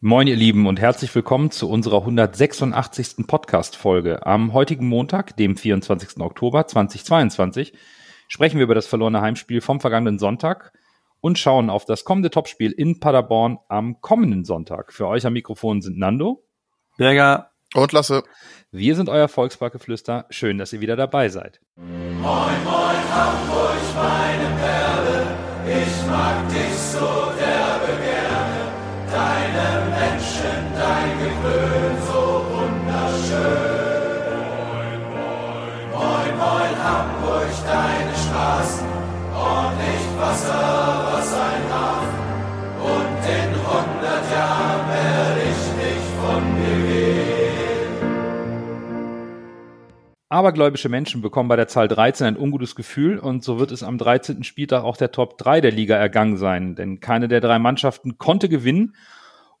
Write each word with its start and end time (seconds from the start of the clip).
Moin, 0.00 0.26
ihr 0.26 0.36
Lieben, 0.36 0.66
und 0.66 0.78
herzlich 0.78 1.14
willkommen 1.14 1.50
zu 1.50 1.70
unserer 1.70 2.00
186. 2.00 3.26
Podcast-Folge. 3.26 4.26
Am 4.26 4.52
heutigen 4.52 4.86
Montag, 4.88 5.38
dem 5.38 5.56
24. 5.56 6.20
Oktober 6.20 6.66
2022, 6.66 7.72
sprechen 8.28 8.58
wir 8.58 8.64
über 8.64 8.74
das 8.74 8.86
verlorene 8.86 9.22
Heimspiel 9.22 9.62
vom 9.62 9.80
vergangenen 9.80 10.18
Sonntag 10.18 10.74
und 11.22 11.38
schauen 11.38 11.70
auf 11.70 11.86
das 11.86 12.04
kommende 12.04 12.28
Topspiel 12.28 12.72
in 12.72 13.00
Paderborn 13.00 13.58
am 13.68 14.02
kommenden 14.02 14.44
Sonntag. 14.44 14.92
Für 14.92 15.08
euch 15.08 15.24
am 15.24 15.32
Mikrofon 15.32 15.80
sind 15.80 15.96
Nando, 15.96 16.44
Berger 16.98 17.52
und 17.72 17.90
Lasse. 17.92 18.22
Wir 18.70 18.96
sind 18.96 19.08
euer 19.08 19.28
Volksparkgeflüster. 19.28 20.26
Schön, 20.28 20.58
dass 20.58 20.74
ihr 20.74 20.80
wieder 20.82 20.96
dabei 20.96 21.30
seid. 21.30 21.62
Moin, 21.76 22.20
moin, 22.20 23.14
Hamburg, 23.14 23.78
meine 23.94 24.56
Perle, 24.60 25.26
ich 25.64 26.06
mag 26.06 26.48
dich 26.50 26.74
so 26.74 27.25
Abergläubische 50.28 50.90
Menschen 50.90 51.22
bekommen 51.22 51.48
bei 51.48 51.56
der 51.56 51.66
Zahl 51.66 51.88
13 51.88 52.26
ein 52.26 52.36
ungutes 52.36 52.74
Gefühl 52.74 53.18
und 53.18 53.42
so 53.42 53.58
wird 53.58 53.70
es 53.70 53.82
am 53.82 53.96
13. 53.96 54.44
Spieltag 54.44 54.84
auch 54.84 54.96
der 54.96 55.10
Top 55.10 55.38
3 55.38 55.62
der 55.62 55.70
Liga 55.70 55.96
ergangen 55.96 56.36
sein, 56.36 56.74
denn 56.74 57.00
keine 57.00 57.26
der 57.28 57.40
drei 57.40 57.58
Mannschaften 57.58 58.18
konnte 58.18 58.48
gewinnen 58.48 58.94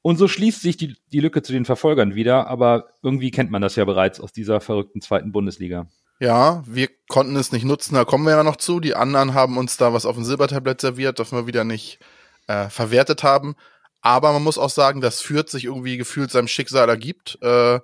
und 0.06 0.18
so 0.18 0.28
schließt 0.28 0.62
sich 0.62 0.76
die, 0.76 0.94
die 1.10 1.18
Lücke 1.18 1.42
zu 1.42 1.52
den 1.52 1.64
Verfolgern 1.64 2.14
wieder, 2.14 2.46
aber 2.46 2.90
irgendwie 3.02 3.32
kennt 3.32 3.50
man 3.50 3.60
das 3.60 3.74
ja 3.74 3.84
bereits 3.84 4.20
aus 4.20 4.30
dieser 4.30 4.60
verrückten 4.60 5.00
zweiten 5.00 5.32
Bundesliga. 5.32 5.88
Ja, 6.20 6.62
wir 6.64 6.88
konnten 7.08 7.34
es 7.34 7.50
nicht 7.50 7.64
nutzen, 7.64 7.96
da 7.96 8.04
kommen 8.04 8.24
wir 8.24 8.36
ja 8.36 8.44
noch 8.44 8.54
zu. 8.54 8.78
Die 8.78 8.94
anderen 8.94 9.34
haben 9.34 9.58
uns 9.58 9.78
da 9.78 9.92
was 9.92 10.06
auf 10.06 10.14
dem 10.14 10.22
Silbertablett 10.22 10.80
serviert, 10.80 11.18
das 11.18 11.32
wir 11.32 11.48
wieder 11.48 11.64
nicht 11.64 11.98
äh, 12.46 12.68
verwertet 12.68 13.24
haben. 13.24 13.56
Aber 14.00 14.32
man 14.32 14.44
muss 14.44 14.58
auch 14.58 14.70
sagen, 14.70 15.00
dass 15.00 15.20
Fürth 15.20 15.50
sich 15.50 15.64
irgendwie 15.64 15.96
gefühlt 15.96 16.30
seinem 16.30 16.46
Schicksal 16.46 16.88
ergibt. 16.88 17.36
Äh, 17.42 17.80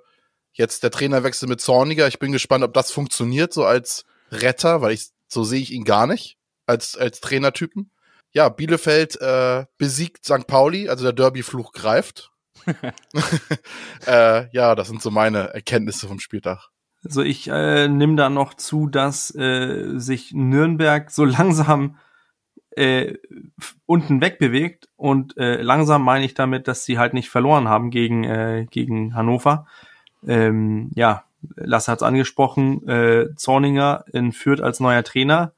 Jetzt 0.53 0.83
der 0.83 0.91
Trainerwechsel 0.91 1.49
mit 1.49 1.59
Zorniger. 1.59 2.07
Ich 2.07 2.19
bin 2.19 2.31
gespannt, 2.31 2.63
ob 2.63 2.73
das 2.73 2.91
funktioniert, 2.91 3.51
so 3.51 3.65
als 3.65 4.05
Retter, 4.31 4.81
weil 4.81 4.93
ich 4.93 5.09
so 5.27 5.43
sehe 5.43 5.61
ich 5.61 5.71
ihn 5.71 5.83
gar 5.83 6.07
nicht 6.07 6.37
als, 6.67 6.95
als 6.95 7.19
Trainertypen. 7.19 7.89
Ja, 8.33 8.49
Bielefeld 8.49 9.19
äh, 9.21 9.65
besiegt 9.77 10.25
St. 10.25 10.47
Pauli, 10.47 10.89
also 10.89 11.03
der 11.03 11.13
Derby-Fluch 11.13 11.71
greift. 11.71 12.31
äh, 14.07 14.47
ja, 14.51 14.75
das 14.75 14.87
sind 14.87 15.01
so 15.01 15.11
meine 15.11 15.53
Erkenntnisse 15.53 16.07
vom 16.07 16.19
Spieltag. 16.19 16.69
Also 17.05 17.21
ich 17.21 17.47
äh, 17.49 17.87
nehme 17.87 18.15
da 18.15 18.29
noch 18.29 18.53
zu, 18.53 18.87
dass 18.87 19.33
äh, 19.35 19.99
sich 19.99 20.31
Nürnberg 20.33 21.11
so 21.11 21.25
langsam 21.25 21.97
äh, 22.71 23.15
unten 23.85 24.21
wegbewegt 24.21 24.89
und 24.95 25.37
äh, 25.37 25.61
langsam 25.61 26.03
meine 26.03 26.25
ich 26.25 26.33
damit, 26.33 26.67
dass 26.67 26.85
sie 26.85 26.97
halt 26.97 27.13
nicht 27.13 27.29
verloren 27.29 27.67
haben 27.67 27.91
gegen, 27.91 28.23
äh, 28.23 28.65
gegen 28.69 29.15
Hannover, 29.15 29.67
ähm, 30.25 30.91
ja, 30.95 31.25
Lasse 31.55 31.91
hat 31.91 31.99
es 31.99 32.03
angesprochen, 32.03 32.87
äh, 32.87 33.35
Zorninger 33.35 34.05
in 34.13 34.31
Fürth 34.31 34.61
als 34.61 34.79
neuer 34.79 35.03
Trainer. 35.03 35.51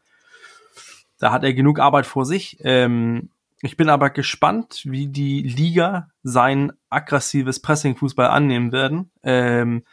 Da 1.18 1.32
hat 1.32 1.44
er 1.44 1.54
genug 1.54 1.80
Arbeit 1.80 2.06
vor 2.06 2.26
sich. 2.26 2.58
Ähm, 2.62 3.30
ich 3.62 3.78
bin 3.78 3.90
aber 3.90 4.10
gespannt, 4.10 4.82
wie 4.86 5.08
die 5.08 5.42
Liga 5.42 6.10
sein 6.24 6.74
aggressives 6.90 7.62
Pressing-Fußball 7.62 8.28
annehmen 8.28 8.72
werden. 8.72 9.12
Ähm, 9.24 9.84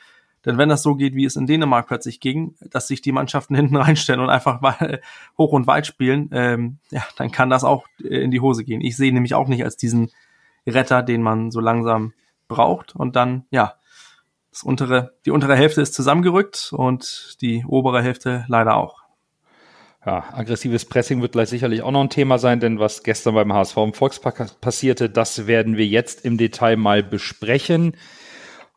denn 0.45 0.59
wenn 0.59 0.69
das 0.69 0.83
so 0.83 0.97
geht, 0.97 1.15
wie 1.15 1.25
es 1.25 1.37
in 1.37 1.47
Dänemark 1.47 1.87
plötzlich 1.87 2.19
ging, 2.19 2.56
dass 2.70 2.89
sich 2.89 3.00
die 3.00 3.12
Mannschaften 3.12 3.55
hinten 3.56 3.77
reinstellen 3.77 4.20
und 4.20 4.31
einfach 4.31 4.60
hoch 5.38 5.53
und 5.53 5.66
weit 5.66 5.87
spielen, 5.87 6.28
ähm, 6.33 6.78
ja, 6.91 7.05
dann 7.16 7.31
kann 7.31 7.50
das 7.50 7.65
auch 7.65 7.87
in 7.99 8.31
die 8.31 8.41
Hose 8.41 8.65
gehen. 8.65 8.81
Ich 8.81 8.97
sehe 8.97 9.12
nämlich 9.12 9.34
auch 9.34 9.49
nicht 9.49 9.65
als 9.65 9.77
diesen 9.77 10.10
Retter, 10.66 11.03
den 11.03 11.22
man 11.22 11.50
so 11.50 11.60
langsam 11.60 12.12
braucht. 12.49 12.94
Und 12.94 13.16
dann, 13.16 13.47
ja, 13.50 13.75
das 14.50 14.62
untere, 14.62 15.15
die 15.25 15.31
untere 15.31 15.56
Hälfte 15.56 15.81
ist 15.81 15.94
zusammengerückt 15.94 16.72
und 16.77 17.37
die 17.41 17.65
obere 17.66 18.03
Hälfte 18.03 18.44
leider 18.49 18.77
auch. 18.77 19.02
Ja, 20.05 20.25
aggressives 20.33 20.85
Pressing 20.85 21.23
wird 21.23 21.33
gleich 21.33 21.49
sicherlich 21.49 21.83
auch 21.83 21.93
noch 21.93 22.01
ein 22.01 22.11
Thema 22.11 22.39
sein, 22.39 22.59
denn 22.59 22.81
was 22.81 23.05
gestern 23.05 23.35
beim 23.35 23.53
HSV 23.53 23.77
im 23.77 23.93
Volkspark 23.93 24.61
passierte, 24.61 25.09
das 25.09 25.47
werden 25.47 25.77
wir 25.77 25.87
jetzt 25.87 26.25
im 26.25 26.39
Detail 26.39 26.77
mal 26.77 27.05
besprechen. 27.05 27.97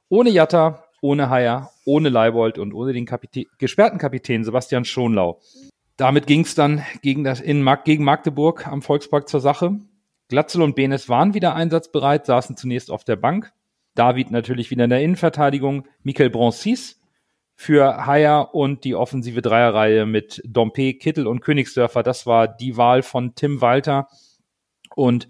Ohne 0.08 0.30
Jatta, 0.30 0.84
ohne 1.02 1.32
Haier, 1.32 1.72
ohne 1.84 2.10
Leibold 2.10 2.60
und 2.60 2.74
ohne 2.74 2.94
den 2.94 3.08
Kapitä 3.08 3.46
gesperrten 3.58 3.98
Kapitän 3.98 4.44
Sebastian 4.44 4.86
Schonlau. 4.86 5.40
Damit 5.98 6.28
ging 6.28 6.42
es 6.42 6.54
dann 6.54 6.84
gegen, 7.02 7.24
das, 7.24 7.42
in 7.42 7.64
Mag 7.64 7.86
gegen 7.86 8.04
Magdeburg 8.04 8.68
am 8.68 8.84
Volkspark 8.84 9.28
zur 9.28 9.40
Sache. 9.40 9.80
Glatzel 10.28 10.62
und 10.62 10.76
Benes 10.76 11.10
waren 11.10 11.34
wieder 11.34 11.56
einsatzbereit, 11.56 12.28
saßen 12.28 12.56
zunächst 12.56 12.92
auf 12.92 13.04
der 13.04 13.16
Bank. 13.16 13.52
David 13.96 14.30
natürlich 14.30 14.70
wieder 14.70 14.84
in 14.84 14.90
der 14.92 15.02
Innenverteidigung. 15.02 15.88
Michael 16.04 16.30
Broncis 16.30 17.00
für 17.56 18.06
Haier 18.06 18.54
und 18.54 18.84
die 18.84 18.96
offensive 18.96 19.42
Dreierreihe 19.42 20.06
mit 20.06 20.42
Dompe, 20.46 20.94
Kittel 20.94 21.26
und 21.26 21.40
Königsdörfer. 21.40 22.04
Das 22.04 22.26
war 22.26 22.48
die 22.48 22.76
Wahl 22.76 23.02
von 23.02 23.34
Tim 23.34 23.62
Walter. 23.62 24.08
Und 24.96 25.28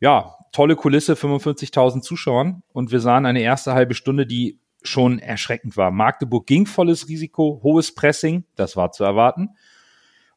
ja, 0.00 0.36
tolle 0.52 0.76
Kulisse, 0.76 1.14
55.000 1.14 2.00
Zuschauern. 2.00 2.62
Und 2.72 2.92
wir 2.92 3.00
sahen 3.00 3.26
eine 3.26 3.42
erste 3.42 3.74
halbe 3.74 3.94
Stunde, 3.94 4.26
die 4.26 4.60
schon 4.82 5.18
erschreckend 5.18 5.76
war. 5.76 5.90
Magdeburg 5.90 6.46
ging 6.46 6.64
volles 6.64 7.08
Risiko, 7.08 7.60
hohes 7.64 7.94
Pressing, 7.94 8.44
das 8.54 8.76
war 8.76 8.92
zu 8.92 9.02
erwarten. 9.02 9.50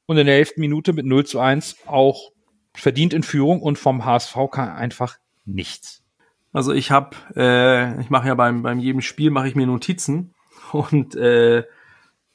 Und 0.07 0.17
in 0.17 0.25
der 0.25 0.35
elften 0.35 0.61
Minute 0.61 0.93
mit 0.93 1.05
0 1.05 1.25
zu 1.25 1.39
1 1.39 1.77
auch 1.85 2.31
verdient 2.73 3.13
in 3.13 3.21
Führung 3.21 3.61
und 3.61 3.77
vom 3.77 4.03
HSV 4.03 4.35
kam 4.51 4.75
einfach 4.75 5.17
nichts. 5.45 6.03
Also 6.51 6.73
ich 6.73 6.89
habe, 6.89 7.15
äh, 7.35 8.01
ich 8.01 8.09
mache 8.09 8.27
ja 8.27 8.35
beim, 8.35 8.63
beim 8.63 8.79
jedem 8.79 9.01
Spiel 9.01 9.29
mache 9.29 9.47
ich 9.47 9.55
mir 9.55 9.67
Notizen 9.67 10.33
und 10.73 11.15
äh, 11.15 11.63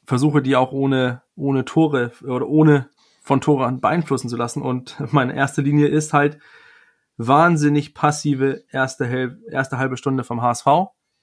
versuche 0.05 0.41
die 0.41 0.55
auch 0.55 0.71
ohne, 0.71 1.21
ohne 1.35 1.65
Tore 1.65 2.11
oder 2.23 2.47
ohne 2.47 2.89
von 3.21 3.41
Toren 3.41 3.81
beeinflussen 3.81 4.29
zu 4.29 4.37
lassen. 4.37 4.61
Und 4.61 4.95
meine 5.11 5.35
erste 5.35 5.61
Linie 5.61 5.87
ist 5.87 6.13
halt 6.13 6.39
wahnsinnig 7.17 7.93
passive 7.93 8.63
erste, 8.71 9.37
erste 9.49 9.77
halbe 9.77 9.97
Stunde 9.97 10.23
vom 10.23 10.41
HSV. 10.41 10.67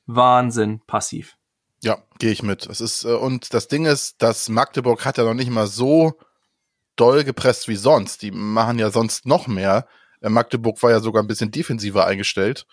Wahnsinn 0.06 0.82
passiv. 0.86 1.36
Ja, 1.82 1.98
gehe 2.18 2.30
ich 2.30 2.42
mit. 2.42 2.66
Es 2.66 2.80
ist, 2.80 3.04
äh, 3.04 3.14
und 3.14 3.54
das 3.54 3.68
Ding 3.68 3.86
ist, 3.86 4.20
dass 4.22 4.48
Magdeburg 4.48 5.04
hat 5.04 5.18
ja 5.18 5.24
noch 5.24 5.34
nicht 5.34 5.50
mal 5.50 5.66
so 5.66 6.14
doll 6.96 7.24
gepresst 7.24 7.68
wie 7.68 7.76
sonst. 7.76 8.22
Die 8.22 8.30
machen 8.30 8.78
ja 8.78 8.90
sonst 8.90 9.26
noch 9.26 9.46
mehr. 9.46 9.86
Äh, 10.20 10.28
Magdeburg 10.28 10.82
war 10.82 10.90
ja 10.90 11.00
sogar 11.00 11.22
ein 11.22 11.26
bisschen 11.26 11.50
defensiver 11.50 12.06
eingestellt 12.06 12.66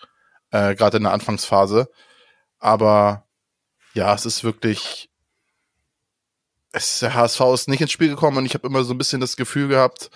äh, 0.52 0.76
gerade 0.76 0.98
in 0.98 1.02
der 1.02 1.12
Anfangsphase. 1.12 1.88
Aber 2.60 3.26
ja, 3.94 4.14
es 4.14 4.26
ist 4.26 4.44
wirklich. 4.44 5.10
Es, 6.72 7.00
der 7.00 7.14
HSV 7.14 7.40
ist 7.52 7.68
nicht 7.68 7.82
ins 7.82 7.92
Spiel 7.92 8.08
gekommen 8.08 8.38
und 8.38 8.46
ich 8.46 8.54
habe 8.54 8.66
immer 8.66 8.82
so 8.84 8.94
ein 8.94 8.98
bisschen 8.98 9.20
das 9.20 9.36
Gefühl 9.36 9.68
gehabt, 9.68 10.10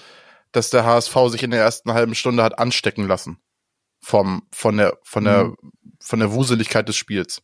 dass 0.52 0.70
der 0.70 0.86
HSV 0.86 1.14
sich 1.28 1.42
in 1.42 1.50
der 1.50 1.60
ersten 1.60 1.92
halben 1.92 2.14
Stunde 2.14 2.42
hat 2.42 2.58
anstecken 2.58 3.06
lassen. 3.06 3.38
Vom, 4.00 4.46
von 4.52 4.78
der, 4.78 4.98
von 5.02 5.24
der, 5.24 5.44
mhm. 5.44 5.56
von 6.00 6.18
der 6.18 6.32
Wuseligkeit 6.32 6.88
des 6.88 6.96
Spiels. 6.96 7.42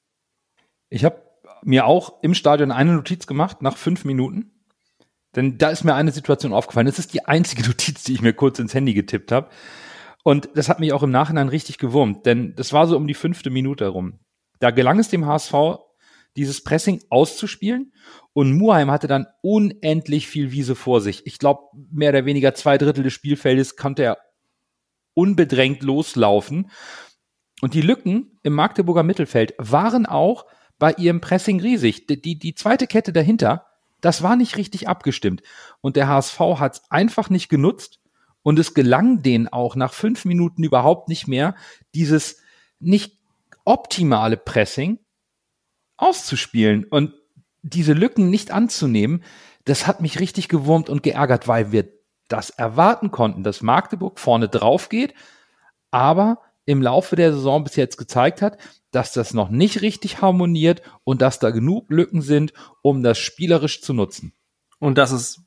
Ich 0.89 1.05
habe 1.05 1.23
mir 1.63 1.87
auch 1.87 2.23
im 2.23 2.35
Stadion 2.35 2.71
eine 2.71 2.95
Notiz 2.95 3.27
gemacht 3.27 3.61
nach 3.61 3.77
fünf 3.77 4.05
Minuten. 4.05 4.53
Denn 5.37 5.59
da 5.59 5.71
ist 5.71 5.85
mir 5.85 5.95
eine 5.95 6.13
Situation 6.13 6.53
aufgefallen. 6.53 6.87
Das 6.87 6.99
ist 6.99 7.13
die 7.13 7.25
einzige 7.25 7.63
Notiz, 7.67 8.05
die 8.05 8.15
ich 8.15 8.23
mir 8.23 8.33
kurz 8.33 8.59
ins 8.59 8.75
Handy 8.75 8.95
getippt 8.95 9.33
habe. 9.33 9.51
Und 10.23 10.51
das 10.55 10.69
hat 10.69 10.81
mich 10.81 10.93
auch 10.93 11.03
im 11.03 11.11
Nachhinein 11.11 11.49
richtig 11.49 11.79
gewurmt, 11.79 12.27
denn 12.27 12.55
das 12.55 12.73
war 12.73 12.87
so 12.87 12.97
um 12.97 13.07
die 13.07 13.15
fünfte 13.15 13.51
Minute 13.51 13.85
herum. 13.85 14.21
Da 14.61 14.71
gelang 14.71 15.01
es 15.01 15.09
dem 15.09 15.27
HSV, 15.27 15.53
dieses 16.37 16.65
Pressing 16.65 17.03
auszuspielen 17.11 17.93
und 18.33 18.57
Muheim 18.57 18.91
hatte 18.91 19.07
dann 19.07 19.27
unendlich 19.43 20.29
viel 20.29 20.53
Wiese 20.53 20.75
vor 20.75 21.01
sich. 21.01 21.27
Ich 21.27 21.39
glaube, 21.39 21.63
mehr 21.91 22.11
oder 22.11 22.25
weniger 22.25 22.55
zwei 22.55 22.79
Drittel 22.79 23.05
des 23.05 23.13
Spielfeldes 23.13 23.77
konnte 23.77 24.03
er 24.03 24.19
unbedrängt 25.15 25.83
loslaufen. 25.83 26.71
Und 27.61 27.75
die 27.75 27.83
Lücken 27.83 28.39
im 28.43 28.55
Magdeburger 28.55 29.03
Mittelfeld 29.03 29.55
waren 29.59 30.07
auch 30.07 30.47
bei 30.79 30.93
ihrem 30.95 31.21
Pressing 31.21 31.61
riesig. 31.61 32.07
Die, 32.07 32.21
die, 32.21 32.39
die 32.39 32.55
zweite 32.55 32.87
Kette 32.87 33.13
dahinter, 33.13 33.67
das 34.01 34.23
war 34.23 34.37
nicht 34.37 34.57
richtig 34.57 34.89
abgestimmt. 34.89 35.43
Und 35.81 35.97
der 35.97 36.09
HSV 36.09 36.39
hat 36.59 36.75
es 36.75 36.83
einfach 36.91 37.31
nicht 37.31 37.49
genutzt 37.49 38.01
und 38.43 38.59
es 38.59 38.75
gelang 38.75 39.23
denen 39.23 39.49
auch 39.49 39.77
nach 39.77 39.93
fünf 39.93 40.25
Minuten 40.25 40.65
überhaupt 40.65 41.09
nicht 41.09 41.29
mehr, 41.29 41.55
dieses 41.95 42.39
nicht 42.81 43.19
optimale 43.65 44.37
Pressing 44.37 44.99
auszuspielen 46.03 46.85
und 46.85 47.15
diese 47.63 47.93
Lücken 47.93 48.29
nicht 48.29 48.51
anzunehmen. 48.51 49.23
Das 49.65 49.87
hat 49.87 50.01
mich 50.01 50.21
richtig 50.21 50.49
gewurmt 50.49 50.89
und 50.89 51.03
geärgert, 51.03 51.47
weil 51.49 51.73
wir 51.73 51.89
das 52.29 52.51
erwarten 52.51 53.11
konnten, 53.11 53.43
dass 53.43 53.63
Magdeburg 53.63 54.19
vorne 54.19 54.49
drauf 54.49 54.89
geht, 54.89 55.15
aber 55.91 56.39
im 56.65 56.83
Laufe 56.83 57.17
der 57.17 57.33
Saison 57.33 57.65
bis 57.65 57.77
jetzt 57.77 57.97
gezeigt 57.97 58.43
hat, 58.43 58.59
dass 58.91 59.13
das 59.13 59.35
noch 59.35 59.49
nicht 59.49 59.83
richtig 59.83 60.23
harmoniert 60.23 60.83
und 61.05 61.23
dass 61.23 61.39
da 61.39 61.51
genug 61.51 61.91
Lücken 61.91 62.23
sind, 62.23 62.53
um 62.83 63.03
das 63.03 63.19
spielerisch 63.19 63.83
zu 63.83 63.93
nutzen. 63.93 64.33
Und 64.79 64.99
das 64.99 65.13
ist, 65.13 65.43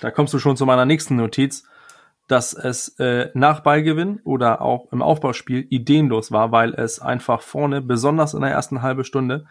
da 0.00 0.10
kommst 0.10 0.34
du 0.34 0.38
schon 0.38 0.56
zu 0.56 0.66
meiner 0.66 0.84
nächsten 0.84 1.16
Notiz, 1.16 1.64
dass 2.28 2.54
es 2.54 2.88
äh, 2.98 3.30
nach 3.34 3.60
Ballgewinn 3.60 4.20
oder 4.24 4.62
auch 4.62 4.90
im 4.92 5.02
Aufbauspiel 5.02 5.66
ideenlos 5.70 6.32
war, 6.32 6.52
weil 6.52 6.72
es 6.74 6.98
einfach 6.98 7.42
vorne, 7.42 7.82
besonders 7.82 8.34
in 8.34 8.40
der 8.40 8.50
ersten 8.50 8.82
halben 8.82 9.04
Stunde, 9.04 9.46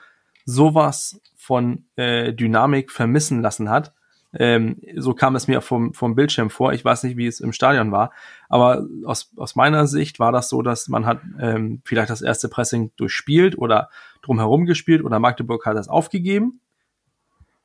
sowas 0.52 1.22
von 1.36 1.86
äh, 1.96 2.34
Dynamik 2.34 2.92
vermissen 2.92 3.42
lassen 3.42 3.70
hat. 3.70 3.94
Ähm, 4.34 4.82
so 4.96 5.14
kam 5.14 5.36
es 5.36 5.48
mir 5.48 5.62
vom, 5.62 5.94
vom 5.94 6.16
Bildschirm 6.16 6.50
vor. 6.50 6.74
Ich 6.74 6.86
weiß 6.86 7.04
nicht, 7.04 7.18
wie 7.18 7.28
es 7.28 7.42
im 7.42 7.52
Stadion 7.52 7.92
war, 7.92 8.12
aber 8.48 8.86
aus, 9.06 9.32
aus 9.36 9.56
meiner 9.56 9.88
Sicht 9.88 10.20
war 10.20 10.32
das 10.32 10.48
so, 10.48 10.62
dass 10.62 10.88
man 10.88 11.06
hat 11.06 11.20
ähm, 11.40 11.82
vielleicht 11.84 12.10
das 12.10 12.22
erste 12.22 12.48
Pressing 12.48 12.92
durchspielt 12.96 13.58
oder 13.58 13.90
drumherum 14.22 14.66
gespielt 14.66 15.04
oder 15.04 15.20
Magdeburg 15.20 15.66
hat 15.66 15.76
das 15.76 15.90
aufgegeben. 15.90 16.62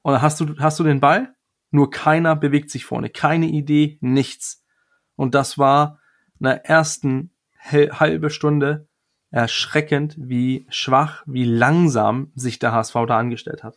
Und 0.03 0.13
dann 0.15 0.23
hast 0.23 0.41
du, 0.41 0.57
hast 0.59 0.81
du 0.81 0.85
den 0.85 1.01
Ball, 1.01 1.35
nur 1.71 1.91
keiner 1.91 2.35
bewegt 2.35 2.71
sich 2.71 2.85
vorne, 2.85 3.11
keine 3.11 3.47
Idee, 3.47 3.99
nichts. 4.01 4.65
Und 5.15 5.35
das 5.35 5.59
war 5.59 6.01
in 6.41 6.45
der 6.45 6.67
ersten 6.67 7.31
halbe 7.63 8.31
Stunde 8.31 8.89
erschreckend, 9.31 10.15
wie 10.19 10.67
schwach, 10.69 11.23
wie 11.27 11.45
langsam 11.45 12.33
sich 12.35 12.59
der 12.59 12.73
HSV 12.73 12.95
da 13.07 13.19
angestellt 13.19 13.63
hat. 13.63 13.77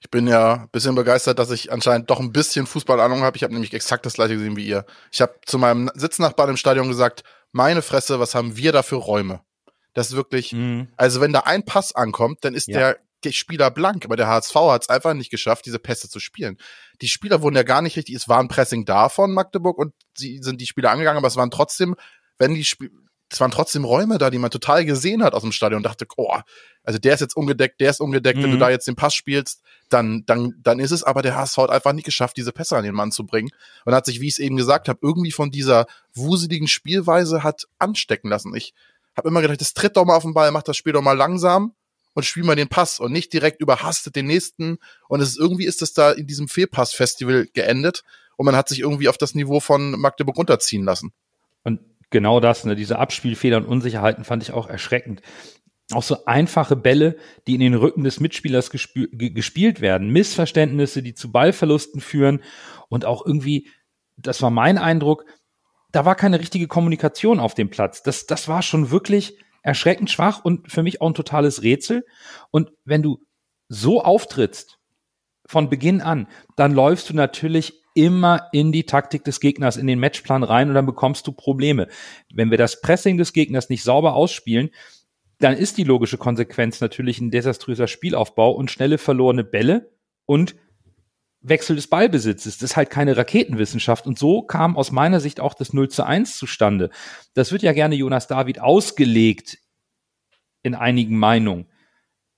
Ich 0.00 0.10
bin 0.10 0.26
ja 0.26 0.54
ein 0.54 0.68
bisschen 0.70 0.94
begeistert, 0.94 1.38
dass 1.38 1.50
ich 1.50 1.72
anscheinend 1.72 2.10
doch 2.10 2.20
ein 2.20 2.32
bisschen 2.32 2.66
Fußballahnung 2.66 3.22
habe. 3.22 3.36
Ich 3.36 3.42
habe 3.42 3.54
nämlich 3.54 3.72
exakt 3.72 4.04
das 4.04 4.14
gleiche 4.14 4.34
gesehen 4.34 4.56
wie 4.56 4.66
ihr. 4.66 4.84
Ich 5.10 5.22
habe 5.22 5.34
zu 5.46 5.58
meinem 5.58 5.90
Sitznachbarn 5.94 6.50
im 6.50 6.56
Stadion 6.58 6.88
gesagt, 6.88 7.24
meine 7.52 7.80
Fresse, 7.80 8.20
was 8.20 8.34
haben 8.34 8.56
wir 8.56 8.72
da 8.72 8.82
für 8.82 8.96
Räume? 8.96 9.40
Das 9.94 10.10
ist 10.10 10.16
wirklich, 10.16 10.52
mhm. 10.52 10.88
also 10.96 11.20
wenn 11.20 11.32
da 11.32 11.40
ein 11.40 11.64
Pass 11.64 11.94
ankommt, 11.94 12.44
dann 12.44 12.54
ist 12.54 12.68
ja. 12.68 12.94
der 13.24 13.32
Spieler 13.32 13.70
blank, 13.70 14.04
aber 14.04 14.16
der 14.16 14.26
HSV 14.26 14.54
hat 14.54 14.82
es 14.82 14.88
einfach 14.90 15.14
nicht 15.14 15.30
geschafft, 15.30 15.64
diese 15.64 15.78
Pässe 15.78 16.10
zu 16.10 16.20
spielen. 16.20 16.58
Die 17.00 17.08
Spieler 17.08 17.40
wurden 17.40 17.56
ja 17.56 17.62
gar 17.62 17.80
nicht 17.80 17.96
richtig, 17.96 18.14
es 18.14 18.28
war 18.28 18.40
ein 18.40 18.48
Pressing 18.48 18.84
da 18.84 19.08
von 19.08 19.32
Magdeburg 19.32 19.78
und 19.78 19.94
sie 20.14 20.40
sind 20.42 20.60
die 20.60 20.66
Spieler 20.66 20.90
angegangen, 20.90 21.16
aber 21.16 21.28
es 21.28 21.36
waren 21.36 21.50
trotzdem, 21.50 21.94
wenn 22.36 22.54
die 22.54 22.64
Spieler, 22.64 22.92
es 23.34 23.40
waren 23.40 23.50
trotzdem 23.50 23.84
Räume 23.84 24.18
da, 24.18 24.30
die 24.30 24.38
man 24.38 24.50
total 24.50 24.84
gesehen 24.84 25.22
hat 25.22 25.34
aus 25.34 25.42
dem 25.42 25.52
Stadion 25.52 25.78
und 25.78 25.82
dachte, 25.82 26.06
oh, 26.16 26.36
also 26.84 26.98
der 26.98 27.14
ist 27.14 27.20
jetzt 27.20 27.36
ungedeckt, 27.36 27.80
der 27.80 27.90
ist 27.90 28.00
ungedeckt, 28.00 28.38
mhm. 28.38 28.44
wenn 28.44 28.50
du 28.50 28.56
mhm. 28.56 28.60
da 28.60 28.70
jetzt 28.70 28.86
den 28.86 28.94
Pass 28.94 29.14
spielst, 29.14 29.60
dann, 29.88 30.24
dann, 30.26 30.54
dann 30.62 30.78
ist 30.78 30.92
es, 30.92 31.02
aber 31.02 31.20
der 31.20 31.36
HSV 31.36 31.56
hat 31.58 31.70
einfach 31.70 31.92
nicht 31.92 32.04
geschafft, 32.04 32.36
diese 32.36 32.52
Pässe 32.52 32.76
an 32.76 32.84
den 32.84 32.94
Mann 32.94 33.10
zu 33.10 33.26
bringen 33.26 33.50
und 33.84 33.94
hat 33.94 34.06
sich, 34.06 34.20
wie 34.20 34.28
ich 34.28 34.34
es 34.34 34.38
eben 34.38 34.56
gesagt 34.56 34.88
habe, 34.88 35.00
irgendwie 35.02 35.32
von 35.32 35.50
dieser 35.50 35.86
wuseligen 36.14 36.68
Spielweise 36.68 37.42
hat 37.42 37.66
anstecken 37.78 38.30
lassen. 38.30 38.54
Ich 38.54 38.72
habe 39.16 39.28
immer 39.28 39.42
gedacht, 39.42 39.60
das 39.60 39.74
tritt 39.74 39.96
doch 39.96 40.04
mal 40.04 40.16
auf 40.16 40.22
den 40.22 40.34
Ball, 40.34 40.50
macht 40.52 40.68
das 40.68 40.76
Spiel 40.76 40.92
doch 40.92 41.02
mal 41.02 41.16
langsam 41.16 41.74
und 42.14 42.24
spiel 42.24 42.44
mal 42.44 42.56
den 42.56 42.68
Pass 42.68 43.00
und 43.00 43.12
nicht 43.12 43.32
direkt 43.32 43.60
überhastet 43.60 44.14
den 44.14 44.26
nächsten 44.26 44.78
und 45.08 45.20
es 45.20 45.30
ist 45.30 45.38
irgendwie 45.38 45.66
ist 45.66 45.82
es 45.82 45.92
da 45.92 46.12
in 46.12 46.28
diesem 46.28 46.46
Fehlpass-Festival 46.46 47.48
geendet 47.52 48.04
und 48.36 48.46
man 48.46 48.54
hat 48.54 48.68
sich 48.68 48.80
irgendwie 48.80 49.08
auf 49.08 49.18
das 49.18 49.34
Niveau 49.34 49.58
von 49.58 49.98
Magdeburg 49.98 50.36
runterziehen 50.36 50.84
lassen. 50.84 51.12
Und 51.64 51.80
genau 52.14 52.38
das, 52.38 52.64
ne, 52.64 52.76
diese 52.76 53.00
Abspielfehler 53.00 53.56
und 53.56 53.66
Unsicherheiten 53.66 54.24
fand 54.24 54.42
ich 54.44 54.52
auch 54.52 54.68
erschreckend. 54.68 55.20
Auch 55.92 56.04
so 56.04 56.24
einfache 56.26 56.76
Bälle, 56.76 57.16
die 57.48 57.54
in 57.54 57.60
den 57.60 57.74
Rücken 57.74 58.04
des 58.04 58.20
Mitspielers 58.20 58.70
gespielt 58.70 59.80
werden, 59.80 60.10
Missverständnisse, 60.10 61.02
die 61.02 61.14
zu 61.14 61.32
Ballverlusten 61.32 62.00
führen 62.00 62.40
und 62.88 63.04
auch 63.04 63.26
irgendwie, 63.26 63.68
das 64.16 64.40
war 64.42 64.50
mein 64.50 64.78
Eindruck, 64.78 65.24
da 65.90 66.04
war 66.04 66.14
keine 66.14 66.38
richtige 66.38 66.68
Kommunikation 66.68 67.40
auf 67.40 67.54
dem 67.54 67.68
Platz. 67.68 68.04
Das, 68.04 68.26
das 68.26 68.46
war 68.46 68.62
schon 68.62 68.92
wirklich 68.92 69.36
erschreckend 69.62 70.08
schwach 70.08 70.44
und 70.44 70.70
für 70.70 70.84
mich 70.84 71.00
auch 71.00 71.08
ein 71.08 71.14
totales 71.14 71.64
Rätsel. 71.64 72.06
Und 72.52 72.70
wenn 72.84 73.02
du 73.02 73.18
so 73.68 74.02
auftrittst 74.02 74.78
von 75.46 75.68
Beginn 75.68 76.00
an, 76.00 76.28
dann 76.54 76.72
läufst 76.72 77.10
du 77.10 77.14
natürlich 77.14 77.83
immer 77.94 78.48
in 78.52 78.72
die 78.72 78.84
Taktik 78.84 79.24
des 79.24 79.40
Gegners, 79.40 79.76
in 79.76 79.86
den 79.86 80.00
Matchplan 80.00 80.42
rein 80.42 80.68
und 80.68 80.74
dann 80.74 80.86
bekommst 80.86 81.26
du 81.26 81.32
Probleme. 81.32 81.88
Wenn 82.32 82.50
wir 82.50 82.58
das 82.58 82.80
Pressing 82.80 83.16
des 83.16 83.32
Gegners 83.32 83.68
nicht 83.68 83.84
sauber 83.84 84.14
ausspielen, 84.14 84.70
dann 85.38 85.56
ist 85.56 85.78
die 85.78 85.84
logische 85.84 86.18
Konsequenz 86.18 86.80
natürlich 86.80 87.20
ein 87.20 87.30
desaströser 87.30 87.86
Spielaufbau 87.86 88.52
und 88.52 88.70
schnelle 88.70 88.98
verlorene 88.98 89.44
Bälle 89.44 89.92
und 90.26 90.56
Wechsel 91.40 91.76
des 91.76 91.88
Ballbesitzes. 91.88 92.58
Das 92.58 92.70
ist 92.70 92.76
halt 92.76 92.90
keine 92.90 93.16
Raketenwissenschaft. 93.16 94.06
Und 94.06 94.18
so 94.18 94.42
kam 94.42 94.76
aus 94.76 94.90
meiner 94.90 95.20
Sicht 95.20 95.40
auch 95.40 95.54
das 95.54 95.72
0 95.72 95.90
zu 95.90 96.04
1 96.04 96.38
zustande. 96.38 96.90
Das 97.34 97.52
wird 97.52 97.62
ja 97.62 97.72
gerne 97.72 97.94
Jonas 97.94 98.26
David 98.26 98.60
ausgelegt 98.60 99.58
in 100.62 100.74
einigen 100.74 101.18
Meinungen. 101.18 101.66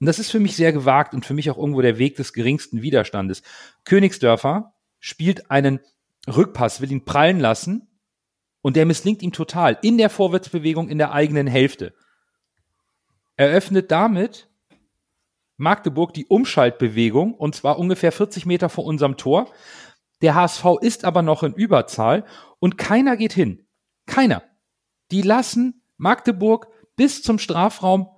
Und 0.00 0.06
das 0.06 0.18
ist 0.18 0.30
für 0.30 0.40
mich 0.40 0.56
sehr 0.56 0.72
gewagt 0.72 1.14
und 1.14 1.24
für 1.24 1.34
mich 1.34 1.50
auch 1.50 1.56
irgendwo 1.56 1.80
der 1.80 1.98
Weg 1.98 2.16
des 2.16 2.32
geringsten 2.32 2.82
Widerstandes. 2.82 3.42
Königsdörfer 3.84 4.74
spielt 5.06 5.52
einen 5.52 5.78
Rückpass, 6.26 6.80
will 6.80 6.90
ihn 6.90 7.04
prallen 7.04 7.38
lassen 7.38 7.86
und 8.60 8.74
der 8.74 8.86
misslingt 8.86 9.22
ihm 9.22 9.30
total 9.30 9.78
in 9.82 9.98
der 9.98 10.10
Vorwärtsbewegung 10.10 10.88
in 10.88 10.98
der 10.98 11.12
eigenen 11.12 11.46
Hälfte. 11.46 11.94
Eröffnet 13.36 13.92
damit 13.92 14.50
Magdeburg 15.58 16.12
die 16.12 16.26
Umschaltbewegung 16.26 17.34
und 17.34 17.54
zwar 17.54 17.78
ungefähr 17.78 18.10
40 18.10 18.46
Meter 18.46 18.68
vor 18.68 18.84
unserem 18.84 19.16
Tor. 19.16 19.48
Der 20.22 20.34
HSV 20.34 20.64
ist 20.80 21.04
aber 21.04 21.22
noch 21.22 21.44
in 21.44 21.54
Überzahl 21.54 22.24
und 22.58 22.76
keiner 22.76 23.16
geht 23.16 23.32
hin. 23.32 23.64
Keiner. 24.06 24.42
Die 25.12 25.22
lassen 25.22 25.84
Magdeburg 25.98 26.66
bis 26.96 27.22
zum 27.22 27.38
Strafraum, 27.38 28.08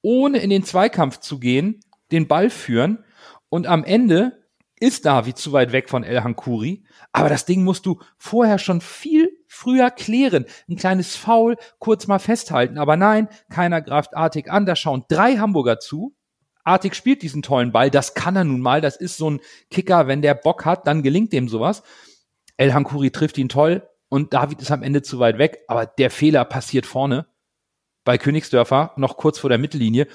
ohne 0.00 0.38
in 0.38 0.50
den 0.50 0.62
Zweikampf 0.62 1.18
zu 1.18 1.40
gehen, 1.40 1.80
den 2.12 2.28
Ball 2.28 2.50
führen 2.50 3.04
und 3.48 3.66
am 3.66 3.82
Ende 3.82 4.39
ist 4.80 5.04
David 5.04 5.36
zu 5.36 5.52
weit 5.52 5.72
weg 5.72 5.90
von 5.90 6.02
El 6.02 6.24
Hankuri, 6.24 6.84
aber 7.12 7.28
das 7.28 7.44
Ding 7.44 7.62
musst 7.62 7.86
du 7.86 8.00
vorher 8.16 8.58
schon 8.58 8.80
viel 8.80 9.30
früher 9.46 9.90
klären. 9.90 10.46
Ein 10.68 10.76
kleines 10.76 11.16
Foul, 11.16 11.56
kurz 11.78 12.06
mal 12.06 12.18
festhalten, 12.18 12.78
aber 12.78 12.96
nein, 12.96 13.28
keiner 13.50 13.82
greift 13.82 14.16
Artig 14.16 14.50
an, 14.50 14.64
da 14.64 14.74
schauen 14.74 15.04
drei 15.08 15.36
Hamburger 15.36 15.78
zu. 15.78 16.16
Artig 16.64 16.94
spielt 16.94 17.22
diesen 17.22 17.42
tollen 17.42 17.72
Ball, 17.72 17.90
das 17.90 18.14
kann 18.14 18.36
er 18.36 18.44
nun 18.44 18.60
mal, 18.60 18.80
das 18.80 18.96
ist 18.96 19.18
so 19.18 19.30
ein 19.30 19.40
Kicker, 19.70 20.06
wenn 20.06 20.22
der 20.22 20.34
Bock 20.34 20.64
hat, 20.64 20.86
dann 20.86 21.02
gelingt 21.02 21.32
dem 21.32 21.48
sowas. 21.48 21.82
El 22.56 22.72
Hankuri 22.72 23.10
trifft 23.10 23.38
ihn 23.38 23.48
toll 23.48 23.88
und 24.08 24.32
David 24.32 24.62
ist 24.62 24.70
am 24.70 24.82
Ende 24.82 25.02
zu 25.02 25.18
weit 25.18 25.38
weg, 25.38 25.60
aber 25.68 25.86
der 25.86 26.10
Fehler 26.10 26.44
passiert 26.44 26.86
vorne 26.86 27.26
bei 28.04 28.18
Königsdörfer, 28.18 28.92
noch 28.96 29.16
kurz 29.16 29.38
vor 29.38 29.50
der 29.50 29.58
Mittellinie 29.58 30.06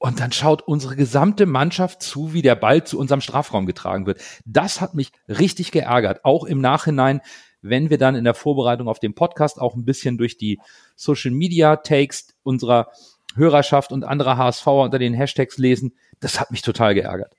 und 0.00 0.18
dann 0.18 0.32
schaut 0.32 0.62
unsere 0.62 0.96
gesamte 0.96 1.44
Mannschaft 1.44 2.02
zu, 2.02 2.32
wie 2.32 2.40
der 2.40 2.54
Ball 2.54 2.82
zu 2.84 2.98
unserem 2.98 3.20
Strafraum 3.20 3.66
getragen 3.66 4.06
wird. 4.06 4.22
Das 4.46 4.80
hat 4.80 4.94
mich 4.94 5.12
richtig 5.28 5.72
geärgert. 5.72 6.24
Auch 6.24 6.44
im 6.44 6.62
Nachhinein, 6.62 7.20
wenn 7.60 7.90
wir 7.90 7.98
dann 7.98 8.14
in 8.14 8.24
der 8.24 8.32
Vorbereitung 8.32 8.88
auf 8.88 8.98
den 8.98 9.14
Podcast 9.14 9.60
auch 9.60 9.74
ein 9.74 9.84
bisschen 9.84 10.16
durch 10.16 10.38
die 10.38 10.58
Social 10.96 11.32
Media 11.32 11.76
Takes 11.76 12.34
unserer 12.42 12.88
Hörerschaft 13.36 13.92
und 13.92 14.04
anderer 14.04 14.38
HSV 14.38 14.66
unter 14.66 14.98
den 14.98 15.12
Hashtags 15.12 15.58
lesen, 15.58 15.92
das 16.18 16.40
hat 16.40 16.50
mich 16.50 16.62
total 16.62 16.94
geärgert. 16.94 17.34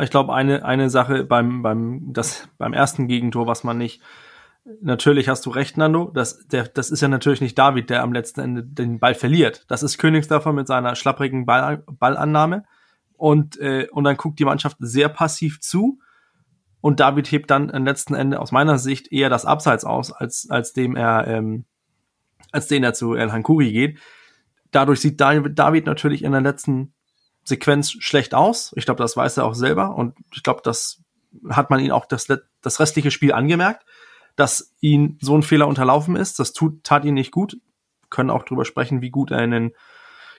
Ich 0.00 0.10
glaube, 0.10 0.32
eine, 0.32 0.64
eine 0.64 0.90
Sache 0.90 1.24
beim, 1.24 1.62
beim, 1.62 2.12
das, 2.12 2.48
beim 2.56 2.72
ersten 2.72 3.08
Gegentor, 3.08 3.48
was 3.48 3.64
man 3.64 3.78
nicht 3.78 4.00
natürlich 4.80 5.28
hast 5.28 5.44
du 5.46 5.50
recht, 5.50 5.76
Nando. 5.76 6.10
Das, 6.12 6.46
der, 6.48 6.64
das 6.64 6.90
ist 6.90 7.00
ja 7.00 7.08
natürlich 7.08 7.40
nicht 7.40 7.58
David, 7.58 7.90
der 7.90 8.02
am 8.02 8.12
letzten 8.12 8.40
Ende 8.40 8.62
den 8.62 8.98
Ball 8.98 9.14
verliert. 9.14 9.64
Das 9.68 9.82
ist 9.82 9.98
Königsdörfer 9.98 10.52
mit 10.52 10.66
seiner 10.66 10.94
schlapprigen 10.96 11.46
Ball, 11.46 11.84
Ballannahme. 11.86 12.64
Und, 13.16 13.58
äh, 13.58 13.88
und 13.90 14.04
dann 14.04 14.16
guckt 14.16 14.38
die 14.38 14.44
Mannschaft 14.44 14.76
sehr 14.80 15.08
passiv 15.08 15.60
zu. 15.60 15.98
Und 16.80 17.00
David 17.00 17.30
hebt 17.30 17.50
dann 17.50 17.70
am 17.70 17.84
letzten 17.84 18.14
Ende 18.14 18.40
aus 18.40 18.52
meiner 18.52 18.78
Sicht 18.78 19.12
eher 19.12 19.30
das 19.30 19.46
Abseits 19.46 19.84
aus, 19.84 20.12
als, 20.12 20.48
als 20.50 20.72
dem 20.72 20.96
er, 20.96 21.26
ähm, 21.26 21.64
als 22.52 22.66
den 22.66 22.84
er 22.84 22.92
zu 22.92 23.14
El 23.14 23.32
Hankuri 23.32 23.72
geht. 23.72 23.98
Dadurch 24.70 25.00
sieht 25.00 25.20
David 25.20 25.86
natürlich 25.86 26.24
in 26.24 26.32
der 26.32 26.40
letzten 26.40 26.92
Sequenz 27.44 27.92
schlecht 27.92 28.34
aus. 28.34 28.72
Ich 28.76 28.84
glaube, 28.84 29.02
das 29.02 29.16
weiß 29.16 29.36
er 29.38 29.44
auch 29.44 29.54
selber. 29.54 29.94
Und 29.94 30.14
ich 30.34 30.42
glaube, 30.42 30.60
das 30.64 31.02
hat 31.48 31.70
man 31.70 31.80
ihn 31.80 31.90
auch 31.90 32.06
das, 32.06 32.26
das 32.60 32.80
restliche 32.80 33.10
Spiel 33.10 33.32
angemerkt 33.32 33.84
dass 34.36 34.74
ihn 34.80 35.18
so 35.20 35.36
ein 35.36 35.42
Fehler 35.42 35.68
unterlaufen 35.68 36.16
ist. 36.16 36.38
Das 36.38 36.52
tut, 36.52 36.84
tat 36.84 37.04
ihn 37.04 37.14
nicht 37.14 37.32
gut. 37.32 37.54
Wir 37.54 38.08
können 38.10 38.30
auch 38.30 38.44
drüber 38.44 38.64
sprechen, 38.64 39.00
wie 39.00 39.10
gut 39.10 39.30
er 39.30 39.44
in 39.44 39.50
den, 39.50 39.72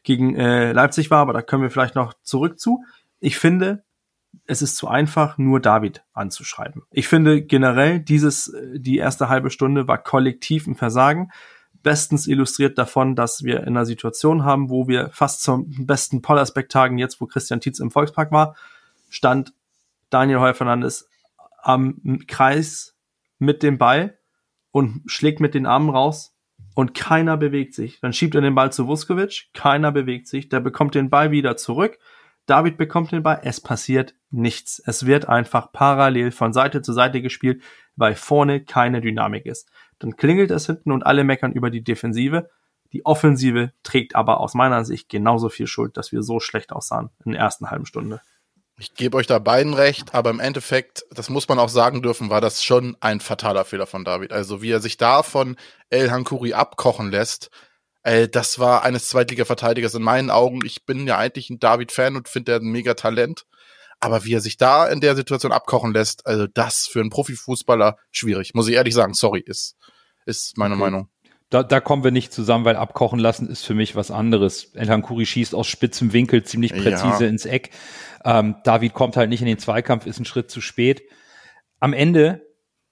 gegen 0.03 0.35
äh, 0.35 0.71
Leipzig 0.71 1.11
war, 1.11 1.19
aber 1.19 1.33
da 1.33 1.41
können 1.41 1.63
wir 1.63 1.71
vielleicht 1.71 1.95
noch 1.95 2.13
zurück 2.23 2.59
zu. 2.59 2.83
Ich 3.19 3.37
finde, 3.37 3.83
es 4.45 4.61
ist 4.61 4.75
zu 4.77 4.87
einfach, 4.87 5.37
nur 5.37 5.59
David 5.59 6.03
anzuschreiben. 6.13 6.83
Ich 6.91 7.07
finde 7.07 7.41
generell, 7.41 7.99
dieses, 7.99 8.49
äh, 8.49 8.79
die 8.79 8.97
erste 8.97 9.29
halbe 9.29 9.49
Stunde 9.49 9.87
war 9.87 9.97
kollektiv 9.97 10.67
ein 10.67 10.75
Versagen. 10.75 11.31
Bestens 11.83 12.27
illustriert 12.27 12.77
davon, 12.77 13.15
dass 13.15 13.43
wir 13.43 13.61
in 13.61 13.69
einer 13.69 13.85
Situation 13.85 14.43
haben, 14.43 14.69
wo 14.69 14.87
wir 14.87 15.09
fast 15.11 15.43
zum 15.43 15.85
besten 15.85 16.21
Pollersbeck-Tagen, 16.21 16.97
jetzt 16.97 17.21
wo 17.21 17.27
Christian 17.27 17.61
Tietz 17.61 17.79
im 17.79 17.91
Volkspark 17.91 18.31
war, 18.31 18.55
stand 19.09 19.53
Daniel 20.09 20.39
Heuer 20.39 20.53
Fernandes 20.53 21.07
am 21.61 22.21
Kreis 22.27 22.94
mit 23.37 23.63
dem 23.63 23.77
Ball 23.77 24.17
und 24.71 25.03
schlägt 25.05 25.39
mit 25.39 25.53
den 25.53 25.65
Armen 25.65 25.89
raus 25.89 26.35
und 26.75 26.93
keiner 26.93 27.37
bewegt 27.37 27.73
sich. 27.73 27.99
Dann 28.01 28.13
schiebt 28.13 28.35
er 28.35 28.41
den 28.41 28.55
Ball 28.55 28.71
zu 28.71 28.87
Vuskovic, 28.87 29.49
keiner 29.53 29.91
bewegt 29.91 30.27
sich, 30.27 30.49
der 30.49 30.59
bekommt 30.59 30.95
den 30.95 31.09
Ball 31.09 31.31
wieder 31.31 31.57
zurück, 31.57 31.97
David 32.45 32.77
bekommt 32.77 33.11
den 33.11 33.23
Ball, 33.23 33.39
es 33.43 33.59
passiert 33.59 34.13
nichts. 34.29 34.81
Es 34.85 35.05
wird 35.05 35.27
einfach 35.27 35.71
parallel 35.71 36.31
von 36.31 36.53
Seite 36.53 36.81
zu 36.81 36.93
Seite 36.93 37.21
gespielt, 37.21 37.63
weil 37.95 38.15
vorne 38.15 38.63
keine 38.63 39.01
Dynamik 39.01 39.45
ist. 39.45 39.69
Dann 39.97 40.15
klingelt 40.15 40.51
es 40.51 40.67
hinten 40.67 40.91
und 40.91 41.05
alle 41.05 41.23
meckern 41.23 41.53
über 41.53 41.71
die 41.71 41.83
Defensive. 41.83 42.49
Die 42.93 43.05
Offensive 43.05 43.73
trägt 43.81 44.15
aber 44.15 44.39
aus 44.39 44.53
meiner 44.53 44.85
Sicht 44.85 45.09
genauso 45.09 45.49
viel 45.49 45.67
Schuld, 45.67 45.97
dass 45.97 46.11
wir 46.11 46.21
so 46.21 46.39
schlecht 46.39 46.71
aussahen 46.71 47.09
in 47.25 47.31
der 47.31 47.41
ersten 47.41 47.71
halben 47.71 47.85
Stunde. 47.85 48.21
Ich 48.77 48.93
gebe 48.93 49.15
euch 49.15 49.27
da 49.27 49.39
beiden 49.39 49.73
recht, 49.73 50.13
aber 50.13 50.29
im 50.29 50.41
Endeffekt, 50.41 51.05
das 51.09 51.29
muss 51.29 51.47
man 51.47 51.59
auch 51.59 51.69
sagen 51.69 52.01
dürfen, 52.01 52.29
war 52.29 52.41
das 52.41 52.61
schon 52.61 52.97
ein 52.99 53.21
fataler 53.21 53.63
Fehler 53.63 53.87
von 53.87 54.03
David. 54.03 54.33
Also 54.33 54.61
wie 54.61 54.71
er 54.71 54.81
sich 54.81 54.97
da 54.97 55.23
von 55.23 55.55
El 55.89 56.11
Hankuri 56.11 56.53
abkochen 56.53 57.09
lässt, 57.09 57.51
äh, 58.03 58.27
das 58.27 58.59
war 58.59 58.83
eines 58.83 59.07
Zweitliga-Verteidigers 59.07 59.93
in 59.93 60.03
meinen 60.03 60.29
Augen. 60.29 60.59
Ich 60.65 60.85
bin 60.85 61.07
ja 61.07 61.17
eigentlich 61.17 61.49
ein 61.49 61.59
David-Fan 61.59 62.17
und 62.17 62.27
finde 62.27 62.51
er 62.51 62.59
ein 62.59 62.71
mega 62.71 62.95
Talent. 62.95 63.45
Aber 64.01 64.25
wie 64.25 64.33
er 64.33 64.41
sich 64.41 64.57
da 64.57 64.87
in 64.87 64.99
der 64.99 65.15
Situation 65.15 65.53
abkochen 65.53 65.93
lässt, 65.93 66.27
also 66.27 66.45
das 66.45 66.85
für 66.85 66.99
einen 66.99 67.09
Profifußballer 67.09 67.97
schwierig. 68.11 68.53
Muss 68.53 68.67
ich 68.67 68.75
ehrlich 68.75 68.93
sagen, 68.93 69.13
sorry, 69.13 69.39
ist, 69.39 69.77
ist 70.25 70.57
meine 70.57 70.75
okay. 70.75 70.83
Meinung. 70.83 71.09
Da, 71.49 71.61
da 71.61 71.79
kommen 71.79 72.03
wir 72.03 72.11
nicht 72.11 72.33
zusammen, 72.33 72.65
weil 72.65 72.75
abkochen 72.75 73.19
lassen 73.19 73.47
ist 73.47 73.65
für 73.65 73.75
mich 73.75 73.95
was 73.95 74.09
anderes. 74.09 74.73
Elhan 74.73 75.03
Kuri 75.03 75.25
schießt 75.25 75.53
aus 75.53 75.67
spitzem 75.67 76.11
Winkel 76.11 76.43
ziemlich 76.43 76.73
präzise 76.73 77.23
ja. 77.23 77.29
ins 77.29 77.45
Eck. 77.45 77.69
Ähm, 78.23 78.55
David 78.63 78.93
kommt 78.93 79.15
halt 79.15 79.29
nicht 79.29 79.41
in 79.41 79.47
den 79.47 79.59
Zweikampf, 79.59 80.07
ist 80.07 80.19
ein 80.19 80.25
Schritt 80.25 80.49
zu 80.49 80.59
spät. 80.59 81.03
Am 81.79 81.93
Ende 81.93 82.47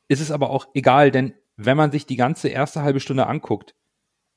ist 0.08 0.22
es 0.22 0.30
aber 0.30 0.52
auch 0.52 0.68
egal, 0.76 1.10
denn 1.10 1.34
wenn 1.58 1.78
man 1.78 1.92
sich 1.92 2.06
die 2.06 2.16
ganze 2.16 2.50
erste 2.50 2.84
halbe 2.84 3.00
Stunde 3.00 3.28
anguckt, 3.28 3.74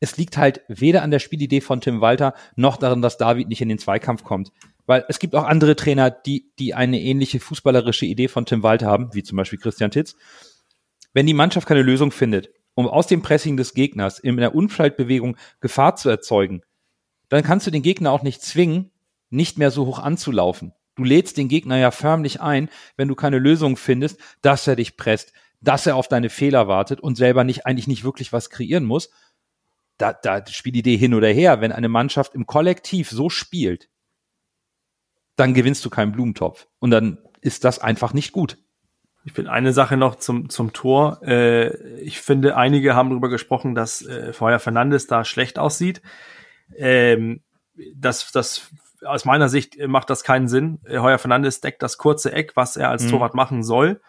es 0.00 0.16
liegt 0.16 0.36
halt 0.36 0.62
weder 0.68 1.02
an 1.02 1.10
der 1.10 1.18
Spielidee 1.18 1.60
von 1.60 1.80
Tim 1.80 2.00
Walter 2.00 2.34
noch 2.54 2.76
daran, 2.76 3.02
dass 3.02 3.18
David 3.18 3.48
nicht 3.48 3.62
in 3.62 3.68
den 3.68 3.78
Zweikampf 3.78 4.24
kommt. 4.24 4.52
Weil 4.84 5.04
es 5.08 5.18
gibt 5.18 5.34
auch 5.34 5.44
andere 5.44 5.74
Trainer, 5.74 6.10
die, 6.10 6.52
die 6.58 6.74
eine 6.74 7.00
ähnliche 7.00 7.40
fußballerische 7.40 8.06
Idee 8.06 8.28
von 8.28 8.46
Tim 8.46 8.62
Walter 8.62 8.86
haben, 8.86 9.12
wie 9.14 9.22
zum 9.22 9.36
Beispiel 9.36 9.58
Christian 9.58 9.90
Titz. 9.90 10.16
Wenn 11.12 11.26
die 11.26 11.34
Mannschaft 11.34 11.66
keine 11.66 11.82
Lösung 11.82 12.12
findet, 12.12 12.50
um 12.76 12.86
aus 12.86 13.06
dem 13.06 13.22
Pressing 13.22 13.56
des 13.56 13.74
Gegners 13.74 14.18
in 14.18 14.36
der 14.36 14.54
Unschaltbewegung 14.54 15.36
Gefahr 15.60 15.96
zu 15.96 16.10
erzeugen, 16.10 16.60
dann 17.28 17.42
kannst 17.42 17.66
du 17.66 17.70
den 17.72 17.82
Gegner 17.82 18.12
auch 18.12 18.22
nicht 18.22 18.42
zwingen, 18.42 18.92
nicht 19.30 19.58
mehr 19.58 19.70
so 19.70 19.86
hoch 19.86 19.98
anzulaufen. 19.98 20.72
Du 20.94 21.02
lädst 21.02 21.38
den 21.38 21.48
Gegner 21.48 21.78
ja 21.78 21.90
förmlich 21.90 22.40
ein, 22.40 22.68
wenn 22.96 23.08
du 23.08 23.14
keine 23.14 23.38
Lösung 23.38 23.76
findest, 23.76 24.20
dass 24.42 24.66
er 24.66 24.76
dich 24.76 24.96
presst, 24.96 25.32
dass 25.60 25.86
er 25.86 25.96
auf 25.96 26.08
deine 26.08 26.28
Fehler 26.28 26.68
wartet 26.68 27.00
und 27.00 27.16
selber 27.16 27.44
nicht 27.44 27.66
eigentlich 27.66 27.88
nicht 27.88 28.04
wirklich 28.04 28.32
was 28.32 28.50
kreieren 28.50 28.84
muss. 28.84 29.10
Da, 29.96 30.12
da 30.12 30.46
Spielidee 30.46 30.98
hin 30.98 31.14
oder 31.14 31.28
her, 31.28 31.62
wenn 31.62 31.72
eine 31.72 31.88
Mannschaft 31.88 32.34
im 32.34 32.46
Kollektiv 32.46 33.08
so 33.10 33.30
spielt, 33.30 33.88
dann 35.36 35.54
gewinnst 35.54 35.82
du 35.84 35.90
keinen 35.90 36.12
Blumentopf. 36.12 36.68
Und 36.78 36.90
dann 36.90 37.18
ist 37.40 37.64
das 37.64 37.78
einfach 37.78 38.12
nicht 38.12 38.32
gut. 38.32 38.58
Ich 39.26 39.32
finde 39.32 39.50
eine 39.50 39.72
Sache 39.72 39.96
noch 39.96 40.14
zum, 40.14 40.48
zum 40.50 40.72
Tor. 40.72 41.20
Äh, 41.20 41.76
ich 41.98 42.20
finde, 42.20 42.56
einige 42.56 42.94
haben 42.94 43.10
darüber 43.10 43.28
gesprochen, 43.28 43.74
dass 43.74 44.06
äh, 44.06 44.32
Feuer 44.32 44.60
Fernandes 44.60 45.08
da 45.08 45.24
schlecht 45.24 45.58
aussieht. 45.58 46.00
Ähm, 46.76 47.40
das, 47.96 48.30
das, 48.30 48.70
aus 49.04 49.24
meiner 49.24 49.48
Sicht 49.48 49.84
macht 49.84 50.10
das 50.10 50.22
keinen 50.22 50.46
Sinn. 50.46 50.78
Heuer 50.88 51.18
Fernandes 51.18 51.60
deckt 51.60 51.82
das 51.82 51.98
kurze 51.98 52.32
Eck, 52.32 52.52
was 52.54 52.76
er 52.76 52.88
als 52.88 53.02
mhm. 53.02 53.10
Torwart 53.10 53.34
machen 53.34 53.64
soll. 53.64 54.00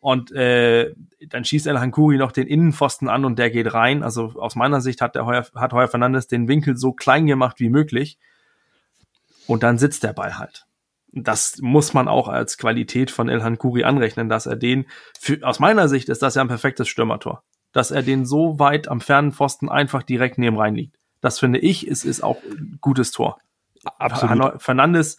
Und 0.00 0.32
äh, 0.32 0.92
dann 1.28 1.44
schießt 1.44 1.68
El 1.68 1.78
Hankuri 1.78 2.16
noch 2.16 2.32
den 2.32 2.48
Innenpfosten 2.48 3.08
an 3.08 3.24
und 3.24 3.38
der 3.38 3.50
geht 3.50 3.72
rein. 3.72 4.02
Also 4.02 4.32
aus 4.34 4.56
meiner 4.56 4.80
Sicht 4.80 5.00
hat 5.00 5.14
der 5.14 5.26
Heuer, 5.26 5.46
hat 5.54 5.74
Heuer 5.74 5.86
Fernandes 5.86 6.26
den 6.26 6.48
Winkel 6.48 6.76
so 6.76 6.92
klein 6.92 7.26
gemacht 7.26 7.60
wie 7.60 7.70
möglich. 7.70 8.18
Und 9.46 9.62
dann 9.62 9.78
sitzt 9.78 10.02
der 10.02 10.12
Ball 10.12 10.38
halt 10.38 10.66
das 11.12 11.58
muss 11.60 11.94
man 11.94 12.08
auch 12.08 12.28
als 12.28 12.58
Qualität 12.58 13.10
von 13.10 13.28
Elhan 13.28 13.58
Kuri 13.58 13.84
anrechnen, 13.84 14.28
dass 14.28 14.46
er 14.46 14.56
den, 14.56 14.86
für, 15.18 15.38
aus 15.42 15.60
meiner 15.60 15.88
Sicht 15.88 16.08
ist 16.08 16.22
das 16.22 16.34
ja 16.34 16.42
ein 16.42 16.48
perfektes 16.48 16.88
Stürmertor, 16.88 17.42
dass 17.72 17.90
er 17.90 18.02
den 18.02 18.26
so 18.26 18.58
weit 18.58 18.88
am 18.88 19.00
fernen 19.00 19.32
Pfosten 19.32 19.68
einfach 19.68 20.02
direkt 20.02 20.38
neben 20.38 20.58
rein 20.58 20.74
liegt. 20.74 20.96
Das 21.20 21.38
finde 21.38 21.58
ich, 21.58 21.86
ist, 21.86 22.04
ist 22.04 22.22
auch 22.22 22.38
ein 22.42 22.78
gutes 22.80 23.10
Tor. 23.10 23.38
Absolut. 23.98 24.60
Fernandes 24.62 25.18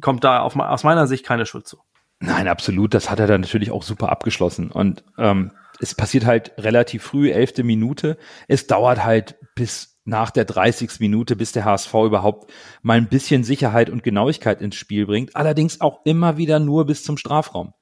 kommt 0.00 0.24
da 0.24 0.40
auf, 0.40 0.56
aus 0.56 0.84
meiner 0.84 1.06
Sicht 1.06 1.24
keine 1.24 1.46
Schuld 1.46 1.66
zu. 1.66 1.78
Nein, 2.20 2.48
absolut. 2.48 2.94
Das 2.94 3.10
hat 3.10 3.20
er 3.20 3.26
dann 3.26 3.42
natürlich 3.42 3.70
auch 3.70 3.82
super 3.82 4.10
abgeschlossen. 4.10 4.70
Und 4.70 5.04
ähm, 5.18 5.52
es 5.80 5.94
passiert 5.94 6.26
halt 6.26 6.52
relativ 6.58 7.04
früh, 7.04 7.30
elfte 7.30 7.62
Minute. 7.62 8.18
Es 8.48 8.66
dauert 8.66 9.04
halt 9.04 9.36
bis 9.54 9.97
nach 10.08 10.30
der 10.30 10.46
30. 10.46 11.00
Minute, 11.00 11.36
bis 11.36 11.52
der 11.52 11.66
HSV 11.66 11.92
überhaupt 11.92 12.50
mal 12.80 12.96
ein 12.96 13.08
bisschen 13.08 13.44
Sicherheit 13.44 13.90
und 13.90 14.02
Genauigkeit 14.02 14.62
ins 14.62 14.74
Spiel 14.74 15.04
bringt. 15.04 15.36
Allerdings 15.36 15.82
auch 15.82 16.00
immer 16.04 16.38
wieder 16.38 16.58
nur 16.58 16.86
bis 16.86 17.04
zum 17.04 17.18
Strafraum. 17.18 17.74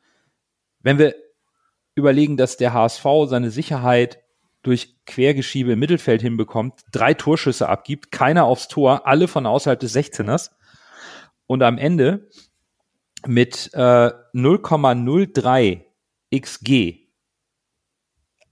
Wenn 0.80 0.99
wir 0.99 1.14
überlegen, 1.95 2.37
dass 2.37 2.56
der 2.56 2.73
HSV 2.73 3.04
seine 3.26 3.50
Sicherheit 3.50 4.18
durch 4.62 4.97
Quergeschiebe 5.06 5.73
im 5.73 5.78
Mittelfeld 5.78 6.21
hinbekommt, 6.21 6.80
drei 6.90 7.14
Torschüsse 7.14 7.68
abgibt, 7.68 8.11
keiner 8.11 8.45
aufs 8.45 8.66
Tor, 8.66 9.06
alle 9.06 9.28
von 9.28 9.47
außerhalb 9.47 9.78
des 9.78 9.95
16ers 9.95 10.50
und 11.47 11.62
am 11.62 11.78
Ende 11.78 12.28
mit 13.25 13.71
äh, 13.73 13.78
0,03 14.35 15.85
XG 16.35 17.06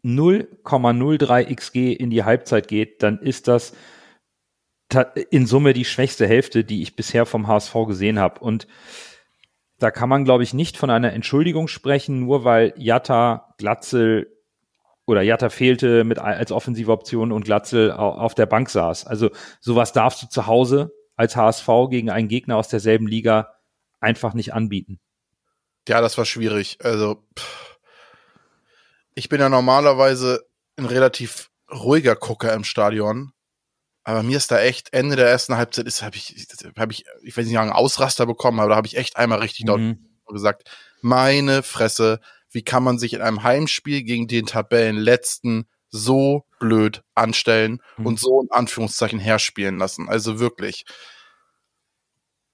0,03 0.05 1.55
XG 1.55 1.93
in 1.93 2.11
die 2.11 2.25
Halbzeit 2.25 2.69
geht, 2.69 3.03
dann 3.03 3.19
ist 3.19 3.49
das 3.49 3.73
in 5.31 5.47
Summe 5.47 5.73
die 5.73 5.85
schwächste 5.85 6.27
Hälfte, 6.27 6.63
die 6.63 6.83
ich 6.83 6.95
bisher 6.95 7.27
vom 7.27 7.49
HSV 7.49 7.75
gesehen 7.87 8.19
habe. 8.19 8.41
Und 8.41 8.67
da 9.79 9.91
kann 9.91 10.09
man, 10.09 10.25
glaube 10.25 10.45
ich, 10.45 10.55
nicht 10.55 10.77
von 10.77 10.91
einer 10.91 11.13
Entschuldigung 11.13 11.69
sprechen, 11.69 12.21
nur 12.21 12.45
weil 12.45 12.75
Jatta, 12.77 13.55
Glatzel 13.59 14.31
oder 15.07 15.23
Jatta 15.23 15.49
fehlte 15.49 16.05
mit 16.05 16.19
als 16.19 16.53
offensive 16.53 16.93
Option 16.93 17.33
und 17.33 17.45
Glatzel 17.45 17.91
auf 17.91 18.35
der 18.35 18.47
Bank 18.47 18.71
saß. 18.71 19.07
Also 19.07 19.31
sowas 19.61 19.93
darfst 19.93 20.23
du 20.23 20.29
zu 20.29 20.47
Hause 20.47 20.93
als 21.17 21.35
HSV 21.35 21.69
gegen 21.91 22.11
einen 22.11 22.29
Gegner 22.29 22.57
aus 22.57 22.69
derselben 22.69 23.07
Liga 23.07 23.55
einfach 24.01 24.35
nicht 24.35 24.55
anbieten. 24.55 25.01
Ja, 25.89 26.01
das 26.01 26.17
war 26.17 26.25
schwierig. 26.25 26.79
Also 26.81 27.25
pff 27.39 27.74
ich 29.15 29.29
bin 29.29 29.41
ja 29.41 29.49
normalerweise 29.49 30.45
ein 30.77 30.87
relativ 30.87 31.51
ruhiger 31.71 32.17
Gucker 32.17 32.53
im 32.53 32.65
Stadion. 32.65 33.33
Aber 34.03 34.23
mir 34.23 34.37
ist 34.37 34.51
da 34.51 34.61
echt 34.61 34.93
Ende 34.93 35.17
der 35.17 35.29
ersten 35.29 35.57
Halbzeit 35.57 35.87
ist, 35.87 36.03
habe 36.03 36.17
ich, 36.17 36.47
habe 36.79 36.93
ich, 36.93 37.05
ich 37.23 37.37
weiß 37.37 37.47
nicht, 37.47 37.59
einen 37.59 37.73
Ausraster 37.73 38.27
bekommen, 38.27 38.61
aber 38.61 38.71
da 38.71 38.77
habe 38.77 38.87
ich 38.87 38.99
echt 38.99 39.17
einmal 39.17 39.39
richtig 39.39 39.67
laut 39.67 39.81
mhm. 39.81 39.99
gesagt, 40.31 40.71
meine 41.01 41.63
Fresse, 41.63 42.21
wie 42.51 42.63
kann 42.63 42.83
man 42.83 42.99
sich 42.99 43.15
in 43.15 43.23
einem 43.23 43.43
Heimspiel 43.43 44.03
gegen 44.03 44.29
den 44.29 44.45
Tabellenletzten 44.45 45.67
so 45.89 46.45
blöd 46.61 47.03
anstellen 47.15 47.81
mhm. 47.97 48.07
und 48.07 48.21
so 48.21 48.43
in 48.43 48.51
Anführungszeichen 48.51 49.19
herspielen 49.19 49.79
lassen? 49.79 50.09
Also 50.09 50.39
wirklich. 50.39 50.85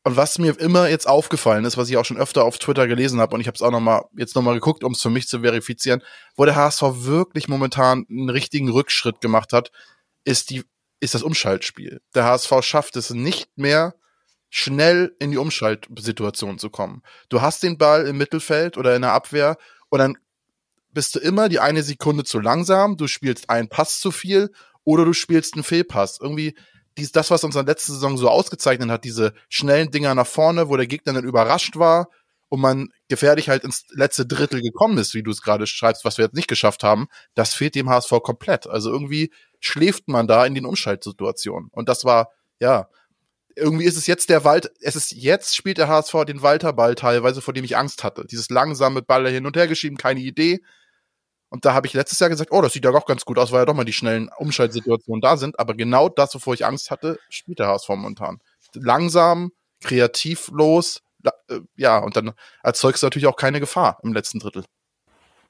Und 0.03 0.17
was 0.17 0.39
mir 0.39 0.59
immer 0.59 0.89
jetzt 0.89 1.07
aufgefallen 1.07 1.65
ist, 1.67 1.77
was 1.77 1.91
ich 1.91 1.97
auch 1.99 2.05
schon 2.05 2.17
öfter 2.17 2.45
auf 2.45 2.59
Twitter 2.59 2.87
gelesen 2.87 3.21
habe, 3.21 3.35
und 3.35 3.41
ich 3.41 3.47
habe 3.47 3.55
es 3.55 3.63
auch 3.63 3.71
noch 3.71 3.81
mal 3.81 4.05
jetzt 4.17 4.35
noch 4.35 4.43
mal 4.43 4.55
geguckt, 4.55 4.83
um 4.83 4.93
es 4.93 5.03
für 5.03 5.11
mich 5.11 5.29
zu 5.29 5.41
verifizieren, 5.41 6.03
wo 6.37 6.45
der 6.47 6.57
HSV 6.57 6.83
wirklich 7.05 7.49
momentan 7.49 8.07
einen 8.09 8.31
richtigen 8.31 8.71
Rückschritt 8.71 9.21
gemacht 9.21 9.53
hat, 9.53 9.71
ist 10.25 10.51
die 10.51 10.65
ist 11.01 11.15
das 11.15 11.23
Umschaltspiel. 11.23 12.01
Der 12.15 12.25
HSV 12.25 12.53
schafft 12.63 12.97
es 12.97 13.11
nicht 13.11 13.57
mehr 13.57 13.95
schnell 14.51 15.15
in 15.19 15.31
die 15.31 15.39
Umschaltsituation 15.39 16.59
zu 16.59 16.71
kommen. 16.71 17.03
Du 17.29 17.41
hast 17.41 17.63
den 17.63 17.79
Ball 17.79 18.07
im 18.07 18.19
Mittelfeld 18.19 18.77
oder 18.77 18.95
in 18.95 19.03
der 19.03 19.13
Abwehr 19.13 19.57
und 19.89 19.99
dann 19.99 20.19
bist 20.93 21.15
du 21.15 21.21
immer 21.21 21.49
die 21.49 21.61
eine 21.61 21.83
Sekunde 21.83 22.25
zu 22.25 22.41
langsam, 22.41 22.97
du 22.97 23.07
spielst 23.07 23.49
einen 23.49 23.69
Pass 23.69 24.01
zu 24.01 24.11
viel 24.11 24.51
oder 24.85 25.05
du 25.05 25.13
spielst 25.13 25.55
einen 25.55 25.63
Fehlpass. 25.63 26.19
Irgendwie 26.21 26.57
dies, 26.99 27.13
das, 27.13 27.31
was 27.31 27.45
uns 27.45 27.55
in 27.55 27.65
der 27.65 27.75
letzten 27.75 27.93
Saison 27.93 28.17
so 28.17 28.29
ausgezeichnet 28.29 28.91
hat, 28.91 29.05
diese 29.05 29.33
schnellen 29.49 29.91
Dinger 29.91 30.15
nach 30.15 30.27
vorne, 30.27 30.69
wo 30.69 30.77
der 30.77 30.87
Gegner 30.87 31.13
dann 31.13 31.25
überrascht 31.25 31.77
war 31.77 32.09
und 32.49 32.61
man 32.61 32.89
gefährlich 33.09 33.49
halt 33.49 33.65
ins 33.65 33.87
letzte 33.91 34.27
Drittel 34.27 34.61
gekommen 34.61 34.99
ist, 34.99 35.15
wie 35.15 35.23
du 35.23 35.31
es 35.31 35.41
gerade 35.41 35.67
schreibst, 35.67 36.05
was 36.05 36.19
wir 36.19 36.25
jetzt 36.27 36.35
nicht 36.35 36.49
geschafft 36.49 36.83
haben, 36.83 37.07
das 37.35 37.55
fehlt 37.55 37.75
dem 37.75 37.89
HSV 37.89 38.11
komplett. 38.23 38.67
Also 38.67 38.91
irgendwie 38.91 39.33
schläft 39.61 40.09
man 40.09 40.27
da 40.27 40.45
in 40.45 40.55
den 40.55 40.67
Umschaltsituationen. 40.67 41.71
Und 41.73 41.89
das 41.89 42.05
war, 42.05 42.31
ja, 42.59 42.89
irgendwie 43.57 43.85
ist 43.85 43.97
es 43.97 44.07
jetzt 44.07 44.31
der 44.31 44.45
Wald, 44.45 44.71
es 44.81 44.97
ist 44.97 45.13
jetzt 45.13 45.55
spielt 45.55 45.79
der 45.79 45.89
HSV 45.89 46.25
den 46.27 46.43
Walterball 46.43 46.95
teilweise, 46.95 47.41
vor 47.41 47.55
dem 47.55 47.65
ich 47.65 47.77
Angst 47.77 48.03
hatte. 48.03 48.25
Dieses 48.25 48.51
langsame 48.51 49.03
Balle 49.03 49.31
hin 49.31 49.47
und 49.47 49.57
her 49.57 49.69
geschieben, 49.69 49.97
keine 49.97 50.21
Idee. 50.21 50.61
Und 51.51 51.65
da 51.65 51.75
habe 51.75 51.87
ich 51.87 51.93
letztes 51.93 52.21
Jahr 52.21 52.31
gesagt, 52.31 52.53
oh, 52.53 52.63
das 52.63 52.73
sieht 52.73 52.85
ja 52.85 52.93
auch 52.93 53.07
ganz 53.07 53.25
gut 53.25 53.39
aus, 53.39 53.53
weil 53.53 53.61
ja 53.61 53.67
doch 53.67 53.75
mal 53.75 53.85
die 53.85 53.93
schnellen 53.93 54.31
Umschaltsituationen 54.39 55.21
da 55.21 55.37
sind. 55.37 55.59
Aber 55.59 55.75
genau 55.75 56.09
das, 56.09 56.35
wovor 56.35 56.55
ich 56.55 56.65
Angst 56.65 56.91
hatte, 56.91 57.19
spielt 57.29 57.59
der 57.59 57.67
HSV 57.69 57.89
momentan. 57.91 58.39
Langsam, 58.75 59.51
kreativlos, 59.81 61.03
äh, 61.49 61.61
ja, 61.77 61.99
und 61.99 62.17
dann 62.17 62.33
erzeugst 62.63 63.03
du 63.03 63.07
natürlich 63.07 63.27
auch 63.27 63.37
keine 63.37 63.61
Gefahr 63.61 63.99
im 64.03 64.13
letzten 64.13 64.39
Drittel. 64.39 64.65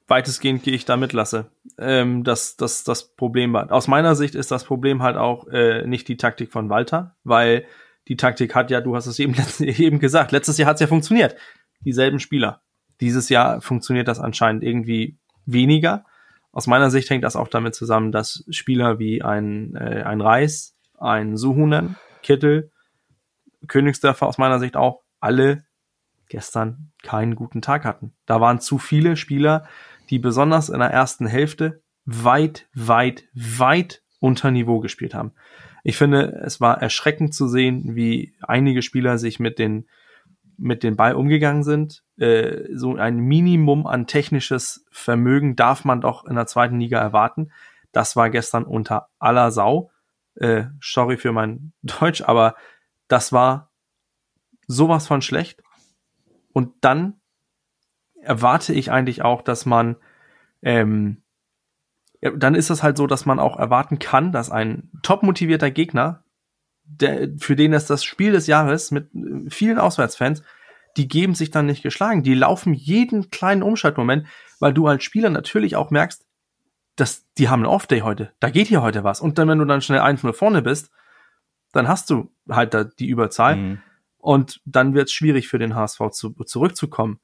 weitestgehend 0.07 0.63
gehe 0.63 0.73
ich 0.73 0.83
da 0.83 0.97
mit, 0.97 1.13
Lasse. 1.13 1.51
Ähm, 1.77 2.23
dass 2.25 2.57
das, 2.57 2.83
das 2.83 3.15
Problem 3.15 3.53
war. 3.53 3.71
Aus 3.71 3.87
meiner 3.87 4.15
Sicht 4.15 4.35
ist 4.35 4.51
das 4.51 4.65
Problem 4.65 5.01
halt 5.01 5.15
auch 5.15 5.47
äh, 5.47 5.87
nicht 5.87 6.07
die 6.09 6.17
Taktik 6.17 6.51
von 6.51 6.69
Walter, 6.69 7.15
weil 7.23 7.65
die 8.09 8.17
Taktik 8.17 8.55
hat 8.55 8.71
ja, 8.71 8.81
du 8.81 8.95
hast 8.95 9.05
es 9.05 9.19
eben, 9.19 9.35
eben 9.59 9.99
gesagt, 9.99 10.31
letztes 10.33 10.57
Jahr 10.57 10.67
hat 10.67 10.75
es 10.75 10.81
ja 10.81 10.87
funktioniert. 10.87 11.35
Dieselben 11.85 12.19
Spieler. 12.19 12.61
Dieses 12.99 13.29
Jahr 13.29 13.61
funktioniert 13.61 14.07
das 14.07 14.19
anscheinend 14.19 14.63
irgendwie 14.63 15.17
weniger. 15.53 16.05
Aus 16.51 16.67
meiner 16.67 16.91
Sicht 16.91 17.09
hängt 17.09 17.23
das 17.23 17.35
auch 17.35 17.47
damit 17.47 17.75
zusammen, 17.75 18.11
dass 18.11 18.43
Spieler 18.49 18.99
wie 18.99 19.21
ein, 19.21 19.75
äh, 19.75 20.03
ein 20.03 20.21
Reis, 20.21 20.75
ein 20.97 21.37
Suhunen, 21.37 21.95
Kittel, 22.21 22.71
Königsdörfer 23.67 24.27
aus 24.27 24.37
meiner 24.37 24.59
Sicht 24.59 24.75
auch 24.75 25.01
alle 25.19 25.63
gestern 26.29 26.91
keinen 27.03 27.35
guten 27.35 27.61
Tag 27.61 27.85
hatten. 27.85 28.13
Da 28.25 28.41
waren 28.41 28.59
zu 28.59 28.77
viele 28.77 29.15
Spieler, 29.17 29.67
die 30.09 30.19
besonders 30.19 30.69
in 30.69 30.79
der 30.79 30.89
ersten 30.89 31.27
Hälfte 31.27 31.81
weit, 32.05 32.67
weit, 32.73 33.25
weit 33.33 34.01
unter 34.19 34.51
Niveau 34.51 34.79
gespielt 34.79 35.13
haben. 35.13 35.33
Ich 35.83 35.97
finde, 35.97 36.41
es 36.45 36.61
war 36.61 36.81
erschreckend 36.81 37.33
zu 37.33 37.47
sehen, 37.47 37.95
wie 37.95 38.33
einige 38.41 38.81
Spieler 38.81 39.17
sich 39.17 39.39
mit 39.39 39.59
den 39.59 39.87
mit 40.61 40.83
dem 40.83 40.95
Ball 40.95 41.15
umgegangen 41.15 41.63
sind. 41.63 42.03
Äh, 42.17 42.69
so 42.73 42.95
ein 42.95 43.17
Minimum 43.17 43.87
an 43.87 44.07
technisches 44.07 44.85
Vermögen 44.91 45.55
darf 45.55 45.83
man 45.83 46.01
doch 46.01 46.25
in 46.25 46.35
der 46.35 46.47
zweiten 46.47 46.79
Liga 46.79 46.99
erwarten. 46.99 47.51
Das 47.91 48.15
war 48.15 48.29
gestern 48.29 48.63
unter 48.63 49.09
aller 49.19 49.51
Sau. 49.51 49.91
Äh, 50.35 50.65
sorry 50.81 51.17
für 51.17 51.31
mein 51.31 51.73
Deutsch, 51.81 52.21
aber 52.21 52.55
das 53.07 53.33
war 53.33 53.71
sowas 54.67 55.07
von 55.07 55.21
schlecht. 55.21 55.61
Und 56.53 56.73
dann 56.81 57.19
erwarte 58.21 58.73
ich 58.73 58.91
eigentlich 58.91 59.23
auch, 59.23 59.41
dass 59.41 59.65
man, 59.65 59.95
ähm, 60.61 61.23
dann 62.21 62.55
ist 62.55 62.69
es 62.69 62.83
halt 62.83 62.97
so, 62.97 63.07
dass 63.07 63.25
man 63.25 63.39
auch 63.39 63.57
erwarten 63.57 63.99
kann, 63.99 64.31
dass 64.31 64.51
ein 64.51 64.91
top 65.01 65.23
motivierter 65.23 65.71
Gegner, 65.71 66.23
der, 66.83 67.29
für 67.37 67.55
den 67.55 67.73
es 67.73 67.85
das 67.85 68.03
Spiel 68.03 68.31
des 68.31 68.47
Jahres 68.47 68.91
mit 68.91 69.13
äh, 69.15 69.49
vielen 69.49 69.79
Auswärtsfans, 69.79 70.43
die 70.97 71.07
geben 71.07 71.35
sich 71.35 71.51
dann 71.51 71.65
nicht 71.65 71.83
geschlagen. 71.83 72.23
Die 72.23 72.33
laufen 72.33 72.73
jeden 72.73 73.31
kleinen 73.31 73.63
Umschaltmoment, 73.63 74.27
weil 74.59 74.73
du 74.73 74.87
als 74.87 75.03
Spieler 75.03 75.29
natürlich 75.29 75.75
auch 75.75 75.89
merkst, 75.89 76.25
dass 76.95 77.25
die 77.37 77.49
haben 77.49 77.61
einen 77.61 77.73
Off-Day 77.73 78.01
heute. 78.01 78.33
Da 78.39 78.49
geht 78.49 78.67
hier 78.67 78.81
heute 78.81 79.03
was. 79.03 79.21
Und 79.21 79.37
dann, 79.37 79.47
wenn 79.47 79.59
du 79.59 79.65
dann 79.65 79.81
schnell 79.81 80.01
1-0 80.01 80.33
vorne 80.33 80.61
bist, 80.61 80.91
dann 81.71 81.87
hast 81.87 82.09
du 82.09 82.31
halt 82.49 82.73
da 82.73 82.83
die 82.83 83.07
Überzahl. 83.07 83.55
Mhm. 83.55 83.81
Und 84.17 84.61
dann 84.65 84.93
wird 84.93 85.07
es 85.07 85.13
schwierig 85.13 85.47
für 85.47 85.57
den 85.57 85.75
HSV 85.75 86.09
zu, 86.11 86.33
zurückzukommen. 86.43 87.19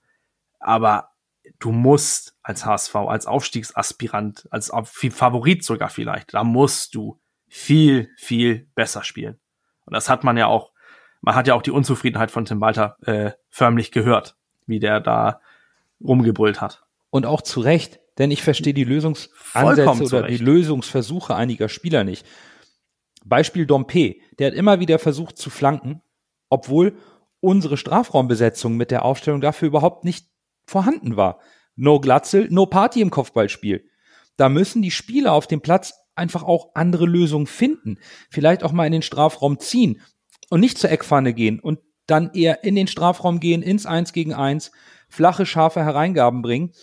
Aber 0.59 1.11
du 1.59 1.71
musst 1.71 2.35
als 2.41 2.65
HSV, 2.65 2.95
als 2.95 3.27
Aufstiegsaspirant, 3.27 4.47
als 4.51 4.71
Favorit 5.11 5.63
sogar 5.63 5.89
vielleicht, 5.89 6.33
da 6.33 6.43
musst 6.43 6.95
du 6.95 7.19
viel, 7.47 8.09
viel 8.17 8.67
besser 8.75 9.03
spielen. 9.03 9.39
Und 9.87 9.93
das 9.93 10.09
hat 10.09 10.23
man 10.23 10.37
ja 10.37 10.47
auch, 10.47 10.71
man 11.21 11.33
hat 11.33 11.47
ja 11.47 11.55
auch 11.55 11.61
die 11.61 11.71
Unzufriedenheit 11.71 12.29
von 12.29 12.45
Tim 12.45 12.61
Walter 12.61 12.97
äh, 13.01 13.31
förmlich 13.49 13.91
gehört, 13.91 14.35
wie 14.65 14.79
der 14.79 14.99
da 14.99 15.39
rumgebrüllt 16.01 16.61
hat. 16.61 16.83
Und 17.09 17.25
auch 17.25 17.41
zu 17.41 17.61
Recht, 17.61 17.99
denn 18.17 18.29
ich 18.29 18.43
verstehe 18.43 18.73
die 18.73 18.83
Lösungsansätze 18.83 20.17
oder 20.17 20.27
die 20.27 20.37
Lösungsversuche 20.37 21.35
einiger 21.35 21.69
Spieler 21.69 22.03
nicht. 22.03 22.25
Beispiel 23.25 23.65
Dompe, 23.65 24.17
der 24.37 24.47
hat 24.47 24.53
immer 24.53 24.79
wieder 24.81 24.99
versucht 24.99 25.37
zu 25.37 25.49
flanken, 25.49 26.01
obwohl 26.49 26.97
unsere 27.39 27.77
Strafraumbesetzung 27.77 28.75
mit 28.75 28.91
der 28.91 29.05
Aufstellung 29.05 29.39
dafür 29.39 29.69
überhaupt 29.69 30.03
nicht 30.03 30.27
vorhanden 30.65 31.15
war. 31.15 31.39
No 31.75 31.99
Glatzel, 32.01 32.47
no 32.49 32.65
Party 32.65 33.01
im 33.01 33.09
Kopfballspiel. 33.09 33.85
Da 34.35 34.49
müssen 34.49 34.81
die 34.81 34.91
Spieler 34.91 35.33
auf 35.33 35.47
dem 35.47 35.61
Platz 35.61 35.93
einfach 36.17 36.43
auch 36.43 36.71
andere 36.73 37.05
Lösungen 37.05 37.47
finden. 37.47 37.99
Vielleicht 38.29 38.63
auch 38.63 38.71
mal 38.71 38.85
in 38.85 38.91
den 38.91 39.01
Strafraum 39.01 39.59
ziehen 39.59 40.01
und 40.49 40.59
nicht 40.59 40.77
zur 40.77 40.91
Eckpfanne 40.91 41.33
gehen 41.33 41.59
und 41.59 41.79
dann 42.05 42.31
eher 42.33 42.63
in 42.63 42.75
den 42.75 42.87
Strafraum 42.87 43.39
gehen, 43.39 43.61
ins 43.61 43.85
Eins 43.85 44.13
gegen 44.13 44.33
Eins, 44.33 44.71
flache, 45.09 45.45
scharfe 45.45 45.83
Hereingaben 45.83 46.41
bringen 46.41 46.73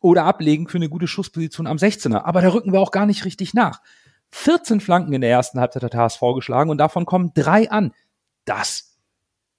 oder 0.00 0.24
ablegen 0.24 0.68
für 0.68 0.78
eine 0.78 0.88
gute 0.88 1.06
Schussposition 1.06 1.66
am 1.66 1.76
16er. 1.76 2.24
Aber 2.24 2.42
da 2.42 2.52
rücken 2.52 2.72
wir 2.72 2.80
auch 2.80 2.90
gar 2.90 3.06
nicht 3.06 3.24
richtig 3.24 3.54
nach. 3.54 3.80
14 4.30 4.80
Flanken 4.80 5.12
in 5.12 5.20
der 5.20 5.30
ersten 5.30 5.60
Halbzeit 5.60 5.84
hat 5.84 5.94
HSV 5.94 6.20
geschlagen 6.34 6.70
und 6.70 6.78
davon 6.78 7.06
kommen 7.06 7.32
drei 7.34 7.70
an. 7.70 7.92
Das, 8.44 8.96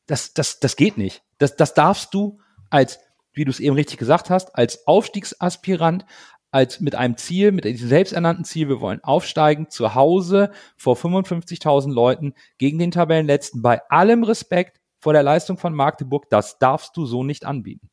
das, 0.07 0.34
das, 0.34 0.60
das 0.60 0.75
geht 0.75 0.97
nicht. 0.97 1.23
Das, 1.38 1.55
das 1.55 1.73
darfst 1.73 2.13
du 2.13 2.39
als, 2.69 2.99
wie 3.34 3.45
du 3.45 3.51
es 3.51 3.60
eben 3.60 3.75
richtig 3.75 3.97
gesagt 3.97 4.29
hast, 4.29 4.55
als 4.55 4.88
Aufstiegsaspirant, 4.88 6.05
als 6.53 6.79
mit 6.79 6.93
einem 6.93 7.17
Ziel, 7.17 7.51
mit 7.51 7.65
diesem 7.65 7.89
selbsternannten 7.89 8.45
Ziel, 8.45 8.69
wir 8.69 8.79
wollen 8.79 9.03
aufsteigen, 9.03 9.69
zu 9.69 9.95
Hause 9.95 10.51
vor 10.77 10.95
55.000 10.95 11.91
Leuten 11.91 12.35
gegen 12.59 12.77
den 12.77 12.91
Tabellenletzten, 12.91 13.63
bei 13.63 13.81
allem 13.89 14.23
Respekt 14.23 14.79
vor 14.99 15.13
der 15.13 15.23
Leistung 15.23 15.57
von 15.57 15.73
Magdeburg, 15.73 16.29
das 16.29 16.59
darfst 16.59 16.95
du 16.95 17.05
so 17.05 17.23
nicht 17.23 17.45
anbieten. 17.45 17.89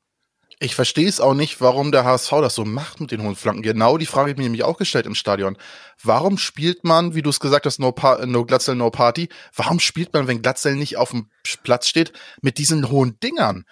Ich 0.59 0.75
verstehe 0.75 1.09
es 1.09 1.21
auch 1.21 1.33
nicht, 1.33 1.63
warum 1.63 1.91
der 1.91 2.05
HSV 2.05 2.31
das 2.43 2.55
so 2.55 2.67
macht 2.67 3.01
mit 3.01 3.13
den 3.13 3.23
hohen 3.23 3.35
Flanken. 3.35 3.63
Genau 3.63 3.97
die 3.97 4.05
Frage 4.05 4.21
habe 4.21 4.31
ich 4.33 4.37
mir 4.37 4.43
nämlich 4.43 4.63
auch 4.63 4.77
gestellt 4.77 5.07
im 5.07 5.15
Stadion. 5.15 5.57
Warum 6.03 6.37
spielt 6.37 6.85
man, 6.85 7.15
wie 7.15 7.23
du 7.23 7.31
es 7.31 7.41
gesagt 7.41 7.65
hast, 7.65 7.79
no, 7.79 7.93
pa 7.93 8.27
no 8.27 8.45
Glatzel, 8.45 8.75
no 8.75 8.91
Party, 8.91 9.31
warum 9.57 9.81
spielt 9.81 10.13
man, 10.13 10.27
wenn 10.27 10.43
Glatzel 10.43 10.77
nicht 10.77 10.99
auf 10.99 11.13
dem 11.13 11.31
Platz 11.63 11.89
steht, 11.89 12.13
mit 12.43 12.59
diesen 12.59 12.91
hohen 12.91 13.19
Dingern? 13.21 13.65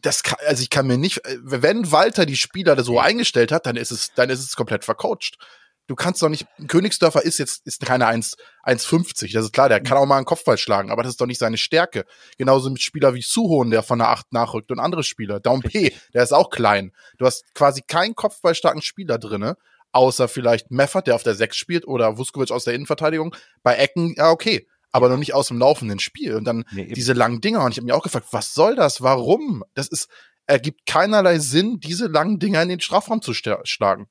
Das 0.00 0.22
kann, 0.22 0.38
also 0.46 0.62
ich 0.62 0.70
kann 0.70 0.86
mir 0.86 0.98
nicht, 0.98 1.20
wenn 1.40 1.90
Walter 1.92 2.26
die 2.26 2.36
Spieler 2.36 2.82
so 2.82 2.98
eingestellt 2.98 3.52
hat, 3.52 3.66
dann 3.66 3.76
ist 3.76 3.90
es, 3.90 4.12
dann 4.14 4.30
ist 4.30 4.40
es 4.40 4.56
komplett 4.56 4.84
vercoacht 4.84 5.38
du 5.86 5.94
kannst 5.94 6.22
doch 6.22 6.28
nicht, 6.28 6.46
Königsdörfer 6.68 7.22
ist 7.22 7.38
jetzt, 7.38 7.66
ist 7.66 7.84
keine 7.84 8.06
1,50. 8.06 9.32
Das 9.32 9.44
ist 9.44 9.52
klar, 9.52 9.68
der 9.68 9.82
kann 9.82 9.98
auch 9.98 10.06
mal 10.06 10.16
einen 10.16 10.24
Kopfball 10.24 10.58
schlagen, 10.58 10.90
aber 10.90 11.02
das 11.02 11.12
ist 11.12 11.20
doch 11.20 11.26
nicht 11.26 11.38
seine 11.38 11.56
Stärke. 11.56 12.04
Genauso 12.38 12.70
mit 12.70 12.82
Spieler 12.82 13.14
wie 13.14 13.22
Suhon, 13.22 13.70
der 13.70 13.82
von 13.82 13.98
der 13.98 14.08
8 14.08 14.32
nachrückt 14.32 14.70
und 14.70 14.78
andere 14.78 15.04
Spieler. 15.04 15.40
P, 15.40 15.92
der 16.12 16.22
ist 16.22 16.32
auch 16.32 16.50
klein. 16.50 16.92
Du 17.18 17.26
hast 17.26 17.44
quasi 17.54 17.82
keinen 17.82 18.14
kopfballstarken 18.14 18.82
Spieler 18.82 19.18
drinne, 19.18 19.56
außer 19.92 20.28
vielleicht 20.28 20.70
Meffert, 20.70 21.06
der 21.06 21.14
auf 21.14 21.22
der 21.22 21.34
6 21.34 21.56
spielt, 21.56 21.86
oder 21.86 22.18
Vuskovic 22.18 22.50
aus 22.50 22.64
der 22.64 22.74
Innenverteidigung. 22.74 23.34
Bei 23.62 23.76
Ecken, 23.76 24.14
ja, 24.16 24.30
okay. 24.30 24.66
Aber 24.94 25.08
noch 25.08 25.16
nicht 25.16 25.34
aus 25.34 25.48
dem 25.48 25.58
laufenden 25.58 25.98
Spiel. 25.98 26.36
Und 26.36 26.44
dann 26.44 26.64
nee, 26.70 26.92
diese 26.92 27.14
langen 27.14 27.40
Dinger. 27.40 27.64
Und 27.64 27.72
ich 27.72 27.78
habe 27.78 27.84
mich 27.86 27.94
auch 27.94 28.02
gefragt, 28.02 28.28
was 28.30 28.54
soll 28.54 28.76
das? 28.76 29.02
Warum? 29.02 29.64
Das 29.74 29.88
ist, 29.88 30.08
ergibt 30.46 30.86
keinerlei 30.86 31.40
Sinn, 31.40 31.80
diese 31.80 32.06
langen 32.06 32.38
Dinger 32.38 32.62
in 32.62 32.68
den 32.68 32.80
Strafraum 32.80 33.20
zu 33.20 33.34
schlagen. 33.34 34.08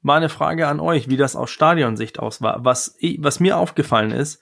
Mal 0.00 0.16
eine 0.16 0.28
Frage 0.28 0.68
an 0.68 0.80
euch, 0.80 1.08
wie 1.08 1.16
das 1.16 1.34
aus 1.34 1.50
Stadionsicht 1.50 2.18
aus 2.18 2.40
war. 2.40 2.64
Was, 2.64 2.96
was 3.18 3.40
mir 3.40 3.56
aufgefallen 3.56 4.12
ist, 4.12 4.40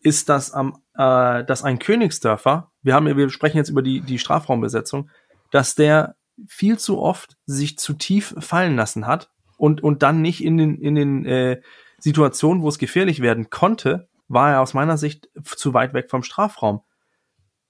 ist, 0.00 0.28
dass 0.28 0.52
am, 0.52 0.82
äh, 0.94 1.44
dass 1.44 1.62
ein 1.62 1.78
Königsdörfer, 1.78 2.72
wir 2.82 2.94
haben, 2.94 3.16
wir 3.16 3.30
sprechen 3.30 3.58
jetzt 3.58 3.70
über 3.70 3.82
die, 3.82 4.00
die 4.00 4.18
Strafraumbesetzung, 4.18 5.10
dass 5.50 5.74
der 5.74 6.16
viel 6.46 6.78
zu 6.78 7.00
oft 7.00 7.36
sich 7.46 7.78
zu 7.78 7.94
tief 7.94 8.34
fallen 8.38 8.76
lassen 8.76 9.06
hat 9.06 9.30
und, 9.56 9.82
und 9.82 10.02
dann 10.02 10.20
nicht 10.20 10.42
in 10.42 10.56
den, 10.56 10.80
in 10.80 10.94
den 10.94 11.26
äh, 11.26 11.60
Situationen, 11.98 12.62
wo 12.62 12.68
es 12.68 12.78
gefährlich 12.78 13.20
werden 13.20 13.50
konnte, 13.50 14.08
war 14.28 14.52
er 14.52 14.60
aus 14.60 14.74
meiner 14.74 14.98
Sicht 14.98 15.28
zu 15.44 15.74
weit 15.74 15.94
weg 15.94 16.10
vom 16.10 16.22
Strafraum. 16.22 16.82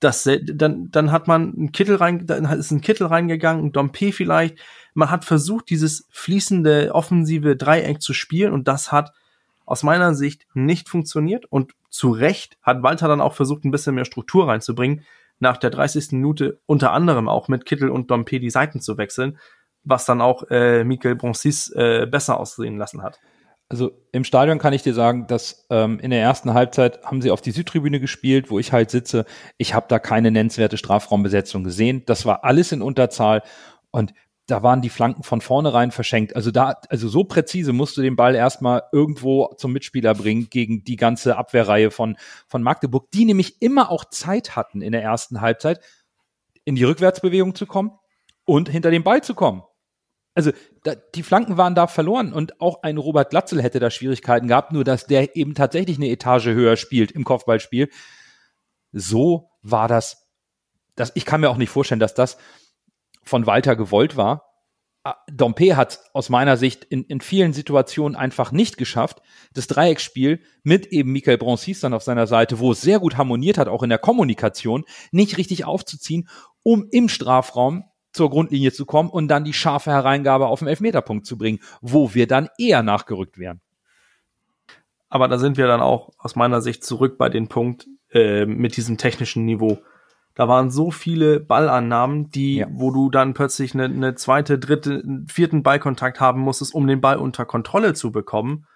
Das, 0.01 0.29
dann, 0.45 0.91
dann 0.91 1.11
hat 1.11 1.27
man 1.27 1.55
einen 1.55 1.73
Kittel 1.73 1.97
rein, 1.97 2.25
dann 2.27 2.45
ist 2.45 2.71
ein 2.71 2.81
Kittel 2.81 3.09
reingegangen, 3.09 3.67
ein 3.67 3.73
Dompe 3.73 4.13
vielleicht, 4.13 4.59
man 4.95 5.11
hat 5.11 5.25
versucht, 5.25 5.71
dieses 5.71 6.07
fließende 6.11 6.95
offensive 6.95 7.57
Dreieck 7.57 8.01
zu 8.01 8.13
spielen 8.13 8.53
und 8.53 8.69
das 8.69 8.93
hat 8.93 9.13
aus 9.65 9.83
meiner 9.83 10.15
Sicht 10.15 10.47
nicht 10.55 10.89
funktioniert 10.89 11.47
und 11.47 11.73
zu 11.91 12.11
Recht 12.11 12.59
hat 12.63 12.83
Walter 12.83 13.09
dann 13.09 13.21
auch 13.21 13.35
versucht, 13.35 13.65
ein 13.65 13.71
bisschen 13.71 13.97
mehr 13.97 14.05
Struktur 14.05 14.49
reinzubringen, 14.49 15.05
nach 15.41 15.57
der 15.57 15.71
30. 15.71 16.13
Minute 16.13 16.61
unter 16.67 16.93
anderem 16.93 17.29
auch 17.29 17.49
mit 17.49 17.65
Kittel 17.65 17.91
und 17.91 18.11
Dompe 18.11 18.41
die 18.41 18.51
Seiten 18.51 18.81
zu 18.81 18.99
wechseln, 18.99 19.39
was 19.85 20.05
dann 20.05 20.21
auch 20.21 20.45
äh, 20.51 20.85
Michael 20.85 21.17
Bronsis 21.17 21.71
äh, 21.73 22.07
besser 22.11 22.39
aussehen 22.41 22.77
lassen 22.77 23.03
hat. 23.03 23.21
Also 23.71 23.91
im 24.13 24.25
Stadion 24.25 24.59
kann 24.59 24.73
ich 24.73 24.83
dir 24.83 24.95
sagen, 24.95 25.27
dass 25.27 25.67
ähm, 25.69 25.99
in 26.01 26.11
der 26.11 26.23
ersten 26.23 26.55
Halbzeit 26.55 27.03
haben 27.05 27.21
sie 27.21 27.31
auf 27.31 27.43
die 27.43 27.51
Südtribüne 27.51 28.01
gespielt, 28.01 28.51
wo 28.51 28.59
ich 28.59 28.73
halt 28.73 28.91
sitze. 28.91 29.27
Ich 29.59 29.75
habe 29.75 29.87
da 29.89 29.99
keine 29.99 30.31
nennenswerte 30.31 30.79
Strafraumbesetzung 30.79 31.65
gesehen. 31.65 32.03
Das 32.07 32.25
war 32.25 32.45
alles 32.45 32.73
in 32.73 32.81
Unterzahl. 32.81 33.43
Und 33.91 34.15
da 34.47 34.63
waren 34.63 34.81
die 34.81 34.89
Flanken 34.89 35.23
von 35.23 35.43
vornherein 35.43 35.91
verschenkt. 35.91 36.35
Also 36.35 36.51
da, 36.51 36.81
also 36.89 37.09
so 37.09 37.25
präzise 37.25 37.75
musst 37.75 37.99
du 37.99 38.03
den 38.03 38.17
Ball 38.17 38.35
erstmal 38.35 38.85
irgendwo 38.93 39.53
zum 39.59 39.75
Mitspieler 39.75 40.15
bringen 40.15 40.49
gegen 40.49 40.85
die 40.85 40.97
ganze 40.97 41.37
Abwehrreihe 41.37 41.91
von, 41.91 42.17
von 42.47 42.63
Magdeburg, 42.63 43.11
die 43.11 43.27
nämlich 43.27 43.61
immer 43.61 43.91
auch 43.91 44.07
Zeit 44.07 44.57
hatten 44.57 44.81
in 44.81 44.93
der 44.93 45.03
ersten 45.03 45.43
Halbzeit, 45.43 45.81
in 46.65 46.77
die 46.77 46.85
Rückwärtsbewegung 46.85 47.55
zu 47.55 47.67
kommen 47.67 47.93
und 48.47 48.71
hinter 48.71 48.91
den 48.91 49.05
Ball 49.05 49.23
zu 49.23 49.35
kommen. 49.35 49.63
Also 50.39 50.53
da, 50.85 50.95
die 50.95 51.25
Flanken 51.25 51.57
waren 51.57 51.75
da 51.75 51.89
verloren 51.89 52.33
und 52.33 52.61
auch 52.61 52.85
ein 52.85 52.97
Robert 52.97 53.31
Glatzel 53.31 53.61
hätte 53.61 53.81
da 53.81 53.91
Schwierigkeiten 53.91 54.47
gehabt, 54.47 54.71
nur 54.71 54.85
dass 54.85 55.05
der 55.05 55.35
eben 55.35 55.57
tatsächlich 55.57 55.97
eine 55.97 56.11
Etage 56.11 56.47
höher 56.47 56.77
spielt 56.77 57.11
im 57.11 57.25
Kopfballspiel. 57.25 57.91
So 58.93 59.51
war 59.63 59.89
das. 59.89 60.29
das 60.95 61.11
ich 61.17 61.25
kann 61.25 61.41
mir 61.41 61.51
auch 61.51 61.57
nicht 61.57 61.71
vorstellen, 61.71 61.99
dass 61.99 62.15
das 62.15 62.39
von 63.25 63.47
Walter 63.47 63.75
gewollt 63.75 64.17
war. 64.17 64.45
Ah, 65.03 65.17
Dompe 65.29 65.77
hat 65.77 65.99
aus 66.13 66.29
meiner 66.29 66.57
Sicht 66.57 66.85
in, 66.85 67.03
in 67.03 67.21
vielen 67.21 67.53
Situationen 67.53 68.15
einfach 68.15 68.53
nicht 68.53 68.77
geschafft, 68.77 69.21
das 69.55 69.67
Dreiecksspiel 69.67 70.41
mit 70.63 70.87
eben 70.87 71.11
Michael 71.11 71.39
Broncis 71.39 71.81
dann 71.81 71.95
auf 71.95 72.05
seiner 72.05 72.29
Seite, 72.29 72.61
wo 72.61 72.71
es 72.71 72.81
sehr 72.81 73.01
gut 73.01 73.17
harmoniert 73.17 73.59
hat, 73.59 73.67
auch 73.67 73.83
in 73.83 73.91
der 73.91 73.99
Kommunikation, 73.99 74.85
nicht 75.11 75.37
richtig 75.37 75.65
aufzuziehen, 75.65 76.29
um 76.63 76.87
im 76.93 77.09
Strafraum 77.09 77.91
zur 78.13 78.31
Grundlinie 78.31 78.73
zu 78.73 78.87
kommen 78.87 79.11
und 79.11 79.29
dann 79.29 79.45
die 79.45 79.53
scharfe 79.53 79.91
Hereingabe 79.91 80.47
auf 80.47 80.61
den 80.61 80.69
Elfmeterpunkt 80.69 81.27
zu 81.27 81.37
bringen, 81.39 81.61
wo 81.81 82.15
wir 82.15 82.27
dann 82.27 82.49
eher 82.59 82.83
nachgerückt 82.83 83.39
wären. 83.39 83.61
Aber 85.09 85.29
da 85.29 85.39
sind 85.39 85.57
wir 85.57 85.67
dann 85.67 85.81
auch 85.81 86.11
aus 86.19 86.37
meiner 86.37 86.61
Sicht 86.61 86.85
zurück 86.85 87.17
bei 87.19 87.29
dem 87.29 87.49
Punkt 87.49 87.87
äh, 88.13 88.47
mit 88.47 88.77
diesem 88.77 88.99
technischen 88.99 89.45
Niveau. 89.45 89.79
Da 90.35 90.47
waren 90.47 90.71
so 90.71 90.91
viele 90.91 91.41
Ballannahmen, 91.41 92.31
die, 92.31 92.57
ja. 92.59 92.69
wo 92.71 92.91
du 92.91 93.11
dann 93.11 93.35
plötzlich 93.35 93.75
eine, 93.75 93.85
eine 93.85 94.15
zweite, 94.15 94.59
dritte, 94.59 95.03
vierten 95.27 95.63
Ballkontakt 95.63 96.21
haben 96.21 96.41
musstest, 96.41 96.75
um 96.75 96.87
den 96.87 97.01
Ball 97.01 97.17
unter 97.17 97.45
Kontrolle 97.45 97.95
zu 97.95 98.13
bekommen 98.13 98.67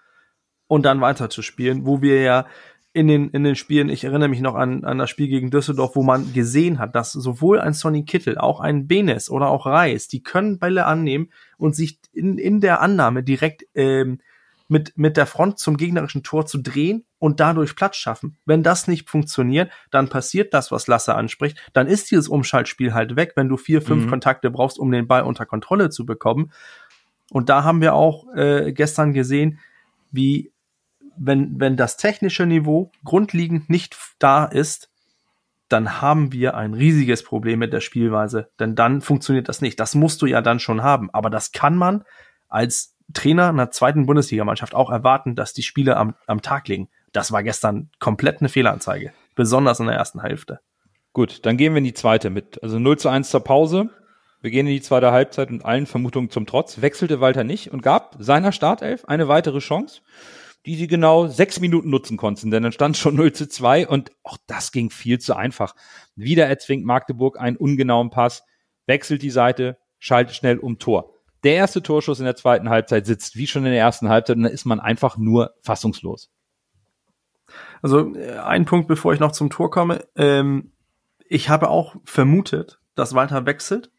und 0.67 0.85
dann 0.85 1.01
weiterzuspielen, 1.01 1.87
wo 1.87 2.01
wir 2.03 2.23
ja 2.23 2.47
in 2.95 3.09
den, 3.09 3.31
in 3.31 3.43
den 3.43 3.57
Spielen, 3.57 3.89
ich 3.89 4.05
erinnere 4.05 4.29
mich 4.29 4.41
noch 4.41 4.55
an, 4.55 4.85
an 4.85 4.99
das 4.99 5.09
Spiel 5.09 5.29
gegen 5.29 5.51
Düsseldorf, 5.51 5.97
wo 5.97 6.03
man 6.03 6.33
gesehen 6.35 6.79
hat, 6.79 6.95
dass 6.95 7.13
sowohl 7.13 7.59
ein 7.59 7.73
Sonny 7.73 8.05
Kittel, 8.05 8.37
auch 8.37 8.61
ein 8.61 8.87
Benes 8.87 9.31
oder 9.31 9.49
auch 9.49 9.65
Reis, 9.65 10.09
die 10.09 10.23
können 10.23 10.59
Bälle 10.59 10.85
annehmen 10.85 11.31
und 11.57 11.75
sich 11.75 11.99
in, 12.13 12.37
in 12.37 12.61
der 12.61 12.83
Annahme 12.83 13.23
direkt 13.23 13.65
ähm, 13.75 14.21
mit, 14.69 14.97
mit 14.97 15.17
der 15.17 15.27
Front 15.27 15.59
zum 15.59 15.77
gegnerischen 15.77 16.23
Tor 16.23 16.47
zu 16.47 16.59
drehen 16.59 17.05
und 17.19 17.41
dadurch 17.41 17.77
Platz 17.77 17.97
schaffen. 17.97 18.37
Wenn 18.45 18.63
das 18.63 18.89
nicht 18.89 19.09
funktioniert, 19.09 19.71
dann 19.91 20.09
passiert 20.09 20.53
das, 20.53 20.71
was 20.71 20.87
Lasse 20.87 21.15
anspricht. 21.15 21.59
Dann 21.73 21.87
ist 21.87 22.11
dieses 22.11 22.29
Umschaltspiel 22.29 22.93
halt 22.93 23.17
weg, 23.17 23.33
wenn 23.37 23.49
du 23.49 23.57
vier, 23.57 23.81
fünf 23.81 24.05
mhm. 24.05 24.11
Kontakte 24.11 24.51
brauchst, 24.51 24.79
um 24.79 24.91
den 24.91 25.07
Ball 25.07 25.23
unter 25.23 25.47
Kontrolle 25.47 25.91
zu 25.91 26.05
bekommen. 26.05 26.53
Und 27.31 27.49
da 27.49 27.65
haben 27.65 27.81
wir 27.81 27.95
auch 27.95 28.27
äh, 28.35 28.73
gestern 28.73 29.13
gesehen, 29.13 29.59
wie 30.11 30.52
wenn, 31.17 31.61
wenn 31.61 31.77
das 31.77 31.97
technische 31.97 32.47
Niveau 32.47 32.91
grundlegend 33.05 33.71
nicht 33.71 33.97
da 34.19 34.45
ist, 34.45 34.91
dann 35.69 36.03
haben 36.03 36.33
wir 36.33 36.55
ein 36.55 36.75
riesiges 36.75 37.25
Problem 37.25 37.59
mit 37.59 37.73
der 37.73 37.81
Spielweise. 37.81 38.51
Denn 38.61 38.75
dann 38.75 39.01
funktioniert 39.01 39.49
das 39.49 39.63
nicht. 39.63 39.81
Das 39.81 39.95
musst 39.95 40.21
du 40.21 40.27
ja 40.27 40.43
dann 40.43 40.61
schon 40.61 40.83
haben. 40.83 41.09
Aber 41.13 41.31
das 41.31 41.53
kann 41.53 41.77
man 41.77 42.05
als 42.49 42.95
Trainer 43.15 43.49
einer 43.49 43.71
zweiten 43.71 44.07
Bundesligamannschaft 44.07 44.75
auch 44.75 44.91
erwarten, 44.91 45.35
dass 45.35 45.55
die 45.55 45.63
Spiele 45.63 45.97
am, 45.97 46.15
am 46.27 46.43
Tag 46.43 46.69
liegen. 46.69 46.89
Das 47.13 47.33
war 47.33 47.43
gestern 47.43 47.91
komplett 47.99 48.41
eine 48.41 48.49
Fehlanzeige. 48.49 49.13
Besonders 49.35 49.81
in 49.81 49.87
der 49.87 49.97
ersten 49.97 50.21
Hälfte. 50.21 50.61
Gut, 51.13 51.45
dann 51.45 51.57
gehen 51.57 51.73
wir 51.73 51.79
in 51.79 51.85
die 51.85 51.95
zweite 51.95 52.31
mit. 52.31 52.63
Also 52.63 52.79
0 52.79 52.99
zu 52.99 53.09
1 53.09 53.31
zur 53.31 53.45
Pause. 53.45 53.91
Wir 54.41 54.51
gehen 54.51 54.67
in 54.67 54.73
die 54.73 54.83
zweite 54.83 55.13
Halbzeit 55.13 55.51
und 55.51 55.65
allen 55.65 55.87
Vermutungen 55.87 56.31
zum 56.31 56.47
Trotz 56.47 56.81
wechselte 56.83 57.21
Walter 57.21 57.45
nicht 57.45 57.73
und 57.73 57.83
gab 57.83 58.17
seiner 58.19 58.51
Startelf 58.51 59.05
eine 59.05 59.29
weitere 59.29 59.61
Chance, 59.61 60.01
die 60.67 60.77
sie 60.77 60.87
genau 60.87 61.27
sechs 61.27 61.61
Minuten 61.61 61.91
nutzen 61.91 62.17
konnten, 62.17 62.51
denn 62.51 62.63
dann 62.63 62.73
stand 62.73 62.97
schon 62.97 63.17
0 63.17 63.33
zu 63.33 63.49
2 63.49 63.89
und 63.89 64.13
auch 64.23 64.39
das 64.47 64.73
ging 64.73 64.91
viel 64.91 65.19
zu 65.19 65.37
einfach. 65.37 65.75
Wieder 66.17 66.47
erzwingt 66.47 66.85
Magdeburg 66.85 67.39
einen 67.39 67.57
ungenauen 67.57 68.11
Pass, 68.11 68.45
wechselt 68.87 69.23
die 69.23 69.31
Seite, 69.31 69.79
schaltet 69.99 70.37
schnell 70.37 70.59
um 70.59 70.79
Tor 70.79 71.13
der 71.45 71.55
erste 71.55 71.83
Torschuss 71.83 72.21
in 72.21 72.25
der 72.25 72.37
zweiten 72.37 72.69
Halbzeit 72.69 73.07
sitzt 73.07 73.37
wie 73.37 73.47
schon 73.47 73.65
in 73.65 73.73
der 73.73 73.81
ersten 73.81 74.09
Halbzeit 74.09 74.37
und 74.37 74.45
dann 74.45 74.53
ist 74.53 74.65
man 74.65 74.81
einfach 74.81 75.17
nur 75.17 75.55
fassungslos. 75.63 76.31
Also 77.83 78.15
äh, 78.15 78.39
ein 78.39 78.65
Punkt, 78.65 78.89
bevor 78.89 79.13
ich 79.13 79.21
noch 79.21 79.33
zum 79.33 79.51
Tor 79.51 79.71
komme. 79.71 80.05
Ähm, 80.17 80.73
ich 81.29 81.49
habe 81.49 81.69
auch 81.69 81.97
vermutet, 82.05 82.81
dass 82.95 83.15
Walter 83.15 83.47
wechselt. 83.47 83.91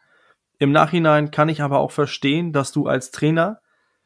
Im 0.59 0.71
Nachhinein 0.71 1.31
kann 1.31 1.49
ich 1.49 1.61
aber 1.61 1.79
auch 1.79 1.91
verstehen, 1.91 2.53
dass 2.53 2.71
du 2.71 2.87
als 2.87 3.11
Trainer, 3.11 3.59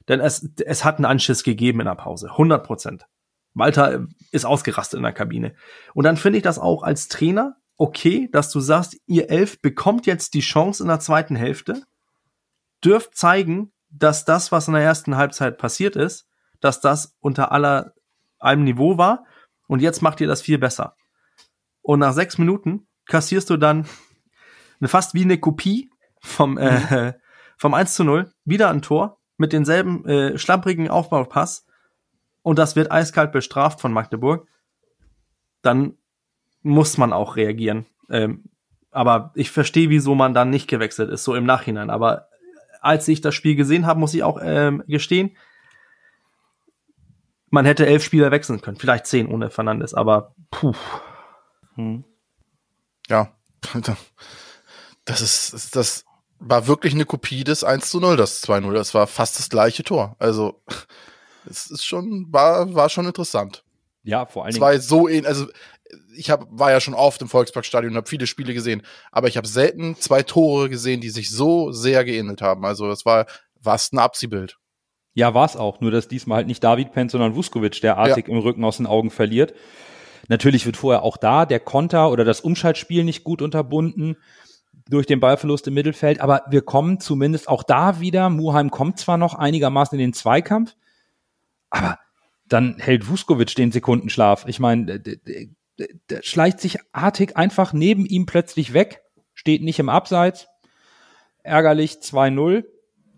denn 0.08 0.20
es, 0.20 0.50
es 0.66 0.84
hat 0.84 0.98
einen 0.98 1.06
Anschiss 1.06 1.44
gegeben 1.44 1.82
in 1.82 1.86
der 1.86 1.96
Pause, 1.96 2.30
100 2.32 2.66
Prozent. 2.66 3.06
Walter 3.54 4.08
ist 4.32 4.46
ausgerastet 4.46 4.98
in 4.98 5.04
der 5.04 5.14
Kabine. 5.14 5.56
Und 5.94 6.04
dann 6.04 6.18
finde 6.18 6.38
ich 6.38 6.44
das 6.44 6.60
auch 6.60 6.84
als 6.84 7.08
Trainer 7.08 7.56
okay, 7.78 8.28
dass 8.32 8.52
du 8.52 8.60
sagst, 8.60 8.98
ihr 9.06 9.30
Elf 9.30 9.62
bekommt 9.62 10.06
jetzt 10.06 10.34
die 10.34 10.42
Chance 10.42 10.84
in 10.84 10.90
der 10.90 11.00
zweiten 11.00 11.36
Hälfte 11.36 11.84
dürft 12.84 13.16
zeigen, 13.16 13.72
dass 13.90 14.26
das, 14.26 14.52
was 14.52 14.68
in 14.68 14.74
der 14.74 14.84
ersten 14.84 15.16
Halbzeit 15.16 15.58
passiert 15.58 15.96
ist, 15.96 16.28
dass 16.60 16.82
das 16.82 17.16
unter 17.20 17.52
aller 17.52 17.94
allem 18.40 18.64
Niveau 18.64 18.98
war 18.98 19.26
und 19.68 19.82
jetzt 19.82 20.02
macht 20.02 20.22
ihr 20.22 20.28
das 20.28 20.42
viel 20.42 20.58
besser. 20.58 20.96
Und 21.82 22.00
nach 22.00 22.14
sechs 22.14 22.38
Minuten 22.38 22.88
kassierst 23.06 23.50
du 23.50 23.58
dann 23.58 23.88
eine, 24.80 24.88
fast 24.88 25.14
wie 25.14 25.24
eine 25.24 25.40
Kopie 25.40 25.90
vom, 26.22 26.58
äh, 26.58 27.14
vom 27.58 27.74
1 27.74 27.96
zu 27.96 28.04
0, 28.04 28.32
wieder 28.44 28.70
ein 28.70 28.82
Tor 28.82 29.20
mit 29.38 29.54
denselben 29.54 30.06
äh, 30.06 30.38
schlapprigen 30.38 30.90
Aufbaupass 30.90 31.66
und 32.42 32.60
das 32.60 32.76
wird 32.76 32.92
eiskalt 32.92 33.32
bestraft 33.32 33.80
von 33.80 33.94
Magdeburg, 33.94 34.48
dann 35.62 35.98
muss 36.62 36.98
man 36.98 37.14
auch 37.14 37.36
reagieren. 37.36 37.86
Ähm, 38.10 38.46
aber 38.92 39.32
ich 39.36 39.52
verstehe, 39.52 39.90
wieso 39.90 40.16
man 40.16 40.34
dann 40.34 40.50
nicht 40.50 40.68
gewechselt 40.68 41.10
ist, 41.12 41.24
so 41.24 41.36
im 41.36 41.46
Nachhinein. 41.46 41.90
Aber 41.90 42.30
als 42.82 43.08
ich 43.08 43.22
das 43.22 43.36
Spiel 43.36 43.56
gesehen 43.56 43.86
habe, 43.86 44.00
muss 44.00 44.14
ich 44.14 44.24
auch 44.24 44.40
ähm, 44.42 44.84
gestehen, 44.88 45.36
man 47.50 47.66
hätte 47.66 47.86
elf 47.86 48.04
Spieler 48.04 48.32
wechseln 48.32 48.62
können, 48.62 48.78
vielleicht 48.78 49.06
zehn 49.06 49.28
ohne 49.28 49.50
Fernandes, 49.50 49.94
aber 49.94 50.36
puh. 50.52 50.74
Hm. 51.76 52.04
Ja, 53.08 53.32
das 55.06 55.22
ist, 55.22 55.76
das 55.76 56.07
war 56.40 56.68
wirklich 56.68 56.94
eine 56.94 57.06
Kopie 57.06 57.44
des 57.44 57.64
1 57.64 57.90
zu 57.90 58.00
0, 58.00 58.18
das 58.18 58.44
2-0. 58.44 58.74
Das 58.74 58.94
war 58.94 59.08
fast 59.08 59.40
das 59.40 59.50
gleiche 59.50 59.84
Tor. 59.84 60.16
Also, 60.20 60.62
es 61.50 61.72
ist 61.72 61.86
schon, 61.86 62.28
war, 62.30 62.74
war 62.74 62.90
schon 62.90 63.06
interessant. 63.06 63.64
Ja, 64.04 64.26
vor 64.26 64.46
allen 64.46 64.54
Dingen. 64.54 64.62
Zwei 64.62 64.80
so 64.80 65.08
ähnlich, 65.08 65.28
also 65.28 65.48
ich 66.16 66.30
hab, 66.30 66.48
war 66.50 66.72
ja 66.72 66.80
schon 66.80 66.94
oft 66.94 67.22
im 67.22 67.30
Volksparkstadion 67.30 67.92
und 67.92 67.98
habe 67.98 68.10
viele 68.10 68.28
Spiele 68.28 68.54
gesehen, 68.54 68.82
aber 69.12 69.28
ich 69.28 69.38
habe 69.38 69.48
selten 69.48 69.96
zwei 69.96 70.24
Tore 70.24 70.70
gesehen, 70.70 71.02
die 71.02 71.10
sich 71.10 71.30
so 71.30 71.72
sehr 71.72 72.04
geähnelt 72.04 72.42
haben. 72.42 72.66
Also 72.66 72.88
das 72.88 73.06
war 73.06 73.26
fast 73.62 73.94
ein 73.94 74.00
Abziehbild. 74.00 74.58
Ja, 75.14 75.34
war 75.34 75.46
es 75.46 75.56
auch. 75.56 75.82
Nur, 75.82 75.92
dass 75.92 76.08
diesmal 76.08 76.38
halt 76.38 76.48
nicht 76.48 76.64
David 76.64 76.92
pennt, 76.92 77.12
sondern 77.12 77.36
Vuskovic, 77.36 77.82
der 77.82 77.98
artig 77.98 78.28
ja. 78.28 78.34
im 78.34 78.40
Rücken 78.40 78.64
aus 78.64 78.78
den 78.78 78.86
Augen 78.86 79.10
verliert. 79.10 79.54
Natürlich 80.28 80.66
wird 80.66 80.78
vorher 80.78 81.04
auch 81.04 81.18
da 81.18 81.46
der 81.46 81.60
Konter 81.60 82.12
oder 82.12 82.24
das 82.24 82.42
Umschaltspiel 82.42 83.04
nicht 83.04 83.24
gut 83.24 83.42
unterbunden 83.42 84.18
durch 84.90 85.06
den 85.06 85.20
Ballverlust 85.20 85.68
im 85.68 85.74
Mittelfeld, 85.74 86.22
aber 86.22 86.44
wir 86.50 86.62
kommen 86.62 87.00
zumindest 87.00 87.48
auch 87.50 87.64
da 87.64 88.00
wieder. 88.00 88.30
Muheim 88.30 88.72
kommt 88.72 89.00
zwar 89.00 89.18
noch 89.18 89.34
einigermaßen 89.34 89.98
in 89.98 90.06
den 90.06 90.14
Zweikampf, 90.14 90.76
aber 91.70 92.00
dann 92.48 92.78
hält 92.80 93.10
Vuskovic 93.10 93.56
den 93.56 93.72
Sekundenschlaf. 93.72 94.46
Ich 94.48 94.60
meine, 94.60 95.00
der 95.00 96.22
schleicht 96.22 96.60
sich 96.60 96.78
artig 96.92 97.38
einfach 97.38 97.74
neben 97.74 98.06
ihm 98.06 98.26
plötzlich 98.26 98.74
weg, 98.74 99.02
steht 99.34 99.62
nicht 99.62 99.80
im 99.80 99.90
Abseits. 99.90 100.48
Ärgerlich 101.44 101.98
2-0. 102.02 102.66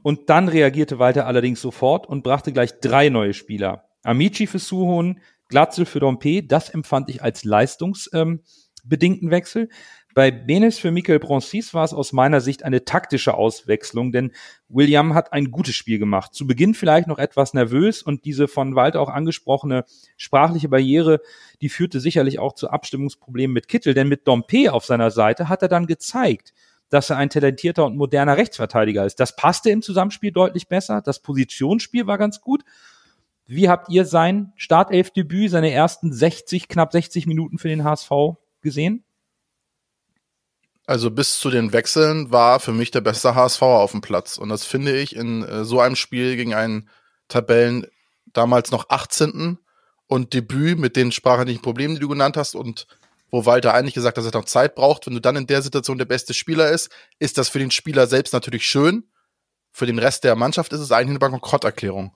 Und 0.01 0.29
dann 0.29 0.47
reagierte 0.47 0.97
Walter 0.97 1.27
allerdings 1.27 1.61
sofort 1.61 2.07
und 2.07 2.23
brachte 2.23 2.53
gleich 2.53 2.79
drei 2.79 3.09
neue 3.09 3.33
Spieler. 3.33 3.89
Amici 4.03 4.47
für 4.47 4.59
Suhon, 4.59 5.19
Glatzel 5.49 5.85
für 5.85 5.99
Dompe, 5.99 6.43
das 6.43 6.69
empfand 6.69 7.09
ich 7.09 7.21
als 7.21 7.43
leistungsbedingten 7.43 9.27
ähm, 9.27 9.31
Wechsel. 9.31 9.69
Bei 10.19 10.31
Benes 10.31 10.77
für 10.77 10.91
Michael 10.91 11.19
Broncis 11.19 11.73
war 11.73 11.85
es 11.85 11.93
aus 11.93 12.11
meiner 12.11 12.41
Sicht 12.41 12.63
eine 12.63 12.83
taktische 12.83 13.35
Auswechslung, 13.35 14.11
denn 14.11 14.33
William 14.67 15.13
hat 15.13 15.31
ein 15.31 15.49
gutes 15.49 15.75
Spiel 15.75 15.97
gemacht. 15.97 16.33
Zu 16.33 16.45
Beginn 16.45 16.73
vielleicht 16.73 17.07
noch 17.07 17.19
etwas 17.19 17.53
nervös 17.53 18.03
und 18.03 18.25
diese 18.25 18.49
von 18.49 18.75
Walter 18.75 18.99
auch 18.99 19.07
angesprochene 19.07 19.85
sprachliche 20.17 20.67
Barriere, 20.67 21.21
die 21.61 21.69
führte 21.69 22.01
sicherlich 22.01 22.37
auch 22.37 22.51
zu 22.51 22.69
Abstimmungsproblemen 22.69 23.53
mit 23.53 23.69
Kittel, 23.69 23.93
denn 23.93 24.09
mit 24.09 24.27
Dompe 24.27 24.73
auf 24.73 24.83
seiner 24.83 25.09
Seite 25.09 25.47
hat 25.47 25.61
er 25.61 25.69
dann 25.69 25.87
gezeigt, 25.87 26.53
dass 26.89 27.09
er 27.09 27.15
ein 27.15 27.29
talentierter 27.29 27.85
und 27.85 27.95
moderner 27.95 28.35
Rechtsverteidiger 28.35 29.05
ist. 29.05 29.21
Das 29.21 29.37
passte 29.37 29.69
im 29.69 29.81
Zusammenspiel 29.81 30.33
deutlich 30.33 30.67
besser. 30.67 31.01
Das 31.01 31.21
Positionsspiel 31.21 32.07
war 32.07 32.17
ganz 32.17 32.41
gut. 32.41 32.65
Wie 33.45 33.69
habt 33.69 33.87
ihr 33.87 34.03
sein 34.03 34.51
Startelfdebüt, 34.57 35.49
seine 35.49 35.71
ersten 35.71 36.11
60, 36.11 36.67
knapp 36.67 36.91
60 36.91 37.25
Minuten 37.25 37.57
für 37.57 37.69
den 37.69 37.85
HSV 37.85 38.11
gesehen? 38.59 39.05
Also 40.89 41.11
bis 41.11 41.37
zu 41.37 41.51
den 41.51 41.71
Wechseln 41.71 42.31
war 42.31 42.59
für 42.59 42.71
mich 42.71 42.89
der 42.89 43.01
beste 43.01 43.35
HSV 43.35 43.61
auf 43.61 43.91
dem 43.91 44.01
Platz. 44.01 44.39
Und 44.39 44.49
das 44.49 44.65
finde 44.65 44.97
ich 44.97 45.15
in 45.15 45.43
äh, 45.43 45.63
so 45.63 45.79
einem 45.79 45.95
Spiel 45.95 46.35
gegen 46.35 46.55
einen 46.55 46.89
Tabellen 47.27 47.85
damals 48.33 48.71
noch 48.71 48.89
18. 48.89 49.59
und 50.07 50.33
Debüt 50.33 50.79
mit 50.79 50.95
den 50.95 51.11
sprachlichen 51.11 51.61
Problemen, 51.61 51.93
die 51.93 51.99
du 51.99 52.07
genannt 52.07 52.37
hast 52.37 52.55
und 52.55 52.87
wo 53.29 53.45
Walter 53.45 53.75
eigentlich 53.75 53.93
gesagt 53.93 54.17
hat, 54.17 54.25
dass 54.25 54.33
er 54.33 54.39
noch 54.39 54.45
Zeit 54.45 54.73
braucht. 54.73 55.05
Wenn 55.05 55.13
du 55.13 55.21
dann 55.21 55.35
in 55.35 55.45
der 55.45 55.61
Situation 55.61 55.99
der 55.99 56.05
beste 56.05 56.33
Spieler 56.33 56.71
ist, 56.71 56.89
ist 57.19 57.37
das 57.37 57.49
für 57.49 57.59
den 57.59 57.69
Spieler 57.69 58.07
selbst 58.07 58.33
natürlich 58.33 58.65
schön. 58.65 59.03
Für 59.71 59.85
den 59.85 59.99
Rest 59.99 60.23
der 60.23 60.35
Mannschaft 60.35 60.73
ist 60.73 60.79
es 60.79 60.91
eigentlich 60.91 61.09
eine 61.11 61.19
Bankrotterklärung. 61.19 62.15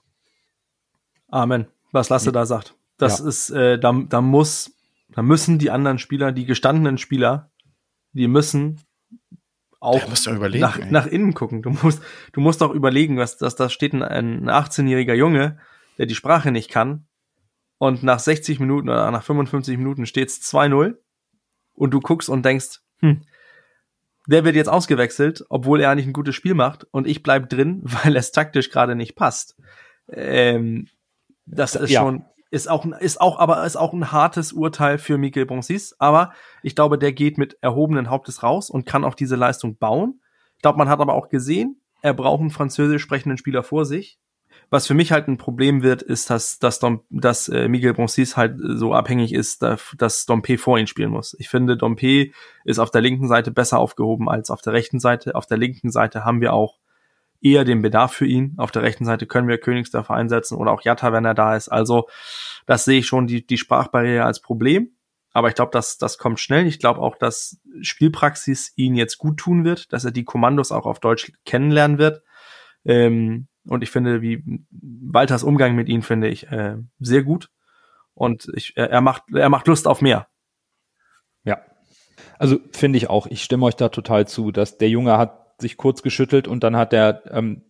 Amen. 1.28 1.68
Was 1.92 2.08
Lasse 2.08 2.32
da 2.32 2.44
sagt. 2.44 2.74
Das 2.98 3.20
ja. 3.20 3.28
ist, 3.28 3.50
äh, 3.50 3.78
da, 3.78 3.92
da 4.08 4.20
muss, 4.20 4.72
da 5.10 5.22
müssen 5.22 5.60
die 5.60 5.70
anderen 5.70 6.00
Spieler, 6.00 6.32
die 6.32 6.44
gestandenen 6.44 6.98
Spieler, 6.98 7.52
die 8.14 8.28
müssen 8.28 8.80
auch 9.80 10.08
musst 10.08 10.24
du 10.26 10.30
überlegen, 10.30 10.62
nach, 10.62 10.78
nach 10.90 11.06
innen 11.06 11.34
gucken. 11.34 11.60
Du 11.60 11.68
musst, 11.70 12.02
du 12.32 12.40
musst 12.40 12.62
auch 12.62 12.72
überlegen, 12.72 13.18
was, 13.18 13.36
dass 13.36 13.54
da 13.54 13.68
steht 13.68 13.92
ein, 13.92 14.02
ein 14.02 14.48
18-jähriger 14.48 15.12
Junge, 15.12 15.58
der 15.98 16.06
die 16.06 16.14
Sprache 16.14 16.50
nicht 16.50 16.70
kann. 16.70 17.06
Und 17.76 18.02
nach 18.02 18.18
60 18.18 18.60
Minuten 18.60 18.88
oder 18.88 19.10
nach 19.10 19.22
55 19.22 19.76
Minuten 19.76 20.06
steht's 20.06 20.40
2-0. 20.50 20.94
Und 21.74 21.90
du 21.90 22.00
guckst 22.00 22.30
und 22.30 22.44
denkst, 22.46 22.80
hm, 23.00 23.22
der 24.26 24.44
wird 24.44 24.56
jetzt 24.56 24.68
ausgewechselt, 24.70 25.44
obwohl 25.50 25.82
er 25.82 25.90
eigentlich 25.90 26.06
ein 26.06 26.14
gutes 26.14 26.34
Spiel 26.34 26.54
macht. 26.54 26.86
Und 26.90 27.06
ich 27.06 27.22
bleib 27.22 27.50
drin, 27.50 27.80
weil 27.84 28.16
es 28.16 28.32
taktisch 28.32 28.70
gerade 28.70 28.94
nicht 28.94 29.16
passt. 29.16 29.54
Ähm, 30.08 30.86
das 31.44 31.74
ist 31.74 31.90
Ja. 31.90 32.00
schon, 32.00 32.24
ist 32.54 32.70
auch, 32.70 32.86
ist 32.86 33.20
auch, 33.20 33.38
aber 33.38 33.66
ist 33.66 33.76
auch 33.76 33.92
ein 33.92 34.12
hartes 34.12 34.52
Urteil 34.52 34.98
für 34.98 35.18
Mikel 35.18 35.44
Bonsis. 35.44 35.96
Aber 35.98 36.32
ich 36.62 36.76
glaube, 36.76 36.98
der 36.98 37.12
geht 37.12 37.36
mit 37.36 37.58
erhobenen 37.60 38.08
Hauptes 38.10 38.42
raus 38.42 38.70
und 38.70 38.86
kann 38.86 39.04
auch 39.04 39.14
diese 39.14 39.34
Leistung 39.34 39.76
bauen. 39.76 40.20
Ich 40.56 40.62
glaube, 40.62 40.78
man 40.78 40.88
hat 40.88 41.00
aber 41.00 41.14
auch 41.14 41.28
gesehen, 41.28 41.80
er 42.00 42.14
braucht 42.14 42.40
einen 42.40 42.50
französisch 42.50 43.02
sprechenden 43.02 43.38
Spieler 43.38 43.64
vor 43.64 43.84
sich. 43.84 44.18
Was 44.70 44.86
für 44.86 44.94
mich 44.94 45.10
halt 45.10 45.26
ein 45.26 45.36
Problem 45.36 45.82
wird, 45.82 46.02
ist, 46.02 46.30
dass, 46.30 46.58
dass, 46.58 46.78
Dom, 46.78 47.02
dass 47.10 47.48
äh, 47.48 47.68
Miguel 47.68 47.92
Broncis 47.92 48.36
halt 48.36 48.56
so 48.58 48.94
abhängig 48.94 49.34
ist, 49.34 49.62
dass, 49.62 49.94
dass 49.98 50.24
Dompe 50.24 50.56
vor 50.56 50.78
ihn 50.78 50.86
spielen 50.86 51.10
muss. 51.10 51.34
Ich 51.38 51.48
finde, 51.48 51.76
Dompe 51.76 52.30
ist 52.64 52.78
auf 52.78 52.90
der 52.90 53.00
linken 53.00 53.26
Seite 53.26 53.50
besser 53.50 53.78
aufgehoben 53.78 54.28
als 54.28 54.50
auf 54.50 54.62
der 54.62 54.72
rechten 54.72 55.00
Seite. 55.00 55.34
Auf 55.34 55.46
der 55.46 55.58
linken 55.58 55.90
Seite 55.90 56.24
haben 56.24 56.40
wir 56.40 56.52
auch 56.52 56.78
eher 57.44 57.64
den 57.64 57.82
Bedarf 57.82 58.12
für 58.12 58.26
ihn. 58.26 58.54
Auf 58.56 58.70
der 58.70 58.82
rechten 58.82 59.04
Seite 59.04 59.26
können 59.26 59.46
wir 59.46 59.58
Königsdörfer 59.58 60.14
einsetzen 60.14 60.56
oder 60.56 60.72
auch 60.72 60.82
Jatta, 60.82 61.12
wenn 61.12 61.24
er 61.24 61.34
da 61.34 61.54
ist. 61.54 61.68
Also 61.68 62.08
das 62.66 62.84
sehe 62.84 63.00
ich 63.00 63.06
schon 63.06 63.26
die, 63.26 63.46
die 63.46 63.58
Sprachbarriere 63.58 64.24
als 64.24 64.40
Problem. 64.40 64.90
Aber 65.32 65.48
ich 65.48 65.54
glaube, 65.54 65.72
das, 65.72 65.98
das 65.98 66.16
kommt 66.16 66.40
schnell. 66.40 66.66
Ich 66.66 66.78
glaube 66.78 67.00
auch, 67.00 67.16
dass 67.16 67.60
Spielpraxis 67.82 68.72
ihn 68.76 68.94
jetzt 68.94 69.18
gut 69.18 69.36
tun 69.36 69.64
wird, 69.64 69.92
dass 69.92 70.04
er 70.04 70.12
die 70.12 70.24
Kommandos 70.24 70.72
auch 70.72 70.86
auf 70.86 71.00
Deutsch 71.00 71.32
kennenlernen 71.44 71.98
wird. 71.98 72.22
Ähm, 72.84 73.48
und 73.66 73.82
ich 73.82 73.90
finde, 73.90 74.22
wie 74.22 74.42
Walters 74.70 75.42
Umgang 75.42 75.74
mit 75.74 75.88
ihm 75.88 76.02
finde 76.02 76.28
ich 76.28 76.46
äh, 76.48 76.76
sehr 77.00 77.24
gut. 77.24 77.50
Und 78.14 78.48
ich, 78.54 78.76
er, 78.76 79.00
macht, 79.00 79.24
er 79.34 79.48
macht 79.48 79.66
Lust 79.66 79.88
auf 79.88 80.00
mehr. 80.00 80.28
Ja. 81.42 81.60
Also 82.38 82.58
finde 82.72 82.96
ich 82.96 83.10
auch. 83.10 83.26
Ich 83.26 83.42
stimme 83.42 83.66
euch 83.66 83.76
da 83.76 83.88
total 83.88 84.28
zu, 84.28 84.52
dass 84.52 84.78
der 84.78 84.88
Junge 84.88 85.18
hat 85.18 85.43
sich 85.64 85.76
kurz 85.76 86.02
geschüttelt 86.02 86.48
und 86.48 86.62
dann 86.64 86.76
hat 86.76 86.92
er 86.92 87.22
ähm, 87.30 87.62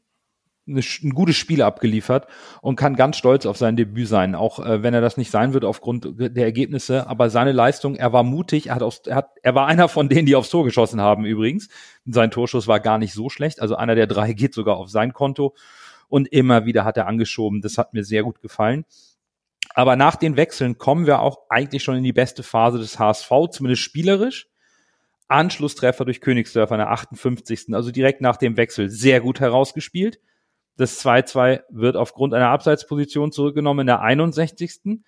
eine, 0.67 0.81
ein 0.81 1.11
gutes 1.11 1.37
Spiel 1.37 1.63
abgeliefert 1.63 2.27
und 2.63 2.77
kann 2.77 2.97
ganz 2.97 3.17
stolz 3.17 3.47
auf 3.47 3.57
sein 3.57 3.77
Debüt 3.77 4.09
sein, 4.09 4.35
auch 4.35 4.65
äh, 4.65 4.83
wenn 4.83 4.95
er 4.95 5.01
das 5.01 5.17
nicht 5.17 5.31
sein 5.31 5.53
wird 5.53 5.65
aufgrund 5.65 6.09
der 6.19 6.45
Ergebnisse. 6.45 7.07
Aber 7.07 7.31
seine 7.31 7.53
Leistung, 7.53 7.97
er 7.97 8.13
war 8.13 8.23
mutig, 8.23 8.69
er 8.69 8.77
hat, 8.77 8.83
aufs, 8.83 9.03
er 9.07 9.17
hat, 9.17 9.31
er 9.43 9.55
war 9.55 9.67
einer 9.67 9.89
von 9.89 10.09
denen, 10.09 10.27
die 10.27 10.37
aufs 10.37 10.51
Tor 10.51 10.65
geschossen 10.65 11.01
haben 11.01 11.25
übrigens. 11.25 11.69
Sein 12.07 12.31
Torschuss 12.31 12.67
war 12.67 12.81
gar 12.81 12.99
nicht 12.99 13.13
so 13.13 13.29
schlecht, 13.29 13.61
also 13.61 13.77
einer 13.77 13.95
der 13.95 14.07
drei 14.07 14.33
geht 14.35 14.55
sogar 14.55 14.77
auf 14.77 14.91
sein 14.91 15.13
Konto 15.13 15.55
und 16.09 16.29
immer 16.29 16.65
wieder 16.67 16.85
hat 16.85 16.97
er 16.97 17.07
angeschoben. 17.07 17.61
Das 17.61 17.79
hat 17.79 17.93
mir 17.93 18.05
sehr 18.05 18.23
gut 18.23 18.41
gefallen. 18.41 18.85
Aber 19.75 19.97
nach 19.97 20.17
den 20.17 20.37
Wechseln 20.37 20.79
kommen 20.79 21.07
wir 21.07 21.21
auch 21.21 21.39
eigentlich 21.49 21.83
schon 21.83 21.97
in 21.97 22.05
die 22.05 22.13
beste 22.13 22.43
Phase 22.43 22.79
des 22.79 22.99
HSV, 22.99 23.31
zumindest 23.51 23.83
spielerisch. 23.83 24.49
Anschlusstreffer 25.29 26.05
durch 26.05 26.21
Königsdörfer 26.21 26.75
in 26.75 26.81
der 26.81 26.91
58. 26.91 27.75
Also 27.75 27.91
direkt 27.91 28.21
nach 28.21 28.37
dem 28.37 28.57
Wechsel 28.57 28.91
sehr 28.91 29.21
gut 29.21 29.41
herausgespielt. 29.41 30.21
Das 30.77 31.05
2-2 31.05 31.63
wird 31.71 31.97
aufgrund 31.97 32.35
einer 32.35 32.49
Abseitsposition 32.49 33.33
zurückgenommen 33.33 33.81
in 33.81 33.87
der 33.87 34.01
61. 34.01 35.01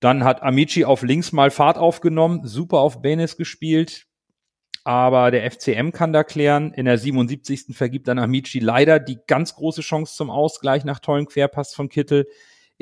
Dann 0.00 0.24
hat 0.24 0.42
Amici 0.42 0.84
auf 0.84 1.02
links 1.02 1.32
mal 1.32 1.50
Fahrt 1.50 1.78
aufgenommen, 1.78 2.44
super 2.44 2.78
auf 2.78 3.02
Benes 3.02 3.36
gespielt. 3.36 4.06
Aber 4.84 5.30
der 5.30 5.48
FCM 5.48 5.90
kann 5.92 6.12
da 6.12 6.24
klären. 6.24 6.72
In 6.72 6.86
der 6.86 6.98
77. 6.98 7.76
vergibt 7.76 8.08
dann 8.08 8.18
Amici 8.18 8.58
leider 8.58 8.98
die 8.98 9.18
ganz 9.28 9.54
große 9.54 9.80
Chance 9.80 10.16
zum 10.16 10.30
Ausgleich 10.30 10.84
nach 10.84 10.98
tollen 10.98 11.26
Querpass 11.26 11.74
von 11.74 11.88
Kittel. 11.88 12.26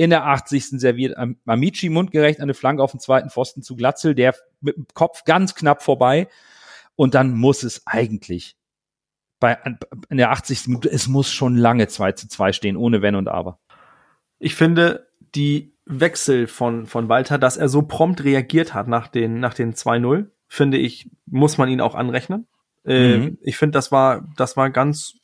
In 0.00 0.08
der 0.08 0.24
80. 0.24 0.80
serviert 0.80 1.18
Am- 1.18 1.36
Amici 1.44 1.90
mundgerecht 1.90 2.40
eine 2.40 2.54
Flanke 2.54 2.82
auf 2.82 2.92
den 2.92 3.00
zweiten 3.00 3.28
Pfosten 3.28 3.60
zu 3.62 3.76
Glatzel, 3.76 4.14
der 4.14 4.34
mit 4.62 4.74
dem 4.74 4.86
Kopf 4.94 5.24
ganz 5.24 5.54
knapp 5.54 5.82
vorbei. 5.82 6.26
Und 6.96 7.14
dann 7.14 7.34
muss 7.36 7.62
es 7.64 7.82
eigentlich 7.86 8.56
bei, 9.40 9.58
in 10.08 10.16
der 10.16 10.30
80. 10.30 10.68
Minute, 10.68 10.90
es 10.90 11.06
muss 11.06 11.30
schon 11.30 11.54
lange 11.54 11.86
2 11.86 12.12
zu 12.12 12.28
2 12.28 12.52
stehen, 12.54 12.78
ohne 12.78 13.02
Wenn 13.02 13.14
und 13.14 13.28
Aber. 13.28 13.58
Ich 14.38 14.54
finde 14.54 15.06
die 15.34 15.74
Wechsel 15.84 16.46
von, 16.46 16.86
von 16.86 17.10
Walter, 17.10 17.36
dass 17.36 17.58
er 17.58 17.68
so 17.68 17.82
prompt 17.82 18.24
reagiert 18.24 18.72
hat 18.72 18.88
nach 18.88 19.06
den, 19.08 19.38
nach 19.38 19.52
den 19.52 19.74
2-0, 19.74 20.28
finde 20.48 20.78
ich, 20.78 21.10
muss 21.26 21.58
man 21.58 21.68
ihn 21.68 21.82
auch 21.82 21.94
anrechnen. 21.94 22.46
Äh, 22.86 23.18
Mhm. 23.18 23.38
Ich 23.42 23.58
finde, 23.58 23.72
das 23.76 23.92
war, 23.92 24.26
das 24.38 24.56
war 24.56 24.70
ganz 24.70 25.19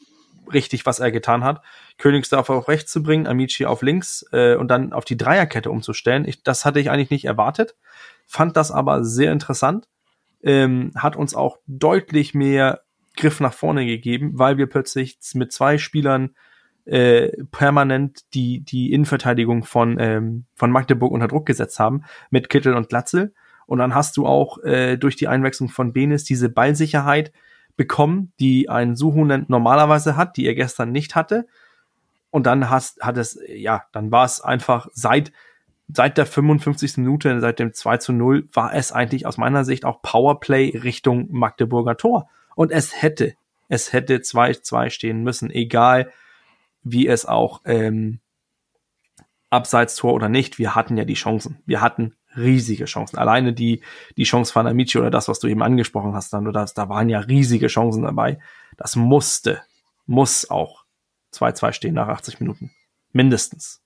richtig, 0.53 0.87
was 0.87 0.99
er 0.99 1.11
getan 1.11 1.45
hat. 1.45 1.63
Königsdorfer 1.99 2.55
auf 2.55 2.69
rechts 2.69 2.93
zu 2.93 3.03
bringen, 3.03 3.27
Amici 3.27 3.67
auf 3.67 3.83
links 3.83 4.25
äh, 4.33 4.55
und 4.57 4.69
dann 4.69 4.93
auf 4.93 5.05
die 5.05 5.17
Dreierkette 5.17 5.71
umzustellen. 5.71 6.27
Ich, 6.27 6.43
das 6.43 6.65
hatte 6.65 6.81
ich 6.81 6.91
eigentlich 6.91 7.11
nicht 7.11 7.25
erwartet, 7.25 7.77
fand 8.27 8.57
das 8.57 8.71
aber 8.71 9.05
sehr 9.05 9.33
interessant. 9.33 9.89
Ähm, 10.43 10.93
hat 10.97 11.17
uns 11.17 11.35
auch 11.35 11.59
deutlich 11.67 12.35
mehr 12.35 12.83
Griff 13.17 13.41
nach 13.41 13.55
vorne 13.55 13.87
gegeben, 13.87 14.33
weil 14.35 14.59
wir 14.59 14.67
plötzlich 14.67 15.19
mit 15.35 15.53
zwei 15.53 15.79
Spielern 15.79 16.35
äh, 16.85 17.33
permanent 17.51 18.21
die, 18.35 18.61
die 18.61 18.93
Innenverteidigung 18.93 19.65
von, 19.65 19.97
ähm, 19.99 20.45
von 20.55 20.71
Magdeburg 20.71 21.13
unter 21.13 21.29
Druck 21.29 21.47
gesetzt 21.47 21.81
haben, 21.81 22.05
mit 22.31 22.49
Kittel 22.49 22.75
und 22.75 22.89
Glatzel. 22.89 23.35
Und 23.67 23.79
dann 23.79 23.95
hast 23.95 24.17
du 24.17 24.27
auch 24.27 24.63
äh, 24.63 24.97
durch 24.97 25.17
die 25.17 25.27
Einwechslung 25.27 25.69
von 25.69 25.93
Benes 25.93 26.23
diese 26.23 26.49
Ballsicherheit 26.49 27.33
bekommen, 27.77 28.33
die 28.41 28.69
ein 28.69 28.97
Suhunen 28.97 29.45
normalerweise 29.49 30.17
hat, 30.17 30.37
die 30.37 30.47
er 30.47 30.55
gestern 30.55 30.93
nicht 30.93 31.15
hatte. 31.15 31.47
Und 32.31 32.47
dann 32.47 32.71
hast, 32.71 33.01
hat 33.01 33.17
es, 33.17 33.39
ja, 33.49 33.85
dann 33.93 34.11
war 34.11 34.25
es 34.25 34.41
einfach 34.41 34.89
seit, 34.93 35.33
seit 35.89 36.19
der 36.19 36.27
55. 36.27 36.99
Minute, 36.99 37.41
seit 37.41 37.59
dem 37.59 37.73
2 37.73 37.99
zu 37.99 38.13
0, 38.13 38.49
war 38.53 38.75
es 38.75 38.93
eigentlich 38.93 39.27
aus 39.27 39.39
meiner 39.39 39.65
Sicht 39.65 39.85
auch 39.85 40.03
Powerplay 40.03 40.77
Richtung 40.77 41.29
Magdeburger 41.31 41.97
Tor. 41.97 42.29
Und 42.55 42.73
es 42.73 43.01
hätte, 43.01 43.35
es 43.69 43.93
hätte 43.93 44.19
2-2 44.19 44.91
stehen 44.91 45.23
müssen, 45.23 45.51
egal 45.51 46.11
wie 46.83 47.07
es 47.07 47.27
auch 47.27 47.61
ähm, 47.65 48.21
Abseitstor 49.51 50.13
oder 50.13 50.29
nicht. 50.29 50.59
Wir 50.59 50.75
hatten 50.75 50.97
ja 50.97 51.05
die 51.05 51.15
Chancen. 51.15 51.63
Wir 51.67 51.81
hatten 51.81 52.15
riesige 52.37 52.85
Chancen. 52.85 53.19
Alleine 53.19 53.53
die, 53.53 53.83
die 54.17 54.25
Chance 54.25 54.53
von 54.53 54.67
Amici 54.67 54.99
oder 54.99 55.11
das, 55.11 55.29
was 55.29 55.39
du 55.39 55.49
eben 55.49 55.63
angesprochen 55.63 56.15
hast, 56.15 56.33
dann, 56.33 56.47
oder 56.47 56.61
das, 56.61 56.75
da 56.75 56.89
waren 56.89 57.09
ja 57.09 57.21
riesige 57.21 57.69
Chancen 57.69 58.03
dabei. 58.03 58.39
Das 58.77 58.97
musste, 58.97 59.63
muss 60.07 60.51
auch 60.51 60.85
2-2 61.33 61.73
stehen 61.73 61.95
nach 61.95 62.09
80 62.09 62.41
Minuten. 62.41 62.71
Mindestens. 63.13 63.83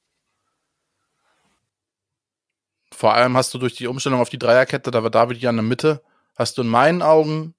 Vor 2.93 3.15
allem 3.15 3.37
hast 3.37 3.55
du 3.55 3.59
durch 3.59 3.75
die 3.75 3.87
Umstellung 3.87 4.21
auf 4.21 4.29
die 4.29 4.39
Dreierkette, 4.39 4.91
da 4.91 5.03
war 5.03 5.11
David 5.11 5.39
ja 5.39 5.51
in 5.51 5.57
der 5.57 5.65
Mitte, 5.65 6.03
hast 6.37 6.59
du 6.59 6.63
in 6.63 6.69
meinen 6.69 7.03
Augen 7.03 7.55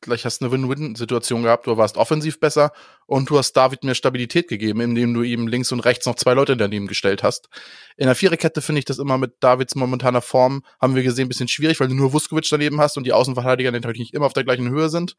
gleich 0.00 0.24
hast 0.24 0.40
du 0.40 0.46
eine 0.46 0.52
Win-Win-Situation 0.52 1.42
gehabt. 1.42 1.66
Du 1.66 1.76
warst 1.76 1.96
offensiv 1.96 2.40
besser 2.40 2.72
und 3.06 3.30
du 3.30 3.38
hast 3.38 3.52
David 3.52 3.84
mehr 3.84 3.94
Stabilität 3.94 4.48
gegeben, 4.48 4.80
indem 4.80 5.14
du 5.14 5.22
ihm 5.22 5.46
links 5.46 5.72
und 5.72 5.80
rechts 5.80 6.06
noch 6.06 6.16
zwei 6.16 6.34
Leute 6.34 6.56
daneben 6.56 6.86
gestellt 6.86 7.22
hast. 7.22 7.48
In 7.96 8.06
der 8.06 8.14
Viererkette 8.14 8.62
finde 8.62 8.80
ich 8.80 8.84
das 8.84 8.98
immer 8.98 9.18
mit 9.18 9.34
Davids 9.40 9.74
momentaner 9.74 10.22
Form, 10.22 10.62
haben 10.80 10.94
wir 10.94 11.02
gesehen, 11.02 11.26
ein 11.26 11.28
bisschen 11.28 11.48
schwierig, 11.48 11.78
weil 11.80 11.88
du 11.88 11.94
nur 11.94 12.12
Vuskovic 12.12 12.48
daneben 12.50 12.80
hast 12.80 12.96
und 12.96 13.04
die 13.04 13.12
Außenverteidiger 13.12 13.70
natürlich 13.70 14.00
nicht 14.00 14.14
immer 14.14 14.26
auf 14.26 14.32
der 14.32 14.44
gleichen 14.44 14.68
Höhe 14.70 14.88
sind. 14.88 15.16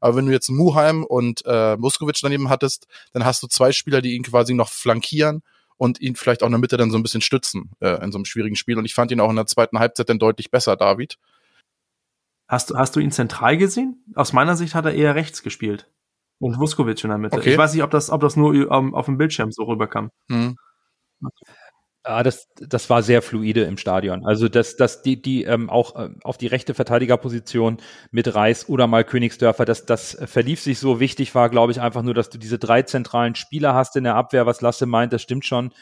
Aber 0.00 0.16
wenn 0.16 0.26
du 0.26 0.32
jetzt 0.32 0.50
Muheim 0.50 1.04
und 1.04 1.46
äh, 1.46 1.80
Vuskovic 1.80 2.18
daneben 2.20 2.50
hattest, 2.50 2.86
dann 3.12 3.24
hast 3.24 3.42
du 3.42 3.46
zwei 3.46 3.72
Spieler, 3.72 4.02
die 4.02 4.14
ihn 4.14 4.22
quasi 4.22 4.52
noch 4.52 4.68
flankieren 4.68 5.42
und 5.76 6.00
ihn 6.00 6.14
vielleicht 6.14 6.42
auch 6.42 6.46
in 6.46 6.52
der 6.52 6.60
Mitte 6.60 6.76
dann 6.76 6.90
so 6.90 6.98
ein 6.98 7.02
bisschen 7.02 7.22
stützen 7.22 7.70
äh, 7.80 8.04
in 8.04 8.12
so 8.12 8.18
einem 8.18 8.26
schwierigen 8.26 8.56
Spiel. 8.56 8.76
Und 8.76 8.84
ich 8.84 8.94
fand 8.94 9.10
ihn 9.10 9.20
auch 9.20 9.30
in 9.30 9.36
der 9.36 9.46
zweiten 9.46 9.78
Halbzeit 9.78 10.08
dann 10.08 10.18
deutlich 10.18 10.50
besser, 10.50 10.76
David. 10.76 11.16
Hast 12.46 12.70
du, 12.70 12.76
hast 12.76 12.94
du 12.96 13.00
ihn 13.00 13.10
zentral 13.10 13.56
gesehen? 13.56 14.04
Aus 14.14 14.32
meiner 14.32 14.56
Sicht 14.56 14.74
hat 14.74 14.84
er 14.84 14.94
eher 14.94 15.14
rechts 15.14 15.42
gespielt. 15.42 15.90
Und 16.38 16.58
Vuskovic 16.58 17.02
in 17.04 17.10
der 17.10 17.18
Mitte. 17.18 17.36
Okay. 17.36 17.52
Ich 17.52 17.58
weiß 17.58 17.72
nicht, 17.72 17.82
ob 17.82 17.90
das, 17.90 18.10
ob 18.10 18.20
das 18.20 18.36
nur 18.36 18.54
ähm, 18.54 18.94
auf 18.94 19.06
dem 19.06 19.16
Bildschirm 19.16 19.50
so 19.50 19.64
rüberkam. 19.64 20.10
Hm. 20.28 20.56
Ah, 22.02 22.22
das, 22.22 22.48
das 22.56 22.90
war 22.90 23.02
sehr 23.02 23.22
fluide 23.22 23.62
im 23.62 23.78
Stadion. 23.78 24.26
Also 24.26 24.50
dass, 24.50 24.76
dass 24.76 25.00
die, 25.00 25.22
die 25.22 25.44
ähm, 25.44 25.70
auch 25.70 25.98
ähm, 25.98 26.18
auf 26.22 26.36
die 26.36 26.48
rechte 26.48 26.74
Verteidigerposition 26.74 27.78
mit 28.10 28.34
Reis 28.34 28.68
oder 28.68 28.86
mal 28.86 29.04
Königsdörfer, 29.04 29.64
dass 29.64 29.86
das 29.86 30.18
verlief 30.26 30.60
sich 30.60 30.78
so 30.78 31.00
wichtig 31.00 31.34
war, 31.34 31.48
glaube 31.48 31.72
ich, 31.72 31.80
einfach 31.80 32.02
nur, 32.02 32.12
dass 32.12 32.28
du 32.28 32.36
diese 32.36 32.58
drei 32.58 32.82
zentralen 32.82 33.36
Spieler 33.36 33.72
hast 33.72 33.96
in 33.96 34.04
der 34.04 34.16
Abwehr, 34.16 34.44
was 34.44 34.60
Lasse 34.60 34.84
meint, 34.84 35.14
das 35.14 35.22
stimmt 35.22 35.46
schon. 35.46 35.72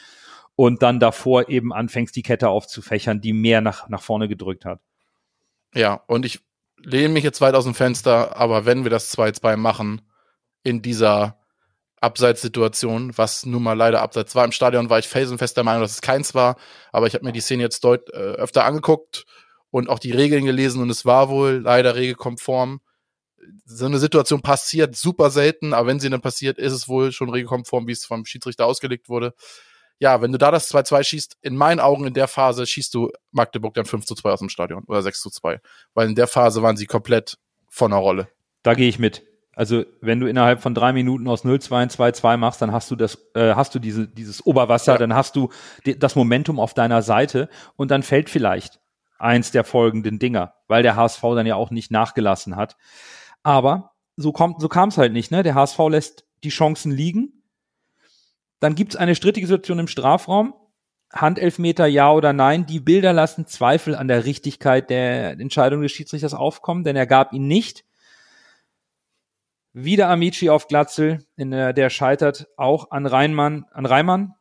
Und 0.54 0.82
dann 0.82 1.00
davor 1.00 1.48
eben 1.48 1.72
anfängst, 1.72 2.14
die 2.14 2.22
Kette 2.22 2.50
aufzufächern, 2.50 3.20
die 3.20 3.32
mehr 3.32 3.60
nach, 3.60 3.88
nach 3.88 4.02
vorne 4.02 4.28
gedrückt 4.28 4.64
hat. 4.64 4.78
Ja, 5.74 6.04
und 6.06 6.24
ich 6.24 6.40
lehne 6.82 7.10
mich 7.10 7.24
jetzt 7.24 7.40
weit 7.40 7.54
aus 7.54 7.64
dem 7.64 7.74
Fenster, 7.74 8.36
aber 8.36 8.64
wenn 8.66 8.84
wir 8.84 8.90
das 8.90 9.16
2-2 9.16 9.56
machen, 9.56 10.02
in 10.62 10.82
dieser 10.82 11.38
Abseitssituation, 12.00 13.16
was 13.16 13.46
nun 13.46 13.62
mal 13.62 13.74
leider 13.74 14.02
abseits 14.02 14.34
war. 14.34 14.44
Im 14.44 14.52
Stadion 14.52 14.90
war 14.90 14.98
ich 14.98 15.08
felsenfest 15.08 15.56
der 15.56 15.64
Meinung, 15.64 15.82
dass 15.82 15.92
es 15.92 16.00
keins 16.00 16.34
war, 16.34 16.56
aber 16.90 17.06
ich 17.06 17.14
habe 17.14 17.24
mir 17.24 17.32
die 17.32 17.40
Szene 17.40 17.62
jetzt 17.62 17.84
deut 17.84 18.10
äh, 18.10 18.16
öfter 18.16 18.64
angeguckt 18.64 19.24
und 19.70 19.88
auch 19.88 20.00
die 20.00 20.10
Regeln 20.10 20.44
gelesen 20.44 20.82
und 20.82 20.90
es 20.90 21.04
war 21.04 21.28
wohl 21.28 21.60
leider 21.62 21.94
regelkonform. 21.94 22.80
so 23.64 23.86
eine 23.86 23.98
Situation 23.98 24.42
passiert 24.42 24.96
super 24.96 25.30
selten, 25.30 25.74
aber 25.74 25.88
wenn 25.88 26.00
sie 26.00 26.10
dann 26.10 26.20
passiert, 26.20 26.58
ist 26.58 26.72
es 26.72 26.88
wohl 26.88 27.12
schon 27.12 27.30
regelkonform, 27.30 27.86
wie 27.86 27.92
es 27.92 28.04
vom 28.04 28.24
Schiedsrichter 28.24 28.66
ausgelegt 28.66 29.08
wurde. 29.08 29.34
Ja, 30.02 30.20
wenn 30.20 30.32
du 30.32 30.38
da 30.38 30.50
das 30.50 30.68
2-2 30.68 31.04
schießt, 31.04 31.36
in 31.42 31.54
meinen 31.54 31.78
Augen 31.78 32.08
in 32.08 32.12
der 32.12 32.26
Phase 32.26 32.66
schießt 32.66 32.92
du 32.92 33.12
Magdeburg 33.30 33.74
dann 33.74 33.84
5 33.84 34.04
zu 34.04 34.16
2 34.16 34.32
aus 34.32 34.40
dem 34.40 34.48
Stadion 34.48 34.82
oder 34.88 35.00
6 35.00 35.20
zu 35.20 35.30
2. 35.30 35.60
Weil 35.94 36.08
in 36.08 36.16
der 36.16 36.26
Phase 36.26 36.60
waren 36.60 36.76
sie 36.76 36.86
komplett 36.86 37.38
von 37.68 37.92
der 37.92 38.00
Rolle. 38.00 38.26
Da 38.64 38.74
gehe 38.74 38.88
ich 38.88 38.98
mit. 38.98 39.22
Also 39.54 39.84
wenn 40.00 40.18
du 40.18 40.26
innerhalb 40.26 40.60
von 40.60 40.74
drei 40.74 40.92
Minuten 40.92 41.28
aus 41.28 41.44
0-2 41.44 41.82
und 41.82 41.92
2-2 41.92 42.36
machst, 42.36 42.60
dann 42.60 42.72
hast 42.72 42.90
du 42.90 42.96
das, 42.96 43.16
äh, 43.34 43.54
hast 43.54 43.76
du 43.76 43.78
diese, 43.78 44.08
dieses 44.08 44.44
Oberwasser, 44.44 44.94
ja. 44.94 44.98
dann 44.98 45.14
hast 45.14 45.36
du 45.36 45.50
das 45.84 46.16
Momentum 46.16 46.58
auf 46.58 46.74
deiner 46.74 47.02
Seite 47.02 47.48
und 47.76 47.92
dann 47.92 48.02
fällt 48.02 48.28
vielleicht 48.28 48.80
eins 49.20 49.52
der 49.52 49.62
folgenden 49.62 50.18
Dinger, 50.18 50.54
weil 50.66 50.82
der 50.82 50.96
HSV 50.96 51.22
dann 51.22 51.46
ja 51.46 51.54
auch 51.54 51.70
nicht 51.70 51.92
nachgelassen 51.92 52.56
hat. 52.56 52.76
Aber 53.44 53.92
so 54.16 54.32
kommt, 54.32 54.60
so 54.60 54.68
kam 54.68 54.88
es 54.88 54.98
halt 54.98 55.12
nicht, 55.12 55.30
ne? 55.30 55.44
Der 55.44 55.54
HSV 55.54 55.78
lässt 55.90 56.26
die 56.42 56.48
Chancen 56.48 56.90
liegen. 56.90 57.41
Dann 58.62 58.76
gibt 58.76 58.94
es 58.94 58.96
eine 58.96 59.16
strittige 59.16 59.48
Situation 59.48 59.80
im 59.80 59.88
Strafraum. 59.88 60.54
Handelfmeter 61.12 61.86
ja 61.86 62.12
oder 62.12 62.32
nein. 62.32 62.64
Die 62.64 62.78
Bilder 62.78 63.12
lassen 63.12 63.48
Zweifel 63.48 63.96
an 63.96 64.06
der 64.06 64.24
Richtigkeit 64.24 64.88
der 64.88 65.32
Entscheidung 65.32 65.82
des 65.82 65.90
Schiedsrichters 65.90 66.32
aufkommen, 66.32 66.84
denn 66.84 66.94
er 66.94 67.08
gab 67.08 67.32
ihn 67.32 67.48
nicht. 67.48 67.84
Wieder 69.72 70.08
Amici 70.10 70.48
auf 70.48 70.68
Glatzel, 70.68 71.26
der, 71.36 71.72
der 71.72 71.90
scheitert 71.90 72.46
auch 72.56 72.92
an 72.92 73.06
Reinmann, 73.06 73.66
an 73.72 73.84
Reimann. 73.84 74.36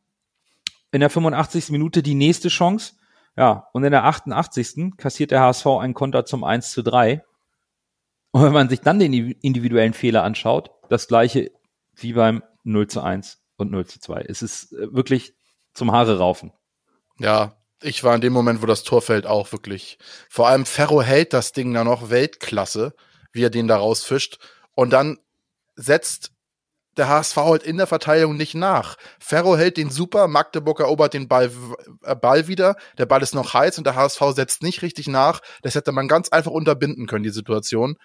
In 0.92 1.00
der 1.00 1.10
85. 1.10 1.72
Minute 1.72 2.04
die 2.04 2.14
nächste 2.14 2.50
Chance. 2.50 2.94
Ja, 3.36 3.70
und 3.74 3.84
in 3.84 3.92
der 3.92 4.04
88. 4.04 4.98
kassiert 4.98 5.32
der 5.32 5.42
HSV 5.42 5.66
einen 5.66 5.96
Konter 5.96 6.26
zum 6.26 6.44
1 6.44 6.70
zu 6.70 6.84
3. 6.84 7.24
Und 8.30 8.44
wenn 8.44 8.54
man 8.54 8.70
sich 8.70 8.82
dann 8.82 9.00
den 9.00 9.14
individuellen 9.14 9.94
Fehler 9.94 10.22
anschaut, 10.22 10.70
das 10.90 11.08
gleiche 11.08 11.50
wie 11.96 12.14
beim 12.14 12.44
0 12.64 12.86
zu 12.86 13.02
1 13.02 13.41
und 13.62 13.72
0 13.72 13.86
zu 13.86 14.00
2. 14.00 14.26
Es 14.28 14.42
ist 14.42 14.74
äh, 14.74 14.94
wirklich 14.94 15.34
zum 15.74 15.92
Haare 15.92 16.18
raufen. 16.18 16.52
Ja, 17.20 17.58
ich 17.82 18.04
war 18.04 18.16
in 18.16 18.22
dem 18.22 18.34
Moment, 18.34 18.62
wo 18.62 18.66
das 18.66 18.84
Tor 18.84 19.02
fällt, 19.02 19.26
auch 19.26 19.52
wirklich. 19.52 19.98
Vor 20.30 20.48
allem 20.48 20.66
Ferro 20.66 21.02
hält 21.02 21.34
das 21.34 21.52
Ding 21.52 21.74
da 21.74 21.84
noch 21.84 22.10
Weltklasse, 22.10 22.94
wie 23.32 23.44
er 23.44 23.50
den 23.50 23.68
da 23.68 23.78
rausfischt. 23.78 24.40
Und 24.76 24.92
dann 24.92 25.18
setzt 25.76 26.32
der 26.98 27.08
HSV 27.08 27.38
halt 27.38 27.64
in 27.64 27.78
der 27.78 27.88
Verteidigung 27.88 28.36
nicht 28.36 28.54
nach. 28.54 28.98
Ferro 29.20 29.56
hält 29.58 29.78
den 29.78 29.90
super, 29.90 30.28
Magdeburg 30.28 30.80
erobert 30.80 31.14
den 31.14 31.28
Ball, 31.28 31.52
äh, 32.04 32.16
Ball 32.16 32.48
wieder, 32.48 32.76
der 32.98 33.06
Ball 33.06 33.22
ist 33.22 33.34
noch 33.34 33.54
heiß 33.54 33.78
und 33.78 33.86
der 33.86 33.96
HSV 33.96 34.22
setzt 34.36 34.62
nicht 34.62 34.82
richtig 34.82 35.08
nach. 35.08 35.42
Das 35.62 35.76
hätte 35.76 35.92
man 35.92 36.08
ganz 36.08 36.30
einfach 36.30 36.52
unterbinden 36.52 37.08
können, 37.08 37.24
die 37.24 37.30
Situation. 37.30 37.98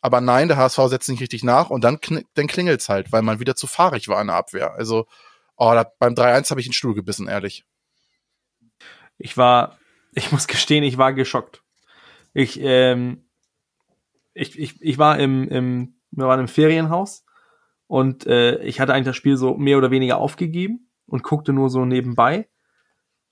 Aber 0.00 0.20
nein, 0.20 0.48
der 0.48 0.56
HSV 0.56 0.78
setzt 0.86 1.08
nicht 1.08 1.20
richtig 1.20 1.44
nach 1.44 1.70
und 1.70 1.84
dann, 1.84 2.00
kn 2.00 2.24
dann 2.34 2.46
klingelt's 2.46 2.88
halt, 2.88 3.12
weil 3.12 3.22
man 3.22 3.40
wieder 3.40 3.54
zu 3.54 3.66
fahrig 3.66 4.08
war 4.08 4.20
in 4.20 4.28
der 4.28 4.36
Abwehr. 4.36 4.72
Also, 4.74 5.06
oh, 5.56 5.72
da, 5.72 5.90
beim 5.98 6.14
3-1 6.14 6.50
habe 6.50 6.60
ich 6.60 6.66
einen 6.66 6.72
Stuhl 6.72 6.94
gebissen, 6.94 7.28
ehrlich. 7.28 7.64
Ich 9.18 9.36
war, 9.36 9.78
ich 10.12 10.32
muss 10.32 10.46
gestehen, 10.46 10.84
ich 10.84 10.96
war 10.96 11.12
geschockt. 11.12 11.62
Ich, 12.32 12.58
ähm, 12.60 13.28
ich, 14.32 14.58
ich, 14.58 14.80
ich 14.80 14.98
war 14.98 15.18
im, 15.18 15.48
im, 15.48 15.94
wir 16.12 16.26
waren 16.26 16.40
im 16.40 16.48
Ferienhaus 16.48 17.24
und 17.86 18.26
äh, 18.26 18.62
ich 18.62 18.80
hatte 18.80 18.94
eigentlich 18.94 19.06
das 19.06 19.16
Spiel 19.16 19.36
so 19.36 19.56
mehr 19.56 19.76
oder 19.76 19.90
weniger 19.90 20.16
aufgegeben 20.16 20.90
und 21.06 21.22
guckte 21.22 21.52
nur 21.52 21.68
so 21.68 21.84
nebenbei. 21.84 22.48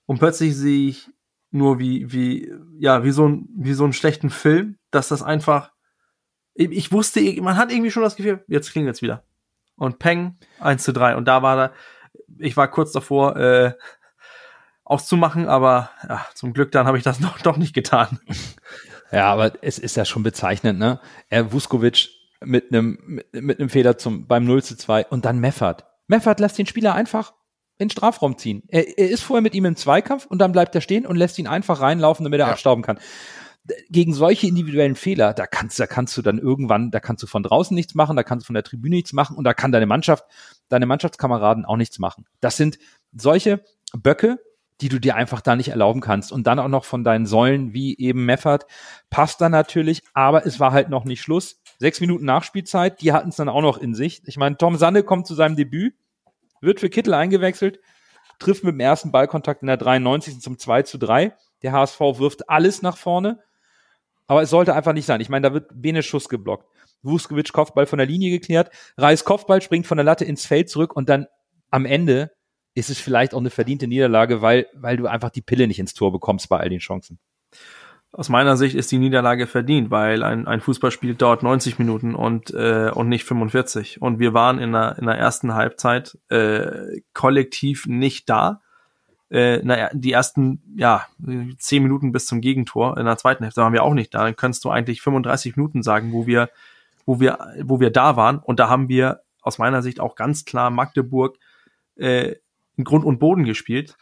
Und 0.05 0.19
plötzlich 0.19 0.55
sehe 0.55 0.89
ich 0.89 1.09
nur 1.51 1.79
wie, 1.79 2.11
wie, 2.11 2.51
ja, 2.77 3.03
wie 3.03 3.11
so 3.11 3.27
ein, 3.27 3.47
wie 3.55 3.73
so 3.73 3.85
einen 3.85 3.93
schlechten 3.93 4.29
Film, 4.29 4.77
dass 4.91 5.07
das 5.07 5.23
einfach 5.23 5.71
ich 6.59 6.91
wusste, 6.91 7.21
man 7.41 7.55
hat 7.55 7.71
irgendwie 7.71 7.91
schon 7.91 8.03
das 8.03 8.15
Gefühl, 8.15 8.43
jetzt 8.47 8.71
klingt 8.71 8.87
jetzt 8.87 9.01
wieder. 9.01 9.23
Und 9.77 9.97
Peng, 9.97 10.37
1 10.59 10.83
zu 10.83 10.91
3. 10.91 11.15
Und 11.15 11.25
da 11.25 11.41
war 11.41 11.55
da, 11.55 11.73
ich 12.37 12.57
war 12.57 12.69
kurz 12.69 12.91
davor, 12.91 13.37
äh, 13.37 13.73
auszumachen, 14.83 15.47
aber 15.47 15.91
ja, 16.07 16.25
zum 16.33 16.51
Glück 16.51 16.71
dann 16.71 16.87
habe 16.87 16.97
ich 16.97 17.03
das 17.03 17.19
noch, 17.21 17.39
doch 17.39 17.57
nicht 17.57 17.73
getan. 17.73 18.19
Ja, 19.11 19.31
aber 19.31 19.53
es 19.61 19.79
ist 19.79 19.95
ja 19.95 20.03
schon 20.03 20.23
bezeichnend, 20.23 20.79
ne? 20.79 20.99
Er 21.29 21.53
Vuskovic 21.53 22.09
mit 22.41 22.71
einem 22.71 22.97
mit, 23.05 23.33
mit 23.33 23.59
einem 23.59 23.69
Fehler 23.69 23.97
zum 23.97 24.27
beim 24.27 24.45
0 24.45 24.63
zu 24.63 24.75
2 24.75 25.05
und 25.07 25.25
dann 25.25 25.39
Meffert. 25.39 25.85
Meffert 26.07 26.39
lässt 26.39 26.57
den 26.57 26.65
Spieler 26.65 26.93
einfach 26.93 27.33
in 27.77 27.87
den 27.87 27.91
Strafraum 27.91 28.37
ziehen. 28.37 28.63
Er, 28.67 28.97
er 28.97 29.09
ist 29.09 29.23
vorher 29.23 29.41
mit 29.41 29.55
ihm 29.55 29.65
im 29.65 29.75
Zweikampf 29.75 30.25
und 30.25 30.39
dann 30.39 30.51
bleibt 30.51 30.75
er 30.75 30.81
stehen 30.81 31.05
und 31.05 31.15
lässt 31.15 31.39
ihn 31.39 31.47
einfach 31.47 31.81
reinlaufen, 31.81 32.23
damit 32.23 32.39
er 32.39 32.47
ja. 32.47 32.51
abstauben 32.51 32.83
kann 32.83 32.99
gegen 33.89 34.13
solche 34.13 34.47
individuellen 34.47 34.95
Fehler, 34.95 35.33
da 35.33 35.47
kannst, 35.47 35.79
da 35.79 35.87
kannst 35.87 36.17
du 36.17 36.21
dann 36.21 36.37
irgendwann, 36.37 36.91
da 36.91 36.99
kannst 36.99 37.23
du 37.23 37.27
von 37.27 37.43
draußen 37.43 37.75
nichts 37.75 37.95
machen, 37.95 38.15
da 38.15 38.23
kannst 38.23 38.45
du 38.45 38.47
von 38.47 38.53
der 38.53 38.63
Tribüne 38.63 38.95
nichts 38.95 39.13
machen 39.13 39.35
und 39.35 39.43
da 39.43 39.53
kann 39.53 39.71
deine 39.71 39.85
Mannschaft, 39.85 40.25
deine 40.69 40.85
Mannschaftskameraden 40.85 41.65
auch 41.65 41.77
nichts 41.77 41.99
machen. 41.99 42.25
Das 42.39 42.57
sind 42.57 42.79
solche 43.11 43.63
Böcke, 43.93 44.39
die 44.81 44.89
du 44.89 44.99
dir 44.99 45.15
einfach 45.15 45.41
da 45.41 45.55
nicht 45.55 45.69
erlauben 45.69 46.01
kannst. 46.01 46.31
Und 46.31 46.47
dann 46.47 46.59
auch 46.59 46.67
noch 46.67 46.85
von 46.85 47.03
deinen 47.03 47.25
Säulen, 47.25 47.73
wie 47.73 47.97
eben 47.97 48.25
Meffert, 48.25 48.65
passt 49.09 49.41
da 49.41 49.49
natürlich, 49.49 50.03
aber 50.13 50.45
es 50.45 50.59
war 50.59 50.71
halt 50.71 50.89
noch 50.89 51.05
nicht 51.05 51.21
Schluss. 51.21 51.61
Sechs 51.79 51.99
Minuten 51.99 52.25
Nachspielzeit, 52.25 53.01
die 53.01 53.11
hatten 53.11 53.29
es 53.29 53.35
dann 53.35 53.49
auch 53.49 53.61
noch 53.61 53.77
in 53.77 53.93
sich. 53.93 54.21
Ich 54.25 54.37
meine, 54.37 54.57
Tom 54.57 54.77
Sanne 54.77 55.03
kommt 55.03 55.27
zu 55.27 55.35
seinem 55.35 55.55
Debüt, 55.55 55.95
wird 56.61 56.79
für 56.79 56.89
Kittel 56.89 57.13
eingewechselt, 57.13 57.79
trifft 58.37 58.63
mit 58.63 58.73
dem 58.73 58.79
ersten 58.79 59.11
Ballkontakt 59.11 59.61
in 59.61 59.67
der 59.67 59.77
93. 59.77 60.39
zum 60.39 60.57
2 60.57 60.83
zu 60.83 60.97
3. 60.97 61.35
Der 61.61 61.73
HSV 61.73 61.99
wirft 61.99 62.49
alles 62.49 62.81
nach 62.81 62.97
vorne. 62.97 63.39
Aber 64.29 64.43
es 64.43 64.51
sollte 64.51 64.75
einfach 64.75 64.93
nicht 64.93 65.07
sein. 65.07 65.21
Ich 65.21 65.29
meine, 65.29 65.47
da 65.47 65.53
wird 65.55 65.71
Bene 65.73 66.03
Schuss 66.03 66.29
geblockt. 66.29 66.67
Vuskovic 67.01 67.51
Kopfball 67.51 67.87
von 67.87 67.97
der 67.97 68.05
Linie 68.05 68.29
geklärt. 68.29 68.69
Reis 68.95 69.25
Kopfball 69.25 69.59
springt 69.59 69.87
von 69.87 69.97
der 69.97 70.03
Latte 70.03 70.23
ins 70.23 70.45
Feld 70.45 70.69
zurück 70.69 70.95
und 70.95 71.09
dann 71.09 71.25
am 71.71 71.85
Ende 71.85 72.31
ist 72.75 72.91
es 72.91 72.99
vielleicht 72.99 73.33
auch 73.33 73.39
eine 73.39 73.49
verdiente 73.49 73.87
Niederlage, 73.87 74.43
weil, 74.43 74.67
weil 74.75 74.97
du 74.97 75.07
einfach 75.07 75.31
die 75.31 75.41
Pille 75.41 75.67
nicht 75.67 75.79
ins 75.79 75.95
Tor 75.95 76.11
bekommst 76.11 76.47
bei 76.47 76.59
all 76.59 76.69
den 76.69 76.77
Chancen. 76.77 77.17
Aus 78.11 78.29
meiner 78.29 78.55
Sicht 78.55 78.75
ist 78.75 78.91
die 78.91 78.99
Niederlage 78.99 79.47
verdient, 79.47 79.89
weil 79.89 80.21
ein, 80.21 80.45
ein 80.47 80.61
Fußballspiel 80.61 81.15
dauert 81.15 81.41
90 81.41 81.79
Minuten 81.79 82.13
und, 82.13 82.53
äh, 82.53 82.91
und 82.93 83.09
nicht 83.09 83.23
45. 83.23 83.99
Und 83.99 84.19
wir 84.19 84.35
waren 84.35 84.59
in 84.59 84.73
der, 84.73 84.95
in 84.99 85.07
der 85.07 85.17
ersten 85.17 85.55
Halbzeit 85.55 86.19
äh, 86.29 87.01
kollektiv 87.13 87.87
nicht 87.87 88.29
da 88.29 88.61
äh, 89.31 89.57
naja, 89.63 89.89
die 89.93 90.11
ersten, 90.11 90.61
ja, 90.75 91.05
zehn 91.59 91.83
Minuten 91.83 92.11
bis 92.11 92.25
zum 92.25 92.41
Gegentor 92.41 92.97
in 92.97 93.05
der 93.05 93.17
zweiten 93.17 93.43
Hälfte 93.43 93.61
waren 93.61 93.73
wir 93.73 93.83
auch 93.83 93.93
nicht 93.93 94.13
da. 94.13 94.23
Dann 94.23 94.35
kannst 94.35 94.65
du 94.65 94.69
eigentlich 94.69 95.01
35 95.01 95.55
Minuten 95.55 95.83
sagen, 95.83 96.11
wo 96.11 96.25
wir, 96.25 96.49
wo 97.05 97.19
wir, 97.19 97.37
wo 97.63 97.79
wir 97.79 97.91
da 97.91 98.15
waren. 98.15 98.39
Und 98.39 98.59
da 98.59 98.69
haben 98.69 98.89
wir 98.89 99.21
aus 99.41 99.57
meiner 99.57 99.81
Sicht 99.81 99.99
auch 99.99 100.15
ganz 100.15 100.45
klar 100.45 100.69
Magdeburg 100.71 101.37
äh, 101.95 102.35
in 102.75 102.83
Grund 102.83 103.05
und 103.05 103.19
Boden 103.19 103.43
gespielt. 103.43 103.97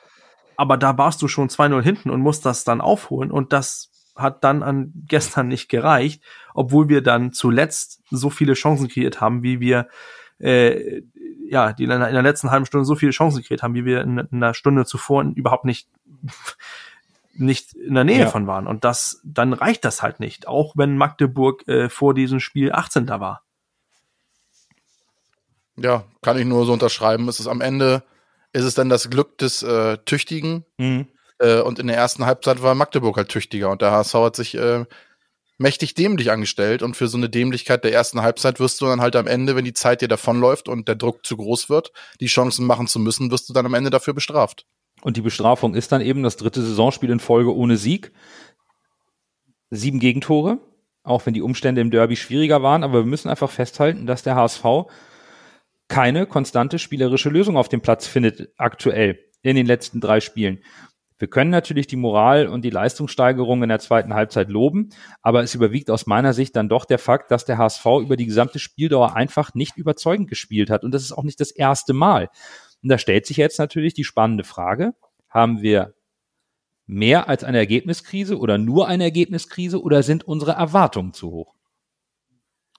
Aber 0.56 0.78
da 0.78 0.98
warst 0.98 1.22
du 1.22 1.28
schon 1.28 1.50
2-0 1.50 1.82
hinten 1.82 2.10
und 2.10 2.22
musst 2.22 2.46
das 2.46 2.64
dann 2.64 2.82
aufholen. 2.82 3.32
Und 3.32 3.52
das 3.54 3.92
hat 4.16 4.44
dann 4.44 4.64
an 4.64 4.94
gestern 5.08 5.50
nicht 5.50 5.68
gereicht, 5.68 6.24
obwohl 6.54 6.88
wir 6.88 7.02
dann 7.02 7.34
zuletzt 7.34 8.02
so 8.10 8.30
viele 8.30 8.54
Chancen 8.54 8.88
kreiert 8.88 9.20
haben, 9.20 9.44
wie 9.44 9.60
wir 9.60 9.88
äh, 10.40 11.02
ja, 11.50 11.74
die 11.74 11.84
in 11.84 11.90
der, 11.90 12.08
in 12.08 12.14
der 12.14 12.24
letzten 12.24 12.52
halben 12.52 12.66
Stunde 12.66 12.86
so 12.86 12.96
viele 12.96 13.12
Chancen 13.12 13.42
gekriegt 13.42 13.64
haben, 13.64 13.74
wie 13.74 13.86
wir 13.86 14.02
in, 14.02 14.18
in 14.18 14.28
einer 14.32 14.54
Stunde 14.54 14.86
zuvor 14.86 15.24
überhaupt 15.24 15.66
nicht 15.66 15.88
nicht 17.40 17.74
in 17.74 17.94
der 17.94 18.04
Nähe 18.04 18.22
ja. 18.22 18.30
von 18.30 18.48
waren. 18.48 18.68
Und 18.68 18.84
das, 18.84 19.22
dann 19.24 19.54
reicht 19.54 19.86
das 19.86 20.02
halt 20.02 20.20
nicht, 20.20 20.48
auch 20.48 20.74
wenn 20.76 20.98
Magdeburg 20.98 21.68
äh, 21.68 21.90
vor 21.90 22.14
diesem 22.14 22.40
Spiel 22.40 22.72
18. 22.72 23.06
da 23.06 23.20
war. 23.20 23.44
Ja, 25.76 26.06
kann 26.22 26.38
ich 26.38 26.46
nur 26.46 26.66
so 26.66 26.74
unterschreiben. 26.74 27.28
Es 27.30 27.40
ist 27.40 27.48
am 27.48 27.62
Ende, 27.62 28.04
ist 28.54 28.64
es 28.64 28.74
dann 28.74 28.90
das 28.90 29.10
Glück 29.10 29.38
des 29.38 29.62
äh, 29.62 29.98
Tüchtigen. 30.00 30.66
Mhm. 30.78 31.08
Äh, 31.40 31.62
und 31.62 31.80
in 31.80 31.88
der 31.88 31.98
ersten 31.98 32.26
Halbzeit 32.26 32.64
war 32.64 32.74
Magdeburg 32.74 33.18
halt 33.18 33.30
tüchtiger 33.30 33.70
und 33.70 33.82
der 33.82 33.92
HSV 33.92 34.14
hat 34.16 34.36
sich 34.36 34.56
äh, 34.56 34.86
mächtig 35.58 35.96
dämlich 35.96 36.32
angestellt 36.32 36.84
und 36.84 36.96
für 36.96 37.08
so 37.08 37.18
eine 37.18 37.30
Dämlichkeit 37.30 37.84
der 37.84 37.94
ersten 37.94 38.22
Halbzeit 38.22 38.60
wirst 38.60 38.80
du 38.82 38.86
dann 38.86 39.02
halt 39.02 39.16
am 39.16 39.28
Ende, 39.28 39.56
wenn 39.56 39.66
die 39.66 39.74
Zeit 39.74 40.02
dir 40.02 40.08
davonläuft 40.08 40.68
und 40.70 40.88
der 40.88 40.96
Druck 40.96 41.26
zu 41.26 41.38
groß 41.38 41.70
wird, 41.70 41.92
die 42.20 42.28
Chancen 42.28 42.66
machen 42.66 42.88
zu 42.88 43.00
müssen, 43.00 43.32
wirst 43.32 43.50
du 43.50 43.54
dann 43.54 43.66
am 43.66 43.74
Ende 43.74 43.90
dafür 43.90 44.14
bestraft. 44.14 44.66
Und 45.02 45.18
die 45.18 45.22
Bestrafung 45.22 45.76
ist 45.76 45.92
dann 45.92 46.02
eben 46.02 46.24
das 46.24 46.38
dritte 46.38 46.62
Saisonspiel 46.62 47.10
in 47.10 47.20
Folge 47.20 47.56
ohne 47.56 47.78
Sieg. 47.78 48.12
Sieben 49.70 50.00
Gegentore, 50.00 50.60
auch 51.04 51.26
wenn 51.26 51.34
die 51.34 51.42
Umstände 51.42 51.82
im 51.82 51.92
Derby 51.92 52.16
schwieriger 52.16 52.64
waren, 52.64 52.84
aber 52.84 53.00
wir 53.00 53.06
müssen 53.06 53.30
einfach 53.30 53.52
festhalten, 53.52 54.08
dass 54.08 54.24
der 54.24 54.36
HSV 54.36 54.64
keine 55.88 56.26
konstante 56.26 56.80
spielerische 56.80 57.30
Lösung 57.30 57.58
auf 57.58 57.70
dem 57.70 57.82
Platz 57.82 58.08
findet 58.08 58.54
aktuell 58.58 59.20
in 59.42 59.56
den 59.56 59.66
letzten 59.66 60.02
drei 60.02 60.20
Spielen. 60.20 60.60
Wir 61.20 61.28
können 61.28 61.50
natürlich 61.50 61.88
die 61.88 61.96
Moral 61.96 62.48
und 62.48 62.62
die 62.62 62.70
Leistungssteigerung 62.70 63.64
in 63.64 63.70
der 63.70 63.80
zweiten 63.80 64.14
Halbzeit 64.14 64.50
loben, 64.50 64.90
aber 65.22 65.42
es 65.42 65.56
überwiegt 65.56 65.90
aus 65.90 66.06
meiner 66.06 66.34
Sicht 66.34 66.56
dann 66.56 66.70
doch 66.70 66.86
der 66.86 67.00
Fakt, 67.00 67.32
dass 67.32 67.46
der 67.46 67.58
HSV 67.58 67.86
über 68.02 68.18
die 68.18 68.26
gesamte 68.26 68.60
Spieldauer 68.60 69.16
einfach 69.16 69.54
nicht 69.54 69.78
überzeugend 69.78 70.30
gespielt 70.30 70.70
hat. 70.70 70.84
Und 70.84 70.92
das 70.92 71.02
ist 71.02 71.12
auch 71.12 71.24
nicht 71.24 71.40
das 71.40 71.52
erste 71.52 71.94
Mal. 71.94 72.30
Und 72.84 72.90
da 72.90 72.98
stellt 72.98 73.26
sich 73.26 73.38
jetzt 73.38 73.58
natürlich 73.58 73.94
die 73.96 74.04
spannende 74.04 74.44
Frage, 74.44 74.94
haben 75.30 75.62
wir 75.62 75.96
mehr 76.86 77.28
als 77.28 77.44
eine 77.44 77.58
Ergebniskrise 77.58 78.38
oder 78.38 78.58
nur 78.58 78.88
eine 78.88 79.04
Ergebniskrise 79.04 79.82
oder 79.82 80.04
sind 80.04 80.24
unsere 80.24 80.52
Erwartungen 80.54 81.14
zu 81.14 81.32
hoch? 81.32 81.56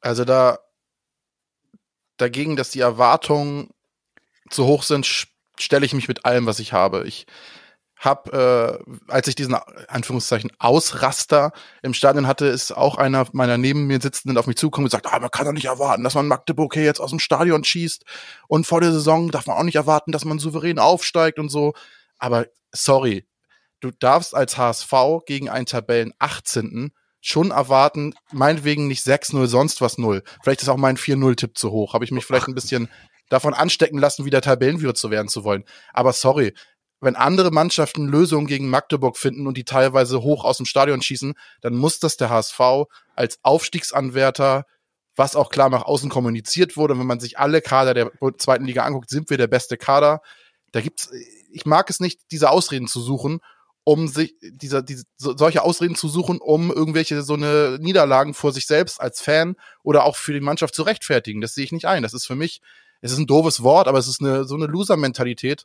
Also 0.01 0.25
da 0.25 0.61
dagegen, 2.17 2.57
dass 2.57 2.71
die 2.71 2.81
Erwartungen 2.81 3.71
zu 4.51 4.67
hoch 4.67 4.83
sind, 4.83 5.29
stelle 5.59 5.87
ich 5.87 5.95
mich 5.95 6.09
mit 6.09 6.25
allem, 6.25 6.47
was 6.47 6.59
ich 6.59 6.73
habe. 6.73 7.07
Ich 7.07 7.27
habe, 7.99 8.81
äh, 9.09 9.13
als 9.13 9.29
ich 9.29 9.35
diesen 9.35 9.55
Anführungszeichen 9.89 10.53
Ausraster 10.59 11.53
im 11.83 11.95
Stadion 11.95 12.27
hatte, 12.27 12.47
ist 12.47 12.73
auch 12.73 12.97
einer 12.97 13.27
meiner 13.33 13.59
neben 13.59 13.87
mir 13.87 14.01
sitzenden 14.01 14.39
auf 14.39 14.47
mich 14.47 14.57
zugekommen 14.57 14.87
und 14.87 14.91
gesagt, 14.91 15.13
ah, 15.13 15.19
man 15.19 15.31
kann 15.31 15.47
doch 15.47 15.53
nicht 15.53 15.67
erwarten, 15.67 16.05
dass 16.05 16.15
man 16.15 16.29
Magdeburg 16.29 16.75
hier 16.75 16.85
jetzt 16.85 17.01
aus 17.01 17.11
dem 17.11 17.19
Stadion 17.19 17.65
schießt 17.65 18.05
und 18.47 18.67
vor 18.67 18.81
der 18.81 18.93
Saison 18.93 19.31
darf 19.31 19.47
man 19.47 19.57
auch 19.57 19.65
nicht 19.65 19.77
erwarten, 19.77 20.13
dass 20.13 20.25
man 20.25 20.39
souverän 20.39 20.79
aufsteigt 20.79 21.39
und 21.39 21.49
so. 21.49 21.75
Aber 22.19 22.47
sorry, 22.73 23.27
du 23.81 23.91
darfst 23.91 24.35
als 24.35 24.57
HSV 24.57 24.93
gegen 25.27 25.49
einen 25.49 25.67
Tabellen 25.67 26.13
18 26.19 26.93
schon 27.21 27.51
erwarten, 27.51 28.15
meinetwegen 28.31 28.87
nicht 28.87 29.05
6-0, 29.05 29.47
sonst 29.49 29.81
was 29.81 29.99
0. 29.99 30.23
Vielleicht 30.43 30.63
ist 30.63 30.69
auch 30.69 30.77
mein 30.77 30.97
4-0-Tipp 30.97 31.59
zu 31.59 31.73
hoch. 31.73 31.95
Habe 31.95 32.05
ich 32.05 32.13
mich 32.13 32.25
vielleicht 32.25 32.47
ein 32.47 32.55
bisschen 32.55 32.89
davon 33.29 33.55
anstecken 33.55 33.99
lassen, 33.99 34.25
wieder 34.25 34.41
Tabellenführer 34.41 34.95
zu 34.95 35.11
werden 35.11 35.29
zu 35.29 35.45
wollen. 35.45 35.65
Aber 35.93 36.13
sorry, 36.13 36.55
wenn 37.01 37.17
andere 37.17 37.51
Mannschaften 37.51 38.09
Lösungen 38.09 38.47
gegen 38.47 38.69
Magdeburg 38.69 39.17
finden 39.17 39.47
und 39.47 39.57
die 39.57 39.65
teilweise 39.65 40.23
hoch 40.23 40.45
aus 40.45 40.57
dem 40.57 40.67
Stadion 40.67 41.03
schießen, 41.03 41.35
dann 41.61 41.75
muss 41.75 42.01
das 42.01 42.17
der 42.17 42.31
HSV 42.31 42.61
als 43.15 43.39
Aufstiegsanwärter, 43.43 44.65
was 45.17 45.37
auch 45.37 45.51
klar 45.51 45.71
nach 45.71 45.85
außen 45.85 46.11
kommuniziert 46.11 46.77
wurde, 46.77 46.99
wenn 46.99 47.07
man 47.07 47.21
sich 47.21 47.39
alle 47.39 47.61
Kader 47.61 47.95
der 47.95 48.11
zweiten 48.39 48.65
Liga 48.65 48.85
anguckt, 48.85 49.11
sind 49.11 49.31
wir 49.31 49.37
der 49.37 49.49
beste 49.49 49.77
Kader. 49.77 50.21
Da 50.73 50.81
gibt's, 50.81 51.11
ich 51.53 51.67
mag 51.67 51.89
es 51.91 52.01
nicht, 52.01 52.21
diese 52.31 52.51
Ausreden 52.51 52.89
zu 52.89 53.01
suchen 53.01 53.41
um 53.89 54.07
sich 54.07 54.35
dieser, 54.43 54.83
diese, 54.83 55.05
so, 55.17 55.35
solche 55.35 55.63
Ausreden 55.63 55.95
zu 55.95 56.11
suchen, 56.11 56.43
um 56.43 56.71
irgendwelche 56.71 57.23
so 57.23 57.33
eine 57.33 57.79
Niederlagen 57.81 58.35
vor 58.35 58.53
sich 58.53 58.67
selbst 58.67 59.01
als 59.01 59.23
Fan 59.23 59.57
oder 59.83 60.05
auch 60.05 60.15
für 60.15 60.35
die 60.35 60.43
Mannschaft 60.43 60.75
zu 60.75 60.83
rechtfertigen. 60.83 61.41
Das 61.41 61.55
sehe 61.55 61.65
ich 61.65 61.73
nicht 61.73 61.87
ein. 61.87 62.03
Das 62.03 62.13
ist 62.13 62.27
für 62.27 62.35
mich, 62.35 62.61
es 63.01 63.13
ist 63.13 63.19
ein 63.19 63.27
doofes 63.27 63.63
Wort, 63.63 63.89
aber 63.89 63.99
es 63.99 64.07
ist 64.07 64.21
eine 64.21 64.45
so 64.45 64.57
eine 64.57 64.67
Loser-Mentalität, 64.67 65.65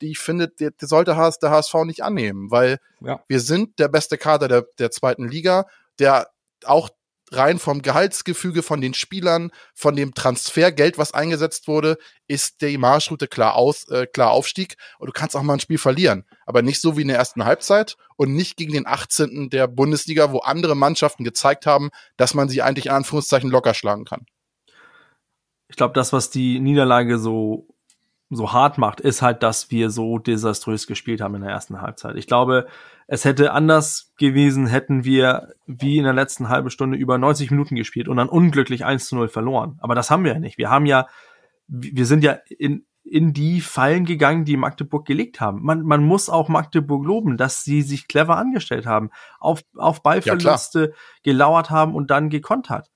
die 0.00 0.12
ich 0.12 0.18
finde, 0.18 0.48
die, 0.48 0.70
die 0.70 0.86
sollte 0.86 1.16
der 1.42 1.50
HSV 1.50 1.74
nicht 1.84 2.02
annehmen, 2.02 2.50
weil 2.50 2.78
ja. 3.00 3.22
wir 3.28 3.40
sind 3.40 3.78
der 3.78 3.88
beste 3.88 4.18
Kader 4.18 4.48
der, 4.48 4.66
der 4.78 4.90
zweiten 4.90 5.28
Liga, 5.28 5.66
der 5.98 6.28
auch 6.64 6.90
rein 7.32 7.58
vom 7.58 7.82
Gehaltsgefüge 7.82 8.62
von 8.62 8.80
den 8.80 8.94
Spielern, 8.94 9.50
von 9.74 9.96
dem 9.96 10.14
Transfergeld, 10.14 10.98
was 10.98 11.14
eingesetzt 11.14 11.68
wurde, 11.68 11.98
ist 12.28 12.60
die 12.60 12.78
Marschroute 12.78 13.28
klar 13.28 13.54
aus, 13.56 13.88
äh, 13.88 14.06
klar 14.06 14.30
Aufstieg 14.30 14.76
und 14.98 15.06
du 15.08 15.12
kannst 15.12 15.36
auch 15.36 15.42
mal 15.42 15.54
ein 15.54 15.60
Spiel 15.60 15.78
verlieren, 15.78 16.24
aber 16.46 16.62
nicht 16.62 16.80
so 16.80 16.96
wie 16.96 17.02
in 17.02 17.08
der 17.08 17.16
ersten 17.16 17.44
Halbzeit 17.44 17.96
und 18.16 18.34
nicht 18.34 18.56
gegen 18.56 18.72
den 18.72 18.86
18. 18.86 19.50
der 19.50 19.66
Bundesliga, 19.66 20.32
wo 20.32 20.38
andere 20.38 20.76
Mannschaften 20.76 21.24
gezeigt 21.24 21.66
haben, 21.66 21.90
dass 22.16 22.34
man 22.34 22.48
sie 22.48 22.62
eigentlich 22.62 22.86
in 22.86 22.92
Anführungszeichen 22.92 23.50
locker 23.50 23.74
schlagen 23.74 24.04
kann. 24.04 24.26
Ich 25.68 25.76
glaube, 25.76 25.94
das, 25.94 26.12
was 26.12 26.30
die 26.30 26.60
Niederlage 26.60 27.18
so 27.18 27.66
so 28.34 28.52
hart 28.52 28.78
macht, 28.78 29.00
ist 29.00 29.22
halt, 29.22 29.42
dass 29.42 29.70
wir 29.70 29.90
so 29.90 30.18
desaströs 30.18 30.86
gespielt 30.86 31.20
haben 31.20 31.34
in 31.34 31.42
der 31.42 31.50
ersten 31.50 31.80
Halbzeit. 31.80 32.16
Ich 32.16 32.26
glaube, 32.26 32.66
es 33.06 33.24
hätte 33.24 33.52
anders 33.52 34.12
gewesen, 34.18 34.66
hätten 34.66 35.04
wir 35.04 35.54
wie 35.66 35.98
in 35.98 36.04
der 36.04 36.12
letzten 36.12 36.48
halben 36.48 36.70
Stunde 36.70 36.96
über 36.96 37.18
90 37.18 37.50
Minuten 37.50 37.76
gespielt 37.76 38.08
und 38.08 38.16
dann 38.16 38.28
unglücklich 38.28 38.84
1 38.84 39.06
zu 39.06 39.16
0 39.16 39.28
verloren. 39.28 39.78
Aber 39.80 39.94
das 39.94 40.10
haben 40.10 40.24
wir 40.24 40.32
ja 40.32 40.38
nicht. 40.38 40.58
Wir 40.58 40.70
haben 40.70 40.86
ja, 40.86 41.06
wir 41.66 42.06
sind 42.06 42.24
ja 42.24 42.38
in, 42.48 42.86
in 43.04 43.32
die 43.32 43.60
Fallen 43.60 44.06
gegangen, 44.06 44.44
die 44.44 44.56
Magdeburg 44.56 45.06
gelegt 45.06 45.40
haben. 45.40 45.62
Man, 45.62 45.82
man 45.82 46.02
muss 46.02 46.30
auch 46.30 46.48
Magdeburg 46.48 47.04
loben, 47.04 47.36
dass 47.36 47.62
sie 47.62 47.82
sich 47.82 48.08
clever 48.08 48.36
angestellt 48.36 48.86
haben, 48.86 49.10
auf, 49.38 49.62
auf 49.76 50.02
Ballverluste 50.02 50.90
ja, 50.90 50.96
gelauert 51.22 51.70
haben 51.70 51.94
und 51.94 52.10
dann 52.10 52.30
gekonnt 52.30 52.70
hat. 52.70 52.90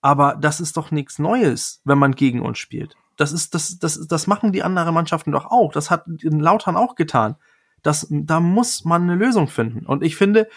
Aber 0.00 0.36
das 0.40 0.60
ist 0.60 0.76
doch 0.76 0.90
nichts 0.90 1.18
Neues, 1.18 1.80
wenn 1.84 1.98
man 1.98 2.12
gegen 2.12 2.40
uns 2.40 2.58
spielt. 2.58 2.96
Das 3.18 3.32
ist, 3.32 3.54
das, 3.54 3.78
das, 3.78 4.06
das 4.06 4.26
machen 4.28 4.52
die 4.52 4.62
anderen 4.62 4.94
Mannschaften 4.94 5.32
doch 5.32 5.46
auch. 5.46 5.72
Das 5.72 5.90
hat 5.90 6.06
in 6.06 6.38
Lautern 6.38 6.76
auch 6.76 6.94
getan. 6.94 7.34
Das, 7.82 8.06
da 8.08 8.40
muss 8.40 8.84
man 8.84 9.02
eine 9.02 9.16
Lösung 9.16 9.48
finden. 9.48 9.84
Und 9.84 10.04
ich 10.04 10.16
finde, 10.16 10.48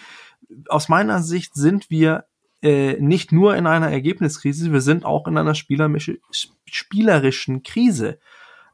aus 0.70 0.88
meiner 0.88 1.24
Sicht 1.24 1.56
sind 1.56 1.90
wir 1.90 2.26
äh, 2.62 3.02
nicht 3.02 3.32
nur 3.32 3.56
in 3.56 3.66
einer 3.66 3.90
Ergebniskrise, 3.90 4.72
wir 4.72 4.82
sind 4.82 5.06
auch 5.06 5.28
in 5.28 5.38
einer 5.38 5.56
spielerischen 5.56 7.64
Krise. 7.64 8.20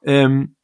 Ähm, 0.03 0.55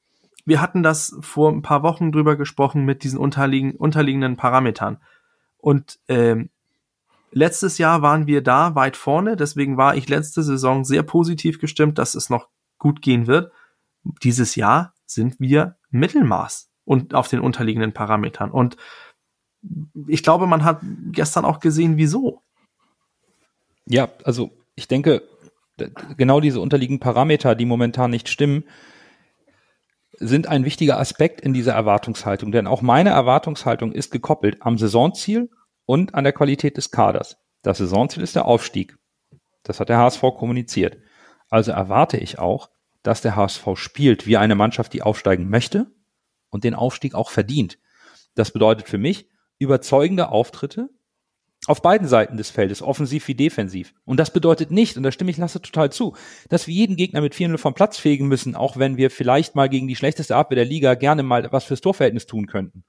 wir 0.45 0.59
hatten 0.59 0.83
das 0.83 1.15
vor 1.21 1.49
ein 1.49 1.61
paar 1.61 1.81
Wochen 1.81 2.11
drüber 2.11 2.35
gesprochen 2.35 2.83
mit 2.83 3.03
diesen 3.03 3.17
unterliegen, 3.17 3.71
unterliegenden 3.71 4.35
Parametern. 4.35 4.97
Und 5.57 5.97
ähm, 6.09 6.49
letztes 7.31 7.77
Jahr 7.77 8.01
waren 8.01 8.27
wir 8.27 8.43
da 8.43 8.75
weit 8.75 8.97
vorne, 8.97 9.37
deswegen 9.37 9.77
war 9.77 9.95
ich 9.95 10.09
letzte 10.09 10.43
Saison 10.43 10.83
sehr 10.83 11.03
positiv 11.03 11.59
gestimmt, 11.59 11.97
dass 11.97 12.15
es 12.15 12.29
noch 12.29 12.49
gut 12.83 13.01
gehen 13.01 13.25
wird. 13.25 13.51
Dieses 14.21 14.55
Jahr 14.55 14.93
sind 15.05 15.39
wir 15.39 15.77
Mittelmaß 15.89 16.69
und 16.83 17.15
auf 17.15 17.29
den 17.29 17.39
unterliegenden 17.39 17.93
Parametern. 17.93 18.51
Und 18.51 18.75
ich 20.07 20.21
glaube, 20.21 20.45
man 20.45 20.65
hat 20.65 20.81
gestern 21.11 21.45
auch 21.45 21.61
gesehen, 21.61 21.95
wieso. 21.95 22.41
Ja, 23.85 24.09
also 24.25 24.51
ich 24.75 24.89
denke, 24.89 25.23
genau 26.17 26.41
diese 26.41 26.59
unterliegenden 26.59 26.99
Parameter, 26.99 27.55
die 27.55 27.65
momentan 27.65 28.11
nicht 28.11 28.27
stimmen, 28.27 28.65
sind 30.19 30.47
ein 30.47 30.65
wichtiger 30.65 30.99
Aspekt 30.99 31.39
in 31.39 31.53
dieser 31.53 31.73
Erwartungshaltung. 31.73 32.51
Denn 32.51 32.67
auch 32.67 32.81
meine 32.81 33.11
Erwartungshaltung 33.11 33.93
ist 33.93 34.11
gekoppelt 34.11 34.57
am 34.59 34.77
Saisonziel 34.77 35.49
und 35.85 36.15
an 36.15 36.25
der 36.25 36.33
Qualität 36.33 36.75
des 36.75 36.91
Kaders. 36.91 37.37
Das 37.61 37.77
Saisonziel 37.77 38.23
ist 38.23 38.35
der 38.35 38.45
Aufstieg. 38.45 38.97
Das 39.63 39.79
hat 39.79 39.87
der 39.87 39.99
HSV 39.99 40.21
kommuniziert. 40.37 40.97
Also 41.49 41.71
erwarte 41.71 42.17
ich 42.17 42.39
auch, 42.39 42.69
dass 43.03 43.21
der 43.21 43.35
HSV 43.35 43.67
spielt 43.75 44.25
wie 44.25 44.37
eine 44.37 44.55
Mannschaft, 44.55 44.93
die 44.93 45.01
aufsteigen 45.01 45.49
möchte 45.49 45.91
und 46.49 46.63
den 46.63 46.73
Aufstieg 46.73 47.15
auch 47.15 47.29
verdient. 47.29 47.77
Das 48.35 48.51
bedeutet 48.51 48.87
für 48.87 48.97
mich 48.97 49.27
überzeugende 49.59 50.29
Auftritte 50.29 50.89
auf 51.67 51.81
beiden 51.81 52.07
Seiten 52.07 52.35
des 52.35 52.49
Feldes, 52.49 52.81
offensiv 52.81 53.27
wie 53.27 53.35
defensiv. 53.35 53.93
Und 54.03 54.19
das 54.19 54.33
bedeutet 54.33 54.71
nicht, 54.71 54.97
und 54.97 55.03
da 55.03 55.11
stimme 55.11 55.31
ich 55.31 55.37
Lasse 55.37 55.61
total 55.61 55.91
zu, 55.91 56.15
dass 56.49 56.67
wir 56.67 56.73
jeden 56.73 56.97
Gegner 56.97 57.21
mit 57.21 57.33
4-0 57.33 57.57
vom 57.57 57.73
Platz 57.73 57.97
fegen 57.97 58.27
müssen, 58.27 58.55
auch 58.55 58.75
wenn 58.77 58.97
wir 58.97 59.09
vielleicht 59.09 59.55
mal 59.55 59.69
gegen 59.69 59.87
die 59.87 59.95
schlechteste 59.95 60.35
Abwehr 60.35 60.57
der 60.57 60.65
Liga 60.65 60.95
gerne 60.95 61.23
mal 61.23 61.49
was 61.51 61.63
fürs 61.63 61.81
Torverhältnis 61.81 62.25
tun 62.25 62.47
könnten. 62.47 62.83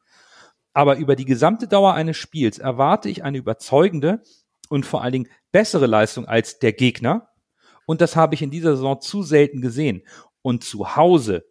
Aber 0.72 0.96
über 0.96 1.14
die 1.14 1.24
gesamte 1.24 1.68
Dauer 1.68 1.94
eines 1.94 2.16
Spiels 2.16 2.58
erwarte 2.58 3.08
ich 3.08 3.22
eine 3.22 3.38
überzeugende 3.38 4.22
und 4.68 4.84
vor 4.84 5.02
allen 5.02 5.12
Dingen 5.12 5.28
bessere 5.52 5.86
Leistung 5.86 6.26
als 6.26 6.58
der 6.58 6.72
Gegner, 6.72 7.28
und 7.86 8.00
das 8.00 8.16
habe 8.16 8.34
ich 8.34 8.42
in 8.42 8.50
dieser 8.50 8.76
Saison 8.76 9.00
zu 9.00 9.22
selten 9.22 9.60
gesehen. 9.60 10.02
Und 10.42 10.64
zu 10.64 10.96
Hause, 10.96 11.44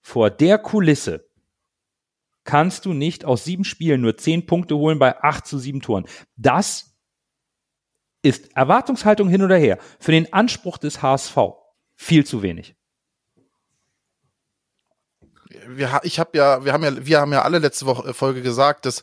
vor 0.00 0.30
der 0.30 0.58
Kulisse, 0.58 1.26
kannst 2.44 2.84
du 2.84 2.92
nicht 2.92 3.24
aus 3.24 3.44
sieben 3.44 3.64
Spielen 3.64 4.02
nur 4.02 4.16
zehn 4.16 4.46
Punkte 4.46 4.76
holen 4.76 4.98
bei 4.98 5.22
acht 5.22 5.46
zu 5.46 5.58
sieben 5.58 5.80
Toren. 5.80 6.06
Das 6.36 6.94
ist 8.22 8.54
Erwartungshaltung 8.56 9.28
hin 9.28 9.42
oder 9.42 9.56
her. 9.56 9.78
Für 9.98 10.12
den 10.12 10.32
Anspruch 10.32 10.78
des 10.78 11.02
HSV 11.02 11.36
viel 11.94 12.24
zu 12.26 12.42
wenig. 12.42 12.74
Wir, 15.68 16.00
ich 16.02 16.18
habe 16.18 16.36
ja, 16.36 16.64
wir 16.64 16.72
haben 16.72 16.84
ja, 16.84 17.06
wir 17.06 17.20
haben 17.20 17.32
ja 17.32 17.42
alle 17.42 17.58
letzte 17.58 17.86
Woche 17.86 18.10
äh, 18.10 18.12
Folge 18.14 18.42
gesagt, 18.42 18.86
dass 18.86 19.02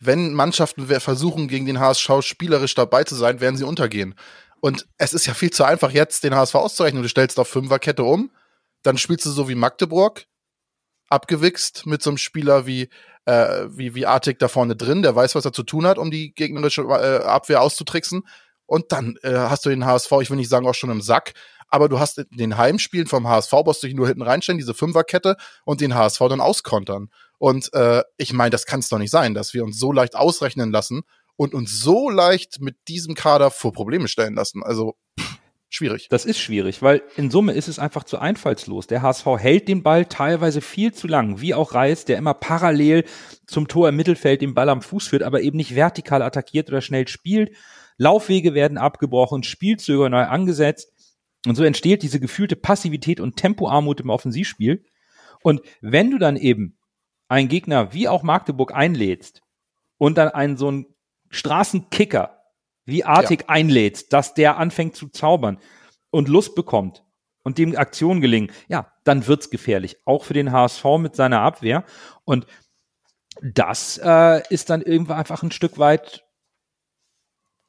wenn 0.00 0.32
Mannschaften 0.32 0.86
versuchen, 0.86 1.46
gegen 1.46 1.66
den 1.66 1.78
HSV 1.78 2.22
spielerisch 2.22 2.74
dabei 2.74 3.04
zu 3.04 3.14
sein, 3.14 3.40
werden 3.40 3.56
sie 3.56 3.64
untergehen. 3.64 4.14
Und 4.60 4.86
es 4.98 5.14
ist 5.14 5.26
ja 5.26 5.34
viel 5.34 5.50
zu 5.50 5.64
einfach, 5.64 5.90
jetzt 5.90 6.24
den 6.24 6.34
HSV 6.34 6.54
auszurechnen. 6.54 7.02
Du 7.02 7.08
stellst 7.08 7.38
auf 7.38 7.48
Fünferkette 7.48 8.04
um, 8.04 8.30
dann 8.82 8.98
spielst 8.98 9.26
du 9.26 9.30
so 9.30 9.48
wie 9.48 9.54
Magdeburg, 9.54 10.26
abgewichst 11.08 11.86
mit 11.86 12.02
so 12.02 12.10
einem 12.10 12.18
Spieler 12.18 12.66
wie, 12.66 12.88
äh, 13.24 13.66
wie, 13.68 13.94
wie 13.94 14.06
Artig 14.06 14.38
da 14.38 14.48
vorne 14.48 14.76
drin, 14.76 15.02
der 15.02 15.16
weiß, 15.16 15.34
was 15.34 15.44
er 15.44 15.52
zu 15.52 15.62
tun 15.62 15.86
hat, 15.86 15.98
um 15.98 16.10
die 16.10 16.32
gegnerische 16.34 16.82
äh, 16.82 17.24
Abwehr 17.24 17.62
auszutricksen. 17.62 18.22
Und 18.66 18.92
dann 18.92 19.16
äh, 19.22 19.34
hast 19.34 19.66
du 19.66 19.70
den 19.70 19.84
HSV, 19.84 20.12
ich 20.20 20.30
will 20.30 20.36
nicht 20.36 20.48
sagen 20.48 20.66
auch 20.66 20.74
schon 20.74 20.90
im 20.90 21.00
Sack, 21.00 21.32
aber 21.68 21.88
du 21.88 21.98
hast 21.98 22.24
den 22.30 22.56
Heimspielen 22.56 23.06
vom 23.06 23.28
HSV, 23.28 23.50
brauchst 23.50 23.82
du 23.82 23.86
dich 23.86 23.96
nur 23.96 24.06
hinten 24.06 24.22
reinstellen, 24.22 24.58
diese 24.58 24.74
Fünferkette 24.74 25.36
und 25.64 25.80
den 25.80 25.94
HSV 25.94 26.18
dann 26.28 26.40
auskontern. 26.40 27.10
Und 27.38 27.72
äh, 27.74 28.02
ich 28.16 28.32
meine, 28.32 28.50
das 28.50 28.66
kann 28.66 28.80
es 28.80 28.88
doch 28.88 28.98
nicht 28.98 29.10
sein, 29.10 29.34
dass 29.34 29.54
wir 29.54 29.64
uns 29.64 29.78
so 29.78 29.92
leicht 29.92 30.14
ausrechnen 30.14 30.70
lassen 30.70 31.02
und 31.40 31.54
uns 31.54 31.80
so 31.80 32.10
leicht 32.10 32.60
mit 32.60 32.76
diesem 32.86 33.14
Kader 33.14 33.50
vor 33.50 33.72
Probleme 33.72 34.08
stellen 34.08 34.34
lassen. 34.34 34.62
Also 34.62 34.96
schwierig. 35.70 36.08
Das 36.10 36.26
ist 36.26 36.38
schwierig, 36.38 36.82
weil 36.82 37.02
in 37.16 37.30
Summe 37.30 37.54
ist 37.54 37.66
es 37.66 37.78
einfach 37.78 38.04
zu 38.04 38.18
einfallslos. 38.18 38.88
Der 38.88 39.00
HSV 39.00 39.24
hält 39.38 39.66
den 39.66 39.82
Ball 39.82 40.04
teilweise 40.04 40.60
viel 40.60 40.92
zu 40.92 41.06
lang, 41.08 41.40
wie 41.40 41.54
auch 41.54 41.72
Reis, 41.72 42.04
der 42.04 42.18
immer 42.18 42.34
parallel 42.34 43.06
zum 43.46 43.68
Tor 43.68 43.88
im 43.88 43.96
Mittelfeld 43.96 44.42
den 44.42 44.52
Ball 44.52 44.68
am 44.68 44.82
Fuß 44.82 45.08
führt, 45.08 45.22
aber 45.22 45.40
eben 45.40 45.56
nicht 45.56 45.74
vertikal 45.74 46.20
attackiert 46.20 46.68
oder 46.68 46.82
schnell 46.82 47.08
spielt. 47.08 47.56
Laufwege 47.96 48.52
werden 48.52 48.76
abgebrochen, 48.76 49.42
Spielzüge 49.42 50.10
neu 50.10 50.24
angesetzt. 50.24 50.92
Und 51.46 51.54
so 51.54 51.64
entsteht 51.64 52.02
diese 52.02 52.20
gefühlte 52.20 52.56
Passivität 52.56 53.18
und 53.18 53.36
Tempoarmut 53.36 54.00
im 54.00 54.10
Offensivspiel. 54.10 54.84
Und 55.42 55.62
wenn 55.80 56.10
du 56.10 56.18
dann 56.18 56.36
eben 56.36 56.76
einen 57.28 57.48
Gegner 57.48 57.94
wie 57.94 58.08
auch 58.08 58.22
Magdeburg 58.22 58.74
einlädst 58.74 59.40
und 59.96 60.18
dann 60.18 60.28
einen 60.28 60.58
so 60.58 60.68
einen 60.68 60.84
Straßenkicker 61.30 62.36
wie 62.84 63.04
Artig 63.04 63.42
ja. 63.42 63.48
einlädt, 63.48 64.12
dass 64.12 64.34
der 64.34 64.56
anfängt 64.56 64.96
zu 64.96 65.08
zaubern 65.08 65.58
und 66.10 66.28
Lust 66.28 66.54
bekommt 66.54 67.04
und 67.42 67.58
dem 67.58 67.76
Aktionen 67.76 68.20
gelingen, 68.20 68.52
ja, 68.68 68.92
dann 69.04 69.26
wird's 69.26 69.50
gefährlich. 69.50 69.96
Auch 70.04 70.24
für 70.24 70.34
den 70.34 70.52
HSV 70.52 70.84
mit 70.98 71.16
seiner 71.16 71.40
Abwehr. 71.40 71.84
Und 72.24 72.46
das 73.42 73.98
äh, 74.02 74.42
ist 74.52 74.70
dann 74.70 74.82
irgendwann 74.82 75.18
einfach 75.18 75.42
ein 75.42 75.52
Stück 75.52 75.78
weit 75.78 76.24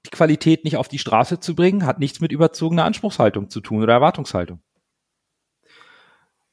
die 0.05 0.09
Qualität 0.09 0.63
nicht 0.63 0.77
auf 0.77 0.87
die 0.87 0.99
Straße 0.99 1.39
zu 1.39 1.55
bringen, 1.55 1.85
hat 1.85 1.99
nichts 1.99 2.19
mit 2.19 2.31
überzogener 2.31 2.85
Anspruchshaltung 2.85 3.49
zu 3.49 3.61
tun 3.61 3.83
oder 3.83 3.93
Erwartungshaltung. 3.93 4.61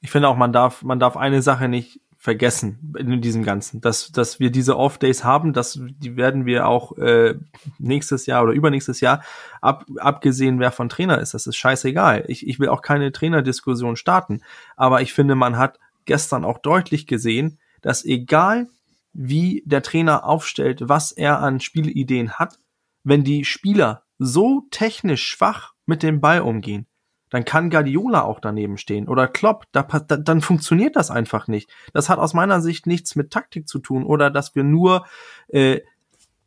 Ich 0.01 0.11
finde 0.11 0.29
auch, 0.29 0.37
man 0.37 0.53
darf, 0.53 0.83
man 0.83 1.01
darf 1.01 1.17
eine 1.17 1.43
Sache 1.43 1.69
nicht 1.69 2.01
vergessen 2.21 2.95
in 2.99 3.21
diesem 3.21 3.45
Ganzen, 3.45 3.81
dass, 3.81 4.11
dass 4.11 4.41
wir 4.41 4.51
diese 4.51 4.77
Off-Days 4.77 5.23
haben, 5.23 5.53
dass 5.53 5.79
die 5.81 6.17
werden 6.17 6.47
wir 6.47 6.67
auch 6.67 6.99
äh, 6.99 7.37
nächstes 7.79 8.27
Jahr 8.27 8.43
oder 8.43 8.53
übernächstes 8.53 9.01
Jahr, 9.01 9.23
ab, 9.61 9.87
abgesehen 9.99 10.59
wer 10.59 10.73
von 10.73 10.89
Trainer 10.89 11.21
ist, 11.21 11.35
das 11.35 11.47
ist 11.47 11.57
scheißegal. 11.57 12.25
Ich, 12.27 12.45
ich 12.47 12.59
will 12.59 12.71
auch 12.71 12.83
keine 12.83 13.13
Trainerdiskussion 13.13 13.95
starten, 13.95 14.43
aber 14.77 15.01
ich 15.01 15.15
finde, 15.15 15.37
man 15.37 15.59
hat 15.59 15.79
gestern 16.07 16.45
auch 16.45 16.59
deutlich 16.59 17.07
gesehen, 17.07 17.61
dass 17.83 18.05
egal 18.05 18.67
wie 19.13 19.63
der 19.65 19.83
Trainer 19.83 20.25
aufstellt, 20.25 20.89
was 20.89 21.13
er 21.13 21.39
an 21.39 21.61
Spielideen 21.61 22.33
hat, 22.33 22.59
wenn 23.05 23.23
die 23.23 23.45
Spieler 23.45 24.03
so 24.19 24.67
technisch 24.73 25.25
schwach 25.25 25.75
mit 25.87 26.03
dem 26.03 26.21
Ball 26.21 26.41
umgehen, 26.41 26.88
dann 27.31 27.45
kann 27.45 27.71
Guardiola 27.71 28.23
auch 28.23 28.41
daneben 28.41 28.79
stehen 28.79 29.09
oder 29.09 29.29
Klopp, 29.29 29.65
da, 29.73 29.83
da, 29.83 30.17
dann 30.17 30.41
funktioniert 30.41 30.97
das 30.97 31.11
einfach 31.11 31.49
nicht. 31.49 31.71
Das 31.93 32.09
hat 32.09 32.19
aus 32.19 32.35
meiner 32.35 32.61
Sicht 32.61 32.87
nichts 32.87 33.17
mit 33.17 33.31
Taktik 33.31 33.69
zu 33.69 33.79
tun 33.79 34.05
oder 34.05 34.31
dass 34.31 34.55
wir 34.55 34.65
nur 34.65 35.07
äh, 35.49 35.81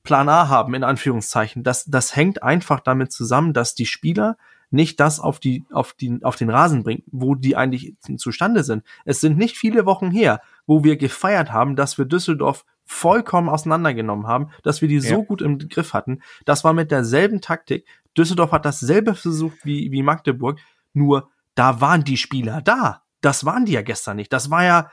Plan 0.04 0.30
A 0.30 0.48
haben, 0.50 0.74
in 0.74 0.84
Anführungszeichen. 0.84 1.64
Das, 1.64 1.86
das 1.86 2.16
hängt 2.16 2.42
einfach 2.44 2.80
damit 2.80 3.12
zusammen, 3.12 3.54
dass 3.54 3.76
die 3.76 3.86
Spieler 3.86 4.38
nicht 4.72 5.00
das 5.00 5.20
auf 5.20 5.40
die, 5.40 5.66
auf 5.72 5.94
die, 5.94 6.20
auf 6.24 6.38
den 6.38 6.50
Rasen 6.50 6.84
bringen, 6.84 7.04
wo 7.12 7.36
die 7.36 7.56
eigentlich 7.56 7.96
zustande 8.18 8.64
sind. 8.64 8.84
Es 9.06 9.20
sind 9.20 9.38
nicht 9.38 9.58
viele 9.58 9.86
Wochen 9.86 10.10
her, 10.10 10.42
wo 10.66 10.84
wir 10.84 10.96
gefeiert 10.98 11.52
haben, 11.52 11.76
dass 11.76 11.98
wir 11.98 12.06
Düsseldorf 12.06 12.66
vollkommen 12.86 13.50
auseinandergenommen 13.50 14.28
haben, 14.28 14.50
dass 14.64 14.82
wir 14.82 14.88
die 14.88 14.96
ja. 14.96 15.02
so 15.02 15.24
gut 15.24 15.42
im 15.42 15.60
Griff 15.60 15.94
hatten. 15.94 16.22
Das 16.46 16.64
war 16.64 16.74
mit 16.74 16.90
derselben 16.90 17.42
Taktik. 17.42 17.86
Düsseldorf 18.18 18.52
hat 18.52 18.66
dasselbe 18.66 19.14
versucht 19.14 19.58
wie, 19.64 19.92
wie 19.92 20.04
Magdeburg, 20.04 20.60
nur 20.94 21.30
da 21.56 21.82
waren 21.82 22.04
die 22.04 22.18
Spieler 22.18 22.62
da. 22.62 23.04
Das 23.22 23.46
waren 23.46 23.66
die 23.66 23.74
ja 23.74 23.82
gestern 23.82 24.18
nicht. 24.18 24.34
Das 24.34 24.50
war 24.50 24.64
ja, 24.64 24.90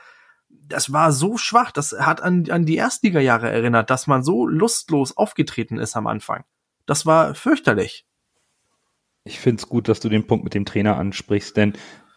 das 0.49 0.91
war 0.91 1.11
so 1.11 1.37
schwach. 1.37 1.71
Das 1.71 1.93
hat 1.99 2.21
an, 2.21 2.49
an 2.49 2.65
die 2.65 2.75
Erstliga-Jahre 2.75 3.49
erinnert, 3.49 3.89
dass 3.89 4.07
man 4.07 4.23
so 4.23 4.45
lustlos 4.45 5.15
aufgetreten 5.17 5.77
ist 5.77 5.95
am 5.95 6.07
Anfang. 6.07 6.43
Das 6.85 7.05
war 7.05 7.35
fürchterlich. 7.35 8.05
Ich 9.23 9.39
finde 9.39 9.61
es 9.61 9.69
gut, 9.69 9.87
dass 9.87 9.99
du 9.99 10.09
den 10.09 10.27
Punkt 10.27 10.43
mit 10.43 10.53
dem 10.53 10.65
Trainer 10.65 10.97
ansprichst, 10.97 11.55
denn 11.55 11.73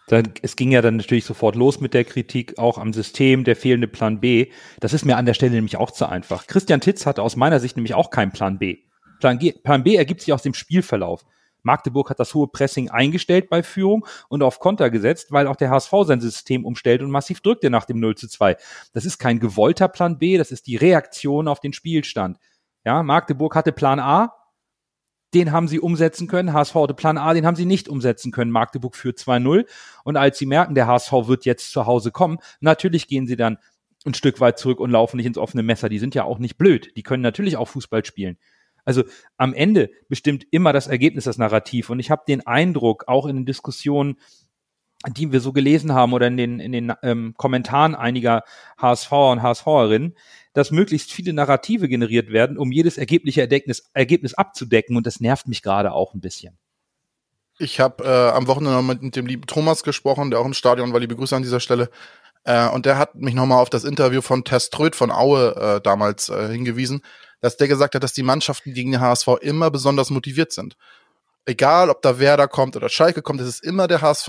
da, 0.09 0.22
es 0.43 0.57
ging 0.57 0.72
ja 0.72 0.83
dann 0.83 0.97
natürlich 0.97 1.24
sofort 1.24 1.57
los 1.57 1.80
mit 1.80 1.95
der 1.95 2.05
Kritik, 2.05 2.59
auch 2.59 2.78
am 2.78 2.93
System, 2.93 3.45
der 3.45 3.57
fehlende 3.57 3.89
Plan 3.89 4.20
B. 4.20 4.51
Das 4.80 4.93
ist 4.93 5.05
mir 5.05 5.16
an 5.16 5.26
der 5.26 5.35
Stelle 5.35 5.53
nämlich 5.53 5.76
auch 5.76 5.91
zu 5.91 6.07
einfach. 6.07 6.47
Christian 6.47 6.80
Titz 6.80 7.07
hatte 7.07 7.22
aus 7.22 7.37
meiner 7.37 7.61
Sicht 7.61 7.76
nämlich 7.76 7.95
auch 7.95 8.11
keinen 8.11 8.33
Plan 8.33 8.59
B. 8.59 8.78
Plan, 9.20 9.39
G, 9.39 9.53
Plan 9.53 9.85
B 9.85 9.95
ergibt 9.95 10.20
sich 10.20 10.33
aus 10.33 10.43
dem 10.43 10.55
Spielverlauf. 10.55 11.24
Magdeburg 11.62 12.10
hat 12.10 12.20
das 12.20 12.34
hohe 12.34 12.48
Pressing 12.48 12.90
eingestellt 12.90 13.48
bei 13.48 13.62
Führung 13.62 14.06
und 14.28 14.42
auf 14.42 14.58
Konter 14.58 14.90
gesetzt, 14.90 15.32
weil 15.32 15.46
auch 15.46 15.56
der 15.56 15.70
HSV 15.70 15.92
sein 16.04 16.20
System 16.20 16.64
umstellt 16.64 17.02
und 17.02 17.10
massiv 17.10 17.40
drückte 17.40 17.70
nach 17.70 17.84
dem 17.84 18.00
0 18.00 18.16
zu 18.16 18.28
2. 18.28 18.56
Das 18.92 19.04
ist 19.04 19.18
kein 19.18 19.40
gewollter 19.40 19.88
Plan 19.88 20.18
B, 20.18 20.38
das 20.38 20.50
ist 20.50 20.66
die 20.66 20.76
Reaktion 20.76 21.48
auf 21.48 21.60
den 21.60 21.72
Spielstand. 21.72 22.38
Ja, 22.84 23.02
Magdeburg 23.02 23.54
hatte 23.54 23.72
Plan 23.72 24.00
A, 24.00 24.34
den 25.34 25.52
haben 25.52 25.68
sie 25.68 25.80
umsetzen 25.80 26.28
können. 26.28 26.52
HSV 26.52 26.74
hatte 26.74 26.94
Plan 26.94 27.16
A, 27.16 27.32
den 27.32 27.46
haben 27.46 27.56
sie 27.56 27.64
nicht 27.64 27.88
umsetzen 27.88 28.32
können. 28.32 28.50
Magdeburg 28.50 28.96
führt 28.96 29.18
2-0. 29.18 29.66
Und 30.04 30.16
als 30.16 30.38
sie 30.38 30.46
merken, 30.46 30.74
der 30.74 30.86
HSV 30.86 31.12
wird 31.26 31.44
jetzt 31.44 31.72
zu 31.72 31.86
Hause 31.86 32.10
kommen, 32.10 32.38
natürlich 32.60 33.08
gehen 33.08 33.26
sie 33.26 33.36
dann 33.36 33.58
ein 34.04 34.14
Stück 34.14 34.40
weit 34.40 34.58
zurück 34.58 34.80
und 34.80 34.90
laufen 34.90 35.16
nicht 35.16 35.26
ins 35.26 35.38
offene 35.38 35.62
Messer. 35.62 35.88
Die 35.88 35.98
sind 35.98 36.14
ja 36.14 36.24
auch 36.24 36.38
nicht 36.38 36.58
blöd. 36.58 36.92
Die 36.96 37.02
können 37.02 37.22
natürlich 37.22 37.56
auch 37.56 37.68
Fußball 37.68 38.04
spielen. 38.04 38.36
Also 38.85 39.05
am 39.37 39.55
Ende 39.55 39.91
bestimmt 40.09 40.47
immer 40.51 40.72
das 40.72 40.87
Ergebnis 40.87 41.24
das 41.24 41.39
Narrativ. 41.39 41.91
Und 41.91 42.01
ich 42.01 42.11
habe 42.11 42.22
den 42.26 42.47
Eindruck, 42.47 43.05
auch 43.07 43.26
in 43.26 43.37
den 43.37 43.47
Diskussionen, 43.47 44.16
die 45.09 45.33
wir 45.33 45.41
so 45.41 45.53
gelesen 45.53 45.93
haben 45.93 46.12
oder 46.12 46.28
in 46.28 46.37
den, 46.37 46.61
in 46.61 46.72
den 46.72 46.93
ähm, 47.03 47.35
Kommentaren 47.37 47.95
einiger 47.95 48.45
HSVer 48.80 49.30
und 49.33 49.43
HSVerinnen, 49.43 50.16
dass 50.53 50.70
möglichst 50.70 51.12
viele 51.12 51.33
Narrative 51.33 51.89
generiert 51.89 52.30
werden, 52.30 52.59
um 52.59 52.70
jedes 52.70 52.99
ergebliche 52.99 53.41
Ergebnis, 53.41 53.91
Ergebnis 53.95 54.35
abzudecken. 54.35 54.97
Und 54.97 55.07
das 55.07 55.20
nervt 55.20 55.49
mich 55.49 55.62
gerade 55.62 55.93
auch 55.93 56.14
ein 56.14 56.20
bisschen. 56.20 56.59
Ich 57.59 57.80
habe 57.80 58.05
äh, 58.05 58.30
am 58.30 58.47
Wochenende 58.47 58.76
noch 58.76 58.83
mit 58.83 59.16
dem 59.16 59.26
lieben 59.26 59.47
Thomas 59.47 59.83
gesprochen, 59.83 60.30
der 60.30 60.41
auch 60.41 60.47
im 60.47 60.55
Stadion 60.55 60.93
war. 60.93 61.01
Liebe 61.01 61.16
Grüße 61.16 61.37
an 61.37 61.43
dieser 61.43 61.61
Stelle. 61.61 61.91
Äh, 62.45 62.68
und 62.68 62.87
der 62.87 62.99
hat 62.99 63.14
mich 63.14 63.35
nochmal 63.35 63.61
auf 63.61 63.70
das 63.70 63.85
Interview 63.85 64.20
von 64.20 64.45
Teströd 64.45 64.97
von 64.97 65.11
Aue 65.11 65.55
äh, 65.57 65.80
damals 65.80 66.28
äh, 66.28 66.49
hingewiesen, 66.49 67.03
dass 67.43 67.59
der 67.59 67.68
gesagt 67.68 67.95
hat, 67.95 68.03
dass 68.03 68.14
die 68.14 68.22
Mannschaften 68.22 68.72
gegen 68.72 68.93
den 68.93 69.01
HSV 69.01 69.28
immer 69.43 69.70
besonders 69.70 70.09
motiviert 70.09 70.53
sind. 70.53 70.76
Egal, 71.45 71.90
ob 71.90 72.01
da 72.01 72.18
Werder 72.18 72.49
kommt 72.49 72.76
oder 72.76 72.88
Schalke 72.88 73.20
kommt, 73.20 73.40
es 73.40 73.49
ist 73.49 73.64
immer 73.64 73.88
der 73.88 74.01
HSV. 74.01 74.28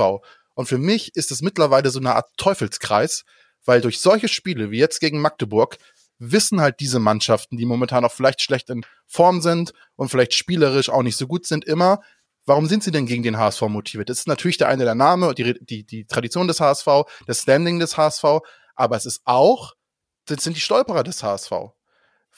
Und 0.56 0.68
für 0.68 0.80
mich 0.80 1.16
ist 1.16 1.32
es 1.32 1.42
mittlerweile 1.42 1.92
so 1.92 2.00
eine 2.00 2.16
Art 2.16 2.30
Teufelskreis, 2.38 3.24
weil 3.66 3.82
durch 3.82 4.02
solche 4.02 4.28
Spiele 4.28 4.72
wie 4.72 4.80
jetzt 4.80 5.00
gegen 5.00 5.22
Magdeburg 5.22 5.78
wissen 6.18 6.60
halt 6.60 6.80
diese 6.80 7.00
Mannschaften, 7.00 7.58
die 7.58 7.66
momentan 7.66 8.04
auch 8.04 8.12
vielleicht 8.12 8.42
schlecht 8.42 8.70
in 8.70 8.86
Form 9.06 9.42
sind 9.42 9.74
und 9.96 10.10
vielleicht 10.10 10.34
spielerisch 10.34 10.90
auch 10.90 11.04
nicht 11.04 11.18
so 11.18 11.28
gut 11.28 11.46
sind, 11.46 11.66
immer, 11.66 12.02
warum 12.46 12.68
sind 12.68 12.84
sie 12.84 12.92
denn 12.92 13.06
gegen 13.06 13.24
den 13.24 13.38
HSV 13.38 13.62
motiviert? 13.64 14.10
Das 14.10 14.20
ist 14.20 14.28
natürlich 14.28 14.58
der 14.58 14.70
eine 14.70 14.86
der 14.86 14.96
Name 14.96 15.28
und 15.28 15.38
die, 15.38 15.54
die, 15.62 15.86
die 15.86 16.06
Tradition 16.06 16.48
des 16.48 16.60
HSV, 16.60 16.88
das 17.28 17.42
Standing 17.44 17.80
des 17.80 17.96
HSV, 17.96 18.24
aber 18.76 18.96
es 18.96 19.06
ist 19.06 19.22
auch, 19.26 19.74
das 20.26 20.44
sind 20.44 20.56
die 20.56 20.62
Stolperer 20.62 21.04
des 21.04 21.22
HSV. 21.22 21.52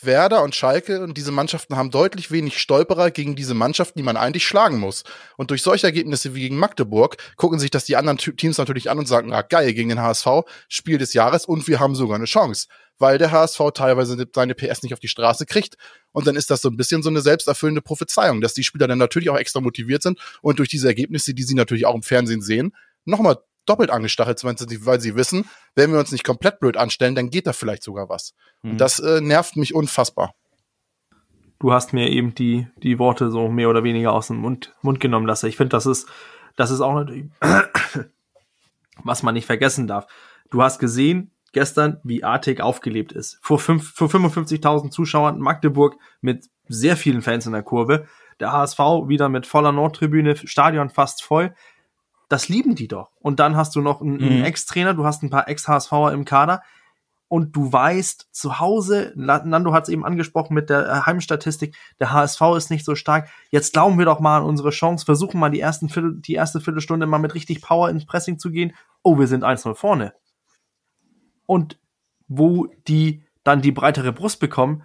Werder 0.01 0.43
und 0.43 0.55
Schalke 0.55 1.01
und 1.01 1.17
diese 1.17 1.31
Mannschaften 1.31 1.75
haben 1.77 1.91
deutlich 1.91 2.31
wenig 2.31 2.57
Stolperer 2.59 3.11
gegen 3.11 3.35
diese 3.35 3.53
Mannschaften, 3.53 3.97
die 3.97 4.03
man 4.03 4.17
eigentlich 4.17 4.45
schlagen 4.45 4.79
muss. 4.79 5.03
Und 5.37 5.51
durch 5.51 5.61
solche 5.61 5.87
Ergebnisse 5.87 6.35
wie 6.35 6.41
gegen 6.41 6.57
Magdeburg 6.57 7.17
gucken 7.37 7.59
sich 7.59 7.71
das 7.71 7.85
die 7.85 7.95
anderen 7.95 8.17
Teams 8.17 8.57
natürlich 8.57 8.89
an 8.89 8.99
und 8.99 9.07
sagen, 9.07 9.33
ah 9.33 9.41
geil, 9.41 9.73
gegen 9.73 9.89
den 9.89 10.01
HSV, 10.01 10.27
Spiel 10.67 10.97
des 10.97 11.13
Jahres 11.13 11.45
und 11.45 11.67
wir 11.67 11.79
haben 11.79 11.95
sogar 11.95 12.15
eine 12.15 12.25
Chance. 12.25 12.67
Weil 12.97 13.17
der 13.17 13.31
HSV 13.31 13.59
teilweise 13.73 14.17
seine 14.33 14.55
PS 14.55 14.83
nicht 14.83 14.93
auf 14.93 14.99
die 14.99 15.07
Straße 15.07 15.45
kriegt. 15.45 15.75
Und 16.11 16.27
dann 16.27 16.35
ist 16.35 16.49
das 16.49 16.61
so 16.61 16.69
ein 16.69 16.77
bisschen 16.77 17.03
so 17.03 17.09
eine 17.09 17.21
selbsterfüllende 17.21 17.81
Prophezeiung, 17.81 18.41
dass 18.41 18.53
die 18.53 18.63
Spieler 18.63 18.87
dann 18.87 18.97
natürlich 18.97 19.29
auch 19.29 19.37
extra 19.37 19.59
motiviert 19.59 20.01
sind 20.01 20.19
und 20.41 20.59
durch 20.59 20.69
diese 20.69 20.87
Ergebnisse, 20.87 21.33
die 21.33 21.43
sie 21.43 21.55
natürlich 21.55 21.85
auch 21.85 21.95
im 21.95 22.03
Fernsehen 22.03 22.41
sehen, 22.41 22.73
nochmal 23.03 23.37
doppelt 23.65 23.89
angestachelt, 23.89 24.43
weil 24.43 24.99
sie 24.99 25.15
wissen, 25.15 25.45
wenn 25.75 25.91
wir 25.91 25.99
uns 25.99 26.11
nicht 26.11 26.23
komplett 26.23 26.59
blöd 26.59 26.77
anstellen, 26.77 27.15
dann 27.15 27.29
geht 27.29 27.47
da 27.47 27.53
vielleicht 27.53 27.83
sogar 27.83 28.09
was. 28.09 28.33
Mhm. 28.61 28.71
Und 28.71 28.77
das 28.81 28.99
äh, 28.99 29.21
nervt 29.21 29.55
mich 29.55 29.73
unfassbar. 29.73 30.33
Du 31.59 31.71
hast 31.71 31.93
mir 31.93 32.09
eben 32.09 32.35
die, 32.35 32.67
die 32.77 32.99
Worte 32.99 33.31
so 33.31 33.47
mehr 33.47 33.69
oder 33.69 33.83
weniger 33.83 34.13
aus 34.13 34.27
dem 34.27 34.37
Mund, 34.37 34.75
Mund 34.81 34.99
genommen 34.99 35.25
lasse. 35.25 35.47
Ich 35.47 35.57
finde, 35.57 35.69
das 35.69 35.85
ist, 35.85 36.07
das 36.55 36.69
ist 36.69 36.81
auch 36.81 36.93
natürlich, 36.93 37.25
was 39.03 39.23
man 39.23 39.33
nicht 39.33 39.45
vergessen 39.45 39.87
darf. 39.87 40.07
Du 40.51 40.61
hast 40.61 40.79
gesehen, 40.79 41.31
gestern, 41.53 41.99
wie 42.03 42.23
Artig 42.23 42.61
aufgelebt 42.61 43.13
ist. 43.13 43.39
Vor, 43.41 43.59
vor 43.59 43.77
55.000 43.77 44.91
Zuschauern 44.91 45.35
in 45.35 45.41
Magdeburg 45.41 45.95
mit 46.19 46.49
sehr 46.67 46.97
vielen 46.97 47.21
Fans 47.21 47.45
in 47.45 47.53
der 47.53 47.63
Kurve. 47.63 48.07
Der 48.41 48.51
HSV 48.51 48.79
wieder 49.07 49.29
mit 49.29 49.47
voller 49.47 49.71
Nordtribüne, 49.71 50.35
Stadion 50.35 50.89
fast 50.89 51.23
voll 51.23 51.55
das 52.29 52.49
lieben 52.49 52.75
die 52.75 52.87
doch. 52.87 53.11
Und 53.19 53.39
dann 53.39 53.55
hast 53.55 53.75
du 53.75 53.81
noch 53.81 54.01
einen, 54.01 54.17
mhm. 54.17 54.23
einen 54.23 54.43
Ex-Trainer, 54.45 54.93
du 54.93 55.05
hast 55.05 55.23
ein 55.23 55.29
paar 55.29 55.47
Ex-HSVer 55.47 56.13
im 56.13 56.25
Kader 56.25 56.61
und 57.27 57.55
du 57.55 57.71
weißt, 57.71 58.29
zu 58.31 58.59
Hause, 58.59 59.11
Nando 59.15 59.73
hat 59.73 59.83
es 59.83 59.89
eben 59.89 60.05
angesprochen 60.05 60.53
mit 60.53 60.69
der 60.69 60.87
äh, 60.87 61.01
Heimstatistik, 61.05 61.75
der 61.99 62.13
HSV 62.13 62.41
ist 62.55 62.69
nicht 62.69 62.85
so 62.85 62.95
stark. 62.95 63.29
Jetzt 63.49 63.73
glauben 63.73 63.97
wir 63.97 64.05
doch 64.05 64.19
mal 64.19 64.37
an 64.37 64.45
unsere 64.45 64.69
Chance, 64.69 65.05
versuchen 65.05 65.39
mal 65.39 65.49
die, 65.49 65.59
ersten 65.59 65.89
Viertel, 65.89 66.21
die 66.21 66.33
erste 66.33 66.61
Viertelstunde 66.61 67.07
mal 67.07 67.17
mit 67.17 67.33
richtig 67.33 67.61
Power 67.61 67.89
ins 67.89 68.05
Pressing 68.05 68.37
zu 68.37 68.51
gehen. 68.51 68.73
Oh, 69.03 69.17
wir 69.17 69.27
sind 69.27 69.43
1-0 69.43 69.73
vorne. 69.73 70.13
Und 71.47 71.79
wo 72.27 72.67
die 72.87 73.23
dann 73.43 73.61
die 73.61 73.71
breitere 73.71 74.11
Brust 74.11 74.39
bekommen, 74.39 74.83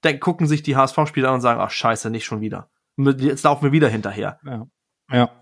dann 0.00 0.18
gucken 0.18 0.46
sich 0.46 0.62
die 0.62 0.76
HSV-Spieler 0.76 1.28
an 1.28 1.36
und 1.36 1.40
sagen, 1.40 1.60
ach 1.60 1.70
scheiße, 1.70 2.10
nicht 2.10 2.24
schon 2.24 2.40
wieder. 2.40 2.68
Jetzt 2.96 3.44
laufen 3.44 3.64
wir 3.64 3.72
wieder 3.72 3.88
hinterher. 3.88 4.38
Ja. 4.44 4.66
ja 5.10 5.41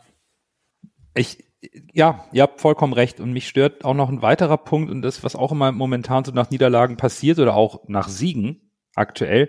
ich, 1.14 1.44
ja, 1.92 2.24
ihr 2.32 2.42
habt 2.42 2.60
vollkommen 2.60 2.92
recht. 2.92 3.20
Und 3.20 3.32
mich 3.32 3.48
stört 3.48 3.84
auch 3.84 3.94
noch 3.94 4.08
ein 4.08 4.22
weiterer 4.22 4.58
Punkt 4.58 4.90
und 4.90 5.02
das, 5.02 5.22
was 5.22 5.36
auch 5.36 5.52
immer 5.52 5.72
momentan 5.72 6.24
so 6.24 6.32
nach 6.32 6.50
Niederlagen 6.50 6.96
passiert 6.96 7.38
oder 7.38 7.54
auch 7.54 7.88
nach 7.88 8.08
Siegen 8.08 8.72
aktuell, 8.94 9.48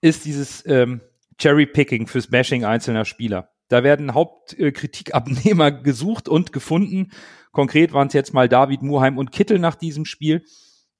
ist 0.00 0.24
dieses 0.24 0.66
ähm, 0.66 1.00
Cherry-Picking 1.38 2.06
fürs 2.06 2.28
Bashing 2.28 2.64
einzelner 2.64 3.04
Spieler. 3.04 3.50
Da 3.68 3.82
werden 3.82 4.14
Hauptkritikabnehmer 4.14 5.70
gesucht 5.82 6.28
und 6.28 6.52
gefunden. 6.52 7.12
Konkret 7.52 7.92
waren 7.92 8.08
es 8.08 8.14
jetzt 8.14 8.34
mal 8.34 8.48
David 8.48 8.82
Muheim 8.82 9.18
und 9.18 9.32
Kittel 9.32 9.58
nach 9.58 9.74
diesem 9.74 10.04
Spiel. 10.04 10.44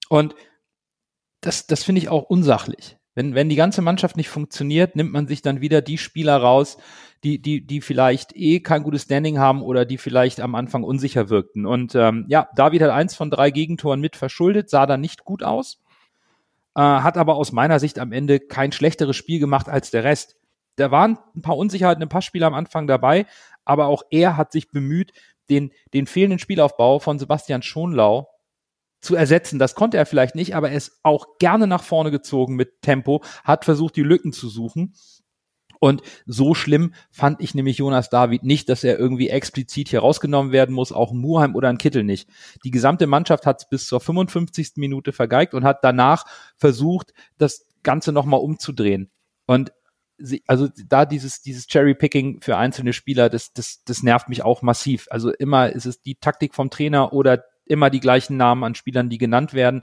Und 0.08 0.34
das, 1.40 1.66
das 1.66 1.84
finde 1.84 2.00
ich 2.00 2.08
auch 2.08 2.24
unsachlich. 2.24 2.96
Wenn, 3.14 3.34
wenn 3.34 3.48
die 3.48 3.56
ganze 3.56 3.80
Mannschaft 3.80 4.16
nicht 4.16 4.28
funktioniert, 4.28 4.96
nimmt 4.96 5.12
man 5.12 5.28
sich 5.28 5.40
dann 5.40 5.60
wieder 5.60 5.82
die 5.82 5.98
Spieler 5.98 6.36
raus, 6.36 6.78
die, 7.22 7.40
die, 7.40 7.64
die 7.64 7.80
vielleicht 7.80 8.36
eh 8.36 8.60
kein 8.60 8.82
gutes 8.82 9.02
Standing 9.02 9.38
haben 9.38 9.62
oder 9.62 9.84
die 9.84 9.98
vielleicht 9.98 10.40
am 10.40 10.54
Anfang 10.54 10.82
unsicher 10.82 11.30
wirkten. 11.30 11.64
Und 11.64 11.94
ähm, 11.94 12.26
ja, 12.28 12.48
David 12.56 12.82
hat 12.82 12.90
eins 12.90 13.14
von 13.14 13.30
drei 13.30 13.50
Gegentoren 13.50 14.00
mit 14.00 14.16
verschuldet, 14.16 14.68
sah 14.68 14.86
da 14.86 14.96
nicht 14.96 15.24
gut 15.24 15.42
aus, 15.42 15.80
äh, 16.74 16.80
hat 16.80 17.16
aber 17.16 17.36
aus 17.36 17.52
meiner 17.52 17.78
Sicht 17.78 17.98
am 17.98 18.12
Ende 18.12 18.40
kein 18.40 18.72
schlechteres 18.72 19.16
Spiel 19.16 19.38
gemacht 19.38 19.68
als 19.68 19.90
der 19.90 20.04
Rest. 20.04 20.36
Da 20.76 20.90
waren 20.90 21.18
ein 21.36 21.42
paar 21.42 21.56
Unsicherheiten, 21.56 22.02
ein 22.02 22.08
paar 22.08 22.22
Spieler 22.22 22.48
am 22.48 22.54
Anfang 22.54 22.88
dabei, 22.88 23.26
aber 23.64 23.86
auch 23.86 24.02
er 24.10 24.36
hat 24.36 24.50
sich 24.50 24.70
bemüht, 24.70 25.12
den, 25.48 25.70
den 25.92 26.06
fehlenden 26.06 26.38
Spielaufbau 26.38 26.98
von 26.98 27.18
Sebastian 27.18 27.62
Schonlau 27.62 28.28
zu 29.05 29.14
ersetzen. 29.14 29.59
Das 29.59 29.74
konnte 29.74 29.96
er 29.96 30.07
vielleicht 30.07 30.34
nicht, 30.34 30.57
aber 30.57 30.70
er 30.70 30.76
ist 30.76 30.98
auch 31.02 31.38
gerne 31.38 31.66
nach 31.66 31.82
vorne 31.82 32.11
gezogen 32.11 32.57
mit 32.57 32.82
Tempo, 32.82 33.22
hat 33.44 33.64
versucht, 33.64 33.96
die 33.96 34.02
Lücken 34.02 34.32
zu 34.32 34.48
suchen. 34.48 34.94
Und 35.80 36.02
so 36.24 36.55
schlimm 36.55 36.94
fand 37.11 37.42
ich 37.42 37.55
nämlich 37.55 37.76
Jonas 37.78 38.09
David 38.09 38.42
nicht, 38.42 38.70
dass 38.70 38.84
er 38.84 38.98
irgendwie 38.98 39.28
explizit 39.28 39.90
hier 39.90 40.00
rausgenommen 40.00 40.50
werden 40.50 40.74
muss, 40.74 40.92
auch 40.92 41.12
Muheim 41.12 41.55
oder 41.55 41.68
ein 41.68 41.76
Kittel 41.76 42.05
nicht. 42.05 42.28
Die 42.64 42.70
gesamte 42.70 43.07
Mannschaft 43.07 43.44
hat 43.44 43.61
es 43.61 43.68
bis 43.68 43.86
zur 43.86 44.00
55. 44.00 44.72
Minute 44.76 45.12
vergeigt 45.12 45.52
und 45.52 45.64
hat 45.64 45.84
danach 45.84 46.24
versucht, 46.57 47.12
das 47.36 47.66
Ganze 47.82 48.12
nochmal 48.12 48.40
umzudrehen. 48.40 49.11
Und 49.46 49.72
sie, 50.16 50.42
also 50.46 50.68
da 50.86 51.05
dieses, 51.05 51.42
dieses 51.42 51.66
Cherry-Picking 51.66 52.40
für 52.40 52.57
einzelne 52.57 52.94
Spieler, 52.94 53.28
das, 53.28 53.52
das, 53.52 53.82
das 53.84 54.02
nervt 54.02 54.30
mich 54.30 54.42
auch 54.42 54.62
massiv. 54.62 55.07
Also 55.11 55.32
immer 55.32 55.70
ist 55.70 55.84
es 55.86 56.00
die 56.00 56.14
Taktik 56.14 56.55
vom 56.55 56.70
Trainer 56.70 57.12
oder 57.12 57.44
immer 57.66 57.90
die 57.90 58.00
gleichen 58.00 58.36
Namen 58.36 58.64
an 58.64 58.74
Spielern, 58.74 59.08
die 59.08 59.18
genannt 59.18 59.54
werden, 59.54 59.82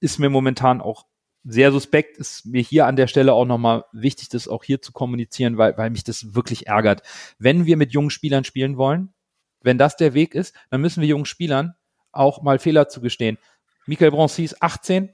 ist 0.00 0.18
mir 0.18 0.30
momentan 0.30 0.80
auch 0.80 1.06
sehr 1.44 1.70
suspekt, 1.70 2.18
ist 2.18 2.44
mir 2.44 2.60
hier 2.60 2.86
an 2.86 2.96
der 2.96 3.06
Stelle 3.06 3.32
auch 3.32 3.44
nochmal 3.44 3.84
wichtig, 3.92 4.28
das 4.28 4.48
auch 4.48 4.64
hier 4.64 4.82
zu 4.82 4.92
kommunizieren, 4.92 5.58
weil, 5.58 5.78
weil 5.78 5.90
mich 5.90 6.02
das 6.02 6.34
wirklich 6.34 6.66
ärgert. 6.66 7.02
Wenn 7.38 7.66
wir 7.66 7.76
mit 7.76 7.92
jungen 7.92 8.10
Spielern 8.10 8.44
spielen 8.44 8.76
wollen, 8.76 9.14
wenn 9.60 9.78
das 9.78 9.96
der 9.96 10.14
Weg 10.14 10.34
ist, 10.34 10.54
dann 10.70 10.80
müssen 10.80 11.00
wir 11.00 11.08
jungen 11.08 11.24
Spielern 11.24 11.74
auch 12.10 12.42
mal 12.42 12.58
Fehler 12.58 12.88
zugestehen. 12.88 13.38
Michael 13.86 14.10
Bronsis 14.10 14.60
18, 14.60 15.12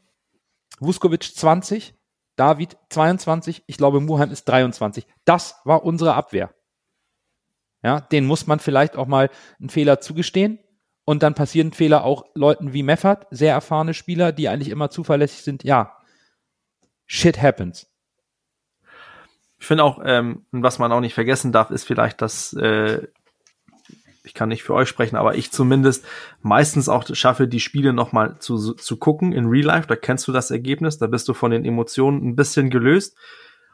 Vuskovic 0.80 1.24
20, 1.24 1.94
David 2.36 2.78
22, 2.88 3.64
ich 3.66 3.76
glaube 3.76 4.00
Muheim 4.00 4.30
ist 4.30 4.44
23. 4.44 5.06
Das 5.24 5.56
war 5.64 5.84
unsere 5.84 6.14
Abwehr. 6.14 6.54
Ja, 7.82 8.00
den 8.00 8.24
muss 8.24 8.46
man 8.46 8.58
vielleicht 8.58 8.96
auch 8.96 9.06
mal 9.06 9.28
einen 9.58 9.68
Fehler 9.68 10.00
zugestehen. 10.00 10.58
Und 11.04 11.22
dann 11.22 11.34
passieren 11.34 11.72
Fehler 11.72 12.04
auch 12.04 12.26
Leuten 12.34 12.72
wie 12.72 12.82
Meffert, 12.82 13.26
sehr 13.30 13.52
erfahrene 13.52 13.94
Spieler, 13.94 14.32
die 14.32 14.48
eigentlich 14.48 14.70
immer 14.70 14.90
zuverlässig 14.90 15.42
sind. 15.42 15.64
Ja, 15.64 15.96
shit 17.06 17.40
happens. 17.42 17.88
Ich 19.58 19.66
finde 19.66 19.84
auch, 19.84 20.00
ähm, 20.04 20.46
was 20.50 20.78
man 20.78 20.92
auch 20.92 21.00
nicht 21.00 21.14
vergessen 21.14 21.52
darf, 21.52 21.70
ist 21.70 21.84
vielleicht, 21.84 22.22
dass 22.22 22.52
äh, 22.52 23.06
ich 24.24 24.34
kann 24.34 24.48
nicht 24.48 24.62
für 24.62 24.74
euch 24.74 24.88
sprechen, 24.88 25.16
aber 25.16 25.34
ich 25.34 25.50
zumindest 25.50 26.04
meistens 26.40 26.88
auch 26.88 27.04
schaffe, 27.12 27.48
die 27.48 27.60
Spiele 27.60 27.92
nochmal 27.92 28.38
zu, 28.38 28.74
zu 28.74 28.96
gucken 28.96 29.32
in 29.32 29.46
Real 29.46 29.66
Life. 29.66 29.88
Da 29.88 29.96
kennst 29.96 30.26
du 30.28 30.32
das 30.32 30.50
Ergebnis, 30.50 30.98
da 30.98 31.06
bist 31.06 31.28
du 31.28 31.34
von 31.34 31.50
den 31.50 31.64
Emotionen 31.64 32.26
ein 32.26 32.36
bisschen 32.36 32.70
gelöst 32.70 33.16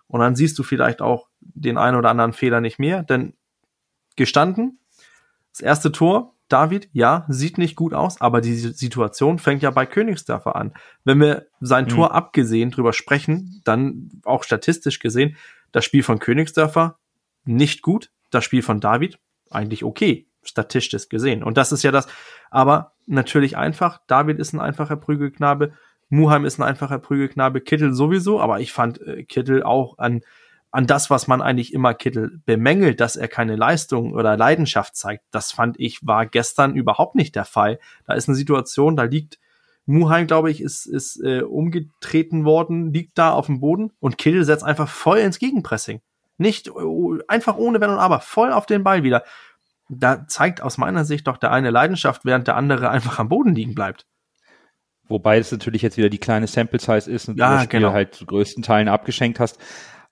und 0.06 0.20
dann 0.20 0.36
siehst 0.36 0.58
du 0.58 0.62
vielleicht 0.62 1.02
auch 1.02 1.28
den 1.40 1.76
einen 1.76 1.96
oder 1.96 2.10
anderen 2.10 2.32
Fehler 2.32 2.60
nicht 2.60 2.78
mehr. 2.78 3.02
Denn 3.02 3.34
gestanden, 4.16 4.80
das 5.52 5.60
erste 5.60 5.92
Tor 5.92 6.34
David, 6.48 6.88
ja, 6.92 7.26
sieht 7.28 7.58
nicht 7.58 7.76
gut 7.76 7.92
aus, 7.92 8.20
aber 8.20 8.40
die 8.40 8.54
Situation 8.54 9.38
fängt 9.38 9.62
ja 9.62 9.70
bei 9.70 9.86
Königsdörfer 9.86 10.56
an. 10.56 10.72
Wenn 11.04 11.20
wir 11.20 11.46
sein 11.60 11.84
mhm. 11.84 11.88
Tor 11.88 12.14
abgesehen 12.14 12.70
drüber 12.70 12.92
sprechen, 12.92 13.60
dann 13.64 14.10
auch 14.24 14.44
statistisch 14.44 14.98
gesehen, 14.98 15.36
das 15.72 15.84
Spiel 15.84 16.02
von 16.02 16.18
Königsdörfer 16.18 16.98
nicht 17.44 17.82
gut, 17.82 18.10
das 18.30 18.44
Spiel 18.44 18.62
von 18.62 18.80
David 18.80 19.18
eigentlich 19.50 19.84
okay, 19.84 20.26
statistisch 20.42 21.08
gesehen. 21.08 21.42
Und 21.42 21.56
das 21.56 21.72
ist 21.72 21.82
ja 21.82 21.90
das, 21.90 22.08
aber 22.50 22.92
natürlich 23.06 23.56
einfach. 23.56 24.00
David 24.06 24.38
ist 24.38 24.52
ein 24.52 24.60
einfacher 24.60 24.96
Prügelknabe, 24.96 25.72
Muheim 26.08 26.44
ist 26.44 26.58
ein 26.58 26.62
einfacher 26.62 26.98
Prügelknabe, 26.98 27.60
Kittel 27.60 27.92
sowieso, 27.92 28.40
aber 28.40 28.60
ich 28.60 28.72
fand 28.72 29.00
äh, 29.02 29.24
Kittel 29.24 29.62
auch 29.62 29.98
an 29.98 30.22
an 30.70 30.86
das, 30.86 31.08
was 31.10 31.28
man 31.28 31.40
eigentlich 31.40 31.72
immer 31.72 31.94
Kittel 31.94 32.40
bemängelt, 32.44 33.00
dass 33.00 33.16
er 33.16 33.28
keine 33.28 33.56
Leistung 33.56 34.12
oder 34.12 34.36
Leidenschaft 34.36 34.96
zeigt, 34.96 35.24
das 35.30 35.50
fand 35.50 35.80
ich, 35.80 36.00
war 36.02 36.26
gestern 36.26 36.74
überhaupt 36.74 37.14
nicht 37.14 37.34
der 37.34 37.46
Fall. 37.46 37.78
Da 38.06 38.14
ist 38.14 38.28
eine 38.28 38.36
Situation, 38.36 38.96
da 38.96 39.04
liegt 39.04 39.38
Muheim, 39.86 40.26
glaube 40.26 40.50
ich, 40.50 40.60
ist, 40.60 40.84
ist 40.84 41.22
äh, 41.24 41.40
umgetreten 41.40 42.44
worden, 42.44 42.92
liegt 42.92 43.16
da 43.16 43.32
auf 43.32 43.46
dem 43.46 43.60
Boden 43.60 43.92
und 44.00 44.18
Kittel 44.18 44.44
setzt 44.44 44.64
einfach 44.64 44.88
voll 44.88 45.18
ins 45.18 45.38
Gegenpressing. 45.38 46.02
Nicht 46.36 46.70
uh, 46.70 47.18
einfach 47.26 47.56
ohne 47.56 47.80
Wenn 47.80 47.90
und 47.90 47.98
Aber, 47.98 48.20
voll 48.20 48.52
auf 48.52 48.66
den 48.66 48.84
Ball 48.84 49.02
wieder. 49.02 49.24
Da 49.88 50.26
zeigt 50.26 50.60
aus 50.60 50.76
meiner 50.76 51.06
Sicht 51.06 51.26
doch 51.26 51.38
der 51.38 51.52
eine 51.52 51.70
Leidenschaft, 51.70 52.26
während 52.26 52.46
der 52.46 52.56
andere 52.56 52.90
einfach 52.90 53.18
am 53.18 53.30
Boden 53.30 53.54
liegen 53.54 53.74
bleibt. 53.74 54.06
Wobei 55.08 55.38
es 55.38 55.50
natürlich 55.50 55.80
jetzt 55.80 55.96
wieder 55.96 56.10
die 56.10 56.18
kleine 56.18 56.46
Sample 56.46 56.78
Size 56.78 57.10
ist 57.10 57.28
und 57.28 57.38
ja, 57.38 57.48
du 57.48 57.54
das 57.54 57.64
Spiel 57.64 57.80
genau. 57.80 57.92
halt 57.92 58.14
zu 58.14 58.26
größten 58.26 58.62
Teilen 58.62 58.88
abgeschenkt 58.88 59.40
hast. 59.40 59.58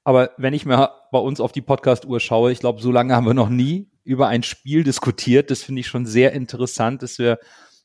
Aber 0.06 0.30
wenn 0.36 0.54
ich 0.54 0.64
mir 0.64 0.92
bei 1.10 1.18
uns 1.18 1.40
auf 1.40 1.50
die 1.50 1.62
Podcast-Uhr 1.62 2.20
schaue, 2.20 2.52
ich 2.52 2.60
glaube, 2.60 2.80
so 2.80 2.92
lange 2.92 3.16
haben 3.16 3.26
wir 3.26 3.34
noch 3.34 3.48
nie 3.48 3.90
über 4.04 4.28
ein 4.28 4.44
Spiel 4.44 4.84
diskutiert. 4.84 5.50
Das 5.50 5.64
finde 5.64 5.80
ich 5.80 5.88
schon 5.88 6.06
sehr 6.06 6.30
interessant, 6.30 7.02
dass 7.02 7.18
wir 7.18 7.40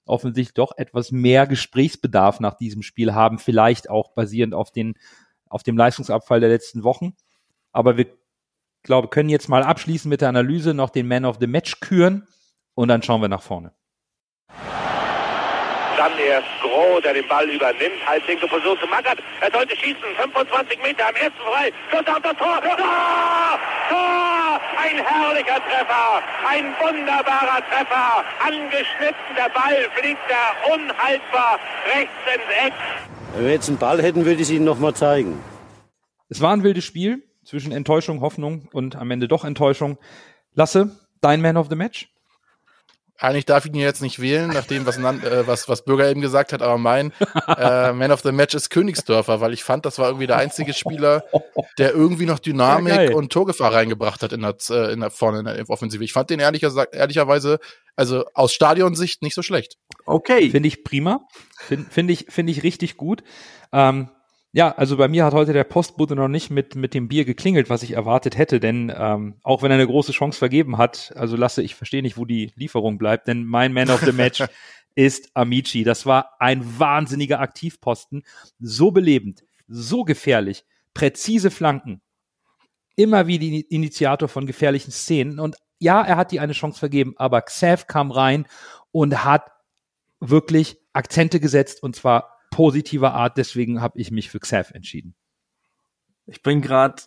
offensichtlich 0.06 0.54
doch 0.54 0.78
etwas 0.78 1.12
mehr 1.12 1.48
Gesprächsbedarf 1.48 2.40
nach 2.40 2.54
diesem 2.54 2.84
Spiel 2.84 3.16
haben, 3.16 3.40
vielleicht 3.40 3.90
auch 3.90 4.14
basierend 4.14 4.54
auf 4.54 4.70
den, 4.70 4.94
auf 5.50 5.64
dem 5.64 5.76
Leistungsabfall 5.76 6.40
der 6.40 6.50
letzten 6.50 6.84
Wochen. 6.84 7.16
Aber 7.72 7.98
wir, 7.98 8.06
glaube, 8.84 9.08
können 9.08 9.30
jetzt 9.30 9.50
mal 9.50 9.64
abschließen 9.64 10.08
mit 10.08 10.22
der 10.22 10.30
Analyse, 10.30 10.76
noch 10.76 10.92
den 10.92 11.08
Man 11.08 11.26
of 11.26 11.38
the 11.40 11.48
Match 11.48 11.80
küren 11.80 12.28
und 12.76 12.90
dann 12.90 13.02
schauen 13.02 13.22
wir 13.22 13.30
nach 13.30 13.42
vorne. 13.42 13.74
Dann 16.02 16.18
erst 16.18 16.48
Groh, 16.64 17.00
der 17.00 17.14
den 17.14 17.28
Ball 17.28 17.48
übernimmt. 17.48 18.02
Halblinke 18.08 18.48
Position 18.48 18.76
zu 18.80 18.88
Magath. 18.88 19.20
Er 19.40 19.52
sollte 19.52 19.78
schießen. 19.78 20.02
25 20.18 20.82
Meter 20.82 21.10
am 21.10 21.14
ersten 21.14 21.38
frei. 21.38 21.72
Schuss 21.92 22.08
auf 22.08 22.22
das 22.24 22.36
Tor. 22.38 22.60
Tor! 22.60 23.60
Tor! 23.88 24.62
Ein 24.82 24.98
herrlicher 24.98 25.62
Treffer. 25.62 26.24
Ein 26.50 26.74
wunderbarer 26.82 27.62
Treffer. 27.70 28.26
Angeschnitten. 28.40 29.36
Der 29.38 29.50
Ball 29.50 29.88
fliegt 29.94 30.26
er 30.28 30.74
unhaltbar 30.74 31.60
rechts 31.94 32.14
ins 32.34 32.66
Eck. 32.66 32.74
Wenn 33.36 33.46
wir 33.46 33.52
jetzt 33.52 33.70
einen 33.70 33.78
Ball 33.78 34.02
hätten, 34.02 34.26
würde 34.26 34.38
ich 34.38 34.48
es 34.48 34.50
Ihnen 34.50 34.66
nochmal 34.66 34.96
zeigen. 34.96 35.40
Es 36.30 36.42
war 36.42 36.52
ein 36.52 36.64
wildes 36.64 36.84
Spiel 36.84 37.22
zwischen 37.46 37.72
Enttäuschung, 37.72 38.22
Hoffnung 38.22 38.68
und 38.74 38.96
am 38.96 39.12
Ende 39.12 39.28
doch 39.28 39.46
Enttäuschung. 39.46 40.00
Lasse, 40.56 40.98
dein 41.22 41.42
Man 41.42 41.58
of 41.58 41.68
the 41.70 41.76
Match? 41.76 42.11
Eigentlich 43.22 43.46
darf 43.46 43.66
ich 43.66 43.72
ihn 43.72 43.80
jetzt 43.80 44.02
nicht 44.02 44.20
wählen, 44.20 44.50
nach 44.50 44.66
dem, 44.66 44.88
was, 44.88 44.98
äh, 44.98 45.46
was, 45.46 45.70
was 45.70 45.86
Bürger 45.86 46.10
eben 46.10 46.22
gesagt 46.22 46.54
hat, 46.54 46.64
aber 46.64 46.80
mein 46.80 47.14
äh, 47.48 47.94
Man 47.94 48.12
of 48.12 48.22
the 48.22 48.32
Match 48.32 48.56
ist 48.56 48.72
Königsdörfer, 48.72 49.40
weil 49.42 49.54
ich 49.54 49.64
fand, 49.64 49.86
das 49.86 50.00
war 50.00 50.08
irgendwie 50.08 50.26
der 50.26 50.38
einzige 50.38 50.74
Spieler, 50.74 51.24
der 51.78 51.94
irgendwie 51.94 52.26
noch 52.26 52.40
Dynamik 52.40 53.12
Ja, 53.12 53.16
und 53.16 53.32
Torgefahr 53.32 53.74
reingebracht 53.74 54.24
hat 54.24 54.34
in 54.34 54.42
der, 54.42 54.56
äh, 54.72 54.92
in 54.92 55.02
der 55.02 55.12
vorne 55.12 55.40
in 55.40 55.46
der 55.46 55.70
Offensive. 55.70 56.04
Ich 56.04 56.14
fand 56.14 56.32
den 56.32 56.40
ehrlicher, 56.40 56.70
gesagt- 56.70 56.96
ehrlicherweise, 56.96 57.60
also 57.96 58.26
aus 58.34 58.54
Stadionsicht 58.54 59.22
nicht 59.22 59.36
so 59.36 59.44
schlecht. 59.44 59.78
Okay. 60.06 60.50
Finde 60.50 60.68
ich 60.68 60.84
prima. 60.84 61.22
Finde 61.60 61.92
find 61.92 62.10
ich, 62.10 62.26
finde 62.30 62.52
ich 62.52 62.64
richtig 62.64 62.98
gut. 62.98 63.22
Ähm, 63.72 64.10
ja, 64.54 64.72
also 64.76 64.98
bei 64.98 65.08
mir 65.08 65.24
hat 65.24 65.34
heute 65.34 65.54
der 65.54 65.64
Postbote 65.64 66.16
noch 66.16 66.28
nicht 66.28 66.50
mit, 66.50 66.76
mit 66.76 66.94
dem 66.94 67.08
Bier 67.08 67.24
geklingelt, 67.24 67.70
was 67.70 67.84
ich 67.84 67.92
erwartet 67.92 68.38
hätte, 68.38 68.60
denn 68.60 68.92
ähm, 68.96 69.36
auch 69.44 69.64
wenn 69.64 69.72
er 69.72 69.76
eine 69.76 69.88
große 69.88 70.12
Chance 70.12 70.38
vergeben 70.38 70.78
hat, 70.78 71.14
also 71.16 71.38
lasse 71.38 71.64
ich 71.64 71.76
verstehe 71.76 72.02
nicht, 72.02 72.18
wo 72.18 72.26
die 72.26 72.52
Lieferung 72.56 72.98
bleibt, 72.98 73.28
denn 73.28 73.46
mein 73.46 73.72
Man 73.72 73.90
of 73.90 74.02
the 74.02 74.12
Match 74.12 74.44
ist 74.96 75.32
Amici. 75.36 75.86
Das 75.86 76.06
war 76.06 76.32
ein 76.40 76.80
wahnsinniger 76.80 77.40
Aktivposten, 77.40 78.24
so 78.60 78.92
belebend, 78.92 79.44
so 79.70 80.04
gefährlich, 80.04 80.66
präzise 80.94 81.50
Flanken, 81.50 82.02
immer 82.98 83.28
wie 83.28 83.40
die 83.40 83.62
Initiator 83.62 84.28
von 84.28 84.46
gefährlichen 84.46 84.92
Szenen. 84.92 85.40
Und 85.40 85.56
ja, 85.80 86.02
er 86.02 86.18
hat 86.18 86.34
die 86.34 86.42
eine 86.42 86.54
Chance 86.54 86.78
vergeben, 86.78 87.14
aber 87.16 87.42
Xav 87.42 87.88
kam 87.88 88.12
rein 88.12 88.46
und 88.92 89.24
hat 89.24 89.50
wirklich 90.20 90.78
Akzente 90.92 91.40
gesetzt 91.40 91.82
und 91.82 91.96
zwar 91.96 92.31
positiver 92.52 93.16
Art. 93.16 93.38
Deswegen 93.38 93.82
habe 93.82 94.00
ich 94.00 94.12
mich 94.12 94.30
für 94.30 94.40
Xav 94.40 94.72
entschieden. 94.72 95.16
Ich 96.28 96.44
bin 96.44 96.62
gerade 96.62 97.02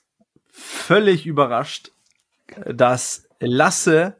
völlig 0.51 1.27
überrascht, 1.27 1.93
dass 2.67 3.29
Lasse 3.39 4.17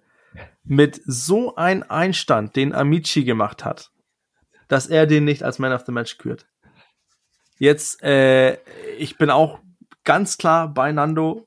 mit 0.65 1.01
so 1.05 1.57
ein 1.57 1.83
Einstand, 1.83 2.57
den 2.57 2.73
Amici 2.73 3.25
gemacht 3.25 3.65
hat, 3.65 3.91
dass 4.69 4.87
er 4.87 5.07
den 5.07 5.25
nicht 5.25 5.43
als 5.43 5.59
Man 5.59 5.73
of 5.73 5.85
the 5.85 5.93
Match 5.93 6.19
kürt. 6.19 6.47
Jetzt, 7.59 8.03
äh, 8.03 8.59
ich 8.99 9.19
bin 9.19 9.31
auch 9.31 9.61
ganz 10.05 10.39
klar 10.39 10.73
bei 10.73 10.93
Nando. 10.93 11.47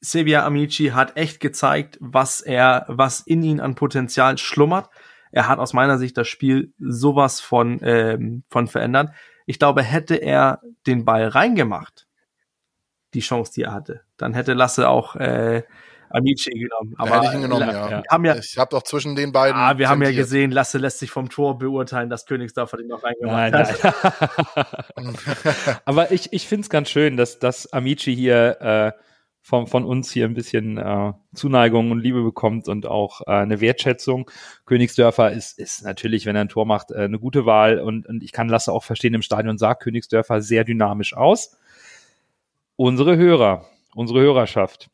Sevilla 0.00 0.46
Amici 0.46 0.88
hat 0.88 1.16
echt 1.16 1.40
gezeigt, 1.40 1.98
was 2.00 2.40
er, 2.40 2.84
was 2.88 3.20
in 3.20 3.42
ihn 3.42 3.60
an 3.60 3.74
Potenzial 3.74 4.38
schlummert. 4.38 4.88
Er 5.32 5.48
hat 5.48 5.58
aus 5.58 5.72
meiner 5.72 5.98
Sicht 5.98 6.16
das 6.16 6.28
Spiel 6.28 6.72
sowas 6.78 7.40
von, 7.40 7.80
ähm, 7.82 8.42
von 8.48 8.66
verändert. 8.66 9.10
Ich 9.46 9.58
glaube, 9.58 9.82
hätte 9.82 10.16
er 10.16 10.60
den 10.86 11.04
Ball 11.04 11.28
reingemacht, 11.28 12.06
die 13.14 13.20
Chance, 13.20 13.52
die 13.54 13.62
er 13.62 13.72
hatte. 13.72 14.02
Dann 14.16 14.34
hätte 14.34 14.52
Lasse 14.54 14.88
auch 14.88 15.16
äh, 15.16 15.62
Amici 16.10 16.50
genommen. 16.50 16.94
Aber 16.96 17.16
hätte 17.16 17.26
ich 17.26 17.34
ihn 17.34 17.42
genommen, 17.42 17.68
ja. 17.68 17.88
wir 17.90 18.02
haben 18.10 18.24
ja, 18.24 18.36
Ich 18.36 18.56
habe 18.58 18.70
doch 18.70 18.82
zwischen 18.82 19.14
den 19.14 19.32
beiden. 19.32 19.56
ah, 19.56 19.76
wir 19.76 19.88
haben 19.88 20.02
ja 20.02 20.10
gesehen, 20.10 20.50
Lasse 20.50 20.78
lässt 20.78 20.98
sich 20.98 21.10
vom 21.10 21.28
Tor 21.28 21.58
beurteilen, 21.58 22.08
dass 22.08 22.26
Königsdorfer 22.26 22.78
den 22.78 22.88
noch 22.88 23.02
reingemacht 23.04 23.52
Nein, 23.52 23.54
hat. 23.54 24.94
nein. 24.96 25.16
Aber 25.84 26.10
ich, 26.12 26.32
ich 26.32 26.48
finde 26.48 26.62
es 26.62 26.70
ganz 26.70 26.88
schön, 26.90 27.16
dass, 27.16 27.38
dass 27.38 27.72
Amici 27.72 28.14
hier 28.14 28.60
äh, 28.60 28.92
von, 29.48 29.66
von 29.66 29.86
uns 29.86 30.12
hier 30.12 30.26
ein 30.26 30.34
bisschen 30.34 30.76
äh, 30.76 31.14
Zuneigung 31.32 31.90
und 31.90 32.00
Liebe 32.00 32.22
bekommt 32.22 32.68
und 32.68 32.84
auch 32.84 33.22
äh, 33.22 33.30
eine 33.30 33.62
Wertschätzung. 33.62 34.30
Königsdörfer 34.66 35.32
ist, 35.32 35.58
ist 35.58 35.84
natürlich, 35.84 36.26
wenn 36.26 36.36
er 36.36 36.42
ein 36.42 36.50
Tor 36.50 36.66
macht, 36.66 36.90
äh, 36.90 36.98
eine 36.98 37.18
gute 37.18 37.46
Wahl 37.46 37.80
und, 37.80 38.06
und 38.06 38.22
ich 38.22 38.32
kann 38.32 38.50
Lasse 38.50 38.70
auch 38.70 38.84
verstehen 38.84 39.14
im 39.14 39.22
Stadion, 39.22 39.56
sagt 39.56 39.82
Königsdörfer 39.82 40.42
sehr 40.42 40.64
dynamisch 40.64 41.16
aus. 41.16 41.56
Unsere 42.76 43.16
Hörer, 43.16 43.64
unsere 43.94 44.20
Hörerschaft 44.20 44.90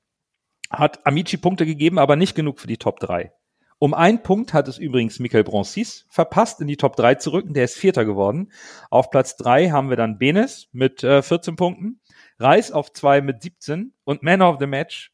hat 0.70 1.04
Amici 1.04 1.36
Punkte 1.36 1.66
gegeben, 1.66 1.98
aber 1.98 2.14
nicht 2.14 2.36
genug 2.36 2.60
für 2.60 2.68
die 2.68 2.78
Top 2.78 3.00
3. 3.00 3.32
Um 3.80 3.92
einen 3.92 4.22
Punkt 4.22 4.54
hat 4.54 4.68
es 4.68 4.78
übrigens 4.78 5.18
Michael 5.18 5.42
Broncis 5.42 6.06
verpasst, 6.08 6.60
in 6.60 6.68
die 6.68 6.76
Top 6.76 6.94
3 6.94 7.16
zu 7.16 7.32
rücken. 7.32 7.54
Der 7.54 7.64
ist 7.64 7.76
Vierter 7.76 8.04
geworden. 8.04 8.52
Auf 8.88 9.10
Platz 9.10 9.36
3 9.36 9.70
haben 9.70 9.90
wir 9.90 9.96
dann 9.96 10.16
Benes 10.16 10.68
mit 10.70 11.02
äh, 11.02 11.22
14 11.22 11.56
Punkten, 11.56 12.00
Reis 12.38 12.72
auf 12.72 12.92
2 12.92 13.20
mit 13.20 13.42
17 13.42 13.92
und 14.04 14.22
Man 14.22 14.42
of 14.42 14.56
the 14.60 14.66
Match. 14.66 15.10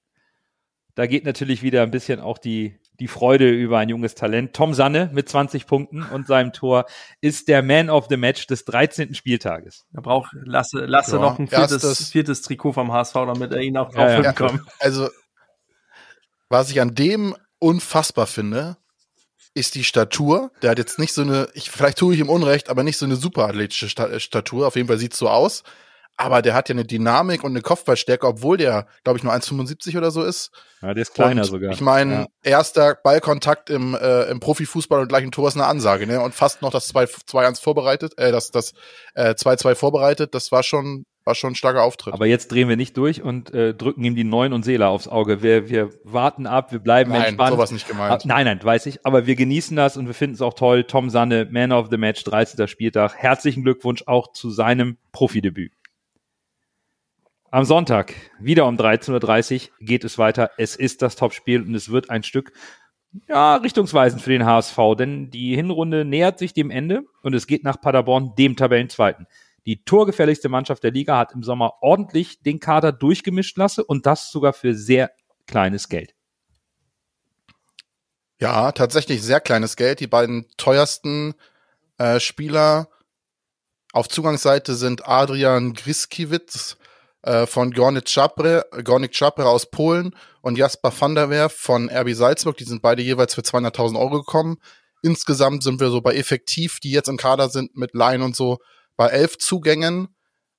Da 0.95 1.07
geht 1.07 1.25
natürlich 1.25 1.63
wieder 1.63 1.83
ein 1.83 1.91
bisschen 1.91 2.21
auch 2.21 2.39
die, 2.39 2.79
die 2.99 3.09
Freude 3.09 3.49
über 3.49 3.79
ein 3.79 3.89
junges 3.89 4.15
Talent. 4.15 4.55
Tom 4.55 4.75
Sanne 4.75 5.09
mit 5.13 5.29
20 5.29 5.67
Punkten 5.67 6.03
und 6.03 6.27
seinem 6.27 6.53
Tor 6.53 6.85
ist 7.21 7.49
der 7.49 7.63
Man 7.63 7.89
of 7.89 8.07
the 8.11 8.17
Match 8.17 8.47
des 8.47 8.65
13. 8.65 9.15
Spieltages. 9.15 9.87
Da 9.93 10.01
braucht 10.01 10.33
Lasse, 10.45 10.85
Lasse 10.87 11.17
Ja, 11.17 11.23
noch 11.23 11.39
ein 11.39 11.47
viertes, 11.49 11.85
erstes- 11.85 12.11
viertes 12.11 12.43
Trikot 12.43 12.73
vom 12.73 12.93
HSV, 12.93 13.15
damit 13.15 13.53
er 13.53 13.61
ihn 13.61 13.77
auch 13.79 13.95
Ja, 13.95 13.99
drauf 14.17 14.25
ja. 14.25 14.31
hinkommt. 14.31 14.63
Also, 14.81 15.09
was 16.49 16.71
ich 16.71 16.81
an 16.81 16.95
dem 16.95 17.37
unfassbar 17.59 18.27
finde, 18.27 18.77
ist 19.55 19.75
die 19.75 19.85
Statur. 19.85 20.51
Der 20.63 20.71
hat 20.71 20.79
jetzt 20.79 20.99
nicht 20.99 21.13
so 21.13 21.23
eine, 21.23 21.49
ich, 21.55 21.71
vielleicht 21.71 21.99
tue 21.99 22.15
ich 22.15 22.21
ihm 22.21 22.29
Unrecht, 22.29 22.69
aber 22.69 22.83
nicht 22.83 22.99
so 22.99 23.07
eine 23.07 23.17
super 23.17 23.47
athletische 23.49 23.89
Sta 23.89 24.07
äh, 24.09 24.21
Statur. 24.21 24.67
Auf 24.67 24.77
jeden 24.77 24.89
Fall 24.89 24.99
sieht's 24.99 25.19
so 25.19 25.29
aus. 25.29 25.63
Aber 26.23 26.43
der 26.43 26.53
hat 26.53 26.69
ja 26.69 26.75
eine 26.75 26.85
Dynamik 26.85 27.43
und 27.45 27.53
eine 27.53 27.63
Kopfballstärke, 27.63 28.27
obwohl 28.27 28.59
der, 28.59 28.87
glaube 29.05 29.17
ich, 29.19 29.25
nur 29.25 29.33
1,75 29.33 29.97
oder 29.97 30.11
so 30.11 30.23
ist. 30.23 30.51
Ja, 30.83 30.93
der 30.93 31.01
ist 31.01 31.15
kleiner 31.15 31.41
und 31.43 31.47
sogar. 31.49 31.73
Ich 31.73 31.81
meine, 31.81 32.13
Ja. 32.13 32.27
erster 32.43 32.95
Ballkontakt 33.03 33.71
im, 33.71 33.95
äh, 33.95 34.25
im 34.25 34.39
Profifußball 34.39 35.01
und 35.01 35.09
gleich 35.09 35.23
ein 35.25 35.33
Tor 35.33 35.49
ist 35.49 35.55
eine 35.55 35.65
Ansage, 35.65 36.07
ne? 36.07 36.21
Und 36.21 36.35
fast 36.35 36.61
noch 36.61 36.71
das 36.71 36.89
2-1 36.93 37.61
vorbereitet, 37.63 38.19
äh, 38.19 38.33
das, 38.33 38.51
das 38.51 38.75
äh, 39.15 39.35
2-2 39.35 39.75
vorbereitet, 39.75 40.35
das 40.35 40.53
war 40.53 40.63
schon, 40.63 41.07
war 41.25 41.35
schon 41.35 41.53
ein 41.53 41.55
starker 41.55 41.83
Auftritt. 41.85 42.13
Aber 42.13 42.27
jetzt 42.27 42.53
drehen 42.53 42.69
wir 42.69 42.77
nicht 42.77 42.99
durch 42.99 43.23
und 43.23 43.55
äh, 43.55 43.73
drücken 43.73 44.05
ihm 44.05 44.15
die 44.15 44.25
Neun 44.25 44.53
und 44.53 44.63
Seele 44.63 44.89
aufs 44.89 45.09
Auge. 45.09 45.43
Wir, 45.43 45.71
wir 45.71 45.89
warten 46.05 46.47
ab, 46.47 46.71
wir 46.71 46.81
bleiben 46.81 47.13
Nein, 47.13 47.23
entspannt. 47.25 47.53
sowas 47.53 47.71
nicht 47.73 47.89
gemeint. 47.89 48.13
Ah, 48.13 48.19
Nein, 48.25 48.45
nein, 48.45 48.61
weiß 48.63 48.85
ich. 48.87 49.07
Aber 49.07 49.25
wir 49.27 49.37
genießen 49.37 49.75
das 49.75 49.97
und 49.97 50.07
wir 50.07 50.15
finden 50.15 50.35
es 50.35 50.43
auch 50.43 50.55
toll. 50.55 50.85
Tom 50.85 51.09
Sanne, 51.09 51.49
Man 51.51 51.73
of 51.73 51.89
the 51.91 51.97
Match, 51.97 52.25
13. 52.25 52.69
Spieltag. 52.69 53.15
Herzlichen 53.17 53.63
Glückwunsch 53.65 54.03
auch 54.07 54.33
zu 54.33 54.51
seinem 54.51 54.99
Profidebüt. 55.13 55.73
Am 57.53 57.65
Sonntag, 57.65 58.15
wieder 58.39 58.65
um 58.67 58.77
13.30 58.77 59.71
Uhr, 59.71 59.77
geht 59.81 60.05
es 60.05 60.19
weiter. 60.19 60.53
Es 60.57 60.77
ist 60.77 61.03
das 61.03 61.17
Topspiel 61.17 61.63
und 61.63 61.75
es 61.75 61.91
wird 61.91 62.09
ein 62.09 62.23
Stück 62.23 62.53
ja, 63.27 63.57
richtungsweisend 63.57 64.23
für 64.23 64.31
den 64.31 64.47
HSV, 64.47 64.79
denn 64.97 65.31
die 65.33 65.57
Hinrunde 65.57 66.05
nähert 66.05 66.39
sich 66.39 66.53
dem 66.53 66.71
Ende 66.71 67.03
und 67.23 67.35
es 67.35 67.49
geht 67.49 67.65
nach 67.65 67.81
Paderborn, 67.81 68.37
dem 68.39 68.55
Tabellenzweiten. 68.55 69.27
Die 69.67 69.83
torgefährlichste 69.83 70.49
Mannschaft 70.49 70.85
der 70.85 70.93
Liga 70.93 71.19
hat 71.19 71.33
im 71.33 71.43
Sommer 71.43 71.75
ordentlich 71.81 72.41
den 72.41 72.61
Kader 72.61 72.93
durchgemischt 72.93 73.57
lassen 73.59 73.83
und 73.83 74.07
das 74.07 74.31
sogar 74.31 74.53
für 74.53 74.77
sehr 74.77 75.11
kleines 75.49 75.89
Geld. 75.89 76.15
Ja, 78.39 78.71
tatsächlich 78.71 79.23
sehr 79.23 79.41
kleines 79.41 79.75
Geld. 79.75 79.99
Die 79.99 80.07
beiden 80.07 80.47
teuersten 80.57 81.35
äh, 81.99 82.21
Spieler 82.21 82.89
auf 83.93 84.09
Zugangsseite 84.09 84.75
sind 84.77 85.09
Adrian 85.09 85.73
Griskiewicz 85.73 86.77
äh, 87.23 87.47
von 87.47 87.73
Gornik 87.73 88.07
Czapre, 88.07 88.65
Gornik 88.85 89.13
Czapre 89.13 89.47
aus 89.47 89.71
Polen 89.71 90.15
und 90.41 90.57
Jasper 90.57 90.93
van 90.99 91.15
der 91.15 91.31
Werf 91.31 91.53
von 91.53 91.91
RB 91.91 92.15
Salzburg. 92.15 92.57
Die 92.57 92.65
sind 92.65 92.83
beide 92.83 93.03
jeweils 93.03 93.35
für 93.35 93.43
200.000 93.43 93.99
Euro 93.99 94.19
gekommen. 94.19 94.59
Insgesamt 95.03 95.63
sind 95.63 95.81
wir 95.81 95.91
so 95.91 96.01
bei 96.01 96.15
effektiv, 96.15 96.81
die 96.81 96.91
jetzt 96.91 97.09
im 97.09 97.17
Kader 97.17 97.49
sind 97.49 97.77
mit 97.77 97.95
Laien 97.95 98.23
und 98.23 98.37
so, 98.37 98.59
bei 98.97 99.09
elf 99.09 99.39
Zugängen. 99.39 100.09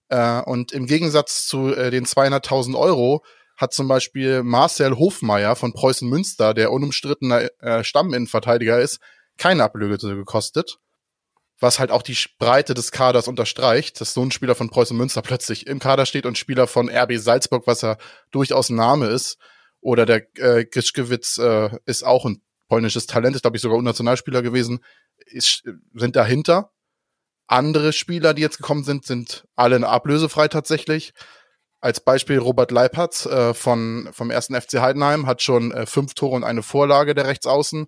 Äh, 0.09 0.41
und 0.41 0.71
im 0.71 0.87
Gegensatz 0.87 1.47
zu 1.47 1.73
äh, 1.73 1.91
den 1.91 2.05
200.000 2.05 2.77
Euro 2.77 3.23
hat 3.57 3.73
zum 3.73 3.87
Beispiel 3.87 4.41
Marcel 4.41 4.97
Hofmeier 4.97 5.55
von 5.55 5.73
Preußen 5.73 6.09
Münster, 6.09 6.55
der 6.55 6.71
unumstrittener 6.71 7.49
Stamminnenverteidiger 7.83 8.79
ist, 8.81 8.99
keine 9.37 9.63
Ablöse 9.63 10.15
gekostet. 10.15 10.79
Was 11.61 11.79
halt 11.79 11.91
auch 11.91 12.01
die 12.01 12.17
Breite 12.37 12.73
des 12.73 12.91
Kaders 12.91 13.29
unterstreicht, 13.29 14.01
dass 14.01 14.13
so 14.13 14.21
ein 14.21 14.31
Spieler 14.31 14.55
von 14.55 14.69
Preußen 14.69 14.97
Münster 14.97 15.21
plötzlich 15.21 15.67
im 15.67 15.79
Kader 15.79 16.05
steht 16.05 16.25
und 16.25 16.37
Spieler 16.37 16.67
von 16.67 16.89
RB 16.89 17.17
Salzburg, 17.17 17.67
was 17.67 17.81
ja 17.81 17.97
durchaus 18.31 18.69
ein 18.69 18.75
Name 18.75 19.07
ist. 19.07 19.37
Oder 19.79 20.05
der 20.05 20.27
äh, 20.37 20.65
Grischkewitz 20.65 21.37
äh, 21.37 21.69
ist 21.85 22.03
auch 22.03 22.25
ein 22.25 22.41
polnisches 22.67 23.05
Talent, 23.05 23.35
ist 23.35 23.43
glaube 23.43 23.57
ich 23.57 23.61
sogar 23.61 23.77
Unnationalspieler 23.77 24.41
gewesen, 24.41 24.79
ist, 25.25 25.63
sind 25.93 26.15
dahinter. 26.15 26.71
Andere 27.47 27.91
Spieler, 27.93 28.33
die 28.33 28.41
jetzt 28.41 28.57
gekommen 28.57 28.83
sind, 28.83 29.05
sind 29.05 29.45
alle 29.55 29.85
ablösefrei 29.87 30.47
tatsächlich. 30.47 31.13
Als 31.81 31.99
Beispiel 31.99 32.37
Robert 32.37 32.71
Leipertz 32.71 33.25
äh, 33.25 33.53
von, 33.53 34.07
vom 34.13 34.29
ersten 34.29 34.59
FC 34.59 34.79
Heidenheim 34.79 35.25
hat 35.25 35.41
schon 35.41 35.71
äh, 35.71 35.85
fünf 35.85 36.13
Tore 36.13 36.35
und 36.35 36.43
eine 36.43 36.63
Vorlage 36.63 37.15
der 37.15 37.25
Rechtsaußen. 37.25 37.87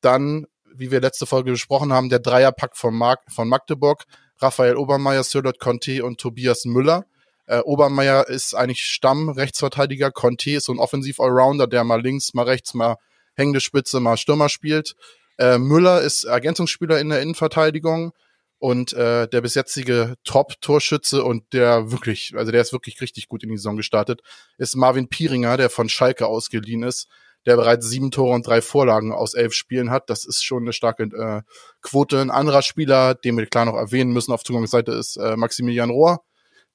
Dann, 0.00 0.46
wie 0.74 0.90
wir 0.90 1.00
letzte 1.00 1.26
Folge 1.26 1.52
besprochen 1.52 1.92
haben, 1.92 2.08
der 2.08 2.18
Dreierpack 2.18 2.76
von, 2.76 2.94
Mark, 2.94 3.20
von 3.28 3.48
Magdeburg, 3.48 4.04
Raphael 4.38 4.76
Obermeier, 4.76 5.22
Sörlot 5.24 5.58
Conte 5.58 6.04
und 6.04 6.20
Tobias 6.20 6.64
Müller. 6.64 7.04
Äh, 7.46 7.60
Obermeier 7.60 8.28
ist 8.28 8.54
eigentlich 8.54 8.82
Stamm-Rechtsverteidiger. 8.82 10.10
Conte 10.10 10.52
ist 10.52 10.64
so 10.64 10.72
ein 10.72 10.78
Offensiv-Allrounder, 10.78 11.66
der 11.66 11.84
mal 11.84 12.00
links, 12.00 12.34
mal 12.34 12.44
rechts, 12.44 12.74
mal 12.74 12.96
hängende 13.34 13.60
Spitze, 13.60 14.00
mal 14.00 14.16
Stürmer 14.16 14.48
spielt. 14.48 14.94
Äh, 15.38 15.58
Müller 15.58 16.00
ist 16.02 16.24
Ergänzungsspieler 16.24 17.00
in 17.00 17.08
der 17.08 17.20
Innenverteidigung 17.20 18.12
und 18.58 18.92
äh, 18.92 19.26
der 19.26 19.40
bis 19.40 19.54
jetzige 19.54 20.14
Top-Torschütze 20.24 21.24
und 21.24 21.52
der 21.52 21.90
wirklich, 21.90 22.34
also 22.36 22.52
der 22.52 22.60
ist 22.60 22.72
wirklich 22.72 23.00
richtig 23.00 23.28
gut 23.28 23.42
in 23.42 23.50
die 23.50 23.56
Saison 23.56 23.76
gestartet, 23.76 24.20
ist 24.56 24.76
Marvin 24.76 25.08
Pieringer, 25.08 25.56
der 25.56 25.68
von 25.68 25.88
Schalke 25.88 26.26
ausgeliehen 26.26 26.84
ist, 26.84 27.08
der 27.46 27.56
bereits 27.56 27.88
sieben 27.88 28.10
Tore 28.10 28.34
und 28.34 28.46
drei 28.46 28.62
Vorlagen 28.62 29.12
aus 29.12 29.34
elf 29.34 29.52
Spielen 29.52 29.90
hat. 29.90 30.10
Das 30.10 30.24
ist 30.24 30.44
schon 30.44 30.62
eine 30.62 30.72
starke 30.72 31.04
äh, 31.04 31.42
Quote. 31.80 32.20
Ein 32.20 32.30
anderer 32.30 32.62
Spieler, 32.62 33.14
den 33.14 33.36
wir 33.36 33.46
klar 33.46 33.64
noch 33.64 33.74
erwähnen 33.74 34.12
müssen 34.12 34.32
auf 34.32 34.44
Zugangsseite, 34.44 34.92
ist 34.92 35.16
äh, 35.16 35.36
Maximilian 35.36 35.90
Rohr, 35.90 36.22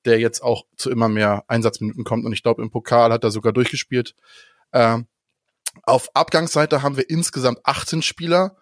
der 0.05 0.19
jetzt 0.19 0.41
auch 0.41 0.65
zu 0.75 0.89
immer 0.89 1.09
mehr 1.09 1.43
Einsatzminuten 1.47 2.03
kommt 2.03 2.25
und 2.25 2.33
ich 2.33 2.43
glaube 2.43 2.61
im 2.61 2.69
Pokal 2.69 3.11
hat 3.11 3.23
er 3.23 3.31
sogar 3.31 3.53
durchgespielt. 3.53 4.13
Äh, 4.71 4.99
auf 5.83 6.09
Abgangsseite 6.13 6.81
haben 6.81 6.97
wir 6.97 7.09
insgesamt 7.09 7.59
18 7.63 8.01
Spieler, 8.01 8.57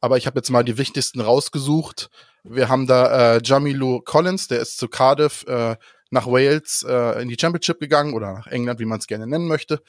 aber 0.00 0.16
ich 0.16 0.26
habe 0.26 0.38
jetzt 0.38 0.50
mal 0.50 0.64
die 0.64 0.78
wichtigsten 0.78 1.20
rausgesucht. 1.20 2.10
Wir 2.44 2.68
haben 2.68 2.86
da 2.86 3.36
äh, 3.36 3.40
Jamilu 3.42 4.00
Collins, 4.02 4.48
der 4.48 4.60
ist 4.60 4.78
zu 4.78 4.88
Cardiff 4.88 5.44
äh, 5.48 5.76
nach 6.10 6.26
Wales 6.26 6.84
äh, 6.88 7.22
in 7.22 7.28
die 7.28 7.36
Championship 7.38 7.80
gegangen 7.80 8.14
oder 8.14 8.32
nach 8.32 8.46
England, 8.46 8.80
wie 8.80 8.84
man 8.84 8.98
es 8.98 9.06
gerne 9.06 9.26
nennen 9.26 9.48
möchte. 9.48 9.82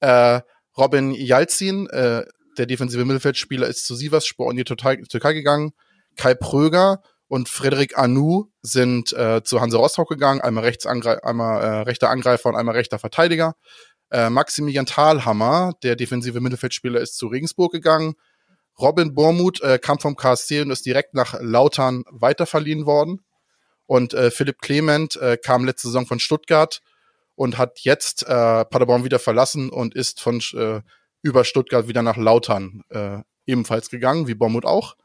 Äh, 0.00 0.40
Robin 0.76 1.12
Yalzin, 1.12 1.88
äh, 1.88 2.24
der 2.58 2.66
defensive 2.66 3.04
Mittelfeldspieler, 3.04 3.66
ist 3.66 3.86
zu 3.86 3.94
Sivasspor 3.94 4.50
in 4.50 4.56
die 4.56 4.64
Türkei, 4.64 4.96
gegangen. 5.32 5.72
Kai 6.16 6.34
Pröger 6.34 7.02
und 7.28 7.48
Frederik 7.48 7.98
Anu 7.98 8.46
sind 8.62 9.12
äh, 9.12 9.42
zu 9.42 9.60
Hansa 9.60 9.78
Rostock 9.78 10.08
gegangen, 10.08 10.40
einmal, 10.40 10.72
einmal 11.22 11.62
äh, 11.62 11.80
rechter 11.82 12.10
Angreifer 12.10 12.48
und 12.48 12.56
einmal 12.56 12.76
rechter 12.76 12.98
Verteidiger. 12.98 13.54
Äh, 14.10 14.30
Maximilian 14.30 14.86
Thalhammer, 14.86 15.72
der 15.82 15.96
defensive 15.96 16.40
Mittelfeldspieler, 16.40 17.00
ist 17.00 17.16
zu 17.16 17.26
Regensburg 17.26 17.72
gegangen. 17.72 18.14
Robin 18.78 19.14
Bormuth 19.14 19.60
äh, 19.62 19.78
kam 19.78 19.98
vom 19.98 20.16
KSC 20.16 20.60
und 20.60 20.70
ist 20.70 20.86
direkt 20.86 21.14
nach 21.14 21.34
Lautern 21.40 22.04
weiterverliehen 22.10 22.86
worden. 22.86 23.20
Und 23.86 24.14
äh, 24.14 24.30
Philipp 24.30 24.60
Clement 24.60 25.16
äh, 25.16 25.36
kam 25.36 25.64
letzte 25.64 25.88
Saison 25.88 26.06
von 26.06 26.18
Stuttgart 26.18 26.80
und 27.34 27.58
hat 27.58 27.80
jetzt 27.80 28.22
äh, 28.22 28.64
Paderborn 28.64 29.04
wieder 29.04 29.18
verlassen 29.18 29.70
und 29.70 29.94
ist 29.94 30.20
von 30.20 30.40
äh, 30.54 30.80
über 31.22 31.44
Stuttgart 31.44 31.88
wieder 31.88 32.02
nach 32.02 32.16
Lautern 32.16 32.82
äh, 32.90 33.18
ebenfalls 33.46 33.90
gegangen, 33.90 34.26
wie 34.28 34.34
Bormuth 34.34 34.64
auch. 34.66 34.96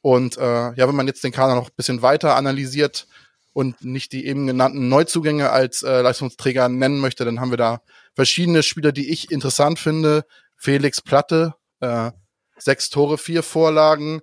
Und 0.00 0.36
äh, 0.38 0.72
ja, 0.72 0.88
wenn 0.88 0.94
man 0.94 1.06
jetzt 1.06 1.24
den 1.24 1.32
Kader 1.32 1.54
noch 1.54 1.68
ein 1.68 1.76
bisschen 1.76 2.02
weiter 2.02 2.36
analysiert 2.36 3.06
und 3.52 3.84
nicht 3.84 4.12
die 4.12 4.26
eben 4.26 4.46
genannten 4.46 4.88
Neuzugänge 4.88 5.50
als 5.50 5.82
äh, 5.82 6.00
Leistungsträger 6.00 6.68
nennen 6.68 7.00
möchte, 7.00 7.24
dann 7.24 7.40
haben 7.40 7.50
wir 7.50 7.56
da 7.56 7.80
verschiedene 8.14 8.62
Spieler, 8.62 8.92
die 8.92 9.10
ich 9.10 9.30
interessant 9.30 9.78
finde. 9.78 10.24
Felix 10.56 11.00
Platte, 11.00 11.54
äh, 11.80 12.12
sechs 12.56 12.88
Tore, 12.90 13.18
vier 13.18 13.42
Vorlagen. 13.42 14.20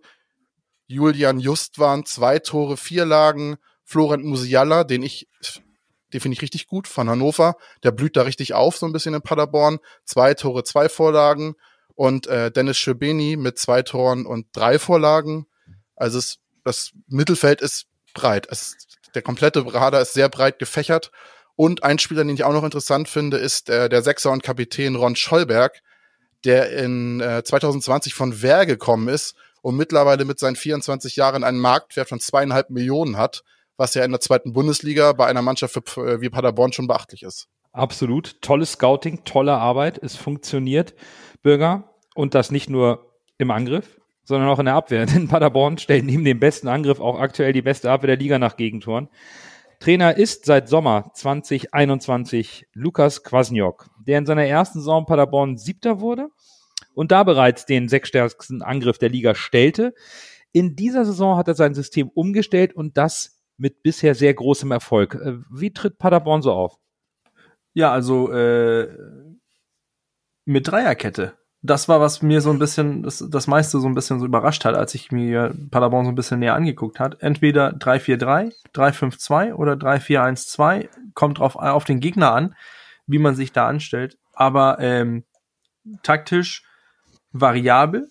Julian 0.88 1.40
Justwan, 1.40 2.06
zwei 2.06 2.40
Tore, 2.40 2.78
vier 2.78 3.06
Lagen. 3.06 3.58
Florent 3.84 4.24
Musiala, 4.24 4.86
den 4.86 5.04
ich 5.04 5.28
den 6.14 6.22
finde 6.22 6.36
ich 6.36 6.42
richtig 6.42 6.68
gut, 6.68 6.88
von 6.88 7.10
Hannover. 7.10 7.58
Der 7.84 7.92
blüht 7.92 8.16
da 8.16 8.22
richtig 8.22 8.54
auf, 8.54 8.78
so 8.78 8.86
ein 8.86 8.94
bisschen 8.94 9.14
in 9.14 9.22
Paderborn. 9.22 9.80
Zwei 10.06 10.34
Tore, 10.34 10.64
zwei 10.64 10.90
Vorlagen. 10.90 11.56
Und 11.96 12.28
äh, 12.28 12.52
Dennis 12.52 12.78
Schöbeni 12.78 13.36
mit 13.36 13.58
zwei 13.58 13.82
Toren 13.82 14.26
und 14.26 14.48
drei 14.54 14.80
Vorlagen. 14.80 15.48
Also 15.96 16.20
es, 16.20 16.40
das 16.64 16.92
Mittelfeld 17.08 17.62
ist 17.62 17.86
breit. 18.14 18.48
Es, 18.50 18.78
der 19.14 19.22
komplette 19.22 19.64
Radar 19.74 20.02
ist 20.02 20.14
sehr 20.14 20.30
breit 20.30 20.60
gefächert. 20.60 21.12
Und 21.56 21.84
ein 21.84 22.00
Spieler, 22.00 22.24
den 22.24 22.36
ich 22.36 22.44
auch 22.44 22.54
noch 22.54 22.64
interessant 22.64 23.08
finde, 23.10 23.38
ist 23.38 23.70
äh, 23.70 23.90
der 23.90 24.02
Sechser 24.02 24.32
und 24.32 24.44
Kapitän 24.44 24.96
Ron 24.96 25.16
Schollberg, 25.16 25.82
der 26.46 26.72
in 26.72 27.22
äh, 27.22 27.44
2020 27.44 28.14
von 28.14 28.42
Wer 28.42 28.66
gekommen 28.66 29.08
ist 29.08 29.36
und 29.62 29.78
mittlerweile 29.78 30.26
mit 30.26 30.40
seinen 30.40 30.56
24 30.56 31.16
Jahren 31.16 31.44
einen 31.44 31.60
Marktwert 31.60 32.10
von 32.10 32.20
zweieinhalb 32.20 32.70
Millionen 32.70 33.18
hat, 33.18 33.44
was 33.78 33.94
ja 33.94 34.04
in 34.04 34.12
der 34.12 34.20
zweiten 34.20 34.54
Bundesliga 34.54 35.14
bei 35.14 35.26
einer 35.26 35.42
Mannschaft 35.42 35.76
äh, 35.98 36.22
wie 36.22 36.30
Paderborn 36.30 36.74
schon 36.74 36.88
beachtlich 36.88 37.24
ist. 37.24 37.48
Absolut. 37.72 38.42
Tolles 38.42 38.74
Scouting, 38.74 39.24
tolle 39.26 39.54
Arbeit. 39.54 39.98
Es 40.02 40.16
funktioniert, 40.16 40.94
Bürger. 41.42 41.96
Und 42.16 42.36
das 42.36 42.52
nicht 42.52 42.70
nur 42.70 43.12
im 43.40 43.50
Angriff, 43.50 44.00
sondern 44.24 44.50
auch 44.50 44.60
in 44.60 44.66
der 44.66 44.76
Abwehr. 44.76 45.06
Denn 45.08 45.28
Paderborn 45.28 45.78
stellt 45.78 46.06
neben 46.06 46.24
dem 46.24 46.40
besten 46.40 46.68
Angriff 46.68 47.00
auch 47.00 47.20
aktuell 47.20 47.54
die 47.54 47.64
beste 47.64 47.90
Abwehr 47.92 48.08
der 48.08 48.18
Liga 48.18 48.40
nach 48.40 48.58
Gegentoren. 48.58 49.10
Trainer 49.80 50.16
ist 50.16 50.46
seit 50.46 50.70
Sommer 50.70 51.12
2021 51.14 52.68
Lukas 52.74 53.24
Kwasniok, 53.24 53.90
der 54.08 54.20
in 54.20 54.26
seiner 54.26 54.46
ersten 54.46 54.80
Saison 54.80 55.06
Paderborn 55.06 55.58
Siebter 55.58 56.00
wurde 56.00 56.30
und 56.94 57.12
da 57.12 57.24
bereits 57.24 57.66
den 57.66 57.90
sechsstärksten 57.90 58.62
Angriff 58.62 58.98
der 58.98 59.10
Liga 59.10 59.36
stellte. 59.36 59.94
In 60.52 60.76
dieser 60.76 61.04
Saison 61.04 61.38
hat 61.38 61.48
er 61.48 61.56
sein 61.56 61.74
System 61.74 62.10
umgestellt 62.14 62.74
und 62.74 62.98
das 62.98 63.43
mit 63.58 63.84
bisher 63.84 64.16
sehr 64.16 64.34
großem 64.34 64.72
Erfolg. 64.72 65.16
Äh, 65.16 65.38
wie 65.50 65.74
tritt 65.74 65.98
Paderborn 65.98 66.42
so 66.42 66.52
auf? 66.52 66.78
Ja, 67.74 67.92
also 67.92 68.32
äh, 68.32 68.88
mit 70.46 70.68
Dreierkette. 70.68 71.34
Das 71.66 71.88
war, 71.88 72.02
was 72.02 72.22
mir 72.22 72.42
so 72.42 72.50
ein 72.50 72.60
bisschen, 72.60 73.04
das, 73.04 73.26
das 73.30 73.48
meiste 73.48 73.80
so 73.80 73.88
ein 73.88 73.96
bisschen 73.96 74.20
so 74.20 74.26
überrascht 74.26 74.66
hat, 74.66 74.76
als 74.76 74.96
ich 74.96 75.14
mir 75.14 75.56
Paderborn 75.72 76.06
so 76.06 76.12
ein 76.12 76.16
bisschen 76.16 76.40
näher 76.40 76.56
angeguckt 76.56 77.00
hat. 77.00 77.22
Entweder 77.22 77.70
3-4-3, 77.70 78.52
3-5-2 78.76 79.54
oder 79.54 79.74
3-4-1-2. 79.74 80.90
Kommt 81.14 81.40
drauf 81.40 81.56
auf 81.56 81.86
den 81.86 82.02
Gegner 82.02 82.34
an, 82.34 82.56
wie 83.08 83.20
man 83.20 83.36
sich 83.36 83.54
da 83.54 83.68
anstellt. 83.68 84.18
Aber 84.34 84.78
ähm, 84.80 85.24
taktisch 86.04 86.66
variabel. 87.32 88.10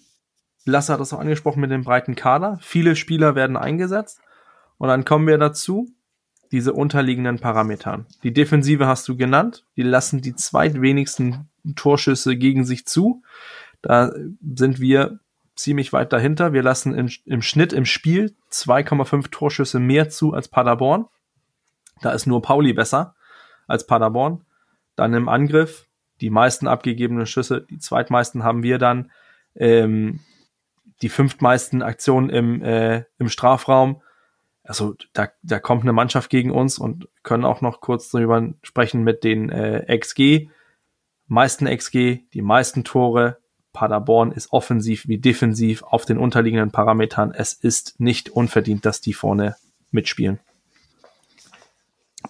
Lasse 0.64 0.92
hat 0.92 1.00
das 1.00 1.12
auch 1.12 1.20
angesprochen 1.20 1.60
mit 1.60 1.70
dem 1.70 1.84
breiten 1.84 2.14
Kader. 2.14 2.58
Viele 2.62 2.96
Spieler 2.96 3.34
werden 3.34 3.56
eingesetzt. 3.56 4.20
Und 4.82 4.88
dann 4.88 5.04
kommen 5.04 5.28
wir 5.28 5.38
dazu, 5.38 5.94
diese 6.50 6.72
unterliegenden 6.72 7.38
Parametern. 7.38 8.04
Die 8.24 8.32
Defensive 8.32 8.88
hast 8.88 9.06
du 9.06 9.16
genannt. 9.16 9.64
Die 9.76 9.84
lassen 9.84 10.22
die 10.22 10.34
zweitwenigsten 10.34 11.48
Torschüsse 11.76 12.36
gegen 12.36 12.64
sich 12.64 12.84
zu. 12.84 13.22
Da 13.80 14.10
sind 14.42 14.80
wir 14.80 15.20
ziemlich 15.54 15.92
weit 15.92 16.12
dahinter. 16.12 16.52
Wir 16.52 16.64
lassen 16.64 16.96
im, 16.96 17.08
im 17.26 17.42
Schnitt 17.42 17.72
im 17.72 17.84
Spiel 17.84 18.34
2,5 18.50 19.30
Torschüsse 19.30 19.78
mehr 19.78 20.08
zu 20.08 20.32
als 20.32 20.48
Paderborn. 20.48 21.06
Da 22.00 22.10
ist 22.10 22.26
nur 22.26 22.42
Pauli 22.42 22.72
besser 22.72 23.14
als 23.68 23.86
Paderborn. 23.86 24.44
Dann 24.96 25.14
im 25.14 25.28
Angriff 25.28 25.86
die 26.20 26.30
meisten 26.30 26.66
abgegebenen 26.66 27.26
Schüsse, 27.26 27.64
die 27.70 27.78
zweitmeisten 27.78 28.42
haben 28.42 28.64
wir 28.64 28.78
dann. 28.78 29.12
Ähm, 29.54 30.18
die 31.02 31.08
fünftmeisten 31.08 31.82
Aktionen 31.82 32.30
im, 32.30 32.64
äh, 32.64 33.04
im 33.20 33.28
Strafraum. 33.28 34.02
Also 34.64 34.94
da, 35.12 35.28
da 35.42 35.58
kommt 35.58 35.82
eine 35.82 35.92
Mannschaft 35.92 36.30
gegen 36.30 36.50
uns 36.50 36.78
und 36.78 37.08
können 37.22 37.44
auch 37.44 37.60
noch 37.60 37.80
kurz 37.80 38.10
darüber 38.10 38.52
sprechen 38.62 39.02
mit 39.02 39.24
den 39.24 39.50
äh, 39.50 39.98
XG. 39.98 40.48
Meisten 41.26 41.66
XG, 41.66 42.20
die 42.32 42.42
meisten 42.42 42.84
Tore. 42.84 43.38
Paderborn 43.72 44.32
ist 44.32 44.52
offensiv 44.52 45.08
wie 45.08 45.18
defensiv 45.18 45.82
auf 45.82 46.04
den 46.04 46.18
unterliegenden 46.18 46.70
Parametern. 46.70 47.32
Es 47.32 47.54
ist 47.54 47.98
nicht 47.98 48.28
unverdient, 48.28 48.84
dass 48.84 49.00
die 49.00 49.14
vorne 49.14 49.56
mitspielen. 49.90 50.40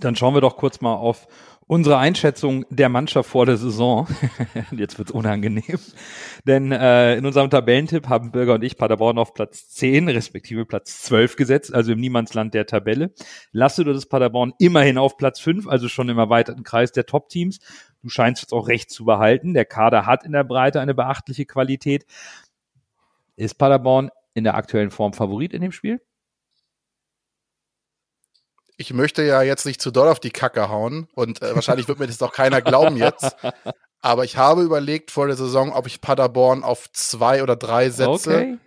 Dann 0.01 0.16
schauen 0.16 0.35
wir 0.35 0.41
doch 0.41 0.57
kurz 0.57 0.80
mal 0.80 0.95
auf 0.95 1.26
unsere 1.72 1.96
Einschätzung 1.96 2.66
der 2.68 2.90
Mannschaft 2.90 3.30
vor 3.30 3.46
der 3.46 3.56
Saison. 3.56 4.06
Jetzt 4.76 4.98
wird's 4.98 5.10
unangenehm. 5.10 5.78
Denn 6.46 6.70
äh, 6.70 7.16
in 7.16 7.24
unserem 7.24 7.48
Tabellentipp 7.48 8.10
haben 8.10 8.30
Bürger 8.30 8.54
und 8.54 8.62
ich 8.62 8.76
Paderborn 8.76 9.16
auf 9.16 9.32
Platz 9.32 9.70
10, 9.70 10.10
respektive 10.10 10.66
Platz 10.66 11.00
12 11.04 11.36
gesetzt, 11.36 11.74
also 11.74 11.92
im 11.92 11.98
Niemandsland 11.98 12.52
der 12.52 12.66
Tabelle. 12.66 13.14
Lasse 13.52 13.84
du 13.84 13.94
das 13.94 14.04
Paderborn 14.04 14.52
immerhin 14.58 14.98
auf 14.98 15.16
Platz 15.16 15.40
5, 15.40 15.66
also 15.66 15.88
schon 15.88 16.10
im 16.10 16.18
erweiterten 16.18 16.62
Kreis 16.62 16.92
der 16.92 17.06
Top-Teams. 17.06 17.58
Du 18.02 18.10
scheinst 18.10 18.42
jetzt 18.42 18.52
auch 18.52 18.68
recht 18.68 18.90
zu 18.90 19.06
behalten. 19.06 19.54
Der 19.54 19.64
Kader 19.64 20.04
hat 20.04 20.24
in 20.24 20.32
der 20.32 20.44
Breite 20.44 20.78
eine 20.78 20.92
beachtliche 20.92 21.46
Qualität. 21.46 22.04
Ist 23.36 23.54
Paderborn 23.54 24.10
in 24.34 24.44
der 24.44 24.56
aktuellen 24.56 24.90
Form 24.90 25.14
Favorit 25.14 25.54
in 25.54 25.62
dem 25.62 25.72
Spiel? 25.72 26.02
Ich 28.83 28.93
möchte 28.93 29.22
ja 29.22 29.43
jetzt 29.43 29.64
nicht 29.64 29.80
zu 29.80 29.93
doll 29.93 30.09
auf 30.09 30.18
die 30.18 30.30
Kacke 30.30 30.68
hauen 30.68 31.09
und 31.14 31.41
äh, 31.41 31.55
wahrscheinlich 31.55 31.87
wird 31.87 32.01
mir 32.01 32.09
das 32.09 32.20
auch 32.20 32.33
keiner 32.33 32.61
glauben 32.61 32.97
jetzt. 32.97 33.37
Aber 34.03 34.24
ich 34.24 34.37
habe 34.37 34.62
überlegt 34.62 35.12
vor 35.12 35.28
der 35.28 35.37
Saison, 35.37 35.72
ob 35.72 35.87
ich 35.87 36.01
Paderborn 36.01 36.64
auf 36.64 36.91
zwei 36.93 37.45
oder 37.45 37.55
drei 37.55 37.89
setze, 37.91 38.35
okay. 38.35 38.59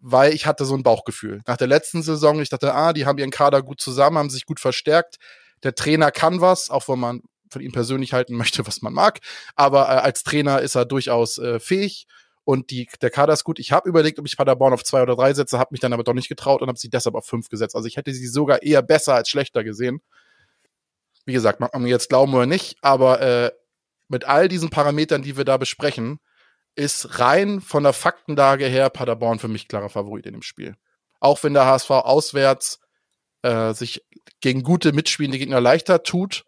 weil 0.00 0.34
ich 0.34 0.46
hatte 0.46 0.66
so 0.66 0.74
ein 0.74 0.82
Bauchgefühl. 0.82 1.40
Nach 1.46 1.56
der 1.56 1.66
letzten 1.68 2.02
Saison, 2.02 2.38
ich 2.40 2.50
dachte, 2.50 2.74
ah, 2.74 2.92
die 2.92 3.06
haben 3.06 3.18
ihren 3.18 3.30
Kader 3.30 3.62
gut 3.62 3.80
zusammen, 3.80 4.18
haben 4.18 4.28
sich 4.28 4.44
gut 4.44 4.60
verstärkt. 4.60 5.16
Der 5.62 5.74
Trainer 5.74 6.10
kann 6.10 6.42
was, 6.42 6.68
auch 6.68 6.86
wenn 6.88 6.98
man 6.98 7.22
von 7.50 7.62
ihm 7.62 7.72
persönlich 7.72 8.12
halten 8.12 8.36
möchte, 8.36 8.66
was 8.66 8.82
man 8.82 8.92
mag. 8.92 9.20
Aber 9.54 9.84
äh, 9.84 10.00
als 10.00 10.22
Trainer 10.22 10.60
ist 10.60 10.74
er 10.74 10.84
durchaus 10.84 11.38
äh, 11.38 11.58
fähig 11.58 12.06
und 12.46 12.70
die, 12.70 12.88
der 13.02 13.10
Kader 13.10 13.32
ist 13.32 13.42
gut. 13.42 13.58
Ich 13.58 13.72
habe 13.72 13.88
überlegt, 13.88 14.20
ob 14.20 14.26
ich 14.26 14.36
Paderborn 14.36 14.72
auf 14.72 14.84
zwei 14.84 15.02
oder 15.02 15.16
drei 15.16 15.34
setze, 15.34 15.58
habe 15.58 15.70
mich 15.72 15.80
dann 15.80 15.92
aber 15.92 16.04
doch 16.04 16.14
nicht 16.14 16.28
getraut 16.28 16.62
und 16.62 16.68
habe 16.68 16.78
sie 16.78 16.88
deshalb 16.88 17.16
auf 17.16 17.26
fünf 17.26 17.48
gesetzt. 17.48 17.74
Also 17.74 17.88
ich 17.88 17.96
hätte 17.96 18.12
sie 18.14 18.28
sogar 18.28 18.62
eher 18.62 18.82
besser 18.82 19.16
als 19.16 19.28
schlechter 19.28 19.64
gesehen. 19.64 20.00
Wie 21.24 21.32
gesagt, 21.32 21.58
mag 21.58 21.72
man 21.72 21.82
mir 21.82 21.88
jetzt 21.88 22.08
glauben 22.08 22.32
oder 22.32 22.46
nicht, 22.46 22.76
aber 22.82 23.20
äh, 23.20 23.50
mit 24.06 24.26
all 24.26 24.46
diesen 24.46 24.70
Parametern, 24.70 25.22
die 25.22 25.36
wir 25.36 25.44
da 25.44 25.56
besprechen, 25.56 26.20
ist 26.76 27.18
rein 27.18 27.60
von 27.60 27.82
der 27.82 27.92
Faktenlage 27.92 28.66
her 28.66 28.90
Paderborn 28.90 29.40
für 29.40 29.48
mich 29.48 29.66
klarer 29.66 29.88
Favorit 29.88 30.24
in 30.24 30.34
dem 30.34 30.42
Spiel. 30.42 30.76
Auch 31.18 31.42
wenn 31.42 31.52
der 31.52 31.66
HSV 31.66 31.90
auswärts 31.90 32.78
äh, 33.42 33.74
sich 33.74 34.04
gegen 34.40 34.62
gute 34.62 34.92
mitspielende 34.92 35.38
Gegner 35.38 35.60
leichter 35.60 36.04
tut, 36.04 36.44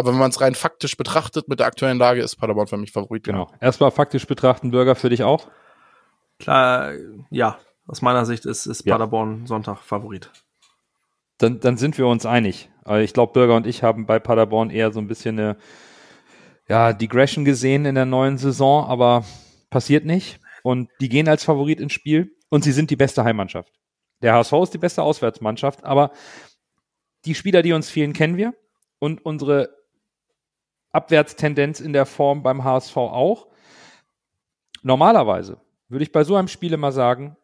aber 0.00 0.12
wenn 0.12 0.18
man 0.18 0.30
es 0.30 0.40
rein 0.40 0.54
faktisch 0.54 0.96
betrachtet 0.96 1.46
mit 1.48 1.60
der 1.60 1.66
aktuellen 1.66 1.98
Lage, 1.98 2.22
ist 2.22 2.36
Paderborn 2.36 2.66
für 2.66 2.78
mich 2.78 2.90
Favorit. 2.90 3.24
Genau. 3.24 3.50
Erstmal 3.60 3.90
faktisch 3.90 4.26
betrachten, 4.26 4.70
Bürger 4.70 4.94
für 4.94 5.10
dich 5.10 5.22
auch? 5.22 5.48
Klar, 6.38 6.92
ja. 7.30 7.58
Aus 7.86 8.02
meiner 8.02 8.24
Sicht 8.24 8.46
ist, 8.46 8.66
ist 8.66 8.86
ja. 8.86 8.94
Paderborn 8.94 9.46
Sonntag 9.46 9.80
Favorit. 9.80 10.30
Dann, 11.38 11.60
dann 11.60 11.76
sind 11.76 11.98
wir 11.98 12.06
uns 12.06 12.24
einig. 12.24 12.70
Ich 13.00 13.12
glaube, 13.12 13.34
Bürger 13.34 13.56
und 13.56 13.66
ich 13.66 13.82
haben 13.82 14.06
bei 14.06 14.18
Paderborn 14.18 14.70
eher 14.70 14.90
so 14.90 15.00
ein 15.00 15.06
bisschen 15.06 15.38
eine 15.38 15.56
ja, 16.68 16.92
Digression 16.92 17.44
gesehen 17.44 17.84
in 17.84 17.94
der 17.94 18.06
neuen 18.06 18.38
Saison, 18.38 18.86
aber 18.86 19.24
passiert 19.68 20.04
nicht. 20.06 20.40
Und 20.62 20.88
die 21.00 21.08
gehen 21.08 21.28
als 21.28 21.44
Favorit 21.44 21.80
ins 21.80 21.92
Spiel 21.92 22.36
und 22.48 22.64
sie 22.64 22.72
sind 22.72 22.90
die 22.90 22.96
beste 22.96 23.24
Heimmannschaft. 23.24 23.72
Der 24.22 24.34
HSV 24.34 24.52
ist 24.62 24.74
die 24.74 24.78
beste 24.78 25.02
Auswärtsmannschaft, 25.02 25.84
aber 25.84 26.12
die 27.24 27.34
Spieler, 27.34 27.62
die 27.62 27.72
uns 27.72 27.90
fehlen, 27.90 28.12
kennen 28.12 28.36
wir. 28.36 28.54
Und 28.98 29.24
unsere 29.24 29.79
Abwärtstendenz 30.92 31.80
in 31.80 31.92
der 31.92 32.06
Form 32.06 32.42
beim 32.42 32.64
HSV 32.64 32.96
auch. 32.96 33.48
Normalerweise 34.82 35.60
würde 35.88 36.02
ich 36.02 36.12
bei 36.12 36.24
so 36.24 36.36
einem 36.36 36.48
Spiel 36.48 36.72
immer 36.72 36.92
sagen, 36.92 37.36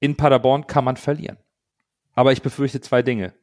in 0.00 0.16
Paderborn 0.16 0.66
kann 0.66 0.84
man 0.84 0.96
verlieren. 0.96 1.38
Aber 2.14 2.32
ich 2.32 2.42
befürchte 2.42 2.80
zwei 2.80 3.02
Dinge. 3.02 3.34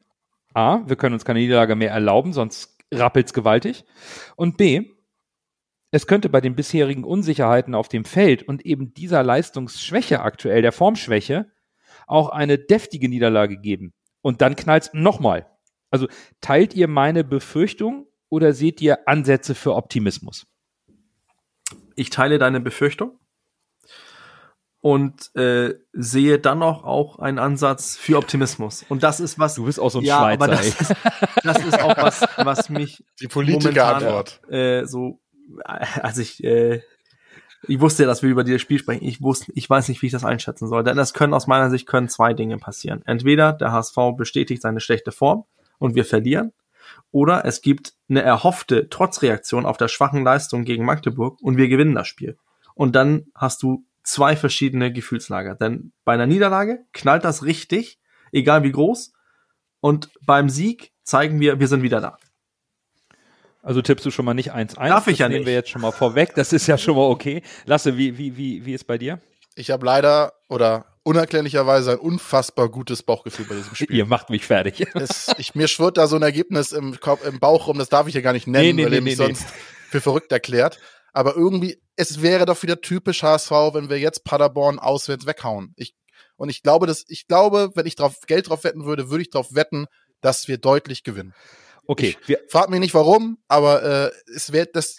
A, 0.54 0.88
wir 0.88 0.96
können 0.96 1.14
uns 1.14 1.26
keine 1.26 1.40
Niederlage 1.40 1.76
mehr 1.76 1.92
erlauben, 1.92 2.34
sonst 2.34 2.78
rappelt's 2.94 3.34
gewaltig. 3.34 3.84
Und 4.36 4.58
B, 4.58 4.92
es 5.92 6.08
könnte 6.08 6.30
bei 6.30 6.42
den 6.42 6.56
bisherigen 6.56 7.04
Unsicherheiten 7.04 7.76
auf 7.76 7.88
dem 7.88 8.06
Feld 8.06 8.44
und 8.44 8.66
eben 8.66 8.94
dieser 8.94 9.24
Leistungsschwäche 9.24 10.22
aktuell, 10.22 10.62
der 10.62 10.72
Formschwäche, 10.72 11.52
auch 12.08 12.30
eine 12.30 12.58
deftige 12.58 13.10
Niederlage 13.10 13.58
geben. 13.58 13.94
Und 14.22 14.42
dann 14.42 14.56
knallt's 14.56 14.92
nochmal. 14.94 15.50
Also 15.92 16.08
teilt 16.42 16.74
ihr 16.74 16.88
meine 16.88 17.24
Befürchtung 17.24 18.08
oder 18.36 18.52
seht 18.52 18.82
ihr 18.82 19.08
Ansätze 19.08 19.56
für 19.56 19.76
Optimismus? 19.76 20.46
Ich 21.96 22.10
teile 22.10 22.38
deine 22.38 22.60
Befürchtung 22.60 23.18
und 24.82 25.34
äh, 25.38 25.76
sehe 25.94 26.38
dann 26.38 26.60
noch 26.60 26.84
auch 26.84 27.18
einen 27.20 27.40
Ansatz 27.40 27.96
für 27.96 28.18
Optimismus. 28.18 28.84
Und 28.90 29.04
das 29.04 29.22
ist 29.22 29.40
was. 29.40 29.56
Du 29.56 29.64
bist 29.64 29.80
auch 29.80 29.90
so 29.90 30.00
ein 30.00 30.06
ja, 30.06 30.20
Schweizer. 30.20 30.44
Aber 30.44 30.48
das, 30.48 30.68
ist, 30.68 30.96
das 31.44 31.66
ist 31.66 31.82
auch 31.82 31.96
was, 31.96 32.26
was 32.36 32.70
mich 32.70 33.06
die 33.22 33.30
Politiker-Antwort 33.30 34.42
äh, 34.52 34.86
so, 34.86 35.22
als 35.64 36.18
ich 36.18 36.44
äh, 36.44 36.82
ich 37.68 37.80
wusste 37.80 38.04
ja, 38.04 38.08
dass 38.08 38.22
wir 38.22 38.30
über 38.30 38.44
dieses 38.44 38.62
Spiel 38.62 38.80
sprechen. 38.80 39.06
Ich 39.06 39.22
wusste, 39.22 39.54
ich 39.56 39.70
weiß 39.70 39.88
nicht, 39.88 40.02
wie 40.02 40.08
ich 40.08 40.12
das 40.12 40.26
einschätzen 40.26 40.68
soll. 40.68 40.84
Denn 40.84 40.98
es 40.98 41.14
können 41.14 41.34
aus 41.34 41.48
meiner 41.48 41.70
Sicht 41.70 41.88
können 41.88 42.10
zwei 42.10 42.34
Dinge 42.34 42.58
passieren. 42.58 43.02
Entweder 43.06 43.54
der 43.54 43.72
HSV 43.72 43.96
bestätigt 44.18 44.62
seine 44.62 44.82
schlechte 44.82 45.14
Form 45.14 45.46
und 45.80 45.96
wir 45.96 46.04
verlieren, 46.04 46.52
Oder 47.16 47.46
es 47.46 47.62
gibt 47.62 47.94
eine 48.10 48.24
erhoffte 48.24 48.90
Trotzreaktion 48.90 49.66
auf 49.66 49.78
der 49.78 49.88
schwachen 49.88 50.26
Leistung 50.26 50.66
gegen 50.66 50.84
Magdeburg 50.84 51.42
und 51.42 51.56
wir 51.56 51.70
gewinnen 51.70 51.96
das 51.96 52.10
Spiel. 52.10 52.38
Und 52.74 52.94
dann 52.94 53.28
hast 53.34 53.64
du 53.64 53.86
zwei 54.04 54.36
verschiedene 54.36 54.92
Gefühlslager. 54.92 55.56
Denn 55.56 55.94
bei 56.04 56.12
einer 56.12 56.26
Niederlage 56.26 56.84
knallt 56.92 57.24
das 57.24 57.44
richtig, 57.46 58.02
egal 58.34 58.64
wie 58.64 58.74
groß. 58.74 59.14
Und 59.80 60.10
beim 60.26 60.50
Sieg 60.50 60.92
zeigen 61.04 61.40
wir, 61.40 61.58
wir 61.62 61.70
sind 61.70 61.84
wieder 61.84 62.02
da. 62.02 62.18
Also 63.64 63.82
tippst 63.82 64.06
du 64.06 64.12
schon 64.12 64.26
mal 64.26 64.34
nicht 64.34 64.54
1-1. 64.54 64.76
Darf 64.76 65.08
ich 65.08 65.14
das 65.14 65.20
ja 65.20 65.30
nehmen 65.30 65.40
nicht. 65.40 65.48
wir 65.48 65.54
jetzt 65.54 65.70
schon 65.70 65.84
mal 65.84 65.94
vorweg. 65.94 66.36
Das 66.36 66.52
ist 66.52 66.68
ja 66.68 66.78
schon 66.78 66.98
mal 66.98 67.10
okay. 67.10 67.44
Lasse, 67.66 67.96
wie, 67.96 68.18
wie, 68.18 68.36
wie, 68.36 68.66
wie 68.66 68.74
ist 68.74 68.88
bei 68.88 68.98
dir? 68.98 69.22
Ich 69.56 69.72
habe 69.72 69.86
leider 69.86 70.34
oder 70.50 70.95
unerklärlicherweise 71.06 71.92
ein 71.92 72.00
unfassbar 72.00 72.68
gutes 72.68 73.04
Bauchgefühl 73.04 73.46
bei 73.46 73.56
diesem 73.56 73.76
Spiel. 73.76 73.96
Ihr 73.96 74.06
macht 74.06 74.30
mich 74.30 74.46
fertig. 74.46 74.86
Es, 74.96 75.32
ich, 75.38 75.56
mir 75.56 75.68
schwirrt 75.68 75.98
da 75.98 76.08
so 76.08 76.16
ein 76.16 76.22
Ergebnis 76.22 76.72
im, 76.72 77.00
Kopf, 77.00 77.26
im 77.26 77.40
Bauch 77.40 77.68
rum, 77.68 77.78
das 77.78 77.90
darf 77.90 78.08
ich 78.08 78.16
ja 78.16 78.22
gar 78.22 78.34
nicht 78.34 78.48
nennen, 78.48 78.64
Nee, 78.64 78.74
nee, 78.74 78.84
weil 78.84 78.90
nee, 78.90 78.98
er 78.98 79.02
mich 79.02 79.18
sonst 79.18 79.46
für 79.90 80.02
verrückt 80.02 80.32
erklärt. 80.32 80.80
Aber 81.14 81.36
irgendwie, 81.36 81.80
es 81.96 82.22
wäre 82.22 82.46
doch 82.46 82.62
wieder 82.64 82.82
typisch 82.82 83.24
HSV, 83.24 83.52
wenn 83.74 83.90
wir 83.90 84.00
jetzt 84.00 84.24
Paderborn 84.24 84.80
auswärts 84.80 85.26
weghauen. 85.26 85.74
Ich, 85.78 85.96
und 86.38 86.50
ich 86.50 86.64
glaube, 86.64 86.88
dass, 86.88 87.06
ich 87.08 87.28
glaube, 87.28 87.72
wenn 87.76 87.86
ich 87.86 87.96
drauf, 87.96 88.22
Geld 88.26 88.50
drauf 88.50 88.64
wetten 88.64 88.86
würde, 88.86 89.10
würde 89.10 89.22
ich 89.22 89.30
drauf 89.30 89.54
wetten, 89.54 89.86
dass 90.22 90.48
wir 90.48 90.58
deutlich 90.58 91.04
gewinnen. 91.04 91.34
Okay, 91.88 92.16
wir, 92.26 92.40
Frag 92.50 92.70
mich 92.70 92.80
nicht 92.80 92.94
warum, 92.94 93.38
aber 93.48 93.84
äh, 94.08 94.12
es 94.36 94.52
wäre 94.52 94.68
das, 94.74 94.98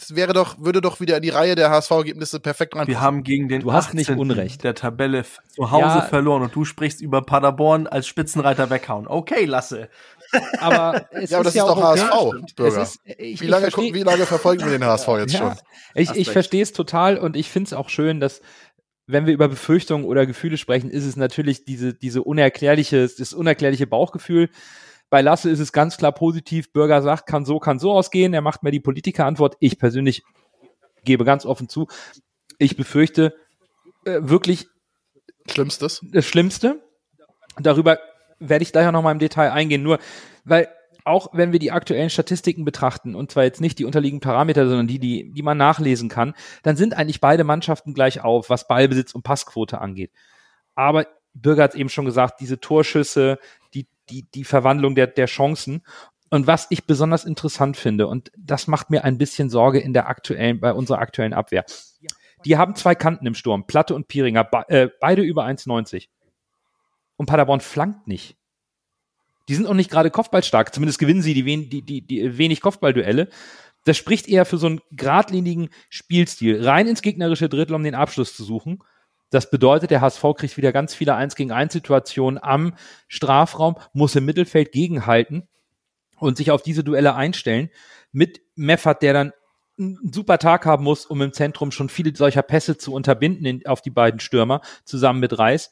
es 0.00 0.14
wäre 0.14 0.32
doch, 0.32 0.58
würde 0.60 0.80
doch 0.80 1.00
wieder 1.00 1.16
in 1.16 1.22
die 1.22 1.30
Reihe 1.30 1.54
der 1.56 1.70
HSV-Ergebnisse 1.70 2.38
perfekt 2.40 2.76
rein. 2.76 2.86
Wir 2.86 3.00
haben 3.00 3.24
gegen 3.24 3.48
den 3.48 3.62
Du 3.62 3.72
hast 3.72 3.94
nicht 3.94 4.08
18. 4.10 4.20
Unrecht. 4.20 4.62
der 4.64 4.74
Tabelle 4.74 5.24
zu 5.48 5.70
Hause 5.70 5.82
Ja. 5.98 6.00
verloren 6.02 6.42
und 6.42 6.54
du 6.54 6.64
sprichst 6.64 7.00
über 7.00 7.22
Paderborn 7.22 7.86
als 7.86 8.06
Spitzenreiter 8.06 8.70
weghauen. 8.70 9.06
Okay, 9.08 9.44
lasse. 9.46 9.88
aber 10.60 11.06
es 11.10 11.30
Ja, 11.30 11.38
aber 11.38 11.44
das 11.44 11.54
ist 11.54 11.60
auch 11.62 11.74
doch 11.74 11.82
HSV. 11.82 12.54
Bürger. 12.56 12.82
Ist, 12.82 13.00
ich, 13.04 13.40
wie, 13.40 13.46
lange, 13.46 13.66
ich 13.68 13.74
versteh- 13.74 13.76
gucken- 13.88 13.94
wie 13.94 14.02
lange 14.02 14.26
verfolgen 14.26 14.64
wir 14.64 14.70
den 14.70 14.84
HSV 14.84 15.08
jetzt 15.18 15.32
ja, 15.32 15.38
schon? 15.40 15.54
Ich, 15.94 16.10
ich 16.10 16.30
verstehe 16.30 16.62
es 16.62 16.72
total 16.72 17.18
und 17.18 17.36
ich 17.36 17.50
finde 17.50 17.68
es 17.68 17.72
auch 17.72 17.88
schön, 17.88 18.20
dass 18.20 18.40
wenn 19.10 19.24
wir 19.26 19.32
über 19.32 19.48
Befürchtungen 19.48 20.04
oder 20.04 20.26
Gefühle 20.26 20.58
sprechen, 20.58 20.90
ist 20.90 21.06
es 21.06 21.16
natürlich 21.16 21.64
diese, 21.64 21.94
diese 21.94 22.22
unerklärliche, 22.22 23.08
das 23.08 23.32
unerklärliche 23.32 23.86
Bauchgefühl. 23.86 24.50
Bei 25.10 25.22
Lasse 25.22 25.50
ist 25.50 25.60
es 25.60 25.72
ganz 25.72 25.96
klar 25.96 26.12
positiv. 26.12 26.72
Bürger 26.72 27.02
sagt, 27.02 27.26
kann 27.26 27.44
so, 27.44 27.58
kann 27.58 27.78
so 27.78 27.92
ausgehen. 27.92 28.34
Er 28.34 28.42
macht 28.42 28.62
mir 28.62 28.70
die 28.70 28.80
Politikerantwort. 28.80 29.56
Ich 29.60 29.78
persönlich 29.78 30.22
gebe 31.04 31.24
ganz 31.24 31.46
offen 31.46 31.68
zu. 31.68 31.88
Ich 32.58 32.76
befürchte 32.76 33.34
äh, 34.04 34.20
wirklich 34.20 34.68
Schlimmstes. 35.48 36.04
das 36.12 36.26
Schlimmste. 36.26 36.82
Darüber 37.58 37.98
werde 38.38 38.62
ich 38.62 38.72
gleich 38.72 38.86
auch 38.86 38.92
noch 38.92 39.02
mal 39.02 39.12
im 39.12 39.18
Detail 39.18 39.52
eingehen. 39.52 39.82
Nur, 39.82 39.98
weil 40.44 40.68
auch 41.04 41.30
wenn 41.32 41.52
wir 41.52 41.58
die 41.58 41.72
aktuellen 41.72 42.10
Statistiken 42.10 42.64
betrachten, 42.64 43.14
und 43.14 43.32
zwar 43.32 43.44
jetzt 43.44 43.62
nicht 43.62 43.78
die 43.78 43.86
unterliegenden 43.86 44.20
Parameter, 44.20 44.68
sondern 44.68 44.86
die, 44.86 44.98
die, 44.98 45.32
die 45.32 45.42
man 45.42 45.56
nachlesen 45.56 46.10
kann, 46.10 46.34
dann 46.62 46.76
sind 46.76 46.94
eigentlich 46.94 47.20
beide 47.20 47.44
Mannschaften 47.44 47.94
gleich 47.94 48.22
auf, 48.22 48.50
was 48.50 48.68
Ballbesitz 48.68 49.14
und 49.14 49.22
Passquote 49.22 49.80
angeht. 49.80 50.12
Aber 50.74 51.06
Bürger 51.32 51.64
hat 51.64 51.74
eben 51.74 51.88
schon 51.88 52.04
gesagt, 52.04 52.40
diese 52.40 52.60
Torschüsse, 52.60 53.38
die, 54.10 54.30
die, 54.30 54.44
Verwandlung 54.44 54.94
der, 54.94 55.06
der 55.06 55.26
Chancen. 55.26 55.82
Und 56.30 56.46
was 56.46 56.66
ich 56.70 56.86
besonders 56.86 57.24
interessant 57.24 57.76
finde, 57.76 58.06
und 58.06 58.30
das 58.36 58.66
macht 58.66 58.90
mir 58.90 59.04
ein 59.04 59.18
bisschen 59.18 59.50
Sorge 59.50 59.80
in 59.80 59.92
der 59.92 60.08
aktuellen, 60.08 60.60
bei 60.60 60.72
unserer 60.72 60.98
aktuellen 60.98 61.32
Abwehr. 61.32 61.64
Die 62.44 62.56
haben 62.56 62.74
zwei 62.74 62.94
Kanten 62.94 63.26
im 63.26 63.34
Sturm, 63.34 63.66
Platte 63.66 63.94
und 63.94 64.08
Piringer, 64.08 64.44
be 64.44 64.64
äh, 64.68 64.88
beide 65.00 65.22
über 65.22 65.44
1,90. 65.44 66.08
Und 67.16 67.26
Paderborn 67.26 67.60
flankt 67.60 68.06
nicht. 68.06 68.36
Die 69.48 69.54
sind 69.54 69.66
auch 69.66 69.74
nicht 69.74 69.90
gerade 69.90 70.10
kopfballstark, 70.10 70.74
zumindest 70.74 70.98
gewinnen 70.98 71.22
sie 71.22 71.34
die, 71.34 71.46
wen 71.46 71.70
die, 71.70 71.82
die, 71.82 72.02
die 72.02 72.36
wenig 72.36 72.60
Kopfballduelle. 72.60 73.28
Das 73.84 73.96
spricht 73.96 74.28
eher 74.28 74.44
für 74.44 74.58
so 74.58 74.66
einen 74.66 74.80
geradlinigen 74.90 75.70
Spielstil, 75.88 76.62
rein 76.62 76.86
ins 76.86 77.00
gegnerische 77.00 77.48
Drittel, 77.48 77.74
um 77.74 77.82
den 77.82 77.94
Abschluss 77.94 78.36
zu 78.36 78.44
suchen. 78.44 78.80
Das 79.30 79.50
bedeutet, 79.50 79.90
der 79.90 80.00
HSV 80.00 80.22
kriegt 80.36 80.56
wieder 80.56 80.72
ganz 80.72 80.94
viele 80.94 81.14
1 81.14 81.34
gegen 81.34 81.52
1 81.52 81.72
Situationen 81.72 82.42
am 82.42 82.74
Strafraum, 83.08 83.76
muss 83.92 84.16
im 84.16 84.24
Mittelfeld 84.24 84.72
gegenhalten 84.72 85.48
und 86.18 86.36
sich 86.36 86.50
auf 86.50 86.62
diese 86.62 86.84
Duelle 86.84 87.14
einstellen. 87.14 87.70
Mit 88.10 88.40
Meffert, 88.54 89.02
der 89.02 89.12
dann 89.12 89.32
einen 89.78 89.98
super 90.12 90.38
Tag 90.38 90.66
haben 90.66 90.84
muss, 90.84 91.06
um 91.06 91.20
im 91.22 91.32
Zentrum 91.32 91.70
schon 91.70 91.88
viele 91.88 92.14
solcher 92.16 92.42
Pässe 92.42 92.78
zu 92.78 92.92
unterbinden 92.92 93.44
in, 93.44 93.66
auf 93.66 93.82
die 93.82 93.90
beiden 93.90 94.18
Stürmer, 94.18 94.62
zusammen 94.84 95.20
mit 95.20 95.38
Reis. 95.38 95.70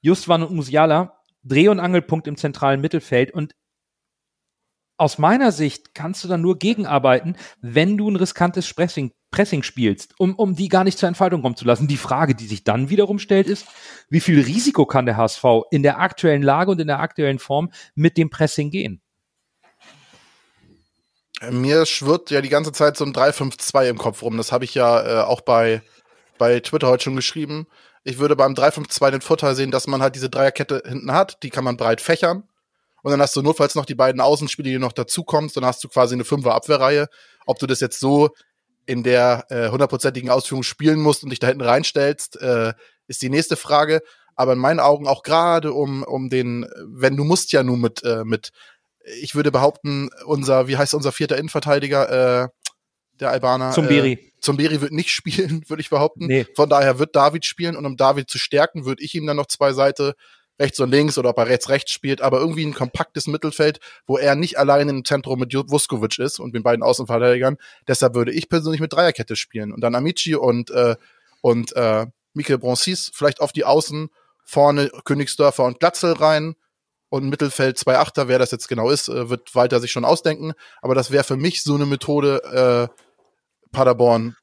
Justwan 0.00 0.42
und 0.42 0.54
Musiala, 0.54 1.20
Dreh- 1.44 1.68
und 1.68 1.80
Angelpunkt 1.80 2.26
im 2.26 2.36
zentralen 2.36 2.80
Mittelfeld 2.80 3.32
und 3.32 3.54
aus 4.96 5.18
meiner 5.18 5.52
Sicht 5.52 5.94
kannst 5.94 6.24
du 6.24 6.28
dann 6.28 6.40
nur 6.40 6.58
gegenarbeiten, 6.58 7.36
wenn 7.60 7.96
du 7.96 8.10
ein 8.10 8.16
riskantes 8.16 8.72
Pressing, 8.74 9.12
Pressing 9.30 9.62
spielst, 9.62 10.14
um, 10.18 10.34
um 10.34 10.54
die 10.54 10.68
gar 10.68 10.84
nicht 10.84 10.98
zur 10.98 11.08
Entfaltung 11.08 11.42
kommen 11.42 11.56
zu 11.56 11.66
lassen. 11.66 11.86
Die 11.86 11.96
Frage, 11.96 12.34
die 12.34 12.46
sich 12.46 12.64
dann 12.64 12.88
wiederum 12.88 13.18
stellt, 13.18 13.46
ist, 13.46 13.66
wie 14.08 14.20
viel 14.20 14.40
Risiko 14.40 14.86
kann 14.86 15.06
der 15.06 15.16
HSV 15.16 15.44
in 15.70 15.82
der 15.82 16.00
aktuellen 16.00 16.42
Lage 16.42 16.70
und 16.70 16.80
in 16.80 16.86
der 16.86 17.00
aktuellen 17.00 17.38
Form 17.38 17.70
mit 17.94 18.16
dem 18.16 18.30
Pressing 18.30 18.70
gehen? 18.70 19.02
Mir 21.50 21.86
schwirrt 21.86 22.30
ja 22.30 22.40
die 22.40 22.48
ganze 22.48 22.72
Zeit 22.72 22.96
so 22.96 23.04
ein 23.04 23.12
3-5-2 23.12 23.88
im 23.90 23.98
Kopf 23.98 24.22
rum. 24.22 24.36
Das 24.36 24.50
habe 24.50 24.64
ich 24.64 24.74
ja 24.74 25.20
äh, 25.20 25.22
auch 25.22 25.42
bei, 25.42 25.82
bei 26.36 26.58
Twitter 26.60 26.88
heute 26.88 27.04
schon 27.04 27.16
geschrieben. 27.16 27.66
Ich 28.04 28.18
würde 28.18 28.34
beim 28.34 28.54
3-5-2 28.54 29.10
den 29.10 29.20
Vorteil 29.20 29.54
sehen, 29.54 29.70
dass 29.70 29.86
man 29.86 30.02
halt 30.02 30.16
diese 30.16 30.30
Dreierkette 30.30 30.82
hinten 30.86 31.12
hat. 31.12 31.42
Die 31.42 31.50
kann 31.50 31.64
man 31.64 31.76
breit 31.76 32.00
fächern. 32.00 32.44
Und 33.02 33.12
dann 33.12 33.20
hast 33.20 33.36
du 33.36 33.42
notfalls 33.42 33.74
noch 33.76 33.86
die 33.86 33.94
beiden 33.94 34.20
Außenspiele, 34.20 34.70
die 34.70 34.78
noch 34.78 34.92
dazukommen. 34.92 35.50
Dann 35.54 35.64
hast 35.64 35.84
du 35.84 35.88
quasi 35.88 36.14
eine 36.14 36.24
Fünfer-Abwehrreihe. 36.24 37.08
Ob 37.46 37.58
du 37.58 37.66
das 37.66 37.80
jetzt 37.80 38.00
so 38.00 38.30
in 38.88 39.02
der 39.02 39.44
äh, 39.50 39.68
hundertprozentigen 39.68 40.30
Ausführung 40.30 40.62
spielen 40.62 40.98
musst 41.00 41.22
und 41.22 41.28
dich 41.28 41.38
da 41.38 41.46
hinten 41.46 41.62
reinstellst, 41.62 42.40
äh, 42.40 42.72
ist 43.06 43.20
die 43.20 43.28
nächste 43.28 43.56
Frage. 43.56 44.00
Aber 44.34 44.54
in 44.54 44.58
meinen 44.58 44.80
Augen 44.80 45.06
auch 45.06 45.22
gerade 45.22 45.74
um, 45.74 46.02
um 46.02 46.30
den, 46.30 46.66
wenn 46.86 47.14
du 47.14 47.24
musst 47.24 47.52
ja 47.52 47.62
nun 47.62 47.82
mit, 47.82 48.02
äh, 48.02 48.24
mit 48.24 48.50
ich 49.20 49.34
würde 49.34 49.52
behaupten, 49.52 50.08
unser, 50.24 50.68
wie 50.68 50.78
heißt 50.78 50.94
unser 50.94 51.12
vierter 51.12 51.36
Innenverteidiger, 51.36 52.44
äh, 52.44 52.48
der 53.20 53.30
Albaner? 53.30 53.72
Zumberi. 53.72 54.12
Äh, 54.12 54.32
Zumberi 54.40 54.80
wird 54.80 54.92
nicht 54.92 55.10
spielen, 55.14 55.64
würde 55.68 55.82
ich 55.82 55.90
behaupten. 55.90 56.26
Nee. 56.26 56.46
Von 56.56 56.70
daher 56.70 56.98
wird 56.98 57.14
David 57.14 57.44
spielen 57.44 57.76
und 57.76 57.84
um 57.84 57.96
David 57.98 58.30
zu 58.30 58.38
stärken, 58.38 58.86
würde 58.86 59.02
ich 59.02 59.14
ihm 59.14 59.26
dann 59.26 59.36
noch 59.36 59.48
zwei 59.48 59.74
Seite 59.74 60.14
rechts 60.58 60.80
und 60.80 60.90
links 60.90 61.18
oder 61.18 61.30
ob 61.30 61.38
er 61.38 61.46
rechts 61.46 61.68
rechts 61.68 61.92
spielt, 61.92 62.20
aber 62.20 62.38
irgendwie 62.38 62.64
ein 62.64 62.74
kompaktes 62.74 63.26
Mittelfeld, 63.26 63.80
wo 64.06 64.18
er 64.18 64.34
nicht 64.34 64.58
allein 64.58 64.88
im 64.88 65.04
Zentrum 65.04 65.38
mit 65.38 65.54
Vuskovic 65.54 66.18
ist 66.18 66.40
und 66.40 66.54
den 66.54 66.62
beiden 66.62 66.82
Außenverteidigern. 66.82 67.56
Deshalb 67.86 68.14
würde 68.14 68.32
ich 68.32 68.48
persönlich 68.48 68.80
mit 68.80 68.92
Dreierkette 68.92 69.36
spielen 69.36 69.72
und 69.72 69.80
dann 69.80 69.94
Amici 69.94 70.34
und 70.34 70.70
äh, 70.70 70.96
und 71.40 71.74
äh, 71.76 72.06
Michael 72.34 72.58
Broncis 72.58 73.10
vielleicht 73.14 73.40
auf 73.40 73.52
die 73.52 73.64
Außen 73.64 74.10
vorne 74.44 74.90
Königsdörfer 75.04 75.64
und 75.64 75.80
Glatzel 75.80 76.12
rein 76.12 76.56
und 77.10 77.28
Mittelfeld 77.28 77.78
zwei 77.78 77.98
Achter, 77.98 78.28
wer 78.28 78.38
das 78.38 78.50
jetzt 78.50 78.68
genau 78.68 78.90
ist, 78.90 79.08
äh, 79.08 79.30
wird 79.30 79.54
Walter 79.54 79.80
sich 79.80 79.92
schon 79.92 80.04
ausdenken. 80.04 80.52
Aber 80.82 80.94
das 80.94 81.10
wäre 81.10 81.24
für 81.24 81.36
mich 81.36 81.62
so 81.62 81.74
eine 81.74 81.86
Methode, 81.86 82.90
äh, 82.90 83.04
Paderborn 83.72 84.36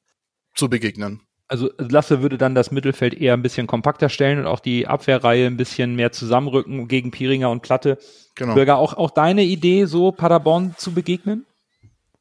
zu 0.55 0.69
begegnen. 0.69 1.24
Also 1.47 1.69
Lasse 1.77 2.21
würde 2.21 2.37
dann 2.37 2.55
das 2.55 2.71
Mittelfeld 2.71 3.13
eher 3.13 3.33
ein 3.33 3.43
bisschen 3.43 3.67
kompakter 3.67 4.09
stellen 4.09 4.39
und 4.39 4.47
auch 4.47 4.59
die 4.59 4.87
Abwehrreihe 4.87 5.45
ein 5.45 5.57
bisschen 5.57 5.95
mehr 5.95 6.11
zusammenrücken 6.11 6.87
gegen 6.87 7.11
Piringer 7.11 7.51
und 7.51 7.61
Platte. 7.61 7.99
Genau. 8.35 8.55
Bürger, 8.55 8.77
auch, 8.77 8.95
auch 8.95 9.11
deine 9.11 9.43
Idee, 9.43 9.85
so 9.85 10.11
Paderborn 10.11 10.73
zu 10.77 10.93
begegnen? 10.93 11.45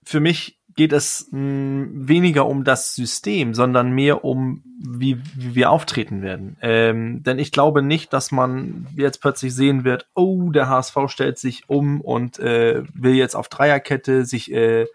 Für 0.05 0.21
mich 0.21 0.59
geht 0.77 0.93
es 0.93 1.29
mh, 1.31 1.87
weniger 1.93 2.47
um 2.47 2.65
das 2.65 2.95
System, 2.95 3.55
sondern 3.55 3.93
mehr 3.93 4.25
um, 4.25 4.63
wie, 4.79 5.19
wie 5.35 5.55
wir 5.55 5.71
auftreten 5.71 6.23
werden. 6.23 6.57
Ähm, 6.61 7.23
denn 7.23 7.39
ich 7.39 7.53
glaube 7.53 7.83
nicht, 7.83 8.13
dass 8.13 8.33
man 8.33 8.87
jetzt 8.97 9.21
plötzlich 9.21 9.55
sehen 9.55 9.85
wird, 9.85 10.07
oh, 10.15 10.51
der 10.51 10.69
HSV 10.69 10.97
stellt 11.07 11.39
sich 11.39 11.69
um 11.69 12.01
und 12.01 12.39
äh, 12.39 12.83
will 12.93 13.15
jetzt 13.15 13.37
auf 13.37 13.49
Dreierkette 13.49 14.25
sich 14.25 14.53
äh, 14.53 14.87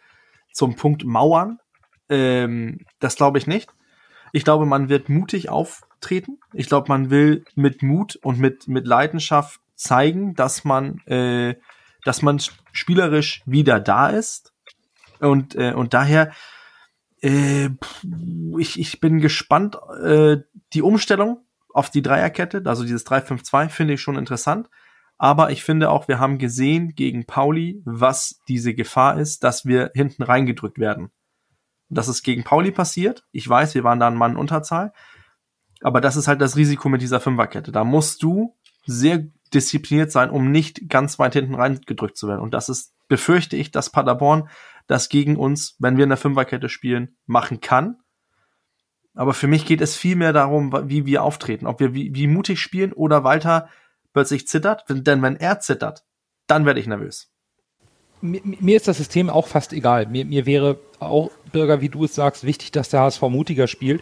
zum 0.51 0.75
Punkt 0.75 1.05
mauern. 1.05 1.59
Ähm, 2.09 2.81
das 2.99 3.15
glaube 3.15 3.37
ich 3.37 3.47
nicht. 3.47 3.69
Ich 4.31 4.43
glaube, 4.43 4.65
man 4.65 4.89
wird 4.89 5.09
mutig 5.09 5.49
auftreten. 5.49 6.39
Ich 6.53 6.67
glaube, 6.67 6.87
man 6.89 7.09
will 7.09 7.45
mit 7.55 7.81
Mut 7.83 8.15
und 8.17 8.39
mit, 8.39 8.67
mit 8.67 8.87
Leidenschaft 8.87 9.59
zeigen, 9.75 10.35
dass 10.35 10.63
man, 10.63 10.99
äh, 11.05 11.55
dass 12.03 12.21
man 12.21 12.39
spielerisch 12.71 13.41
wieder 13.45 13.79
da 13.79 14.07
ist. 14.07 14.53
Und, 15.19 15.55
äh, 15.55 15.73
und 15.73 15.93
daher, 15.93 16.31
äh, 17.21 17.69
ich, 18.57 18.79
ich 18.79 18.99
bin 18.99 19.19
gespannt. 19.19 19.77
Äh, 20.03 20.37
die 20.73 20.81
Umstellung 20.81 21.45
auf 21.73 21.89
die 21.89 22.01
Dreierkette, 22.01 22.63
also 22.65 22.83
dieses 22.83 23.05
3-5-2, 23.05 23.69
finde 23.69 23.93
ich 23.95 24.01
schon 24.01 24.17
interessant. 24.17 24.69
Aber 25.17 25.51
ich 25.51 25.63
finde 25.63 25.89
auch, 25.89 26.07
wir 26.07 26.19
haben 26.19 26.37
gesehen 26.37 26.95
gegen 26.95 27.25
Pauli, 27.25 27.81
was 27.83 28.39
diese 28.47 28.73
Gefahr 28.73 29.19
ist, 29.19 29.43
dass 29.43 29.65
wir 29.65 29.91
hinten 29.93 30.23
reingedrückt 30.23 30.79
werden. 30.79 31.11
Das 31.89 32.07
ist 32.07 32.23
gegen 32.23 32.43
Pauli 32.43 32.71
passiert. 32.71 33.25
Ich 33.31 33.47
weiß, 33.47 33.75
wir 33.75 33.83
waren 33.83 33.99
da 33.99 34.07
ein 34.07 34.15
Mann 34.15 34.37
Unterzahl. 34.37 34.93
Aber 35.81 36.01
das 36.01 36.15
ist 36.15 36.27
halt 36.27 36.41
das 36.41 36.55
Risiko 36.55 36.89
mit 36.89 37.01
dieser 37.01 37.19
Fünferkette. 37.19 37.71
Da 37.71 37.83
musst 37.83 38.21
du 38.21 38.55
sehr 38.85 39.27
diszipliniert 39.53 40.11
sein, 40.11 40.29
um 40.29 40.51
nicht 40.51 40.89
ganz 40.89 41.19
weit 41.19 41.33
hinten 41.33 41.55
reingedrückt 41.55 42.17
zu 42.17 42.27
werden. 42.27 42.41
Und 42.41 42.53
das 42.53 42.69
ist, 42.69 42.93
befürchte 43.07 43.55
ich, 43.55 43.71
dass 43.71 43.89
Paderborn 43.89 44.49
das 44.87 45.09
gegen 45.09 45.37
uns, 45.37 45.75
wenn 45.79 45.97
wir 45.97 46.03
in 46.03 46.09
der 46.09 46.17
Fünferkette 46.17 46.69
spielen, 46.69 47.17
machen 47.25 47.61
kann. 47.61 47.97
Aber 49.15 49.33
für 49.33 49.47
mich 49.47 49.65
geht 49.65 49.81
es 49.81 49.95
viel 49.95 50.15
mehr 50.15 50.33
darum, 50.33 50.71
wie 50.89 51.05
wir 51.05 51.23
auftreten, 51.23 51.65
ob 51.65 51.79
wir 51.79 51.93
wie, 51.93 52.13
wie 52.13 52.27
mutig 52.27 52.61
spielen 52.61 52.93
oder 52.93 53.23
Walter 53.23 53.69
plötzlich 54.13 54.47
zittert. 54.47 54.85
Denn 54.89 55.21
wenn 55.21 55.35
er 55.35 55.59
zittert, 55.59 56.05
dann 56.47 56.65
werde 56.65 56.79
ich 56.79 56.87
nervös. 56.87 57.31
Mir, 58.21 58.41
mir, 58.43 58.75
ist 58.75 58.87
das 58.87 58.97
System 58.97 59.29
auch 59.29 59.47
fast 59.47 59.71
egal. 59.73 60.05
Mir, 60.07 60.25
mir 60.25 60.45
wäre 60.45 60.79
auch, 60.99 61.31
Bürger, 61.51 61.81
wie 61.81 61.89
du 61.89 62.03
es 62.03 62.15
sagst, 62.15 62.43
wichtig, 62.43 62.71
dass 62.71 62.89
der 62.89 63.01
HSV 63.01 63.21
mutiger 63.23 63.67
spielt 63.67 64.01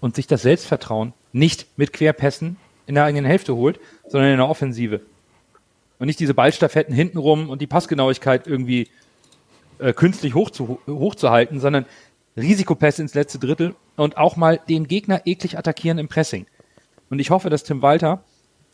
und 0.00 0.14
sich 0.14 0.26
das 0.26 0.42
Selbstvertrauen 0.42 1.12
nicht 1.32 1.66
mit 1.76 1.92
Querpässen 1.92 2.56
in 2.86 2.94
der 2.94 3.04
eigenen 3.04 3.26
Hälfte 3.26 3.54
holt, 3.56 3.80
sondern 4.06 4.30
in 4.30 4.36
der 4.38 4.48
Offensive. 4.48 5.00
Und 5.98 6.06
nicht 6.06 6.20
diese 6.20 6.34
Ballstaffetten 6.34 6.94
hintenrum 6.94 7.50
und 7.50 7.60
die 7.60 7.66
Passgenauigkeit 7.66 8.46
irgendwie 8.46 8.88
äh, 9.78 9.92
künstlich 9.92 10.34
hoch 10.34 10.50
zu, 10.50 10.78
hochzuhalten, 10.86 11.60
sondern 11.60 11.86
Risikopässe 12.36 13.02
ins 13.02 13.14
letzte 13.14 13.38
Drittel 13.38 13.74
und 13.96 14.16
auch 14.16 14.36
mal 14.36 14.60
den 14.68 14.86
Gegner 14.86 15.22
eklig 15.26 15.58
attackieren 15.58 15.98
im 15.98 16.08
Pressing. 16.08 16.46
Und 17.10 17.18
ich 17.18 17.30
hoffe, 17.30 17.50
dass 17.50 17.64
Tim 17.64 17.82
Walter 17.82 18.22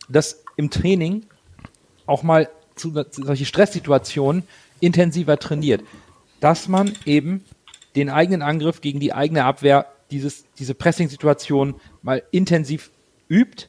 das 0.07 0.43
im 0.55 0.69
Training 0.69 1.25
auch 2.05 2.23
mal 2.23 2.49
zu, 2.75 2.91
zu 3.03 3.23
solche 3.23 3.45
Stresssituationen 3.45 4.43
intensiver 4.79 5.37
trainiert. 5.37 5.83
Dass 6.39 6.67
man 6.67 6.93
eben 7.05 7.43
den 7.95 8.09
eigenen 8.09 8.41
Angriff 8.41 8.81
gegen 8.81 8.99
die 8.99 9.13
eigene 9.13 9.45
Abwehr, 9.45 9.87
dieses, 10.11 10.45
diese 10.59 10.75
Pressing-Situation 10.75 11.75
mal 12.01 12.23
intensiv 12.31 12.91
übt, 13.29 13.67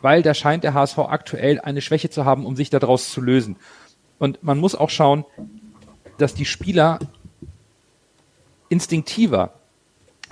weil 0.00 0.22
da 0.22 0.32
scheint 0.34 0.64
der 0.64 0.74
HSV 0.74 0.98
aktuell 0.98 1.60
eine 1.60 1.80
Schwäche 1.80 2.08
zu 2.10 2.24
haben, 2.24 2.46
um 2.46 2.56
sich 2.56 2.70
daraus 2.70 3.10
zu 3.10 3.20
lösen. 3.20 3.56
Und 4.18 4.42
man 4.42 4.58
muss 4.58 4.74
auch 4.74 4.90
schauen, 4.90 5.24
dass 6.18 6.34
die 6.34 6.44
Spieler 6.44 6.98
instinktiver 8.68 9.54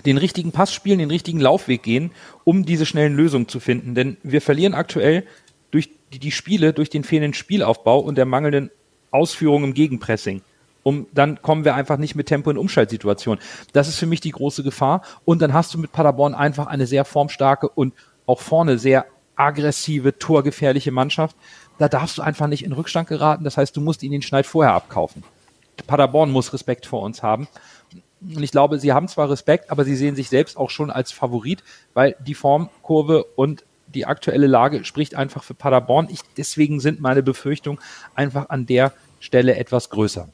den 0.05 0.19
richtigen 0.19 0.53
Pass 0.53 0.73
spielen, 0.73 0.99
den 0.99 1.11
richtigen 1.11 1.41
Laufweg 1.41 1.83
gehen, 1.83 2.11
um 2.45 2.65
diese 2.65 2.87
schnellen 2.87 3.15
Lösungen 3.15 3.49
zu 3.49 3.61
finden. 3.61 3.95
Denn 3.95 4.19
wir 4.23 4.41
verlieren 4.41 4.75
aktuell 4.75 5.27
durch 5.71 5.91
die, 6.13 6.19
die 6.19 6.33
Spiele, 6.33 6.73
durch 6.73 6.91
den 6.91 7.03
fehlenden 7.03 7.35
Spielaufbau 7.35 7.99
und 8.01 8.17
der 8.17 8.27
mangelnden 8.27 8.71
Ausführung 9.17 9.65
im 9.65 9.75
Gegenpressing. 9.75 10.43
Um, 10.83 11.09
dann 11.13 11.43
kommen 11.43 11.65
wir 11.65 11.75
einfach 11.75 11.97
nicht 11.97 12.15
mit 12.15 12.29
Tempo 12.29 12.49
in 12.49 12.59
Umschaltsituationen. 12.59 13.43
Das 13.73 13.89
ist 13.89 13.99
für 13.99 14.07
mich 14.07 14.21
die 14.21 14.31
große 14.31 14.63
Gefahr. 14.63 15.03
Und 15.25 15.43
dann 15.43 15.53
hast 15.53 15.75
du 15.75 15.79
mit 15.79 15.91
Paderborn 15.91 16.33
einfach 16.33 16.69
eine 16.69 16.87
sehr 16.87 17.05
formstarke 17.05 17.69
und 17.69 17.93
auch 18.25 18.41
vorne 18.41 18.79
sehr 18.79 19.07
aggressive, 19.35 20.17
torgefährliche 20.17 20.93
Mannschaft. 20.93 21.35
Da 21.79 21.89
darfst 21.89 22.19
du 22.19 22.23
einfach 22.23 22.47
nicht 22.47 22.65
in 22.65 22.71
Rückstand 22.71 23.09
geraten. 23.09 23.43
Das 23.43 23.57
heißt, 23.57 23.77
du 23.77 23.81
musst 23.81 24.05
ihnen 24.05 24.13
den 24.13 24.23
Schneid 24.23 24.47
vorher 24.47 24.75
abkaufen. 24.75 25.25
Paderborn 25.89 26.31
muss 26.31 26.53
Respekt 26.53 26.87
vor 26.87 27.03
uns 27.03 27.23
haben. 27.23 27.49
Und 28.23 28.43
ich 28.43 28.51
glaube, 28.51 28.79
sie 28.79 28.93
haben 28.93 29.09
zwar 29.09 29.29
Respekt, 29.29 29.71
aber 29.71 29.85
sie 29.85 29.97
sehen 29.97 30.17
sich 30.17 30.29
selbst 30.29 30.57
auch 30.57 30.71
schon 30.71 30.91
als 30.91 31.13
Favorit, 31.13 31.63
weil 31.95 32.17
die 32.21 32.35
Formkurve 32.35 33.25
und 33.35 33.65
die 33.95 34.07
aktuelle 34.07 34.47
Lage 34.47 34.85
spricht 34.85 35.15
einfach 35.15 35.43
für 35.43 35.55
Paderborn. 35.55 36.09
Ich, 36.11 36.21
deswegen 36.37 36.81
sind 36.81 37.01
meine 37.01 37.23
Befürchtungen 37.23 37.79
einfach 38.15 38.49
an 38.49 38.67
der 38.67 38.93
Stelle 39.21 39.57
etwas 39.57 39.91
größer. 39.91 40.29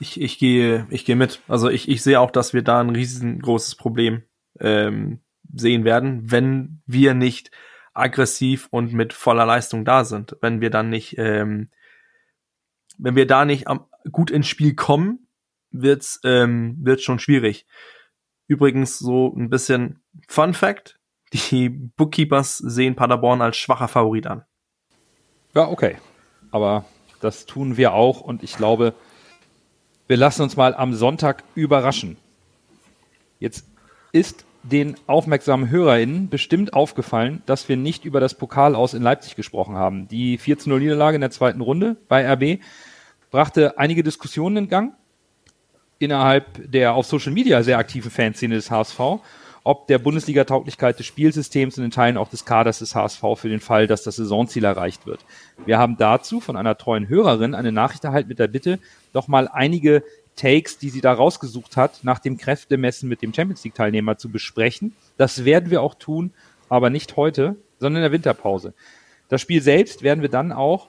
Ich, 0.00 0.20
ich 0.20 0.38
gehe, 0.38 0.86
ich 0.90 1.04
gehe 1.04 1.16
mit. 1.16 1.40
Also 1.48 1.68
ich, 1.68 1.88
ich 1.88 2.02
sehe 2.02 2.20
auch, 2.20 2.30
dass 2.30 2.52
wir 2.52 2.62
da 2.62 2.80
ein 2.80 2.90
riesengroßes 2.90 3.76
Problem 3.76 4.22
ähm, 4.60 5.20
sehen 5.54 5.84
werden, 5.84 6.30
wenn 6.30 6.82
wir 6.86 7.14
nicht 7.14 7.50
aggressiv 7.92 8.68
und 8.70 8.92
mit 8.92 9.12
voller 9.12 9.46
Leistung 9.46 9.84
da 9.84 10.04
sind. 10.04 10.36
Wenn 10.40 10.60
wir 10.60 10.70
dann 10.70 10.90
nicht, 10.90 11.16
ähm, 11.18 11.68
wenn 12.98 13.16
wir 13.16 13.26
da 13.26 13.44
nicht 13.44 13.68
am, 13.68 13.86
gut 14.10 14.30
ins 14.30 14.48
Spiel 14.48 14.74
kommen, 14.74 15.28
wird's 15.70 16.20
ähm, 16.24 16.76
wird's 16.80 17.04
schon 17.04 17.18
schwierig. 17.18 17.66
Übrigens 18.46 18.98
so 18.98 19.32
ein 19.34 19.48
bisschen 19.48 20.02
Fun 20.28 20.54
Fact: 20.54 20.98
Die 21.32 21.68
Bookkeepers 21.68 22.58
sehen 22.58 22.96
Paderborn 22.96 23.42
als 23.42 23.56
schwacher 23.56 23.88
Favorit 23.88 24.26
an. 24.26 24.44
Ja, 25.54 25.68
okay. 25.68 25.96
Aber 26.50 26.84
das 27.24 27.46
tun 27.46 27.76
wir 27.76 27.94
auch 27.94 28.20
und 28.20 28.42
ich 28.42 28.56
glaube, 28.56 28.94
wir 30.06 30.16
lassen 30.16 30.42
uns 30.42 30.56
mal 30.56 30.74
am 30.74 30.94
Sonntag 30.94 31.42
überraschen. 31.54 32.16
Jetzt 33.40 33.66
ist 34.12 34.44
den 34.62 34.96
aufmerksamen 35.06 35.68
HörerInnen 35.68 36.28
bestimmt 36.28 36.72
aufgefallen, 36.72 37.42
dass 37.46 37.68
wir 37.68 37.76
nicht 37.76 38.04
über 38.04 38.20
das 38.20 38.34
Pokal 38.34 38.74
aus 38.74 38.94
in 38.94 39.02
Leipzig 39.02 39.36
gesprochen 39.36 39.74
haben. 39.74 40.08
Die 40.08 40.38
14-0 40.38 40.78
Niederlage 40.78 41.16
in 41.16 41.20
der 41.20 41.30
zweiten 41.30 41.60
Runde 41.60 41.96
bei 42.08 42.30
RB 42.32 42.60
brachte 43.30 43.78
einige 43.78 44.02
Diskussionen 44.02 44.56
in 44.56 44.68
Gang 44.68 44.94
innerhalb 45.98 46.70
der 46.70 46.94
auf 46.94 47.06
Social 47.06 47.32
Media 47.32 47.62
sehr 47.62 47.78
aktiven 47.78 48.10
Fanszene 48.10 48.54
des 48.54 48.70
HSV, 48.70 49.00
ob 49.64 49.86
der 49.86 49.98
Bundesliga-Tauglichkeit 49.98 50.98
des 50.98 51.06
Spielsystems 51.06 51.78
und 51.78 51.84
in 51.84 51.90
Teilen 51.90 52.18
auch 52.18 52.28
des 52.28 52.44
Kaders 52.44 52.80
des 52.80 52.94
HSV 52.94 53.22
für 53.36 53.48
den 53.48 53.60
Fall, 53.60 53.86
dass 53.86 54.02
das 54.02 54.16
Saisonziel 54.16 54.64
erreicht 54.64 55.06
wird. 55.06 55.24
Wir 55.64 55.78
haben 55.78 55.96
dazu 55.96 56.38
von 56.40 56.56
einer 56.56 56.76
treuen 56.76 57.08
Hörerin 57.08 57.54
eine 57.54 57.72
Nachricht 57.72 58.04
erhalten 58.04 58.28
mit 58.28 58.38
der 58.38 58.46
Bitte, 58.46 58.78
doch 59.14 59.26
mal 59.26 59.48
einige 59.48 60.04
Takes, 60.36 60.78
die 60.78 60.90
sie 60.90 61.00
da 61.00 61.12
rausgesucht 61.12 61.76
hat, 61.76 62.00
nach 62.02 62.18
dem 62.18 62.36
Kräftemessen 62.36 63.08
mit 63.08 63.22
dem 63.22 63.32
Champions 63.32 63.64
League-Teilnehmer 63.64 64.18
zu 64.18 64.28
besprechen. 64.28 64.94
Das 65.16 65.44
werden 65.44 65.70
wir 65.70 65.80
auch 65.80 65.94
tun, 65.94 66.32
aber 66.68 66.90
nicht 66.90 67.16
heute, 67.16 67.56
sondern 67.78 68.02
in 68.02 68.10
der 68.10 68.12
Winterpause. 68.12 68.74
Das 69.28 69.40
Spiel 69.40 69.62
selbst 69.62 70.02
werden 70.02 70.22
wir 70.22 70.28
dann 70.28 70.52
auch 70.52 70.88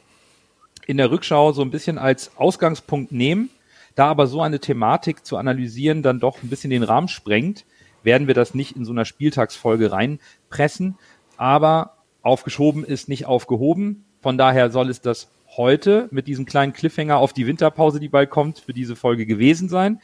in 0.86 0.98
der 0.98 1.12
Rückschau 1.12 1.54
so 1.54 1.62
ein 1.62 1.72
bisschen 1.72 1.98
als 1.98 2.36
Ausgangspunkt 2.38 3.12
nehmen. 3.12 3.50
Da 3.96 4.08
aber 4.08 4.28
so 4.28 4.42
eine 4.42 4.60
Thematik 4.60 5.26
zu 5.26 5.38
analysieren 5.38 6.04
dann 6.04 6.20
doch 6.20 6.44
ein 6.44 6.50
bisschen 6.50 6.70
den 6.70 6.84
Rahmen 6.84 7.08
sprengt, 7.08 7.64
werden 8.06 8.28
wir 8.28 8.34
das 8.34 8.54
nicht 8.54 8.76
in 8.76 8.86
so 8.86 8.92
einer 8.92 9.06
Spieltagsfolge 9.06 9.92
reinpressen. 9.92 10.98
Aber 11.38 11.98
aufgeschoben 12.22 12.84
ist 12.84 13.10
nicht 13.10 13.26
aufgehoben. 13.26 14.06
Von 14.22 14.38
daher 14.38 14.70
soll 14.70 14.90
es 14.90 15.02
das 15.02 15.28
heute 15.58 16.08
mit 16.12 16.28
diesem 16.28 16.46
kleinen 16.46 16.74
Cliffhanger 16.74 17.18
auf 17.18 17.34
die 17.34 17.48
Winterpause, 17.48 18.00
die 18.00 18.10
bald 18.10 18.30
kommt, 18.30 18.60
für 18.60 18.74
diese 18.74 18.96
Folge 18.96 19.26
gewesen 19.26 19.70
sein. 19.70 20.00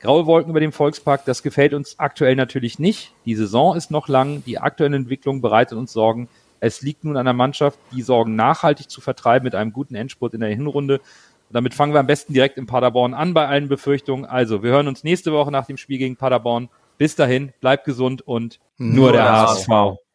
Graue 0.00 0.26
Wolken 0.26 0.50
über 0.50 0.60
dem 0.60 0.72
Volkspark, 0.72 1.26
das 1.26 1.42
gefällt 1.42 1.74
uns 1.74 1.98
aktuell 1.98 2.34
natürlich 2.34 2.78
nicht. 2.78 3.12
Die 3.26 3.34
Saison 3.34 3.76
ist 3.76 3.90
noch 3.90 4.08
lang, 4.08 4.42
die 4.44 4.58
aktuelle 4.58 4.96
Entwicklung 4.96 5.42
bereitet 5.42 5.76
uns 5.76 5.92
Sorgen. 5.92 6.28
Es 6.58 6.80
liegt 6.80 7.04
nun 7.04 7.16
an 7.16 7.26
der 7.26 7.34
Mannschaft, 7.34 7.78
die 7.92 8.02
Sorgen 8.02 8.34
nachhaltig 8.34 8.88
zu 8.88 9.00
vertreiben 9.00 9.44
mit 9.44 9.54
einem 9.54 9.72
guten 9.72 9.94
Endspurt 9.94 10.34
in 10.34 10.40
der 10.40 10.50
Hinrunde. 10.50 10.98
Und 10.98 11.54
damit 11.54 11.74
fangen 11.74 11.92
wir 11.92 12.00
am 12.00 12.06
besten 12.06 12.32
direkt 12.32 12.58
in 12.58 12.66
Paderborn 12.66 13.12
an 13.12 13.34
bei 13.34 13.46
allen 13.46 13.68
Befürchtungen. 13.68 14.24
Also, 14.24 14.62
wir 14.62 14.70
hören 14.70 14.88
uns 14.88 15.04
nächste 15.04 15.32
Woche 15.32 15.50
nach 15.50 15.66
dem 15.66 15.76
Spiel 15.76 15.98
gegen 15.98 16.16
Paderborn. 16.16 16.68
Bis 17.00 17.16
dahin, 17.16 17.54
bleibt 17.62 17.86
gesund 17.86 18.20
und 18.20 18.60
nur, 18.76 19.04
nur 19.04 19.12
der 19.12 19.32
HSV. 19.32 19.68
HSV. 19.68 20.09